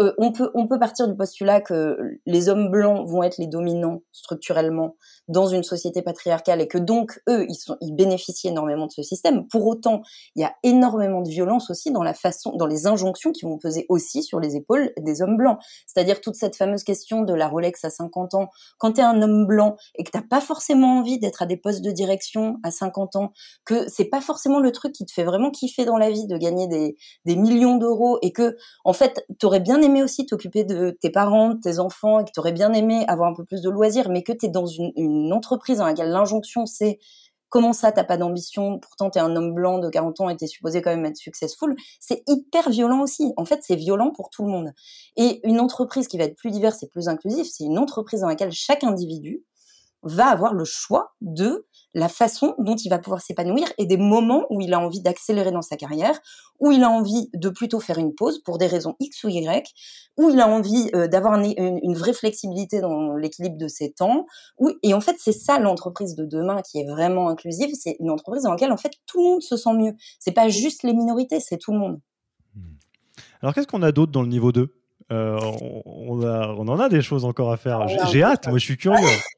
euh, 0.00 0.12
on, 0.18 0.30
peut, 0.30 0.50
on 0.54 0.68
peut 0.68 0.78
partir 0.78 1.08
du 1.08 1.16
postulat 1.16 1.60
que 1.60 2.20
les 2.24 2.48
hommes 2.48 2.70
blancs 2.70 3.08
vont 3.08 3.22
être 3.24 3.38
les 3.38 3.48
dominants 3.48 4.02
structurellement 4.12 4.96
dans 5.26 5.48
une 5.48 5.64
société 5.64 6.02
patriarcale 6.02 6.60
et 6.60 6.68
que 6.68 6.78
donc 6.78 7.20
eux, 7.28 7.46
ils, 7.48 7.56
sont, 7.56 7.76
ils 7.80 7.94
bénéficient 7.94 8.48
énormément 8.48 8.86
de 8.86 8.92
ce 8.92 9.02
système. 9.02 9.48
Pour 9.48 9.66
autant, 9.66 10.02
il 10.36 10.42
y 10.42 10.44
a 10.44 10.54
énormément 10.62 11.20
de 11.20 11.28
violence 11.28 11.70
aussi 11.70 11.90
dans 11.90 12.04
la 12.04 12.14
façon, 12.14 12.54
dans 12.56 12.66
les 12.68 12.86
injonctions 12.86 13.32
qui 13.32 13.44
vont 13.44 13.58
peser 13.58 13.86
aussi 13.88 14.22
sur 14.22 14.40
les 14.40 14.56
épaules 14.56 14.92
des 14.98 15.22
hommes 15.22 15.36
blancs. 15.36 15.58
C'est-à-dire 15.86 16.20
toute 16.20 16.34
cette 16.36 16.56
fameuse 16.56 16.84
question 16.84 17.22
de 17.22 17.34
la 17.34 17.48
Rolex 17.48 17.84
à 17.84 17.90
50 17.90 18.34
ans. 18.34 18.48
Quand 18.78 18.92
tu 18.92 19.00
es 19.00 19.04
un 19.04 19.20
homme 19.22 19.46
blanc 19.46 19.76
et 19.96 20.04
que 20.04 20.10
t'as 20.10 20.22
pas 20.22 20.40
forcément 20.40 20.98
envie 20.98 21.18
d'être 21.18 21.42
à 21.42 21.46
des 21.46 21.56
postes 21.56 21.82
de 21.82 21.90
direction 21.90 22.58
à 22.62 22.70
50 22.70 23.16
ans, 23.16 23.32
que 23.64 23.88
c'est 23.88 24.04
pas 24.04 24.20
forcément 24.20 24.60
le 24.60 24.72
truc 24.72 24.92
qui 24.92 25.04
te 25.04 25.12
fait 25.12 25.24
vraiment 25.24 25.50
kiffer 25.50 25.84
dans 25.84 25.98
la 25.98 26.10
vie 26.10 26.26
de 26.26 26.36
gagner 26.36 26.68
des, 26.68 26.96
des 27.24 27.36
millions 27.36 27.76
d'euros 27.76 28.18
et 28.22 28.32
que 28.32 28.56
en 28.84 28.92
fait, 28.92 29.24
t'aurais 29.38 29.60
bien 29.60 29.82
aimé 29.82 30.02
aussi 30.02 30.26
t'occuper 30.26 30.64
de 30.64 30.96
tes 31.00 31.10
parents, 31.10 31.54
de 31.54 31.60
tes 31.60 31.78
enfants, 31.78 32.20
et 32.20 32.24
que 32.24 32.30
tu 32.32 32.40
aurais 32.40 32.52
bien 32.52 32.72
aimé 32.72 33.04
avoir 33.08 33.30
un 33.30 33.34
peu 33.34 33.44
plus 33.44 33.62
de 33.62 33.70
loisirs, 33.70 34.08
mais 34.10 34.22
que 34.22 34.32
tu 34.32 34.46
es 34.46 34.48
dans 34.48 34.66
une, 34.66 35.32
entreprise 35.32 35.78
dans 35.78 35.84
laquelle 35.84 36.10
l'injonction 36.10 36.66
c'est 36.66 36.98
comment 37.48 37.72
ça 37.72 37.92
t'as 37.92 38.04
pas 38.04 38.16
d'ambition, 38.16 38.78
pourtant 38.78 39.10
tu 39.10 39.18
es 39.18 39.22
un 39.22 39.34
homme 39.36 39.54
blanc 39.54 39.78
de 39.78 39.88
40 39.88 40.20
ans 40.20 40.28
et 40.28 40.36
tu 40.36 40.44
es 40.44 40.46
supposé 40.46 40.82
quand 40.82 40.90
même 40.90 41.06
être 41.06 41.16
successful, 41.16 41.74
c'est 42.00 42.22
hyper 42.26 42.70
violent 42.70 43.00
aussi. 43.00 43.32
En 43.36 43.44
fait, 43.44 43.60
c'est 43.62 43.76
violent 43.76 44.10
pour 44.10 44.30
tout 44.30 44.44
le 44.44 44.50
monde. 44.50 44.72
Et 45.16 45.40
une 45.46 45.60
entreprise 45.60 46.08
qui 46.08 46.18
va 46.18 46.24
être 46.24 46.36
plus 46.36 46.50
diverse 46.50 46.82
et 46.82 46.88
plus 46.88 47.08
inclusive, 47.08 47.46
c'est 47.46 47.64
une 47.64 47.78
entreprise 47.78 48.20
dans 48.20 48.28
laquelle 48.28 48.52
chaque 48.52 48.84
individu 48.84 49.42
va 50.02 50.26
avoir 50.26 50.54
le 50.54 50.64
choix 50.64 51.14
de 51.20 51.66
la 51.94 52.08
façon 52.08 52.54
dont 52.58 52.76
il 52.76 52.88
va 52.88 52.98
pouvoir 52.98 53.20
s'épanouir 53.20 53.66
et 53.78 53.86
des 53.86 53.96
moments 53.96 54.46
où 54.50 54.60
il 54.60 54.72
a 54.74 54.78
envie 54.78 55.00
d'accélérer 55.00 55.50
dans 55.50 55.62
sa 55.62 55.76
carrière, 55.76 56.18
où 56.60 56.70
il 56.70 56.82
a 56.84 56.90
envie 56.90 57.30
de 57.34 57.48
plutôt 57.48 57.80
faire 57.80 57.98
une 57.98 58.14
pause 58.14 58.40
pour 58.42 58.58
des 58.58 58.66
raisons 58.66 58.94
X 59.00 59.24
ou 59.24 59.28
Y, 59.28 59.72
où 60.16 60.30
il 60.30 60.40
a 60.40 60.48
envie 60.48 60.90
euh, 60.94 61.08
d'avoir 61.08 61.34
une, 61.34 61.94
vraie 61.94 62.12
flexibilité 62.12 62.80
dans 62.80 63.14
l'équilibre 63.16 63.56
de 63.56 63.68
ses 63.68 63.92
temps. 63.92 64.26
et 64.82 64.94
en 64.94 65.00
fait, 65.00 65.16
c'est 65.18 65.32
ça 65.32 65.58
l'entreprise 65.58 66.14
de 66.14 66.24
demain 66.24 66.62
qui 66.62 66.78
est 66.78 66.86
vraiment 66.86 67.28
inclusive. 67.28 67.70
C'est 67.74 67.96
une 68.00 68.10
entreprise 68.10 68.42
dans 68.42 68.52
laquelle 68.52 68.72
en 68.72 68.76
fait 68.76 68.92
tout 69.06 69.18
le 69.18 69.24
monde 69.24 69.42
se 69.42 69.56
sent 69.56 69.72
mieux. 69.74 69.94
C'est 70.20 70.32
pas 70.32 70.48
juste 70.48 70.82
les 70.82 70.92
minorités, 70.92 71.40
c'est 71.40 71.58
tout 71.58 71.72
le 71.72 71.78
monde. 71.78 72.00
Hmm. 72.54 72.74
Alors 73.42 73.54
qu'est-ce 73.54 73.66
qu'on 73.66 73.82
a 73.82 73.92
d'autre 73.92 74.12
dans 74.12 74.22
le 74.22 74.28
niveau 74.28 74.52
2 74.52 74.74
euh, 75.10 75.38
on, 75.86 76.22
on, 76.22 76.68
en 76.68 76.78
a 76.78 76.90
des 76.90 77.00
choses 77.00 77.24
encore 77.24 77.50
à 77.50 77.56
faire. 77.56 77.88
J'ai 77.88 78.22
hâte, 78.22 78.46
moi 78.46 78.58
je 78.58 78.64
suis 78.64 78.76
curieux. 78.76 78.98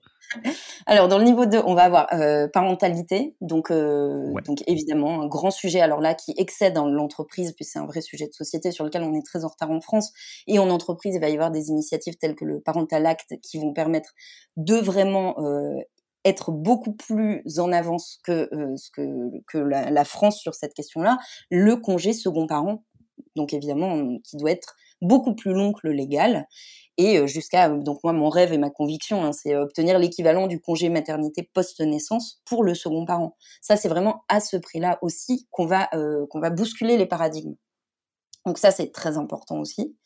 Alors, 0.86 1.08
dans 1.08 1.18
le 1.18 1.24
niveau 1.24 1.46
2, 1.46 1.60
on 1.64 1.74
va 1.74 1.84
avoir 1.84 2.06
euh, 2.12 2.48
parentalité. 2.48 3.34
Donc, 3.40 3.70
euh, 3.70 4.32
donc, 4.44 4.62
évidemment, 4.66 5.22
un 5.22 5.26
grand 5.26 5.50
sujet, 5.50 5.80
alors 5.80 6.00
là, 6.00 6.14
qui 6.14 6.34
excède 6.36 6.74
dans 6.74 6.86
l'entreprise, 6.86 7.52
puis 7.52 7.64
c'est 7.64 7.78
un 7.78 7.86
vrai 7.86 8.00
sujet 8.00 8.26
de 8.26 8.32
société 8.32 8.72
sur 8.72 8.84
lequel 8.84 9.02
on 9.02 9.14
est 9.14 9.24
très 9.24 9.44
en 9.44 9.48
retard 9.48 9.70
en 9.70 9.80
France. 9.80 10.12
Et 10.46 10.58
en 10.58 10.70
entreprise, 10.70 11.14
il 11.14 11.20
va 11.20 11.28
y 11.28 11.34
avoir 11.34 11.50
des 11.50 11.68
initiatives 11.68 12.16
telles 12.16 12.34
que 12.34 12.44
le 12.44 12.60
Parental 12.60 13.06
Act 13.06 13.36
qui 13.42 13.58
vont 13.58 13.72
permettre 13.72 14.12
de 14.56 14.76
vraiment 14.76 15.38
euh, 15.40 15.76
être 16.24 16.52
beaucoup 16.52 16.92
plus 16.92 17.42
en 17.58 17.72
avance 17.72 18.18
que 18.24 18.50
ce 18.76 18.90
que, 18.90 19.02
que 19.46 19.58
la, 19.58 19.90
la 19.90 20.04
France 20.04 20.38
sur 20.38 20.54
cette 20.54 20.74
question-là. 20.74 21.16
Le 21.50 21.76
congé 21.76 22.12
second 22.12 22.46
parent, 22.46 22.84
donc 23.36 23.54
évidemment, 23.54 24.18
qui 24.22 24.36
doit 24.36 24.50
être 24.50 24.76
beaucoup 25.00 25.34
plus 25.34 25.52
long 25.52 25.72
que 25.72 25.80
le 25.84 25.92
légal 25.92 26.46
et 26.96 27.26
jusqu'à 27.26 27.68
donc 27.68 28.00
moi 28.04 28.12
mon 28.12 28.28
rêve 28.28 28.52
et 28.52 28.58
ma 28.58 28.70
conviction 28.70 29.24
hein, 29.24 29.32
c'est 29.32 29.56
obtenir 29.56 29.98
l'équivalent 29.98 30.46
du 30.46 30.60
congé 30.60 30.90
maternité 30.90 31.48
post-naissance 31.54 32.40
pour 32.44 32.62
le 32.62 32.74
second 32.74 33.06
parent. 33.06 33.36
Ça 33.62 33.76
c'est 33.76 33.88
vraiment 33.88 34.24
à 34.28 34.40
ce 34.40 34.56
prix-là 34.56 34.98
aussi 35.02 35.46
qu'on 35.50 35.66
va 35.66 35.88
qu'on 36.28 36.40
va 36.40 36.50
bousculer 36.50 36.96
les 36.96 37.06
paradigmes. 37.06 37.54
Donc 38.46 38.58
ça 38.58 38.70
c'est 38.70 38.92
très 38.92 39.16
important 39.16 39.58
aussi. 39.60 39.96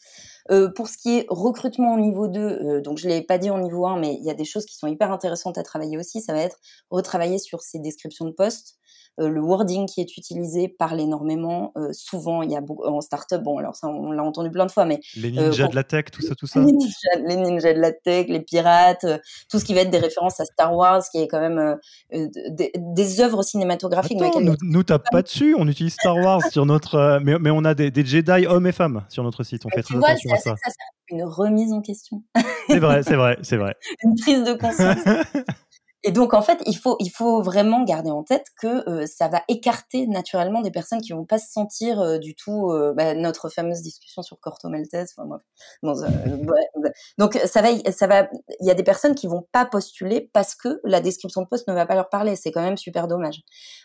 pour 0.76 0.88
ce 0.88 0.98
qui 0.98 1.18
est 1.18 1.26
recrutement 1.28 1.94
au 1.94 2.00
niveau 2.00 2.28
2, 2.28 2.82
donc 2.82 2.98
je 2.98 3.08
l'ai 3.08 3.22
pas 3.22 3.38
dit 3.38 3.50
en 3.50 3.58
niveau 3.58 3.86
1 3.86 3.98
mais 3.98 4.14
il 4.14 4.24
y 4.24 4.30
a 4.30 4.34
des 4.34 4.44
choses 4.44 4.66
qui 4.66 4.76
sont 4.76 4.86
hyper 4.86 5.10
intéressantes 5.10 5.58
à 5.58 5.62
travailler 5.62 5.98
aussi, 5.98 6.20
ça 6.20 6.32
va 6.32 6.40
être 6.40 6.58
retravailler 6.90 7.38
sur 7.38 7.62
ces 7.62 7.78
descriptions 7.80 8.26
de 8.26 8.32
postes, 8.32 8.76
euh, 8.76 8.83
le 9.18 9.40
wording 9.40 9.86
qui 9.86 10.00
est 10.00 10.16
utilisé 10.16 10.68
parle 10.68 11.00
énormément. 11.00 11.72
Euh, 11.76 11.88
souvent, 11.92 12.42
il 12.42 12.50
y 12.50 12.56
a 12.56 12.60
beaucoup, 12.60 12.84
en 12.84 13.00
startup, 13.00 13.42
bon, 13.42 13.58
alors 13.58 13.76
ça, 13.76 13.88
on 13.88 14.12
l'a 14.12 14.22
entendu 14.22 14.50
plein 14.50 14.66
de 14.66 14.70
fois, 14.70 14.84
mais 14.84 15.00
les 15.16 15.36
euh, 15.38 15.48
ninjas 15.48 15.68
de 15.68 15.76
la 15.76 15.84
tech, 15.84 16.06
tout 16.12 16.22
ça, 16.22 16.34
tout 16.34 16.46
ça. 16.46 16.60
Les 16.60 17.36
ninjas, 17.36 17.74
de 17.74 17.80
la 17.80 17.92
tech, 17.92 18.26
les 18.28 18.40
pirates, 18.40 19.06
tout 19.50 19.58
ce 19.58 19.64
qui 19.64 19.74
va 19.74 19.82
être 19.82 19.90
des 19.90 19.98
références 19.98 20.40
à 20.40 20.44
Star 20.44 20.74
Wars, 20.74 21.02
qui 21.10 21.18
est 21.18 21.28
quand 21.28 21.40
même 21.40 21.76
des, 22.12 23.20
œuvres 23.20 23.42
cinématographiques. 23.42 24.20
Attends, 24.20 24.40
nous, 24.40 24.56
nous 24.62 24.82
tape 24.82 25.04
pas 25.10 25.22
dessus. 25.22 25.54
On 25.58 25.68
utilise 25.68 25.94
Star 25.94 26.16
Wars 26.16 26.42
sur 26.50 26.66
notre, 26.66 27.20
mais, 27.22 27.38
mais, 27.38 27.50
on 27.50 27.64
a 27.64 27.74
des, 27.74 27.90
des, 27.90 28.04
Jedi 28.04 28.46
hommes 28.46 28.66
et 28.66 28.72
femmes 28.72 29.04
sur 29.08 29.22
notre 29.22 29.44
site. 29.44 29.64
On 29.64 29.70
fait 29.70 29.82
très 29.82 29.96
attention 29.96 30.32
à 30.32 30.36
ça. 30.36 30.54
ça 30.56 30.70
une 31.10 31.24
remise 31.24 31.72
en 31.72 31.80
question. 31.80 32.22
C'est 32.68 32.78
vrai, 32.78 33.02
c'est 33.06 33.16
vrai, 33.16 33.38
c'est 33.42 33.56
vrai. 33.56 33.74
une 34.02 34.14
prise 34.16 34.44
de 34.44 34.54
conscience. 34.54 34.98
Et 36.06 36.12
donc 36.12 36.34
en 36.34 36.42
fait, 36.42 36.62
il 36.66 36.76
faut 36.76 36.96
il 37.00 37.08
faut 37.10 37.40
vraiment 37.40 37.82
garder 37.82 38.10
en 38.10 38.22
tête 38.22 38.48
que 38.60 38.88
euh, 38.90 39.06
ça 39.06 39.28
va 39.28 39.42
écarter 39.48 40.06
naturellement 40.06 40.60
des 40.60 40.70
personnes 40.70 41.00
qui 41.00 41.12
vont 41.12 41.24
pas 41.24 41.38
se 41.38 41.50
sentir 41.50 41.98
euh, 41.98 42.18
du 42.18 42.34
tout 42.34 42.70
euh, 42.70 42.92
bah, 42.94 43.14
notre 43.14 43.48
fameuse 43.48 43.80
discussion 43.80 44.20
sur 44.20 44.38
Corto 44.38 44.68
Maltese. 44.68 45.14
Enfin, 45.16 45.40
donc 47.18 47.40
ça 47.46 47.62
va 47.62 47.68
ça 47.90 48.06
va 48.06 48.28
il 48.60 48.66
y 48.66 48.70
a 48.70 48.74
des 48.74 48.82
personnes 48.82 49.14
qui 49.14 49.26
vont 49.26 49.46
pas 49.50 49.64
postuler 49.64 50.30
parce 50.34 50.54
que 50.54 50.78
la 50.84 51.00
description 51.00 51.40
de 51.40 51.46
poste 51.46 51.68
ne 51.68 51.74
va 51.74 51.86
pas 51.86 51.94
leur 51.94 52.10
parler. 52.10 52.36
C'est 52.36 52.52
quand 52.52 52.62
même 52.62 52.76
super 52.76 53.08
dommage. 53.08 53.40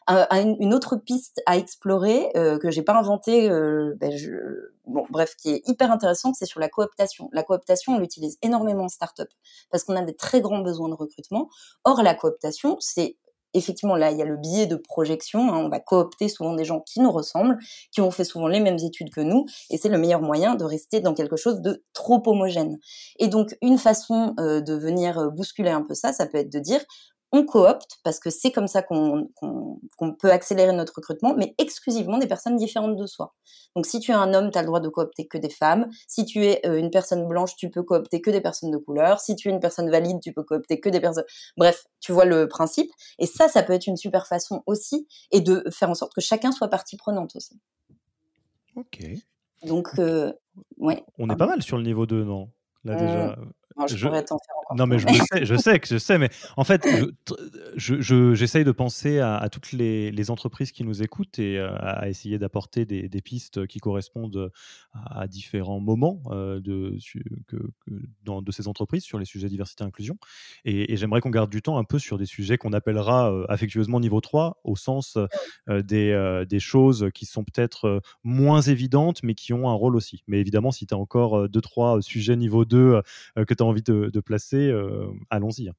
une 0.09 0.73
autre 0.73 0.97
piste 0.97 1.41
à 1.45 1.55
explorer 1.55 2.31
que 2.33 2.69
j'ai 2.69 2.83
pas 2.83 2.97
inventée, 2.97 3.49
ben 3.49 4.11
je, 4.11 4.73
bon, 4.89 5.05
bref, 5.09 5.35
qui 5.35 5.51
est 5.51 5.61
hyper 5.67 5.91
intéressante, 5.91 6.35
c'est 6.37 6.45
sur 6.45 6.59
la 6.59 6.69
cooptation. 6.69 7.29
La 7.31 7.43
cooptation, 7.43 7.95
on 7.95 7.99
l'utilise 7.99 8.37
énormément 8.41 8.85
en 8.85 8.89
start-up 8.89 9.29
parce 9.71 9.83
qu'on 9.83 9.95
a 9.95 10.01
des 10.01 10.15
très 10.15 10.41
grands 10.41 10.59
besoins 10.59 10.89
de 10.89 10.95
recrutement. 10.95 11.49
Or, 11.83 12.01
la 12.03 12.15
cooptation, 12.15 12.77
c'est 12.79 13.17
effectivement, 13.53 13.95
là, 13.95 14.11
il 14.11 14.17
y 14.17 14.21
a 14.21 14.25
le 14.25 14.37
biais 14.37 14.67
de 14.67 14.75
projection. 14.75 15.53
Hein. 15.53 15.57
on 15.57 15.69
va 15.69 15.79
coopter 15.79 16.29
souvent 16.29 16.53
des 16.53 16.65
gens 16.65 16.81
qui 16.81 16.99
nous 16.99 17.11
ressemblent, 17.11 17.57
qui 17.91 18.01
ont 18.01 18.11
fait 18.11 18.23
souvent 18.23 18.47
les 18.47 18.59
mêmes 18.59 18.77
études 18.77 19.09
que 19.09 19.21
nous, 19.21 19.45
et 19.69 19.77
c'est 19.77 19.89
le 19.89 19.97
meilleur 19.97 20.21
moyen 20.21 20.55
de 20.55 20.63
rester 20.63 20.99
dans 20.99 21.13
quelque 21.13 21.35
chose 21.35 21.61
de 21.61 21.83
trop 21.93 22.21
homogène. 22.25 22.77
Et 23.17 23.27
donc, 23.27 23.57
une 23.61 23.77
façon 23.77 24.33
euh, 24.39 24.61
de 24.61 24.73
venir 24.73 25.17
euh, 25.17 25.29
bousculer 25.29 25.71
un 25.71 25.81
peu 25.81 25.93
ça, 25.93 26.13
ça 26.13 26.27
peut 26.27 26.37
être 26.37 26.51
de 26.51 26.59
dire, 26.59 26.81
on 27.31 27.45
coopte 27.45 27.99
parce 28.03 28.19
que 28.19 28.29
c'est 28.29 28.51
comme 28.51 28.67
ça 28.67 28.81
qu'on 28.81 29.29
peut 30.19 30.31
accélérer 30.31 30.73
notre 30.73 30.95
recrutement, 30.95 31.35
mais 31.35 31.53
exclusivement 31.57 32.17
des 32.17 32.27
personnes 32.27 32.55
différentes 32.55 32.95
de 32.95 33.05
soi. 33.05 33.35
Donc 33.75 33.85
si 33.85 33.99
tu 33.99 34.11
es 34.11 34.15
un 34.15 34.33
homme, 34.33 34.51
tu 34.51 34.57
as 34.57 34.61
le 34.61 34.67
droit 34.67 34.79
de 34.79 34.89
coopter 34.89 35.27
que 35.27 35.37
des 35.37 35.49
femmes. 35.49 35.89
Si 36.07 36.25
tu 36.25 36.45
es 36.45 36.65
euh, 36.65 36.79
une 36.79 36.89
personne 36.89 37.27
blanche, 37.27 37.55
tu 37.55 37.69
peux 37.69 37.83
coopter 37.83 38.21
que 38.21 38.31
des 38.31 38.41
personnes 38.41 38.71
de 38.71 38.77
couleur. 38.77 39.19
Si 39.19 39.35
tu 39.35 39.49
es 39.49 39.51
une 39.51 39.59
personne 39.59 39.89
valide, 39.89 40.19
tu 40.21 40.33
peux 40.33 40.43
coopter 40.43 40.79
que 40.79 40.89
des 40.89 40.99
personnes... 40.99 41.25
Bref, 41.55 41.85
tu 41.99 42.11
vois 42.11 42.25
le 42.25 42.47
principe. 42.47 42.91
Et 43.19 43.27
ça, 43.27 43.47
ça 43.47 43.61
peut 43.61 43.73
être 43.73 43.87
une 43.87 43.97
super 43.97 44.25
façon 44.25 44.63
aussi, 44.65 45.07
et 45.31 45.41
de 45.41 45.63
faire 45.69 45.89
en 45.89 45.95
sorte 45.95 46.13
que 46.13 46.21
chacun 46.21 46.51
soit 46.51 46.69
partie 46.69 46.97
prenante 46.97 47.35
aussi. 47.35 47.59
Ok. 48.75 49.03
Donc, 49.63 49.89
euh, 49.99 50.33
ouais. 50.77 51.03
On 51.17 51.29
est 51.29 51.35
pas 51.35 51.47
mal 51.47 51.61
sur 51.61 51.77
le 51.77 51.83
niveau 51.83 52.05
2, 52.05 52.23
non? 52.23 52.49
Là 52.85 52.95
déjà. 52.95 53.37
Je, 53.87 54.05
pourrais 54.05 54.23
t'en 54.23 54.37
faire 54.37 54.55
encore. 54.57 54.77
Non, 54.77 54.87
mais 54.87 54.99
je, 54.99 55.07
sais, 55.07 55.45
je 55.45 55.55
sais 55.55 55.79
que 55.79 55.87
je 55.87 55.97
sais, 55.97 56.17
mais 56.17 56.29
en 56.57 56.63
fait, 56.63 56.87
j'essaye 57.75 58.63
de 58.63 58.71
penser 58.71 59.19
à, 59.19 59.47
toutes 59.49 59.71
les, 59.71 60.29
entreprises 60.29 60.71
qui 60.71 60.83
nous 60.83 61.01
écoutent 61.01 61.39
et 61.39 61.57
euh, 61.57 61.75
à 61.79 62.09
essayer 62.09 62.37
d'apporter 62.37 62.85
des, 62.85 63.21
pistes 63.21 63.65
qui 63.67 63.79
correspondent 63.79 64.51
à, 64.93 65.27
différents 65.27 65.79
moments 65.79 66.21
euh, 66.31 66.59
de, 66.59 66.97
que, 67.47 67.57
dans, 68.23 68.41
de 68.41 68.51
ces 68.51 68.67
entreprises 68.67 69.03
sur 69.03 69.17
les 69.17 69.25
sujets 69.25 69.47
diversité 69.47 69.83
et 69.83 69.87
inclusion. 69.87 70.17
Et, 70.65 70.97
j'aimerais 70.97 71.21
qu'on 71.21 71.29
garde 71.29 71.49
du 71.49 71.61
temps 71.61 71.77
un 71.77 71.83
peu 71.83 71.99
sur 71.99 72.17
des 72.17 72.25
sujets 72.25 72.57
qu'on 72.57 72.73
appellera 72.73 73.31
euh, 73.31 73.45
affectueusement 73.49 73.99
niveau 73.99 74.21
3, 74.21 74.59
au 74.63 74.75
sens 74.75 75.17
des, 75.67 76.43
des 76.47 76.59
choses 76.59 77.09
qui 77.13 77.25
sont 77.25 77.43
peut-être 77.43 78.01
moins 78.23 78.61
évidentes, 78.61 79.23
mais 79.23 79.33
qui 79.33 79.53
ont 79.53 79.69
un 79.69 79.73
rôle 79.73 79.95
aussi. 79.95 80.23
Mais 80.27 80.39
évidemment, 80.39 80.71
si 80.71 80.85
tu 80.85 80.93
as 80.93 80.97
encore 80.97 81.49
deux, 81.49 81.61
trois 81.61 82.01
sujets 82.01 82.35
niveau 82.35 82.65
2 82.65 83.01
que 83.35 83.53
tu 83.53 83.63
as 83.63 83.65
envie 83.69 83.83
de, 83.83 84.19
placer, 84.19 84.71
allons-y. 85.29 85.69
Hein. 85.69 85.73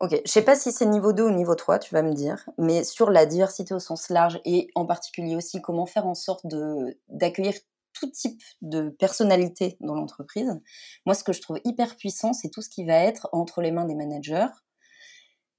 Ok, 0.00 0.10
je 0.12 0.16
ne 0.16 0.26
sais 0.26 0.42
pas 0.42 0.54
si 0.54 0.70
c'est 0.70 0.86
niveau 0.86 1.12
2 1.12 1.24
ou 1.24 1.30
niveau 1.30 1.56
3, 1.56 1.80
tu 1.80 1.92
vas 1.92 2.02
me 2.02 2.12
dire, 2.12 2.48
mais 2.56 2.84
sur 2.84 3.10
la 3.10 3.26
diversité 3.26 3.74
au 3.74 3.80
sens 3.80 4.10
large 4.10 4.40
et 4.44 4.68
en 4.76 4.86
particulier 4.86 5.34
aussi 5.34 5.60
comment 5.60 5.86
faire 5.86 6.06
en 6.06 6.14
sorte 6.14 6.46
d'accueillir 7.08 7.54
tout 7.94 8.08
type 8.10 8.40
de 8.62 8.90
personnalité 8.90 9.76
dans 9.80 9.94
l'entreprise, 9.94 10.60
moi 11.04 11.14
ce 11.14 11.24
que 11.24 11.32
je 11.32 11.40
trouve 11.40 11.58
hyper 11.64 11.96
puissant, 11.96 12.32
c'est 12.32 12.48
tout 12.48 12.62
ce 12.62 12.68
qui 12.68 12.84
va 12.84 12.94
être 12.94 13.28
entre 13.32 13.60
les 13.60 13.72
mains 13.72 13.86
des 13.86 13.96
managers, 13.96 14.46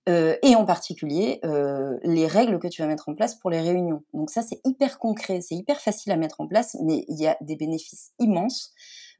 euh, 0.08 0.38
et 0.42 0.56
en 0.56 0.66
particulier 0.66 1.40
euh, 1.44 2.00
les 2.04 2.26
règles 2.26 2.58
que 2.60 2.68
tu 2.68 2.82
vas 2.82 2.88
mettre 2.88 3.10
en 3.10 3.16
place 3.16 3.36
pour 3.36 3.50
les 3.50 3.62
réunions. 3.62 4.04
Donc 4.14 4.32
ça, 4.32 4.42
c'est 4.42 4.60
hyper 4.66 4.98
concret, 4.98 5.42
c'est 5.42 5.56
hyper 5.56 5.80
facile 5.80 6.12
à 6.12 6.16
mettre 6.16 6.42
en 6.42 6.48
place, 6.48 6.78
mais 6.82 7.06
il 7.10 7.20
y 7.20 7.28
a 7.28 7.38
des 7.42 7.56
bénéfices 7.56 8.12
immenses. 8.18 8.74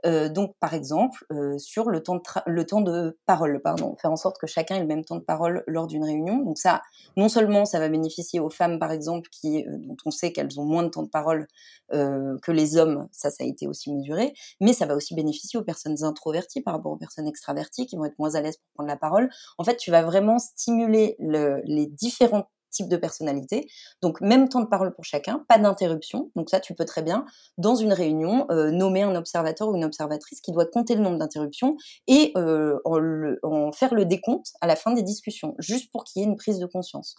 Euh, 0.06 0.30
donc, 0.30 0.56
par 0.60 0.74
exemple, 0.74 1.26
euh, 1.32 1.58
sur 1.58 1.90
le 1.90 2.02
temps, 2.02 2.16
de 2.16 2.22
le 2.46 2.66
temps 2.66 2.82
de 2.82 3.18
parole, 3.26 3.62
pardon, 3.62 3.96
faire 4.02 4.12
en 4.12 4.16
sorte 4.16 4.38
que 4.38 4.48
chacun 4.48 4.76
ait 4.76 4.80
le 4.82 4.88
même 4.88 5.04
temps 5.04 5.18
de 5.18 5.22
parole 5.22 5.64
lors 5.68 5.88
d'une 5.88 6.04
réunion. 6.04 6.38
Donc 6.44 6.58
ça, 6.58 6.82
non 7.18 7.30
seulement 7.30 7.66
ça 7.66 7.80
va 7.80 7.90
bénéficier 7.90 8.40
aux 8.40 8.50
femmes, 8.50 8.80
par 8.80 8.92
exemple, 8.92 9.30
qui, 9.32 9.66
euh, 9.68 9.78
dont 9.78 9.98
on 10.06 10.12
sait 10.12 10.32
qu'elles 10.32 10.60
ont 10.60 10.66
moins 10.66 10.84
de 10.84 10.90
temps 10.90 11.04
de 11.04 11.10
parole 11.10 11.48
que 11.92 12.52
les 12.52 12.78
hommes, 12.78 13.08
ça, 13.12 13.32
ça 13.32 13.44
a 13.44 13.48
été 13.48 13.66
aussi 13.66 13.92
mesuré, 13.92 14.36
mais 14.62 14.74
ça 14.74 14.86
va 14.86 14.96
aussi 14.96 15.16
bénéficier 15.16 15.60
aux 15.60 15.64
personnes 15.64 16.04
introverties 16.04 16.62
par 16.62 16.76
rapport 16.76 16.92
aux 16.92 16.98
personnes 16.98 17.28
extraverties 17.28 17.88
qui 17.88 17.96
vont 17.96 18.06
être 18.06 18.20
moins 18.20 18.36
à 18.36 18.42
l'aise 18.42 18.58
pour 18.58 18.68
prendre 18.76 18.90
la 18.90 18.96
parole. 18.96 19.28
En 19.58 19.64
fait, 19.64 19.76
tu 19.76 19.90
vas 19.90 20.04
vraiment 20.04 20.38
stimuler 20.38 21.16
le, 21.18 21.62
les 21.66 21.88
différentes 21.88 22.46
type 22.70 22.90
de 22.90 22.98
personnalité. 22.98 23.70
Donc, 24.02 24.22
même 24.22 24.50
temps 24.50 24.62
de 24.62 24.68
parole 24.68 24.94
pour 24.94 25.06
chacun, 25.06 25.46
pas 25.48 25.58
d'interruption. 25.58 26.32
Donc 26.36 26.50
ça, 26.50 26.60
tu 26.60 26.74
peux 26.74 26.86
très 26.86 27.02
bien, 27.02 27.26
dans 27.58 27.76
une 27.76 27.94
réunion, 27.94 28.46
euh, 28.52 28.72
nommer 28.72 29.04
un 29.04 29.16
observateur 29.16 29.70
ou 29.70 29.76
une 29.76 29.86
observatrice 29.86 30.42
qui 30.42 30.52
doit 30.52 30.66
compter 30.66 30.96
le 30.96 31.02
nombre 31.02 31.18
d'interruptions 31.18 31.78
et 32.08 32.32
euh, 32.38 32.80
en, 32.84 33.72
faire 33.72 33.94
le 33.94 34.06
décompte 34.06 34.54
à 34.62 34.68
la 34.68 34.76
fin 34.76 34.92
des 34.94 35.04
discussions, 35.04 35.56
juste 35.60 35.92
pour 35.92 36.04
qu'il 36.04 36.22
y 36.22 36.26
ait 36.26 36.28
une 36.28 36.36
prise 36.36 36.60
de 36.60 36.66
conscience. 36.66 37.16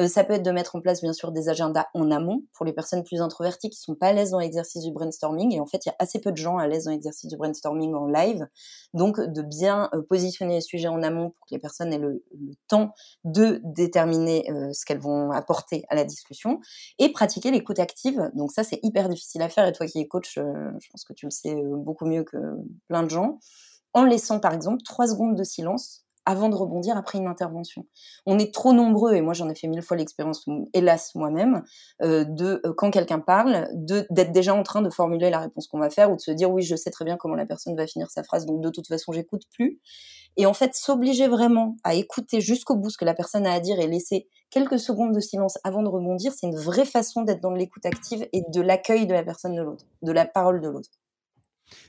Euh, 0.00 0.08
ça 0.08 0.24
peut 0.24 0.34
être 0.34 0.42
de 0.42 0.50
mettre 0.50 0.76
en 0.76 0.80
place, 0.80 1.00
bien 1.00 1.12
sûr, 1.12 1.32
des 1.32 1.48
agendas 1.48 1.86
en 1.94 2.10
amont 2.10 2.42
pour 2.52 2.66
les 2.66 2.72
personnes 2.72 3.04
plus 3.04 3.20
introverties 3.20 3.70
qui 3.70 3.80
sont 3.80 3.94
pas 3.94 4.08
à 4.08 4.12
l'aise 4.12 4.30
dans 4.30 4.38
l'exercice 4.38 4.82
du 4.82 4.92
brainstorming. 4.92 5.54
Et 5.54 5.60
en 5.60 5.66
fait, 5.66 5.84
il 5.86 5.88
y 5.88 5.92
a 5.92 5.96
assez 5.98 6.20
peu 6.20 6.32
de 6.32 6.36
gens 6.36 6.58
à 6.58 6.66
l'aise 6.66 6.84
dans 6.84 6.90
l'exercice 6.90 7.28
du 7.28 7.36
brainstorming 7.36 7.94
en 7.94 8.06
live. 8.06 8.46
Donc, 8.94 9.20
de 9.20 9.42
bien 9.42 9.90
positionner 10.08 10.56
les 10.56 10.60
sujets 10.60 10.88
en 10.88 11.02
amont 11.02 11.30
pour 11.30 11.46
que 11.46 11.54
les 11.54 11.58
personnes 11.58 11.92
aient 11.92 11.98
le, 11.98 12.24
le 12.32 12.54
temps 12.68 12.92
de 13.24 13.60
déterminer 13.64 14.46
ce 14.72 14.84
qu'elles 14.88 14.98
vont 14.98 15.30
apporter 15.30 15.84
à 15.88 15.94
la 15.94 16.04
discussion 16.04 16.60
et 16.98 17.12
pratiquer 17.12 17.50
l'écoute 17.50 17.78
active. 17.78 18.30
Donc 18.34 18.50
ça, 18.50 18.64
c'est 18.64 18.80
hyper 18.82 19.08
difficile 19.08 19.42
à 19.42 19.48
faire 19.48 19.66
et 19.66 19.72
toi 19.72 19.86
qui 19.86 20.00
es 20.00 20.08
coach, 20.08 20.38
euh, 20.38 20.70
je 20.80 20.88
pense 20.90 21.04
que 21.04 21.12
tu 21.12 21.26
le 21.26 21.30
sais 21.30 21.54
euh, 21.54 21.76
beaucoup 21.76 22.06
mieux 22.06 22.24
que 22.24 22.38
plein 22.88 23.02
de 23.02 23.10
gens, 23.10 23.38
en 23.92 24.04
laissant 24.04 24.40
par 24.40 24.54
exemple 24.54 24.82
trois 24.82 25.06
secondes 25.06 25.36
de 25.36 25.44
silence 25.44 26.07
avant 26.28 26.50
de 26.50 26.54
rebondir 26.54 26.94
après 26.98 27.16
une 27.16 27.26
intervention. 27.26 27.86
On 28.26 28.38
est 28.38 28.52
trop 28.52 28.74
nombreux, 28.74 29.14
et 29.14 29.22
moi 29.22 29.32
j'en 29.32 29.48
ai 29.48 29.54
fait 29.54 29.66
mille 29.66 29.80
fois 29.80 29.96
l'expérience, 29.96 30.44
hélas 30.74 31.14
moi-même, 31.14 31.62
euh, 32.02 32.24
de 32.24 32.60
quand 32.76 32.90
quelqu'un 32.90 33.18
parle, 33.18 33.66
d'être 33.72 34.30
déjà 34.30 34.54
en 34.54 34.62
train 34.62 34.82
de 34.82 34.90
formuler 34.90 35.30
la 35.30 35.40
réponse 35.40 35.66
qu'on 35.66 35.78
va 35.78 35.88
faire 35.88 36.12
ou 36.12 36.16
de 36.16 36.20
se 36.20 36.30
dire 36.30 36.50
oui, 36.50 36.62
je 36.62 36.76
sais 36.76 36.90
très 36.90 37.06
bien 37.06 37.16
comment 37.16 37.34
la 37.34 37.46
personne 37.46 37.74
va 37.74 37.86
finir 37.86 38.10
sa 38.10 38.22
phrase, 38.22 38.44
donc 38.44 38.60
de 38.60 38.68
toute 38.68 38.86
façon 38.86 39.10
j'écoute 39.10 39.44
plus. 39.54 39.80
Et 40.36 40.44
en 40.44 40.52
fait, 40.52 40.74
s'obliger 40.74 41.28
vraiment 41.28 41.76
à 41.82 41.94
écouter 41.94 42.42
jusqu'au 42.42 42.76
bout 42.76 42.90
ce 42.90 42.98
que 42.98 43.06
la 43.06 43.14
personne 43.14 43.46
a 43.46 43.52
à 43.54 43.60
dire 43.60 43.80
et 43.80 43.86
laisser 43.86 44.28
quelques 44.50 44.78
secondes 44.78 45.14
de 45.14 45.20
silence 45.20 45.58
avant 45.64 45.82
de 45.82 45.88
rebondir, 45.88 46.32
c'est 46.36 46.46
une 46.46 46.56
vraie 46.56 46.84
façon 46.84 47.22
d'être 47.22 47.40
dans 47.40 47.52
l'écoute 47.52 47.86
active 47.86 48.28
et 48.34 48.42
de 48.52 48.60
l'accueil 48.60 49.06
de 49.06 49.14
la 49.14 49.24
personne 49.24 49.54
de 49.54 49.62
l'autre, 49.62 49.86
de 50.02 50.12
la 50.12 50.26
parole 50.26 50.60
de 50.60 50.68
l'autre. 50.68 50.90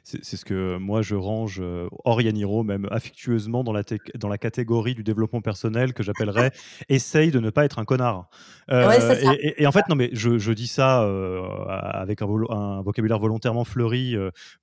C'est 0.04 0.38
ce 0.38 0.46
que 0.46 0.78
moi 0.78 1.02
je 1.02 1.16
range 1.16 1.60
euh, 1.62 1.88
hors 2.04 2.22
Yaniro, 2.22 2.64
même 2.64 2.88
affectueusement 2.92 3.64
dans 3.64 3.74
la, 3.74 3.84
dans 4.16 4.28
la 4.28 4.38
catégorie 4.38 4.96
du 4.96 5.04
développement 5.04 5.42
personnel 5.42 5.94
que 5.94 6.04
j'appellerais 6.04 6.52
essaye 6.90 7.32
de 7.32 7.40
ne 7.40 7.50
pas 7.50 7.66
être 7.66 7.80
un 7.80 7.86
connard. 7.86 8.30
Euh, 8.72 9.36
et, 9.58 9.66
en 9.68 9.72
fait, 9.72 9.88
non, 9.90 9.96
mais 9.96 10.10
je, 10.14 10.52
dis 10.52 10.68
ça 10.68 11.04
euh, 11.04 11.44
avec 11.68 12.22
un, 12.22 12.28
un, 12.50 12.82
vocabulaire 12.82 13.20
volontairement 13.20 13.64
fleuri 13.64 14.16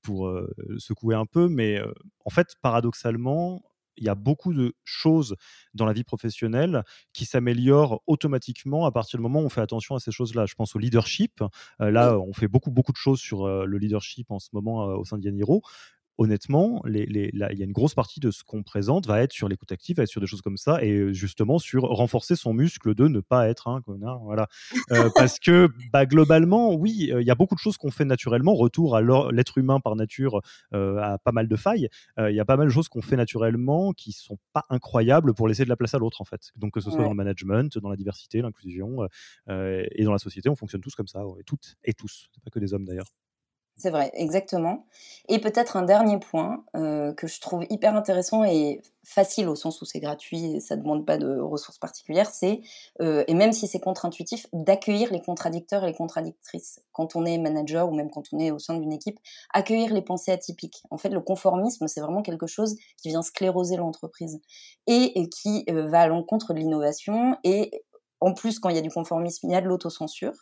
pour 0.03 0.33
secouer 0.79 1.15
un 1.15 1.27
peu, 1.27 1.49
mais 1.49 1.81
en 2.25 2.31
fait, 2.31 2.55
paradoxalement, 2.61 3.63
il 3.97 4.05
y 4.05 4.09
a 4.09 4.15
beaucoup 4.15 4.53
de 4.53 4.75
choses 4.85 5.37
dans 5.75 5.87
la 5.87 5.93
vie 5.93 6.05
professionnelle 6.05 6.83
qui 7.13 7.25
s'améliorent 7.25 8.03
automatiquement 8.07 8.87
à 8.87 8.93
partir 8.93 9.19
du 9.19 9.23
moment 9.23 9.41
où 9.41 9.45
on 9.45 9.49
fait 9.49 9.61
attention 9.61 9.95
à 9.95 10.01
ces 10.01 10.13
choses-là. 10.13 10.47
Je 10.47 10.55
pense 10.55 10.77
au 10.77 10.79
leadership. 10.79 11.43
Euh, 11.81 11.91
là, 11.91 12.19
on 12.19 12.33
fait 12.33 12.49
beaucoup, 12.49 12.71
beaucoup 12.71 12.93
de 12.93 12.97
choses 12.97 13.21
sur 13.21 13.47
euh, 13.47 13.65
le 13.65 13.79
leadership 13.79 14.31
en 14.31 14.39
ce 14.39 14.49
moment 14.53 14.91
euh, 14.91 14.97
au 14.97 15.05
sein 15.05 15.19
d'Yaniro 15.19 15.63
honnêtement, 16.19 16.83
il 16.87 17.31
y 17.35 17.43
a 17.43 17.65
une 17.65 17.73
grosse 17.73 17.95
partie 17.95 18.21
de 18.21 18.31
ce 18.31 18.43
qu'on 18.45 18.63
présente 18.63 19.07
va 19.07 19.21
être 19.23 19.33
sur 19.33 19.49
l'écoute 19.49 19.71
active, 19.73 19.97
va 19.97 20.05
être 20.05 20.09
sur 20.09 20.21
des 20.21 20.27
choses 20.27 20.43
comme 20.43 20.57
ça, 20.57 20.83
et 20.83 21.13
justement 21.13 21.59
sur 21.59 21.83
renforcer 21.83 22.37
son 22.37 22.55
muscle 22.55 22.95
de 22.95 23.09
ne 23.09 23.21
pas 23.21 23.49
être 23.49 23.69
un 23.69 23.81
connard. 23.81 24.21
Voilà. 24.21 24.49
parce 25.15 25.39
que 25.39 25.69
bah, 25.93 26.07
globalement, 26.07 26.75
oui, 26.75 27.11
il 27.19 27.27
y 27.27 27.31
a 27.31 27.35
beaucoup 27.35 27.55
de 27.55 27.61
choses 27.61 27.77
qu'on 27.77 27.91
fait 27.91 28.05
naturellement. 28.05 28.55
Retour 28.55 28.97
à 28.97 29.03
l'être 29.31 29.59
humain 29.59 29.81
par 29.81 29.97
nature 29.97 30.41
a 30.73 31.19
pas 31.19 31.33
mal 31.33 31.49
de 31.49 31.57
failles. 31.57 31.89
Il 32.19 32.35
y 32.35 32.41
a 32.41 32.45
pas 32.45 32.57
mal 32.57 32.67
de 32.67 32.73
choses 32.73 32.89
qu'on 32.89 33.03
fait 33.03 33.17
naturellement 33.17 33.93
qui 33.93 34.13
sont 34.13 34.39
pas 34.53 34.65
incroyables 34.71 35.35
pour 35.35 35.49
laisser 35.49 35.65
de 35.65 35.69
la 35.69 35.77
place 35.77 35.95
à 35.95 35.99
l'autre, 35.99 36.21
en 36.21 36.25
fait. 36.25 36.51
Donc 36.57 36.75
que 36.75 36.81
ce 36.81 36.91
soit 36.91 37.03
dans 37.03 37.11
le 37.11 37.17
management, 37.17 37.79
dans 37.79 37.91
la 37.91 37.97
diversité, 37.97 38.41
l'inclusion, 38.43 39.07
et 39.49 40.05
dans 40.05 40.13
la 40.13 40.19
société, 40.19 40.49
on 40.49 40.57
fonctionne 40.57 40.81
tous 40.81 40.95
comme 40.95 41.07
ça, 41.07 41.23
et 41.39 41.45
toutes 41.45 41.77
et 41.85 41.93
tous, 41.93 42.29
pas 42.45 42.51
que 42.51 42.59
des 42.59 42.75
hommes 42.75 42.85
d'ailleurs. 42.85 43.07
C'est 43.79 43.91
vrai, 43.91 44.11
exactement. 44.15 44.87
Et 45.29 45.39
peut-être 45.39 45.77
un 45.77 45.83
dernier 45.83 46.19
point 46.19 46.65
euh, 46.77 47.13
que 47.13 47.27
je 47.27 47.41
trouve 47.43 47.67
hyper 47.69 47.95
intéressant 47.95 48.43
et 48.43 48.81
facile 49.05 49.49
au 49.49 49.55
sens 49.55 49.83
où 49.83 49.85
c'est 49.85 50.01
gratuit 50.01 50.57
et 50.57 50.61
ça 50.61 50.77
ne 50.77 50.81
demande 50.83 51.05
pas 51.05 51.19
de 51.19 51.39
ressources 51.39 51.79
particulières, 51.79 52.31
c'est, 52.31 52.63
euh, 53.03 53.23
et 53.29 53.35
même 53.35 53.53
si 53.53 53.67
c'est 53.69 53.79
contre-intuitif, 53.79 54.47
d'accueillir 54.55 55.13
les 55.13 55.21
contradicteurs 55.21 55.85
et 55.85 55.89
les 55.89 55.95
contradictrices. 55.95 56.81
Quand 56.93 57.17
on 57.17 57.27
est 57.27 57.37
manager 57.37 57.87
ou 57.91 57.95
même 57.95 58.09
quand 58.11 58.25
on 58.33 58.39
est 58.39 58.51
au 58.51 58.59
sein 58.59 58.79
d'une 58.79 58.95
équipe, 58.95 59.19
accueillir 59.53 59.93
les 59.93 60.03
pensées 60.03 60.33
atypiques. 60.33 60.83
En 60.91 60.97
fait, 60.97 61.11
le 61.11 61.21
conformisme, 61.21 61.87
c'est 61.87 62.01
vraiment 62.01 62.23
quelque 62.23 62.47
chose 62.47 62.77
qui 62.97 63.11
vient 63.11 63.23
scléroser 63.23 63.77
l'entreprise 63.77 64.41
et, 64.87 65.29
qui 65.29 65.67
euh, 65.69 65.87
va 65.87 66.01
à 66.01 66.07
l'encontre 66.07 66.55
de 66.55 66.59
l'innovation. 66.61 67.37
Et 67.45 67.85
en 68.21 68.33
plus, 68.33 68.59
quand 68.59 68.71
il 68.71 68.77
y 68.77 68.79
a 68.79 68.83
du 68.83 68.91
conformisme, 68.91 69.49
il 69.49 69.53
y 69.53 69.57
a 69.57 69.61
de 69.61 69.67
l'autocensure. 69.67 70.33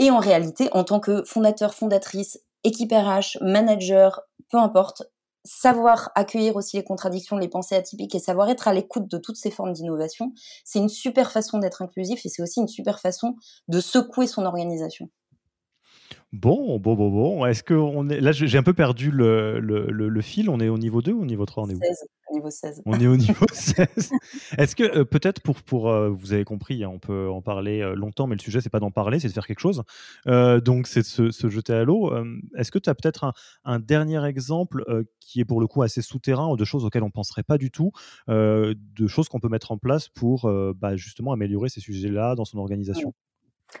Et 0.00 0.10
en 0.10 0.18
réalité, 0.18 0.70
en 0.72 0.82
tant 0.82 0.98
que 0.98 1.22
fondateur, 1.24 1.74
fondatrice, 1.74 2.40
équipe 2.64 2.90
RH, 2.90 3.36
manager, 3.42 4.22
peu 4.50 4.56
importe, 4.56 5.02
savoir 5.44 6.10
accueillir 6.14 6.56
aussi 6.56 6.78
les 6.78 6.84
contradictions, 6.84 7.36
les 7.36 7.48
pensées 7.48 7.76
atypiques 7.76 8.14
et 8.14 8.18
savoir 8.18 8.48
être 8.48 8.66
à 8.66 8.72
l'écoute 8.72 9.10
de 9.10 9.18
toutes 9.18 9.36
ces 9.36 9.50
formes 9.50 9.74
d'innovation, 9.74 10.32
c'est 10.64 10.78
une 10.78 10.88
super 10.88 11.30
façon 11.30 11.58
d'être 11.58 11.82
inclusif 11.82 12.24
et 12.24 12.30
c'est 12.30 12.42
aussi 12.42 12.60
une 12.60 12.68
super 12.68 12.98
façon 12.98 13.36
de 13.68 13.78
secouer 13.78 14.26
son 14.26 14.46
organisation. 14.46 15.10
Bon, 16.32 16.78
bon, 16.78 16.94
bon, 16.94 17.10
bon. 17.10 17.46
Est-ce 17.46 17.64
que 17.64 17.74
on 17.74 18.08
est 18.08 18.20
là 18.20 18.30
J'ai 18.30 18.56
un 18.56 18.62
peu 18.62 18.72
perdu 18.72 19.10
le, 19.10 19.58
le, 19.58 19.90
le, 19.90 20.20
fil. 20.20 20.48
On 20.48 20.60
est 20.60 20.68
au 20.68 20.78
niveau 20.78 21.02
2 21.02 21.10
ou 21.12 21.22
au 21.22 21.26
niveau 21.26 21.44
3 21.44 21.64
On 21.64 21.70
est 21.70 21.74
où? 21.74 21.80
16, 21.80 22.04
niveau 22.32 22.50
16. 22.50 22.82
On 22.86 23.00
est 23.00 23.06
au 23.08 23.16
niveau 23.16 23.46
16. 23.52 24.12
Est-ce 24.56 24.76
que 24.76 24.84
euh, 24.84 25.04
peut-être 25.04 25.42
pour, 25.42 25.60
pour 25.62 25.90
euh, 25.90 26.08
vous 26.08 26.32
avez 26.32 26.44
compris, 26.44 26.84
hein, 26.84 26.90
on 26.92 27.00
peut 27.00 27.28
en 27.28 27.42
parler 27.42 27.80
euh, 27.80 27.96
longtemps, 27.96 28.28
mais 28.28 28.36
le 28.36 28.40
sujet 28.40 28.60
c'est 28.60 28.70
pas 28.70 28.78
d'en 28.78 28.92
parler, 28.92 29.18
c'est 29.18 29.26
de 29.26 29.32
faire 29.32 29.46
quelque 29.46 29.58
chose. 29.58 29.82
donc 30.26 30.86
c'est 30.86 31.00
de 31.00 31.30
se, 31.32 31.48
jeter 31.48 31.72
à 31.72 31.82
l'eau. 31.82 32.12
Est-ce 32.56 32.70
que 32.70 32.78
tu 32.78 32.88
as 32.88 32.94
peut-être 32.94 33.24
un, 33.24 33.32
un, 33.64 33.80
dernier 33.80 34.24
exemple 34.24 34.84
qui 35.18 35.40
est 35.40 35.44
pour 35.44 35.60
le 35.60 35.66
coup 35.66 35.82
assez 35.82 36.00
souterrain 36.00 36.48
ou 36.48 36.56
de 36.56 36.64
choses 36.64 36.84
auxquelles 36.84 37.02
on 37.02 37.10
penserait 37.10 37.42
pas 37.42 37.58
du 37.58 37.72
tout, 37.72 37.90
de 38.28 39.06
choses 39.08 39.28
qu'on 39.28 39.40
peut 39.40 39.48
mettre 39.48 39.72
en 39.72 39.78
place 39.78 40.08
pour 40.08 40.50
bah, 40.76 40.96
justement 40.96 41.32
améliorer 41.32 41.68
ces 41.68 41.80
sujets-là 41.80 42.36
dans 42.36 42.44
son 42.44 42.58
organisation? 42.58 43.14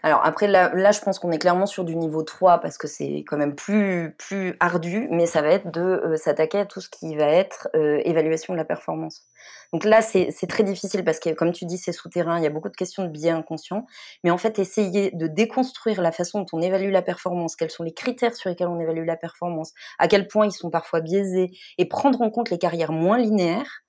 Alors 0.02 0.20
après, 0.24 0.46
là, 0.46 0.70
là 0.74 0.92
je 0.92 1.00
pense 1.00 1.18
qu'on 1.18 1.30
est 1.32 1.38
clairement 1.38 1.66
sur 1.66 1.84
du 1.84 1.96
niveau 1.96 2.22
3 2.22 2.58
parce 2.60 2.78
que 2.78 2.86
c'est 2.86 3.24
quand 3.26 3.36
même 3.36 3.54
plus, 3.54 4.14
plus 4.18 4.56
ardu, 4.60 5.08
mais 5.10 5.26
ça 5.26 5.42
va 5.42 5.48
être 5.48 5.70
de 5.70 5.80
euh, 5.80 6.16
s'attaquer 6.16 6.58
à 6.58 6.66
tout 6.66 6.80
ce 6.80 6.88
qui 6.88 7.16
va 7.16 7.26
être 7.26 7.68
euh, 7.74 8.00
évaluation 8.04 8.54
de 8.54 8.58
la 8.58 8.64
performance. 8.64 9.26
Donc 9.72 9.84
là, 9.84 10.02
c'est 10.02 10.32
très 10.48 10.64
difficile 10.64 11.04
parce 11.04 11.20
que, 11.20 11.30
comme 11.30 11.52
tu 11.52 11.64
dis, 11.64 11.78
c'est 11.78 11.92
souterrain, 11.92 12.38
il 12.38 12.42
y 12.42 12.46
a 12.46 12.50
beaucoup 12.50 12.68
de 12.68 12.76
questions 12.76 13.04
de 13.04 13.08
biais 13.08 13.30
inconscients, 13.30 13.86
mais 14.24 14.30
en 14.30 14.38
fait, 14.38 14.58
essayer 14.58 15.12
de 15.12 15.28
déconstruire 15.28 16.02
la 16.02 16.10
façon 16.10 16.40
dont 16.40 16.46
on 16.52 16.60
évalue 16.60 16.90
la 16.90 17.02
performance, 17.02 17.54
quels 17.54 17.70
sont 17.70 17.84
les 17.84 17.94
critères 17.94 18.34
sur 18.34 18.50
lesquels 18.50 18.66
on 18.66 18.80
évalue 18.80 19.06
la 19.06 19.16
performance, 19.16 19.72
à 19.98 20.08
quel 20.08 20.26
point 20.26 20.46
ils 20.46 20.52
sont 20.52 20.70
parfois 20.70 21.00
biaisés, 21.00 21.52
et 21.78 21.84
prendre 21.84 22.20
en 22.20 22.30
compte 22.30 22.50
les 22.50 22.58
carrières 22.58 22.90
moins 22.90 23.18
linéaires, 23.18 23.82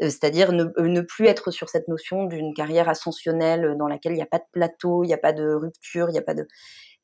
c'est-à-dire 0.00 0.52
ne, 0.52 0.64
euh, 0.78 0.88
ne, 0.88 1.00
plus 1.00 1.26
être 1.26 1.50
sur 1.50 1.68
cette 1.68 1.88
notion 1.88 2.24
d'une 2.24 2.54
carrière 2.54 2.88
ascensionnelle 2.88 3.64
euh, 3.64 3.74
dans 3.74 3.88
laquelle 3.88 4.12
il 4.12 4.16
n'y 4.16 4.22
a 4.22 4.26
pas 4.26 4.38
de 4.38 4.46
plateau, 4.52 5.04
il 5.04 5.08
n'y 5.08 5.14
a 5.14 5.18
pas 5.18 5.32
de 5.32 5.54
rupture, 5.54 6.08
il 6.08 6.12
n'y 6.12 6.18
a 6.18 6.22
pas 6.22 6.34
de... 6.34 6.46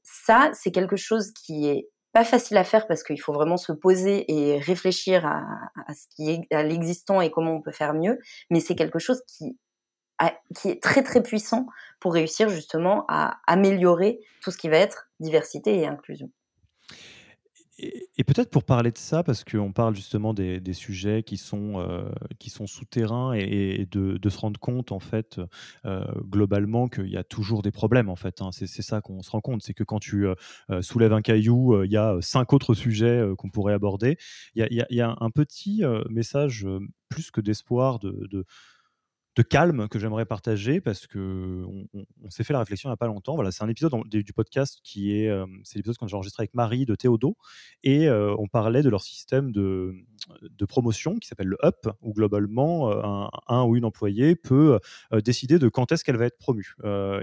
Ça, 0.03 0.51
c'est 0.55 0.73
quelque 0.73 0.97
chose 0.97 1.33
qui 1.33 1.69
est 1.69 1.89
pas 2.13 2.25
facile 2.25 2.57
à 2.59 2.65
faire 2.65 2.87
parce 2.87 3.03
qu'il 3.03 3.21
faut 3.21 3.33
vraiment 3.33 3.57
se 3.57 3.73
poser 3.73 4.31
et 4.31 4.59
réfléchir 4.59 5.25
à, 5.25 5.43
à 5.87 5.95
ce 5.95 6.07
qui 6.15 6.31
est 6.31 6.55
à 6.55 6.63
l'existant 6.63 7.21
et 7.23 7.31
comment 7.31 7.53
on 7.53 7.63
peut 7.63 7.73
faire 7.73 7.95
mieux, 7.95 8.19
mais 8.51 8.61
c'est 8.61 8.75
quelque 8.75 8.99
chose 8.99 9.23
qui 9.27 9.57
qui 10.55 10.69
est 10.69 10.83
très 10.83 11.03
très 11.03 11.23
puissant 11.23 11.67
pour 12.01 12.15
réussir 12.15 12.49
justement 12.49 13.05
à 13.09 13.41
améliorer 13.47 14.21
tout 14.41 14.51
ce 14.51 14.59
qui 14.59 14.69
va 14.69 14.77
être 14.77 15.09
diversité 15.21 15.79
et 15.79 15.87
inclusion. 15.87 16.31
Et, 17.83 18.25
peut-être 18.25 18.51
pour 18.51 18.63
parler 18.63 18.93
de 18.93 18.99
ça, 18.99 19.25
parce 19.25 19.43
qu'on 19.43 19.73
parle 19.73 19.97
justement 19.97 20.33
des, 20.33 20.73
sujets 20.73 21.25
qui 21.25 21.37
sont, 21.37 21.81
euh, 21.81 22.09
qui 22.39 22.49
sont 22.49 22.67
souterrains 22.67 23.33
et, 23.35 23.89
de, 23.91 24.29
se 24.29 24.39
rendre 24.39 24.61
compte, 24.61 24.93
en 24.93 25.01
fait, 25.01 25.41
euh, 25.85 26.05
globalement, 26.23 26.89
qu'il 26.89 27.09
y 27.09 27.17
a 27.17 27.25
toujours 27.25 27.63
des 27.63 27.73
problèmes, 27.73 28.09
en 28.09 28.17
fait. 28.17 28.41
Hein. 28.41 28.51
C'est, 28.53 28.67
ça 28.67 29.01
qu'on 29.01 29.23
se 29.23 29.31
rend 29.31 29.41
compte. 29.41 29.63
C'est 29.63 29.75
que 29.75 29.85
quand 29.85 29.99
tu 29.99 30.27
euh, 30.27 30.35
soulèves 30.81 31.13
un 31.13 31.23
caillou, 31.23 31.83
il 31.83 31.91
y 31.91 31.97
a 31.97 32.17
cinq 32.21 32.53
autres 32.53 32.75
sujets 32.75 33.23
qu'on 33.37 33.51
pourrait 33.51 33.75
aborder. 33.75 34.17
Il 34.55 34.87
y 34.91 35.01
a, 35.01 35.17
un 35.21 35.31
petit 35.31 35.83
message, 36.09 36.67
plus 37.09 37.31
que 37.31 37.41
d'espoir, 37.41 37.99
de 37.99 38.13
de 38.31 38.45
calme 39.41 39.89
que 39.89 39.99
j'aimerais 39.99 40.27
partager 40.27 40.83
parce 40.83 41.07
que 41.07 41.65
on, 41.95 42.31
s'est 42.31 42.45
fait 42.45 42.53
la 42.53 42.59
réflexion 42.59 42.89
il 42.89 42.93
n'y 42.93 42.95
a 42.95 42.99
pas 42.99 43.07
longtemps. 43.07 43.35
Voilà, 43.35 43.51
c'est 43.51 43.65
un 43.65 43.69
épisode 43.69 43.93
du 44.07 44.33
podcast 44.35 44.81
qui 44.85 45.17
est, 45.17 45.29
euh, 45.29 45.47
c'est 45.65 45.77
l'épisode 45.77 45.97
qu'on 45.97 46.07
j'ai 46.07 46.17
enregistré 46.17 46.43
avec 46.43 46.55
Marie 46.55 46.85
de 46.85 46.95
Théodo 46.95 47.37
et 47.83 48.09
euh, 48.09 48.35
on 48.39 48.47
parlait 48.47 48.83
de 48.83 48.91
leur 48.91 49.03
système 49.03 49.51
de, 49.51 49.95
de 50.43 50.65
promotion 50.67 51.17
qui 51.17 51.29
s'appelle 51.29 51.47
le 51.47 51.57
UP 51.65 51.89
où 52.03 52.13
globalement 52.13 52.91
euh, 52.91 53.27
un, 53.49 53.65
ou 53.65 53.77
une 53.77 53.87
employée 53.87 54.37
peut 54.37 54.79
décider 55.25 55.59
de 55.59 55.69
quand 55.69 55.93
est-ce 55.93 56.05
qu'elle 56.05 56.17
va 56.17 56.27
être 56.27 56.39
promue 56.39 56.75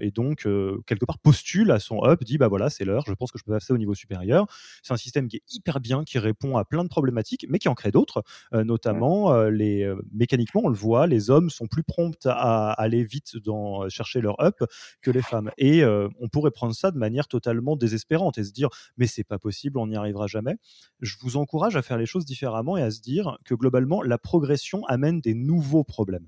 et 0.01 0.11
donc 0.11 0.47
quelque 0.85 1.05
part 1.05 1.19
postule 1.19 1.71
à 1.71 1.79
son 1.79 2.03
UP, 2.09 2.23
dit 2.23 2.37
bah 2.37 2.47
voilà 2.47 2.69
c'est 2.69 2.85
l'heure, 2.85 3.03
je 3.07 3.13
pense 3.13 3.31
que 3.31 3.37
je 3.37 3.43
peux 3.43 3.51
passer 3.51 3.73
au 3.73 3.77
niveau 3.77 3.93
supérieur. 3.93 4.47
C'est 4.81 4.93
un 4.93 4.97
système 4.97 5.27
qui 5.27 5.37
est 5.37 5.43
hyper 5.53 5.79
bien, 5.79 6.03
qui 6.03 6.17
répond 6.17 6.57
à 6.57 6.65
plein 6.65 6.83
de 6.83 6.89
problématiques, 6.89 7.45
mais 7.49 7.59
qui 7.59 7.69
en 7.69 7.75
crée 7.75 7.91
d'autres, 7.91 8.23
notamment 8.51 9.43
les 9.43 9.91
mécaniquement 10.11 10.61
on 10.63 10.69
le 10.69 10.75
voit, 10.75 11.07
les 11.07 11.29
hommes 11.29 11.49
sont 11.49 11.67
plus 11.67 11.83
à 12.25 12.71
aller 12.71 13.03
vite 13.03 13.37
dans 13.37 13.83
euh, 13.83 13.89
chercher 13.89 14.21
leur 14.21 14.41
up 14.41 14.63
que 15.01 15.11
les 15.11 15.21
femmes. 15.21 15.51
Et 15.57 15.83
euh, 15.83 16.07
on 16.19 16.29
pourrait 16.29 16.51
prendre 16.51 16.73
ça 16.73 16.91
de 16.91 16.97
manière 16.97 17.27
totalement 17.27 17.75
désespérante 17.75 18.37
et 18.37 18.43
se 18.43 18.51
dire 18.51 18.69
mais 18.97 19.07
c'est 19.07 19.23
pas 19.23 19.39
possible, 19.39 19.77
on 19.77 19.87
n'y 19.87 19.95
arrivera 19.95 20.27
jamais. 20.27 20.55
Je 21.01 21.15
vous 21.21 21.37
encourage 21.37 21.75
à 21.75 21.81
faire 21.81 21.97
les 21.97 22.05
choses 22.05 22.25
différemment 22.25 22.77
et 22.77 22.81
à 22.81 22.91
se 22.91 23.01
dire 23.01 23.37
que 23.45 23.53
globalement 23.53 24.01
la 24.01 24.17
progression 24.17 24.85
amène 24.85 25.21
des 25.21 25.33
nouveaux 25.33 25.83
problèmes 25.83 26.27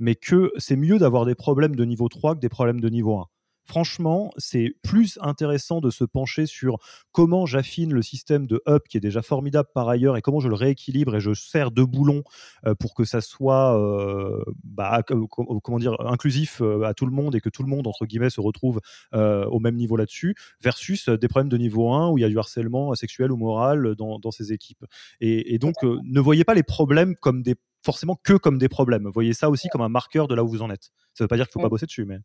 mais 0.00 0.14
que 0.14 0.52
c'est 0.58 0.76
mieux 0.76 0.98
d'avoir 0.98 1.24
des 1.24 1.34
problèmes 1.34 1.74
de 1.74 1.84
niveau 1.84 2.08
3 2.08 2.36
que 2.36 2.40
des 2.40 2.48
problèmes 2.48 2.80
de 2.80 2.88
niveau 2.88 3.18
1 3.18 3.26
franchement, 3.68 4.32
c'est 4.38 4.74
plus 4.82 5.18
intéressant 5.20 5.80
de 5.80 5.90
se 5.90 6.04
pencher 6.04 6.46
sur 6.46 6.78
comment 7.12 7.44
j'affine 7.44 7.92
le 7.92 8.00
système 8.00 8.46
de 8.46 8.62
up 8.66 8.84
qui 8.88 8.96
est 8.96 9.00
déjà 9.00 9.20
formidable 9.20 9.68
par 9.74 9.88
ailleurs 9.88 10.16
et 10.16 10.22
comment 10.22 10.40
je 10.40 10.48
le 10.48 10.54
rééquilibre 10.54 11.14
et 11.16 11.20
je 11.20 11.34
sers 11.34 11.70
deux 11.70 11.84
boulons 11.84 12.22
euh, 12.66 12.74
pour 12.74 12.94
que 12.94 13.04
ça 13.04 13.20
soit 13.20 13.78
euh, 13.78 14.42
bah, 14.64 15.02
comment 15.04 15.78
dire 15.78 16.00
inclusif 16.00 16.62
euh, 16.62 16.82
à 16.84 16.94
tout 16.94 17.04
le 17.04 17.12
monde 17.12 17.34
et 17.34 17.40
que 17.40 17.50
tout 17.50 17.62
le 17.62 17.68
monde 17.68 17.86
entre 17.86 18.06
guillemets 18.06 18.30
se 18.30 18.40
retrouve 18.40 18.80
au 19.12 19.60
même 19.60 19.76
niveau 19.76 19.96
là-dessus 19.96 20.34
versus 20.62 21.08
des 21.08 21.28
problèmes 21.28 21.50
de 21.50 21.58
niveau 21.58 21.92
1 21.92 22.10
où 22.10 22.18
il 22.18 22.22
y 22.22 22.24
a 22.24 22.28
du 22.28 22.38
harcèlement 22.38 22.94
sexuel 22.94 23.32
ou 23.32 23.36
moral 23.36 23.94
dans, 23.96 24.30
ces 24.30 24.52
équipes. 24.52 24.84
Et, 25.20 25.58
donc 25.58 25.74
ne 25.82 26.20
voyez 26.20 26.44
pas 26.44 26.54
les 26.54 26.62
problèmes 26.62 27.14
comme 27.16 27.42
des 27.42 27.56
forcément 27.84 28.16
que 28.22 28.34
comme 28.34 28.58
des 28.58 28.68
problèmes. 28.68 29.08
Voyez 29.12 29.32
ça 29.32 29.50
aussi 29.50 29.68
comme 29.68 29.82
un 29.82 29.88
marqueur 29.88 30.28
de 30.28 30.34
là 30.34 30.44
où 30.44 30.48
vous 30.48 30.62
en 30.62 30.70
êtes. 30.70 30.90
Ça 31.14 31.22
ne 31.22 31.24
veut 31.24 31.28
pas 31.28 31.36
dire 31.36 31.48
qu'il 31.48 31.58
ne 31.58 31.62
faut 31.62 31.66
pas 31.66 31.70
bosser 31.70 31.86
dessus, 31.86 32.04
mais 32.04 32.18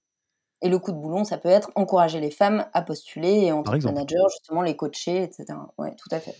et 0.63 0.69
le 0.69 0.79
coup 0.79 0.93
de 0.93 0.97
boulon, 0.97 1.25
ça 1.25 1.37
peut 1.37 1.49
être 1.49 1.69
encourager 1.75 2.21
les 2.21 2.31
femmes 2.31 2.65
à 2.73 2.81
postuler 2.81 3.41
et 3.41 3.51
en 3.51 3.63
tant 3.63 3.77
que 3.77 3.83
manager, 3.83 4.29
justement, 4.29 4.61
les 4.61 4.75
coacher, 4.75 5.21
etc. 5.21 5.45
Oui, 5.77 5.89
tout 5.97 6.07
à 6.15 6.19
fait. 6.19 6.35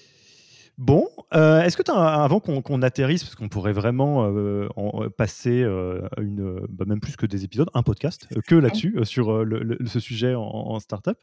Bon, 0.79 1.07
euh, 1.35 1.61
est-ce 1.61 1.77
que 1.77 1.83
tu 1.83 1.91
as, 1.91 2.23
avant 2.23 2.39
qu'on 2.39 2.81
atterrisse, 2.81 3.23
parce 3.23 3.35
qu'on 3.35 3.47
pourrait 3.47 3.73
vraiment 3.73 4.25
euh, 4.25 4.67
en, 4.75 5.07
passer 5.11 5.61
euh, 5.61 6.07
une, 6.19 6.65
bah, 6.67 6.85
même 6.87 6.99
plus 6.99 7.15
que 7.15 7.27
des 7.27 7.43
épisodes, 7.43 7.69
un 7.75 7.83
podcast 7.83 8.27
que 8.47 8.55
là-dessus, 8.55 8.97
sur 9.03 9.45
ce 9.85 9.99
sujet 9.99 10.33
en, 10.35 10.79
startup. 10.79 11.17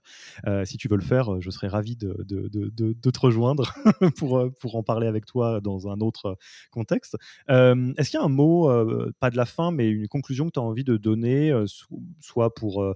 si 0.64 0.76
tu 0.76 0.86
veux 0.86 0.96
le 0.96 1.02
faire, 1.02 1.40
je 1.40 1.50
serais 1.50 1.66
ravi 1.66 1.96
de, 1.96 2.16
de, 2.22 3.10
te 3.10 3.20
rejoindre 3.20 3.74
pour, 4.16 4.48
pour 4.60 4.76
en 4.76 4.84
parler 4.84 5.08
avec 5.08 5.26
toi 5.26 5.60
dans 5.60 5.88
un 5.88 6.00
autre 6.00 6.38
contexte. 6.70 7.16
Est-ce 7.48 8.10
qu'il 8.10 8.20
y 8.20 8.22
a 8.22 8.24
un 8.24 8.28
mot, 8.28 8.70
pas 9.18 9.30
de 9.30 9.36
la 9.36 9.46
fin, 9.46 9.72
mais 9.72 9.88
une 9.88 10.06
conclusion 10.06 10.46
que 10.46 10.52
tu 10.52 10.60
as 10.60 10.62
envie 10.62 10.84
de 10.84 10.96
donner, 10.96 11.52
soit 12.20 12.54
pour 12.54 12.94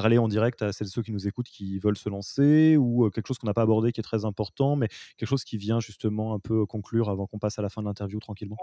parler 0.00 0.18
en 0.18 0.28
direct 0.28 0.60
à 0.60 0.72
celles 0.72 0.88
et 0.88 0.90
ceux 0.90 1.02
qui 1.02 1.12
nous 1.12 1.26
écoutent 1.26 1.48
qui 1.48 1.78
veulent 1.78 1.96
se 1.96 2.10
lancer 2.10 2.76
ou 2.76 3.08
quelque 3.10 3.26
chose 3.26 3.38
qu'on 3.38 3.46
n'a 3.46 3.54
pas 3.54 3.62
abordé 3.62 3.92
qui 3.92 4.00
est 4.00 4.02
très 4.02 4.26
important, 4.26 4.76
mais 4.76 4.88
quelque 5.16 5.28
chose 5.28 5.44
qui 5.44 5.56
vient 5.56 5.80
justement 5.80 6.34
un 6.34 6.38
peu 6.38 6.66
conclure 6.66 7.08
avant 7.08 7.26
qu'on 7.26 7.38
passe 7.38 7.58
à 7.58 7.62
la 7.62 7.70
fin 7.70 7.80
de 7.80 7.86
l'interview 7.86 8.20
tranquillement? 8.20 8.58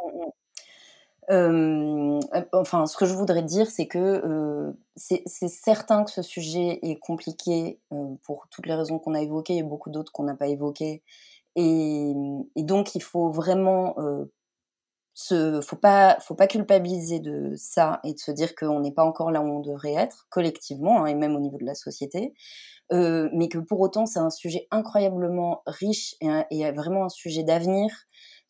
Enfin, 2.51 2.86
ce 2.86 2.97
que 2.97 3.05
je 3.05 3.13
voudrais 3.15 3.41
dire, 3.41 3.67
c'est 3.67 3.88
que 3.88 4.75
c'est 4.95 5.23
certain 5.47 6.03
que 6.03 6.11
ce 6.11 6.21
sujet 6.21 6.79
est 6.84 6.99
compliqué 6.99 7.79
pour 8.23 8.47
toutes 8.49 8.67
les 8.67 8.75
raisons 8.75 8.99
qu'on 8.99 9.15
a 9.15 9.21
évoquées 9.21 9.57
et 9.57 9.63
beaucoup 9.63 9.89
d'autres 9.89 10.11
qu'on 10.11 10.25
n'a 10.25 10.36
pas 10.36 10.47
évoquées. 10.47 11.01
Et, 11.55 12.13
et, 12.55 12.63
donc, 12.63 12.93
il 12.93 13.01
faut 13.01 13.31
vraiment 13.31 13.95
ne 15.32 15.61
faut 15.61 15.76
pas, 15.76 16.18
faut 16.22 16.36
pas 16.36 16.47
culpabiliser 16.47 17.20
de 17.20 17.53
ça 17.55 17.99
et 18.03 18.14
de 18.14 18.20
se 18.20 18.32
dire 18.32 18.55
qu'on 18.55 18.80
n'est 18.80 18.91
pas 18.91 19.05
encore 19.05 19.32
là 19.32 19.41
où 19.41 19.45
on 19.45 19.59
devrait 19.59 19.93
être 19.93 20.26
collectivement 20.30 21.03
hein, 21.03 21.07
et 21.07 21.16
même 21.16 21.36
au 21.36 21.39
niveau 21.39 21.57
de 21.57 21.66
la 21.66 21.76
société, 21.76 22.34
euh, 22.91 23.30
mais 23.34 23.47
que 23.47 23.59
pour 23.59 23.80
autant 23.80 24.05
c'est 24.05 24.20
un 24.20 24.30
sujet 24.30 24.68
incroyablement 24.72 25.61
riche 25.68 26.16
et 26.51 26.72
vraiment 26.72 27.05
un 27.05 27.09
sujet 27.09 27.43
d'avenir 27.43 27.89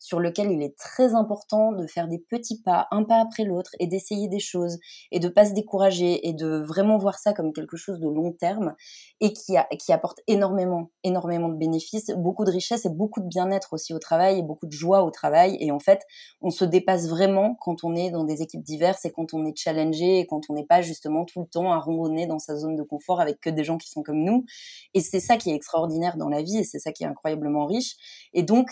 sur 0.04 0.20
lequel 0.20 0.52
il 0.52 0.62
est 0.62 0.76
très 0.76 1.14
important 1.14 1.72
de 1.72 1.86
faire 1.86 2.08
des 2.08 2.18
petits 2.18 2.60
pas, 2.60 2.88
un 2.90 3.04
pas 3.04 3.22
après 3.22 3.44
l'autre, 3.44 3.70
et 3.80 3.86
d'essayer 3.86 4.28
des 4.28 4.38
choses, 4.38 4.78
et 5.10 5.18
de 5.18 5.28
pas 5.28 5.46
se 5.46 5.54
décourager, 5.54 6.28
et 6.28 6.34
de 6.34 6.62
vraiment 6.62 6.98
voir 6.98 7.18
ça 7.18 7.32
comme 7.32 7.54
quelque 7.54 7.78
chose 7.78 8.00
de 8.00 8.06
long 8.06 8.30
terme, 8.30 8.74
et 9.20 9.32
qui, 9.32 9.56
a, 9.56 9.66
qui 9.78 9.94
apporte 9.94 10.20
énormément, 10.26 10.90
énormément 11.04 11.48
de 11.48 11.56
bénéfices, 11.56 12.10
beaucoup 12.18 12.44
de 12.44 12.50
richesse 12.50 12.84
et 12.84 12.90
beaucoup 12.90 13.22
de 13.22 13.28
bien-être 13.28 13.72
aussi 13.72 13.94
au 13.94 13.98
travail, 13.98 14.40
et 14.40 14.42
beaucoup 14.42 14.66
de 14.66 14.72
joie 14.72 15.04
au 15.04 15.10
travail. 15.10 15.56
Et 15.58 15.70
en 15.70 15.80
fait, 15.80 16.02
on 16.42 16.50
se 16.50 16.66
dépasse 16.66 17.08
vraiment 17.08 17.56
quand 17.62 17.82
on 17.82 17.96
est 17.96 18.10
dans 18.10 18.24
des 18.24 18.42
équipes 18.42 18.62
diverses 18.62 19.06
et 19.06 19.10
quand 19.10 19.32
on 19.32 19.46
est 19.46 19.56
challengé 19.56 20.18
et 20.18 20.26
quand 20.26 20.42
on 20.50 20.52
n'est 20.52 20.66
pas 20.66 20.82
justement 20.82 21.24
tout 21.24 21.40
le 21.40 21.46
temps 21.46 21.72
à 21.72 21.78
ronronner 21.78 22.26
dans 22.26 22.38
sa 22.38 22.56
zone 22.56 22.76
de 22.76 22.82
confort 22.82 23.22
avec 23.22 23.40
que 23.40 23.48
des 23.48 23.64
gens 23.64 23.78
qui 23.78 23.88
sont 23.88 24.02
comme 24.02 24.22
nous. 24.22 24.44
Et 24.92 25.00
c'est 25.00 25.20
ça 25.20 25.38
qui 25.38 25.50
est 25.50 25.54
extraordinaire 25.54 26.18
dans 26.18 26.28
la 26.28 26.42
vie 26.42 26.58
et 26.58 26.64
c'est 26.64 26.78
ça 26.78 26.92
qui 26.92 27.04
est 27.04 27.06
incroyablement 27.06 27.64
riche. 27.64 27.96
Et 28.34 28.42
donc, 28.42 28.68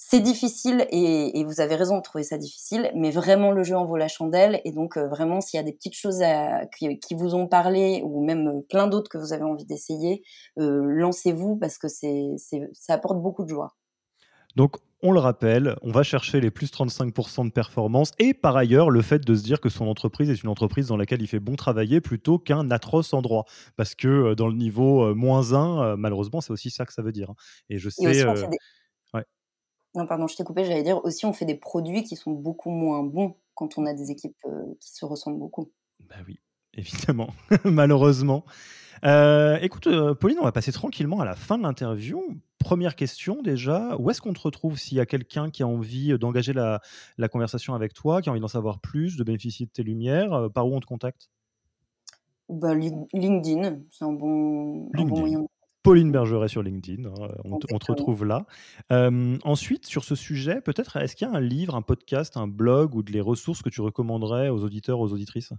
c'est 0.00 0.20
difficile 0.20 0.86
et, 0.92 1.44
vous 1.44 1.60
avez 1.60 1.74
raison 1.74 1.96
de 1.96 2.02
trouver 2.02 2.22
ça 2.22 2.38
difficile, 2.38 2.88
mais 2.94 3.10
vraiment 3.10 3.50
le 3.50 3.64
jeu 3.64 3.76
en 3.76 3.84
vaut 3.84 3.96
la 3.96 4.06
chandelle. 4.06 4.60
Et 4.64 4.70
donc 4.70 4.96
euh, 4.96 5.08
vraiment, 5.08 5.40
s'il 5.40 5.58
y 5.58 5.60
a 5.60 5.64
des 5.64 5.72
petites 5.72 5.96
choses 5.96 6.22
qui, 6.78 7.14
vous 7.16 7.34
ont 7.34 7.48
parlé 7.48 8.00
ou 8.04 8.24
même 8.24 8.46
euh, 8.46 8.60
plein 8.70 8.86
d'autres 8.86 9.10
que 9.10 9.18
vous 9.18 9.32
avez 9.32 9.42
envie 9.42 9.64
d'essayer, 9.64 10.22
euh, 10.60 10.82
lancez-vous 10.84 11.56
parce 11.56 11.78
que 11.78 11.88
c'est, 11.88 12.28
ça 12.72 12.94
apporte 12.94 13.20
beaucoup 13.20 13.42
de 13.42 13.48
joie. 13.48 13.74
Donc 14.54 14.76
on 15.02 15.10
le 15.10 15.18
rappelle, 15.18 15.74
on 15.82 15.90
va 15.90 16.04
chercher 16.04 16.40
les 16.40 16.52
plus 16.52 16.70
35% 16.70 17.46
de 17.46 17.50
performance 17.50 18.12
et 18.20 18.34
par 18.34 18.56
ailleurs 18.56 18.90
le 18.90 19.02
fait 19.02 19.24
de 19.26 19.34
se 19.34 19.42
dire 19.42 19.60
que 19.60 19.68
son 19.68 19.88
entreprise 19.88 20.30
est 20.30 20.42
une 20.42 20.48
entreprise 20.48 20.86
dans 20.86 20.96
laquelle 20.96 21.22
il 21.22 21.28
fait 21.28 21.40
bon 21.40 21.56
travailler 21.56 22.00
plutôt 22.00 22.38
qu'un 22.38 22.70
atroce 22.70 23.12
endroit. 23.14 23.46
Parce 23.76 23.96
que 23.96 24.34
dans 24.34 24.46
le 24.46 24.54
niveau 24.54 25.12
moins 25.16 25.54
1, 25.54 25.96
malheureusement, 25.96 26.40
c'est 26.40 26.52
aussi 26.52 26.70
ça 26.70 26.86
que 26.86 26.92
ça 26.92 27.02
veut 27.02 27.12
dire. 27.12 27.30
Hein. 27.30 27.36
Et 27.68 27.78
je 27.78 27.90
sais. 27.90 28.24
Non, 29.98 30.06
pardon, 30.06 30.28
je 30.28 30.36
t'ai 30.36 30.44
coupé, 30.44 30.64
j'allais 30.64 30.84
dire 30.84 31.04
aussi, 31.04 31.26
on 31.26 31.32
fait 31.32 31.44
des 31.44 31.56
produits 31.56 32.04
qui 32.04 32.14
sont 32.14 32.30
beaucoup 32.30 32.70
moins 32.70 33.02
bons 33.02 33.34
quand 33.54 33.78
on 33.78 33.84
a 33.84 33.92
des 33.92 34.12
équipes 34.12 34.36
euh, 34.46 34.62
qui 34.78 34.94
se 34.94 35.04
ressemblent 35.04 35.40
beaucoup. 35.40 35.72
Bah 36.08 36.14
oui, 36.28 36.38
évidemment, 36.72 37.30
malheureusement. 37.64 38.44
Euh, 39.04 39.58
écoute, 39.60 39.88
euh, 39.88 40.14
Pauline, 40.14 40.38
on 40.38 40.44
va 40.44 40.52
passer 40.52 40.70
tranquillement 40.70 41.18
à 41.18 41.24
la 41.24 41.34
fin 41.34 41.58
de 41.58 41.64
l'interview. 41.64 42.22
Première 42.60 42.94
question 42.94 43.42
déjà, 43.42 43.96
où 43.98 44.08
est-ce 44.08 44.20
qu'on 44.20 44.32
te 44.32 44.40
retrouve 44.40 44.78
s'il 44.78 44.98
y 44.98 45.00
a 45.00 45.06
quelqu'un 45.06 45.50
qui 45.50 45.64
a 45.64 45.66
envie 45.66 46.16
d'engager 46.16 46.52
la, 46.52 46.80
conversation 47.28 47.74
avec 47.74 47.92
toi, 47.92 48.22
qui 48.22 48.28
a 48.28 48.32
envie 48.32 48.40
d'en 48.40 48.46
savoir 48.46 48.78
plus, 48.78 49.16
de 49.16 49.24
bénéficier 49.24 49.66
de 49.66 49.72
tes 49.72 49.82
lumières, 49.82 50.48
par 50.54 50.68
où 50.68 50.76
on 50.76 50.80
te 50.80 50.86
contacte? 50.86 51.28
Bah, 52.48 52.72
LinkedIn, 52.72 53.80
c'est 53.90 54.04
un 54.04 54.12
bon, 54.12 54.90
un 54.94 55.02
bon 55.02 55.18
moyen. 55.18 55.48
Pauline 55.82 56.12
Bergeret 56.12 56.48
sur 56.48 56.62
LinkedIn, 56.62 57.04
hein, 57.08 57.28
on, 57.44 57.58
te 57.58 57.90
retrouve 57.90 58.24
là. 58.24 58.46
ensuite, 58.90 59.86
sur 59.86 60.04
ce 60.04 60.14
sujet, 60.14 60.60
peut-être, 60.60 60.96
est-ce 60.96 61.16
qu'il 61.16 61.28
y 61.28 61.30
a 61.30 61.34
un 61.34 61.40
livre, 61.40 61.74
un 61.74 61.82
podcast, 61.82 62.36
un 62.36 62.48
blog 62.48 62.94
ou 62.94 63.02
des 63.02 63.20
ressources 63.20 63.62
que 63.62 63.68
tu 63.68 63.80
recommanderais 63.80 64.48
aux 64.48 64.64
auditeurs, 64.64 65.00
aux 65.00 65.12
auditrices? 65.12 65.52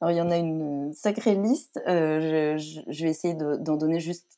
Alors, 0.00 0.12
il 0.12 0.18
y 0.18 0.20
en 0.20 0.30
a 0.30 0.36
une 0.36 0.92
sacrée 0.92 1.34
liste. 1.34 1.80
je, 1.86 2.82
je, 2.86 3.02
vais 3.02 3.10
essayer 3.10 3.34
d'en 3.34 3.76
donner 3.76 3.98
juste 3.98 4.36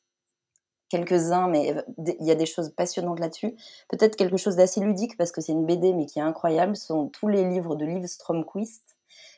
quelques-uns, 0.88 1.48
mais 1.48 1.74
il 1.98 2.26
y 2.26 2.30
a 2.30 2.34
des 2.34 2.46
choses 2.46 2.70
passionnantes 2.70 3.20
là-dessus. 3.20 3.54
Peut-être 3.88 4.16
quelque 4.16 4.36
chose 4.36 4.56
d'assez 4.56 4.80
ludique 4.80 5.16
parce 5.16 5.32
que 5.32 5.40
c'est 5.40 5.52
une 5.52 5.66
BD, 5.66 5.92
mais 5.92 6.06
qui 6.06 6.18
est 6.18 6.22
incroyable. 6.22 6.76
Ce 6.76 6.86
sont 6.86 7.08
tous 7.08 7.28
les 7.28 7.48
livres 7.48 7.76
de 7.76 7.84
Liv 7.84 8.06
Stromquist, 8.06 8.96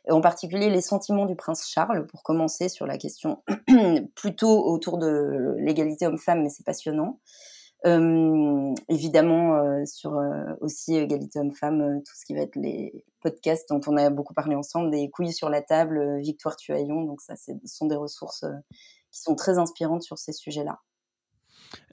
en 0.09 0.21
particulier 0.21 0.71
Les 0.71 0.81
sentiments 0.81 1.27
du 1.27 1.37
prince 1.37 1.69
Charles, 1.69 2.07
pour 2.07 2.23
commencer 2.23 2.69
sur 2.69 2.87
la 2.87 2.99
question 2.99 3.43
plutôt 4.15 4.67
autour 4.67 4.99
de 4.99 5.57
l'égalité 5.59 6.07
homme-femme, 6.07 6.43
mais 6.43 6.49
c'est 6.49 6.65
passionnant. 6.65 7.19
Euh, 7.87 8.75
évidemment, 8.89 9.57
euh, 9.57 9.85
sur 9.87 10.19
euh, 10.19 10.55
aussi 10.61 10.97
égalité 10.97 11.39
homme-femme, 11.39 12.03
tout 12.05 12.13
ce 12.15 12.27
qui 12.27 12.35
va 12.35 12.43
être 12.43 12.57
les 12.57 13.05
podcasts 13.23 13.69
dont 13.71 13.81
on 13.87 13.97
a 13.97 14.11
beaucoup 14.11 14.35
parlé 14.35 14.55
ensemble, 14.55 14.91
des 14.91 15.09
couilles 15.11 15.33
sur 15.33 15.49
la 15.49 15.63
table, 15.63 16.19
Victoire 16.21 16.57
Tuaillon. 16.57 17.05
Donc 17.05 17.21
ça, 17.23 17.37
ce 17.37 17.53
sont 17.65 17.87
des 17.87 17.97
ressources 17.97 18.45
qui 19.11 19.21
sont 19.21 19.35
très 19.35 19.59
inspirantes 19.59 20.03
sur 20.03 20.19
ces 20.19 20.33
sujets-là. 20.33 20.81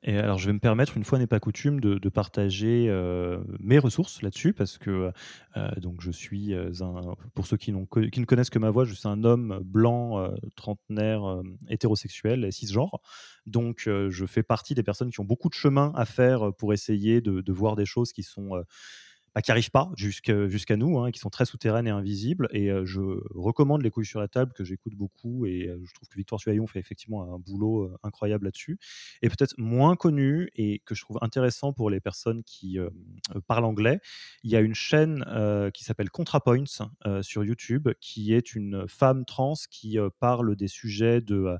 Alors, 0.05 0.37
je 0.37 0.47
vais 0.47 0.53
me 0.53 0.59
permettre, 0.59 0.95
une 0.95 1.03
fois 1.03 1.19
n'est 1.19 1.27
pas 1.27 1.39
coutume, 1.39 1.79
de, 1.81 2.09
partager 2.09 2.87
euh, 2.87 3.39
mes 3.59 3.77
ressources 3.77 4.21
là-dessus, 4.21 4.53
parce 4.53 4.77
que 4.77 5.11
euh, 5.57 5.71
donc 5.77 6.01
je 6.01 6.11
suis 6.11 6.53
euh, 6.53 6.71
un, 6.79 7.15
pour 7.35 7.45
ceux 7.45 7.57
qui, 7.57 7.71
ne 7.73 8.25
connaissent 8.25 8.49
que 8.49 8.59
ma 8.59 8.69
voix, 8.69 8.85
je 8.85 8.93
suis 8.93 9.07
un 9.07 9.23
homme 9.23 9.59
blanc, 9.63 10.31
trentenaire, 10.55 11.41
hétérosexuel, 11.69 12.51
cisgenre. 12.53 13.01
Donc, 13.45 13.83
je 13.85 14.25
fais 14.25 14.43
partie 14.43 14.73
des 14.75 14.83
personnes 14.83 15.11
qui 15.11 15.19
ont 15.19 15.25
beaucoup 15.25 15.49
de 15.49 15.53
chemin 15.53 15.91
à 15.95 16.05
faire 16.05 16.53
pour 16.53 16.73
essayer 16.73 17.21
de 17.21 17.51
voir 17.51 17.75
des 17.75 17.85
choses 17.85 18.13
qui 18.13 18.23
sont 18.23 18.63
bah, 19.38 19.41
qui 19.43 19.51
n'arrivent 19.51 19.69
pas 19.69 19.91
jusqu'à 19.95 20.77
nous, 20.77 20.97
hein, 20.97 21.11
qui 21.11 21.19
sont 21.19 21.30
très 21.30 21.45
souterraines 21.45 21.85
et 21.85 21.91
invisibles. 21.91 22.47
Et 22.53 22.72
je 22.85 23.01
recommande 23.35 23.84
Les 23.84 23.91
couilles 23.91 24.03
sur 24.03 24.19
la 24.19 24.27
table, 24.27 24.51
que 24.53 24.64
j'écoute 24.64 24.95
beaucoup. 24.95 25.45
Et 25.45 25.69
je 25.84 25.93
trouve 25.93 26.09
que 26.09 26.15
Victoire 26.15 26.41
Suaillon 26.41 26.65
fait 26.65 26.80
effectivement 26.80 27.35
un 27.35 27.38
boulot 27.38 27.95
incroyable 28.01 28.45
là-dessus. 28.45 28.80
Et 29.22 29.30
peut-être 29.30 29.53
moins 29.59 29.95
connu, 29.95 30.49
et 30.55 30.81
que 30.88 30.95
je 30.95 31.03
trouve 31.03 31.19
intéressant 31.22 31.72
pour 31.72 31.91
les 31.91 31.99
personnes 31.99 32.41
qui 32.45 32.80
parlent 33.45 33.65
anglais, 33.65 33.99
il 34.41 34.49
y 34.49 34.55
a 34.55 34.59
une 34.59 34.73
chaîne 34.73 35.23
qui 35.72 35.84
s'appelle 35.84 36.09
ContraPoints 36.09 36.88
sur 37.22 37.43
YouTube, 37.43 37.89
qui 38.01 38.34
est 38.34 38.55
une 38.55 38.88
femme 38.88 39.23
trans 39.23 39.53
qui 39.69 39.99
parle 40.19 40.55
des 40.55 40.68
sujets 40.68 41.22
de 41.22 41.59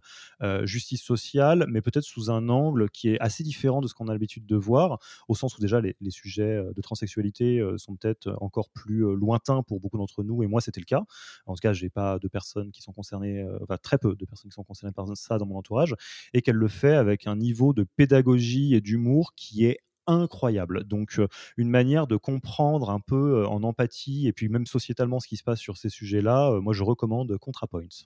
justice 0.64 1.04
sociale, 1.04 1.68
mais 1.70 1.82
peut-être 1.84 2.06
sous 2.06 2.32
un 2.32 2.50
angle 2.50 2.90
qui 2.90 3.10
est 3.10 3.20
assez 3.20 3.44
différent 3.44 3.82
de 3.82 3.88
ce 3.88 3.94
qu'on 3.94 4.08
a 4.08 4.14
l'habitude 4.14 4.48
de 4.48 4.56
voir, 4.56 4.98
au 5.28 5.36
sens 5.36 5.56
où 5.56 5.62
déjà 5.62 5.80
les, 5.80 5.96
sujets 6.10 6.64
de 6.76 6.82
transsexualité 6.82 7.62
sont 7.78 7.96
peut-être 7.96 8.36
encore 8.40 8.70
plus 8.70 9.06
euh, 9.06 9.14
lointains 9.14 9.64
pour 9.64 9.80
beaucoup 9.80 9.98
d'entre 9.98 10.24
nous, 10.24 10.44
et 10.44 10.48
moi 10.48 10.62
c'était 10.62 10.80
le 10.80 10.86
cas. 10.86 11.04
En 11.46 11.54
tout 11.54 11.60
cas, 11.62 11.74
j'ai 11.74 11.90
pas 11.90 12.20
de 12.20 12.28
personnes 12.28 12.72
qui 12.72 12.82
sont 12.82 12.94
concernées, 12.94 13.42
euh, 13.42 13.60
enfin 13.64 13.78
très 13.78 13.98
peu 13.98 14.16
de 14.16 14.26
personnes 14.26 14.50
qui 14.50 14.56
sont 14.56 14.64
concernées 14.64 14.94
par 14.94 15.08
ça 15.16 15.38
dans 15.38 15.46
mon 15.46 15.58
entourage, 15.58 15.96
et 16.34 16.42
qu'elle 16.42 16.56
le 16.56 16.68
fait 16.68 16.96
avec 16.96 17.28
un 17.28 17.36
niveau 17.36 17.74
de 17.74 17.84
pédagogie 17.84 18.74
et 18.76 18.82
d'humour 18.82 19.34
qui 19.36 19.66
est 19.66 19.80
incroyable. 20.06 20.86
Donc, 20.86 21.20
une 21.58 21.70
manière 21.70 22.08
de 22.08 22.16
comprendre 22.16 22.92
un 22.92 23.02
peu 23.02 23.46
en 23.46 23.62
empathie 23.64 24.28
et 24.28 24.32
puis 24.32 24.48
même 24.48 24.66
sociétalement 24.66 25.20
ce 25.20 25.28
qui 25.28 25.36
se 25.36 25.44
passe 25.44 25.60
sur 25.60 25.76
ces 25.76 25.90
sujets-là, 25.90 26.62
moi 26.62 26.74
je 26.74 26.84
recommande 26.84 27.38
ContraPoints. 27.38 28.06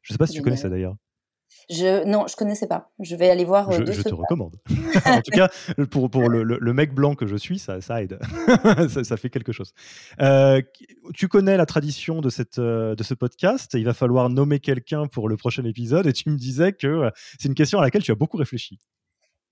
Je 0.00 0.12
ne 0.12 0.14
sais 0.14 0.18
pas 0.18 0.26
si 0.26 0.34
tu 0.34 0.42
connais 0.42 0.56
ça 0.56 0.70
d'ailleurs. 0.70 0.96
Je, 1.70 2.04
non, 2.04 2.26
je 2.28 2.36
connaissais 2.36 2.66
pas. 2.66 2.90
Je 3.00 3.16
vais 3.16 3.30
aller 3.30 3.44
voir. 3.44 3.70
Euh, 3.70 3.84
je, 3.86 3.92
je 3.92 4.02
te 4.02 4.14
recommande. 4.14 4.56
en 5.06 5.20
tout 5.20 5.30
cas, 5.30 5.48
pour, 5.90 6.10
pour 6.10 6.28
le, 6.28 6.42
le, 6.42 6.72
mec 6.72 6.94
blanc 6.94 7.14
que 7.14 7.26
je 7.26 7.36
suis, 7.36 7.58
ça, 7.58 7.80
ça 7.80 8.02
aide. 8.02 8.18
ça, 8.88 9.04
ça, 9.04 9.16
fait 9.16 9.30
quelque 9.30 9.52
chose. 9.52 9.72
Euh, 10.20 10.60
tu 11.14 11.28
connais 11.28 11.56
la 11.56 11.66
tradition 11.66 12.20
de, 12.20 12.30
cette, 12.30 12.58
euh, 12.58 12.94
de 12.94 13.02
ce 13.02 13.14
podcast. 13.14 13.72
Il 13.74 13.84
va 13.84 13.94
falloir 13.94 14.28
nommer 14.28 14.60
quelqu'un 14.60 15.06
pour 15.06 15.28
le 15.28 15.36
prochain 15.36 15.64
épisode. 15.64 16.06
Et 16.06 16.12
tu 16.12 16.30
me 16.30 16.36
disais 16.36 16.72
que 16.72 17.10
c'est 17.38 17.48
une 17.48 17.54
question 17.54 17.78
à 17.78 17.82
laquelle 17.82 18.02
tu 18.02 18.12
as 18.12 18.16
beaucoup 18.16 18.36
réfléchi. 18.36 18.78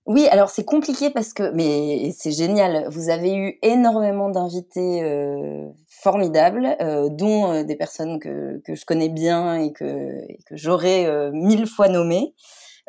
Oui, 0.07 0.27
alors 0.29 0.49
c'est 0.49 0.65
compliqué 0.65 1.11
parce 1.11 1.33
que, 1.33 1.53
mais 1.53 2.11
c'est 2.17 2.33
génial. 2.33 2.89
Vous 2.89 3.11
avez 3.11 3.35
eu 3.35 3.59
énormément 3.63 4.31
d'invités 4.31 5.03
euh, 5.03 5.69
formidables, 6.01 6.77
euh, 6.81 7.09
dont 7.09 7.53
euh, 7.53 7.63
des 7.65 7.77
personnes 7.77 8.19
que, 8.19 8.59
que 8.65 8.75
je 8.75 8.85
connais 8.85 9.09
bien 9.09 9.57
et 9.57 9.73
que, 9.73 10.21
que 10.47 10.57
j'aurais 10.57 11.31
mille 11.33 11.67
fois 11.67 11.89
nommées. 11.89 12.35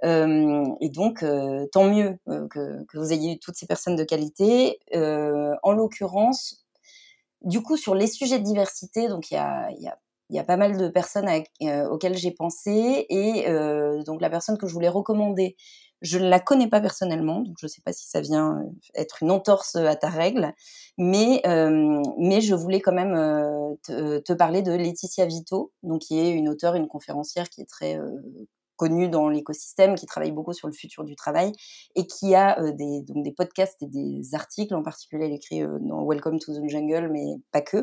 et 0.03 0.89
donc, 0.89 1.23
tant 1.71 1.83
mieux 1.85 2.17
que, 2.49 2.83
que, 2.85 2.97
vous 2.97 3.13
ayez 3.13 3.33
eu 3.33 3.39
toutes 3.39 3.55
ces 3.55 3.67
personnes 3.67 3.95
de 3.95 4.03
qualité. 4.03 4.79
en 4.93 5.71
l'occurrence, 5.71 6.65
du 7.41 7.61
coup, 7.61 7.77
sur 7.77 7.95
les 7.95 8.07
sujets 8.07 8.39
de 8.39 8.43
diversité, 8.43 9.07
donc 9.07 9.31
il 9.31 9.35
y 9.35 9.37
a 9.37 9.97
il 10.31 10.35
y 10.35 10.39
a 10.39 10.43
pas 10.43 10.57
mal 10.57 10.77
de 10.77 10.87
personnes 10.87 11.29
auxquelles 11.91 12.17
j'ai 12.17 12.31
pensé 12.31 13.05
et 13.09 13.45
donc 14.05 14.21
la 14.21 14.29
personne 14.29 14.57
que 14.57 14.65
je 14.65 14.73
voulais 14.73 14.89
recommander 14.89 15.55
je 16.01 16.17
ne 16.17 16.27
la 16.27 16.39
connais 16.39 16.67
pas 16.67 16.81
personnellement, 16.81 17.41
donc 17.41 17.55
je 17.59 17.65
ne 17.65 17.69
sais 17.69 17.81
pas 17.81 17.93
si 17.93 18.07
ça 18.07 18.21
vient 18.21 18.57
euh, 18.57 18.69
être 18.95 19.21
une 19.21 19.31
entorse 19.31 19.75
à 19.75 19.95
ta 19.95 20.09
règle, 20.09 20.53
mais, 20.97 21.41
euh, 21.45 22.01
je 22.41 22.55
voulais 22.55 22.81
quand 22.81 22.93
même 22.93 23.13
euh, 23.13 23.75
te, 23.83 24.19
te, 24.19 24.33
parler 24.33 24.63
de 24.63 24.71
Laetitia 24.71 25.25
Vito, 25.27 25.71
donc 25.83 26.01
qui 26.01 26.19
est 26.19 26.31
une 26.31 26.49
auteure, 26.49 26.75
une 26.75 26.87
conférencière 26.87 27.49
qui 27.49 27.61
est 27.61 27.69
très 27.69 27.99
connue 28.81 29.09
dans 29.09 29.29
l'écosystème, 29.29 29.93
qui 29.93 30.07
travaille 30.07 30.31
beaucoup 30.31 30.53
sur 30.53 30.67
le 30.67 30.73
futur 30.73 31.03
du 31.03 31.15
travail 31.15 31.51
et 31.93 32.07
qui 32.07 32.33
a 32.33 32.59
euh, 32.59 32.71
des, 32.71 33.03
donc 33.03 33.23
des 33.23 33.31
podcasts 33.31 33.79
et 33.83 33.85
des 33.85 34.33
articles, 34.33 34.73
en 34.73 34.81
particulier 34.81 35.25
elle 35.25 35.33
écrit 35.33 35.61
euh, 35.61 35.77
dans 35.81 36.03
Welcome 36.03 36.39
to 36.39 36.51
the 36.51 36.67
Jungle, 36.67 37.09
mais 37.11 37.27
pas 37.51 37.61
que, 37.61 37.77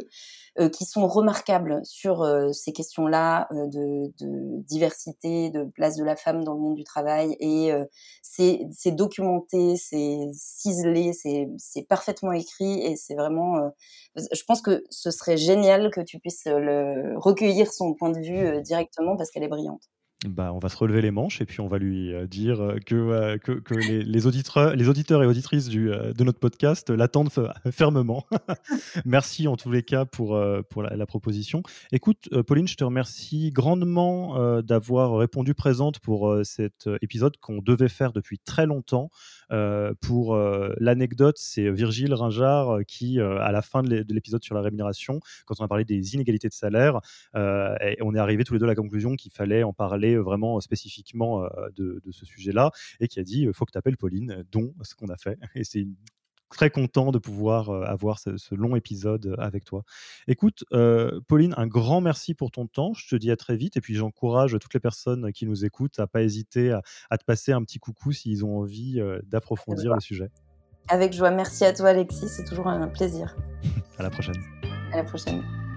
euh, 0.58 0.68
qui 0.68 0.84
sont 0.84 1.06
remarquables 1.06 1.82
sur 1.84 2.26
ces 2.52 2.72
questions-là 2.72 3.46
de, 3.52 4.12
de, 4.18 4.60
diversité, 4.64 5.50
de 5.50 5.62
place 5.66 5.94
de 5.94 6.02
la 6.02 6.16
femme 6.16 6.42
dans 6.42 6.54
le 6.54 6.58
monde 6.58 6.74
du 6.74 6.82
travail. 6.82 7.36
Et 7.38 7.70
c'est 8.22 8.90
documenté, 8.90 9.76
c'est 9.76 10.18
ciselé, 10.32 11.12
c'est 11.12 11.82
parfaitement 11.88 12.32
écrit 12.32 12.80
et 12.80 12.96
c'est 12.96 13.14
vraiment... 13.14 13.70
je 14.16 14.42
pense 14.48 14.62
que 14.62 14.84
ce 14.90 15.12
serait 15.12 15.36
génial 15.36 15.92
que 15.92 16.00
tu 16.00 16.18
puisses 16.18 16.46
le, 16.46 17.16
recueillir 17.18 17.72
son 17.72 17.94
point 17.94 18.10
de 18.10 18.18
vue 18.18 18.62
directement 18.62 19.16
parce 19.16 19.30
qu'elle 19.30 19.44
est 19.44 19.48
brillante. 19.48 19.88
Bah, 20.26 20.52
on 20.52 20.58
va 20.58 20.68
se 20.68 20.76
relever 20.76 21.00
les 21.00 21.12
manches 21.12 21.40
et 21.40 21.44
puis 21.44 21.60
on 21.60 21.68
va 21.68 21.78
lui 21.78 22.12
euh, 22.12 22.26
dire 22.26 22.60
euh, 22.60 22.78
que, 22.84 22.96
euh, 22.96 23.38
que, 23.38 23.52
que 23.52 23.74
les, 23.74 24.02
les, 24.02 24.26
auditeurs, 24.26 24.74
les 24.74 24.88
auditeurs 24.88 25.22
et 25.22 25.26
auditrices 25.26 25.68
du, 25.68 25.90
de 25.90 26.24
notre 26.24 26.40
podcast 26.40 26.90
l'attendent 26.90 27.30
fermement. 27.70 28.26
Merci 29.04 29.46
en 29.46 29.56
tous 29.56 29.70
les 29.70 29.84
cas 29.84 30.06
pour, 30.06 30.36
pour 30.70 30.82
la, 30.82 31.06
proposition. 31.06 31.62
Écoute, 31.92 32.28
Pauline, 32.48 32.66
je 32.66 32.74
te 32.74 32.82
remercie 32.82 33.52
grandement 33.52 34.60
d'avoir 34.62 35.16
répondu 35.16 35.54
présente 35.54 36.00
pour 36.00 36.36
cet 36.42 36.88
épisode 37.00 37.36
qu'on 37.38 37.62
devait 37.62 37.88
faire 37.88 38.12
depuis 38.12 38.38
très 38.38 38.66
longtemps. 38.66 39.10
pour 40.00 40.36
l'anecdote, 40.80 41.36
c'est 41.38 41.70
Virgile 41.70 42.12
Ringard 42.12 42.80
qui, 42.86 43.20
à 43.20 43.52
la 43.52 43.62
fin 43.62 43.82
de 43.82 44.04
l'épisode 44.08 44.42
sur 44.42 44.54
la 44.54 44.62
rémunération, 44.62 45.20
quand 45.46 45.54
on 45.60 45.64
a 45.64 45.68
parlé 45.68 45.84
des 45.84 46.14
inégalités 46.14 46.48
de 46.48 46.54
salaire, 46.54 47.00
on 47.34 48.14
est 48.14 48.18
arrivé 48.18 48.44
tous 48.44 48.54
les 48.54 48.58
deux 48.58 48.66
à 48.66 48.68
la 48.68 48.74
conclusion 48.74 49.14
qu'il 49.16 49.32
fallait 49.32 49.62
en 49.62 49.72
parler 49.72 50.07
vraiment 50.16 50.60
spécifiquement 50.60 51.44
de, 51.76 52.00
ce 52.10 52.24
sujet-là 52.24 52.70
et 53.00 53.08
qui 53.08 53.20
a 53.20 53.22
dit 53.22 53.46
faut 53.52 53.64
que 53.64 53.72
tu 53.72 53.78
appelles 53.78 53.96
Pauline, 53.96 54.44
dont 54.50 54.74
ce 54.82 54.94
qu'on 54.94 55.08
a 55.08 55.16
fait. 55.16 55.38
Et 55.54 55.64
c'est 55.64 55.86
très 56.50 56.70
content 56.70 57.10
de 57.10 57.18
pouvoir 57.18 57.70
avoir 57.70 58.18
ce, 58.18 58.54
long 58.54 58.74
épisode 58.74 59.36
avec 59.38 59.64
toi. 59.64 59.84
Écoute, 60.26 60.64
Pauline, 61.28 61.54
un 61.56 61.66
grand 61.66 62.00
merci 62.00 62.34
pour 62.34 62.50
ton 62.50 62.66
temps. 62.66 62.94
Je 62.94 63.06
te 63.08 63.16
dis 63.16 63.30
à 63.30 63.36
très 63.36 63.56
vite 63.56 63.76
et 63.76 63.80
puis 63.80 63.94
j'encourage 63.94 64.56
toutes 64.58 64.72
les 64.74 64.80
personnes 64.80 65.32
qui 65.32 65.46
nous 65.46 65.64
écoutent 65.64 65.98
à 65.98 66.06
pas 66.06 66.22
hésiter 66.22 66.72
à, 67.10 67.18
te 67.18 67.24
passer 67.24 67.52
un 67.52 67.62
petit 67.62 67.78
coucou 67.78 68.12
s'ils 68.12 68.44
ont 68.44 68.58
envie 68.58 69.00
d'approfondir 69.26 69.94
le 69.94 70.00
sujet. 70.00 70.30
Avec 70.88 71.12
joie. 71.12 71.30
Merci 71.30 71.64
à 71.64 71.72
toi, 71.72 71.90
Alexis. 71.90 72.28
C'est 72.28 72.44
toujours 72.44 72.66
un 72.66 72.88
plaisir. 72.88 73.36
à 73.98 74.02
la 74.02 74.10
prochaine. 74.10 74.42
À 74.92 74.96
la 74.96 75.04
prochaine. 75.04 75.67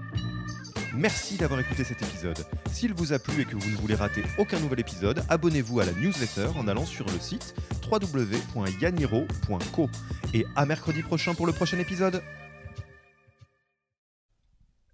Merci 0.94 1.36
d'avoir 1.36 1.60
écouté 1.60 1.84
cet 1.84 2.02
épisode. 2.02 2.44
S'il 2.70 2.92
vous 2.92 3.12
a 3.12 3.18
plu 3.18 3.40
et 3.40 3.44
que 3.44 3.56
vous 3.56 3.70
ne 3.70 3.76
voulez 3.76 3.94
rater 3.94 4.22
aucun 4.36 4.60
nouvel 4.60 4.80
épisode, 4.80 5.24
abonnez-vous 5.28 5.80
à 5.80 5.86
la 5.86 5.92
newsletter 5.92 6.48
en 6.56 6.68
allant 6.68 6.84
sur 6.84 7.06
le 7.06 7.18
site 7.18 7.54
www.yaniro.co. 7.90 9.90
Et 10.34 10.46
à 10.54 10.66
mercredi 10.66 11.02
prochain 11.02 11.34
pour 11.34 11.46
le 11.46 11.52
prochain 11.52 11.78
épisode. 11.78 12.22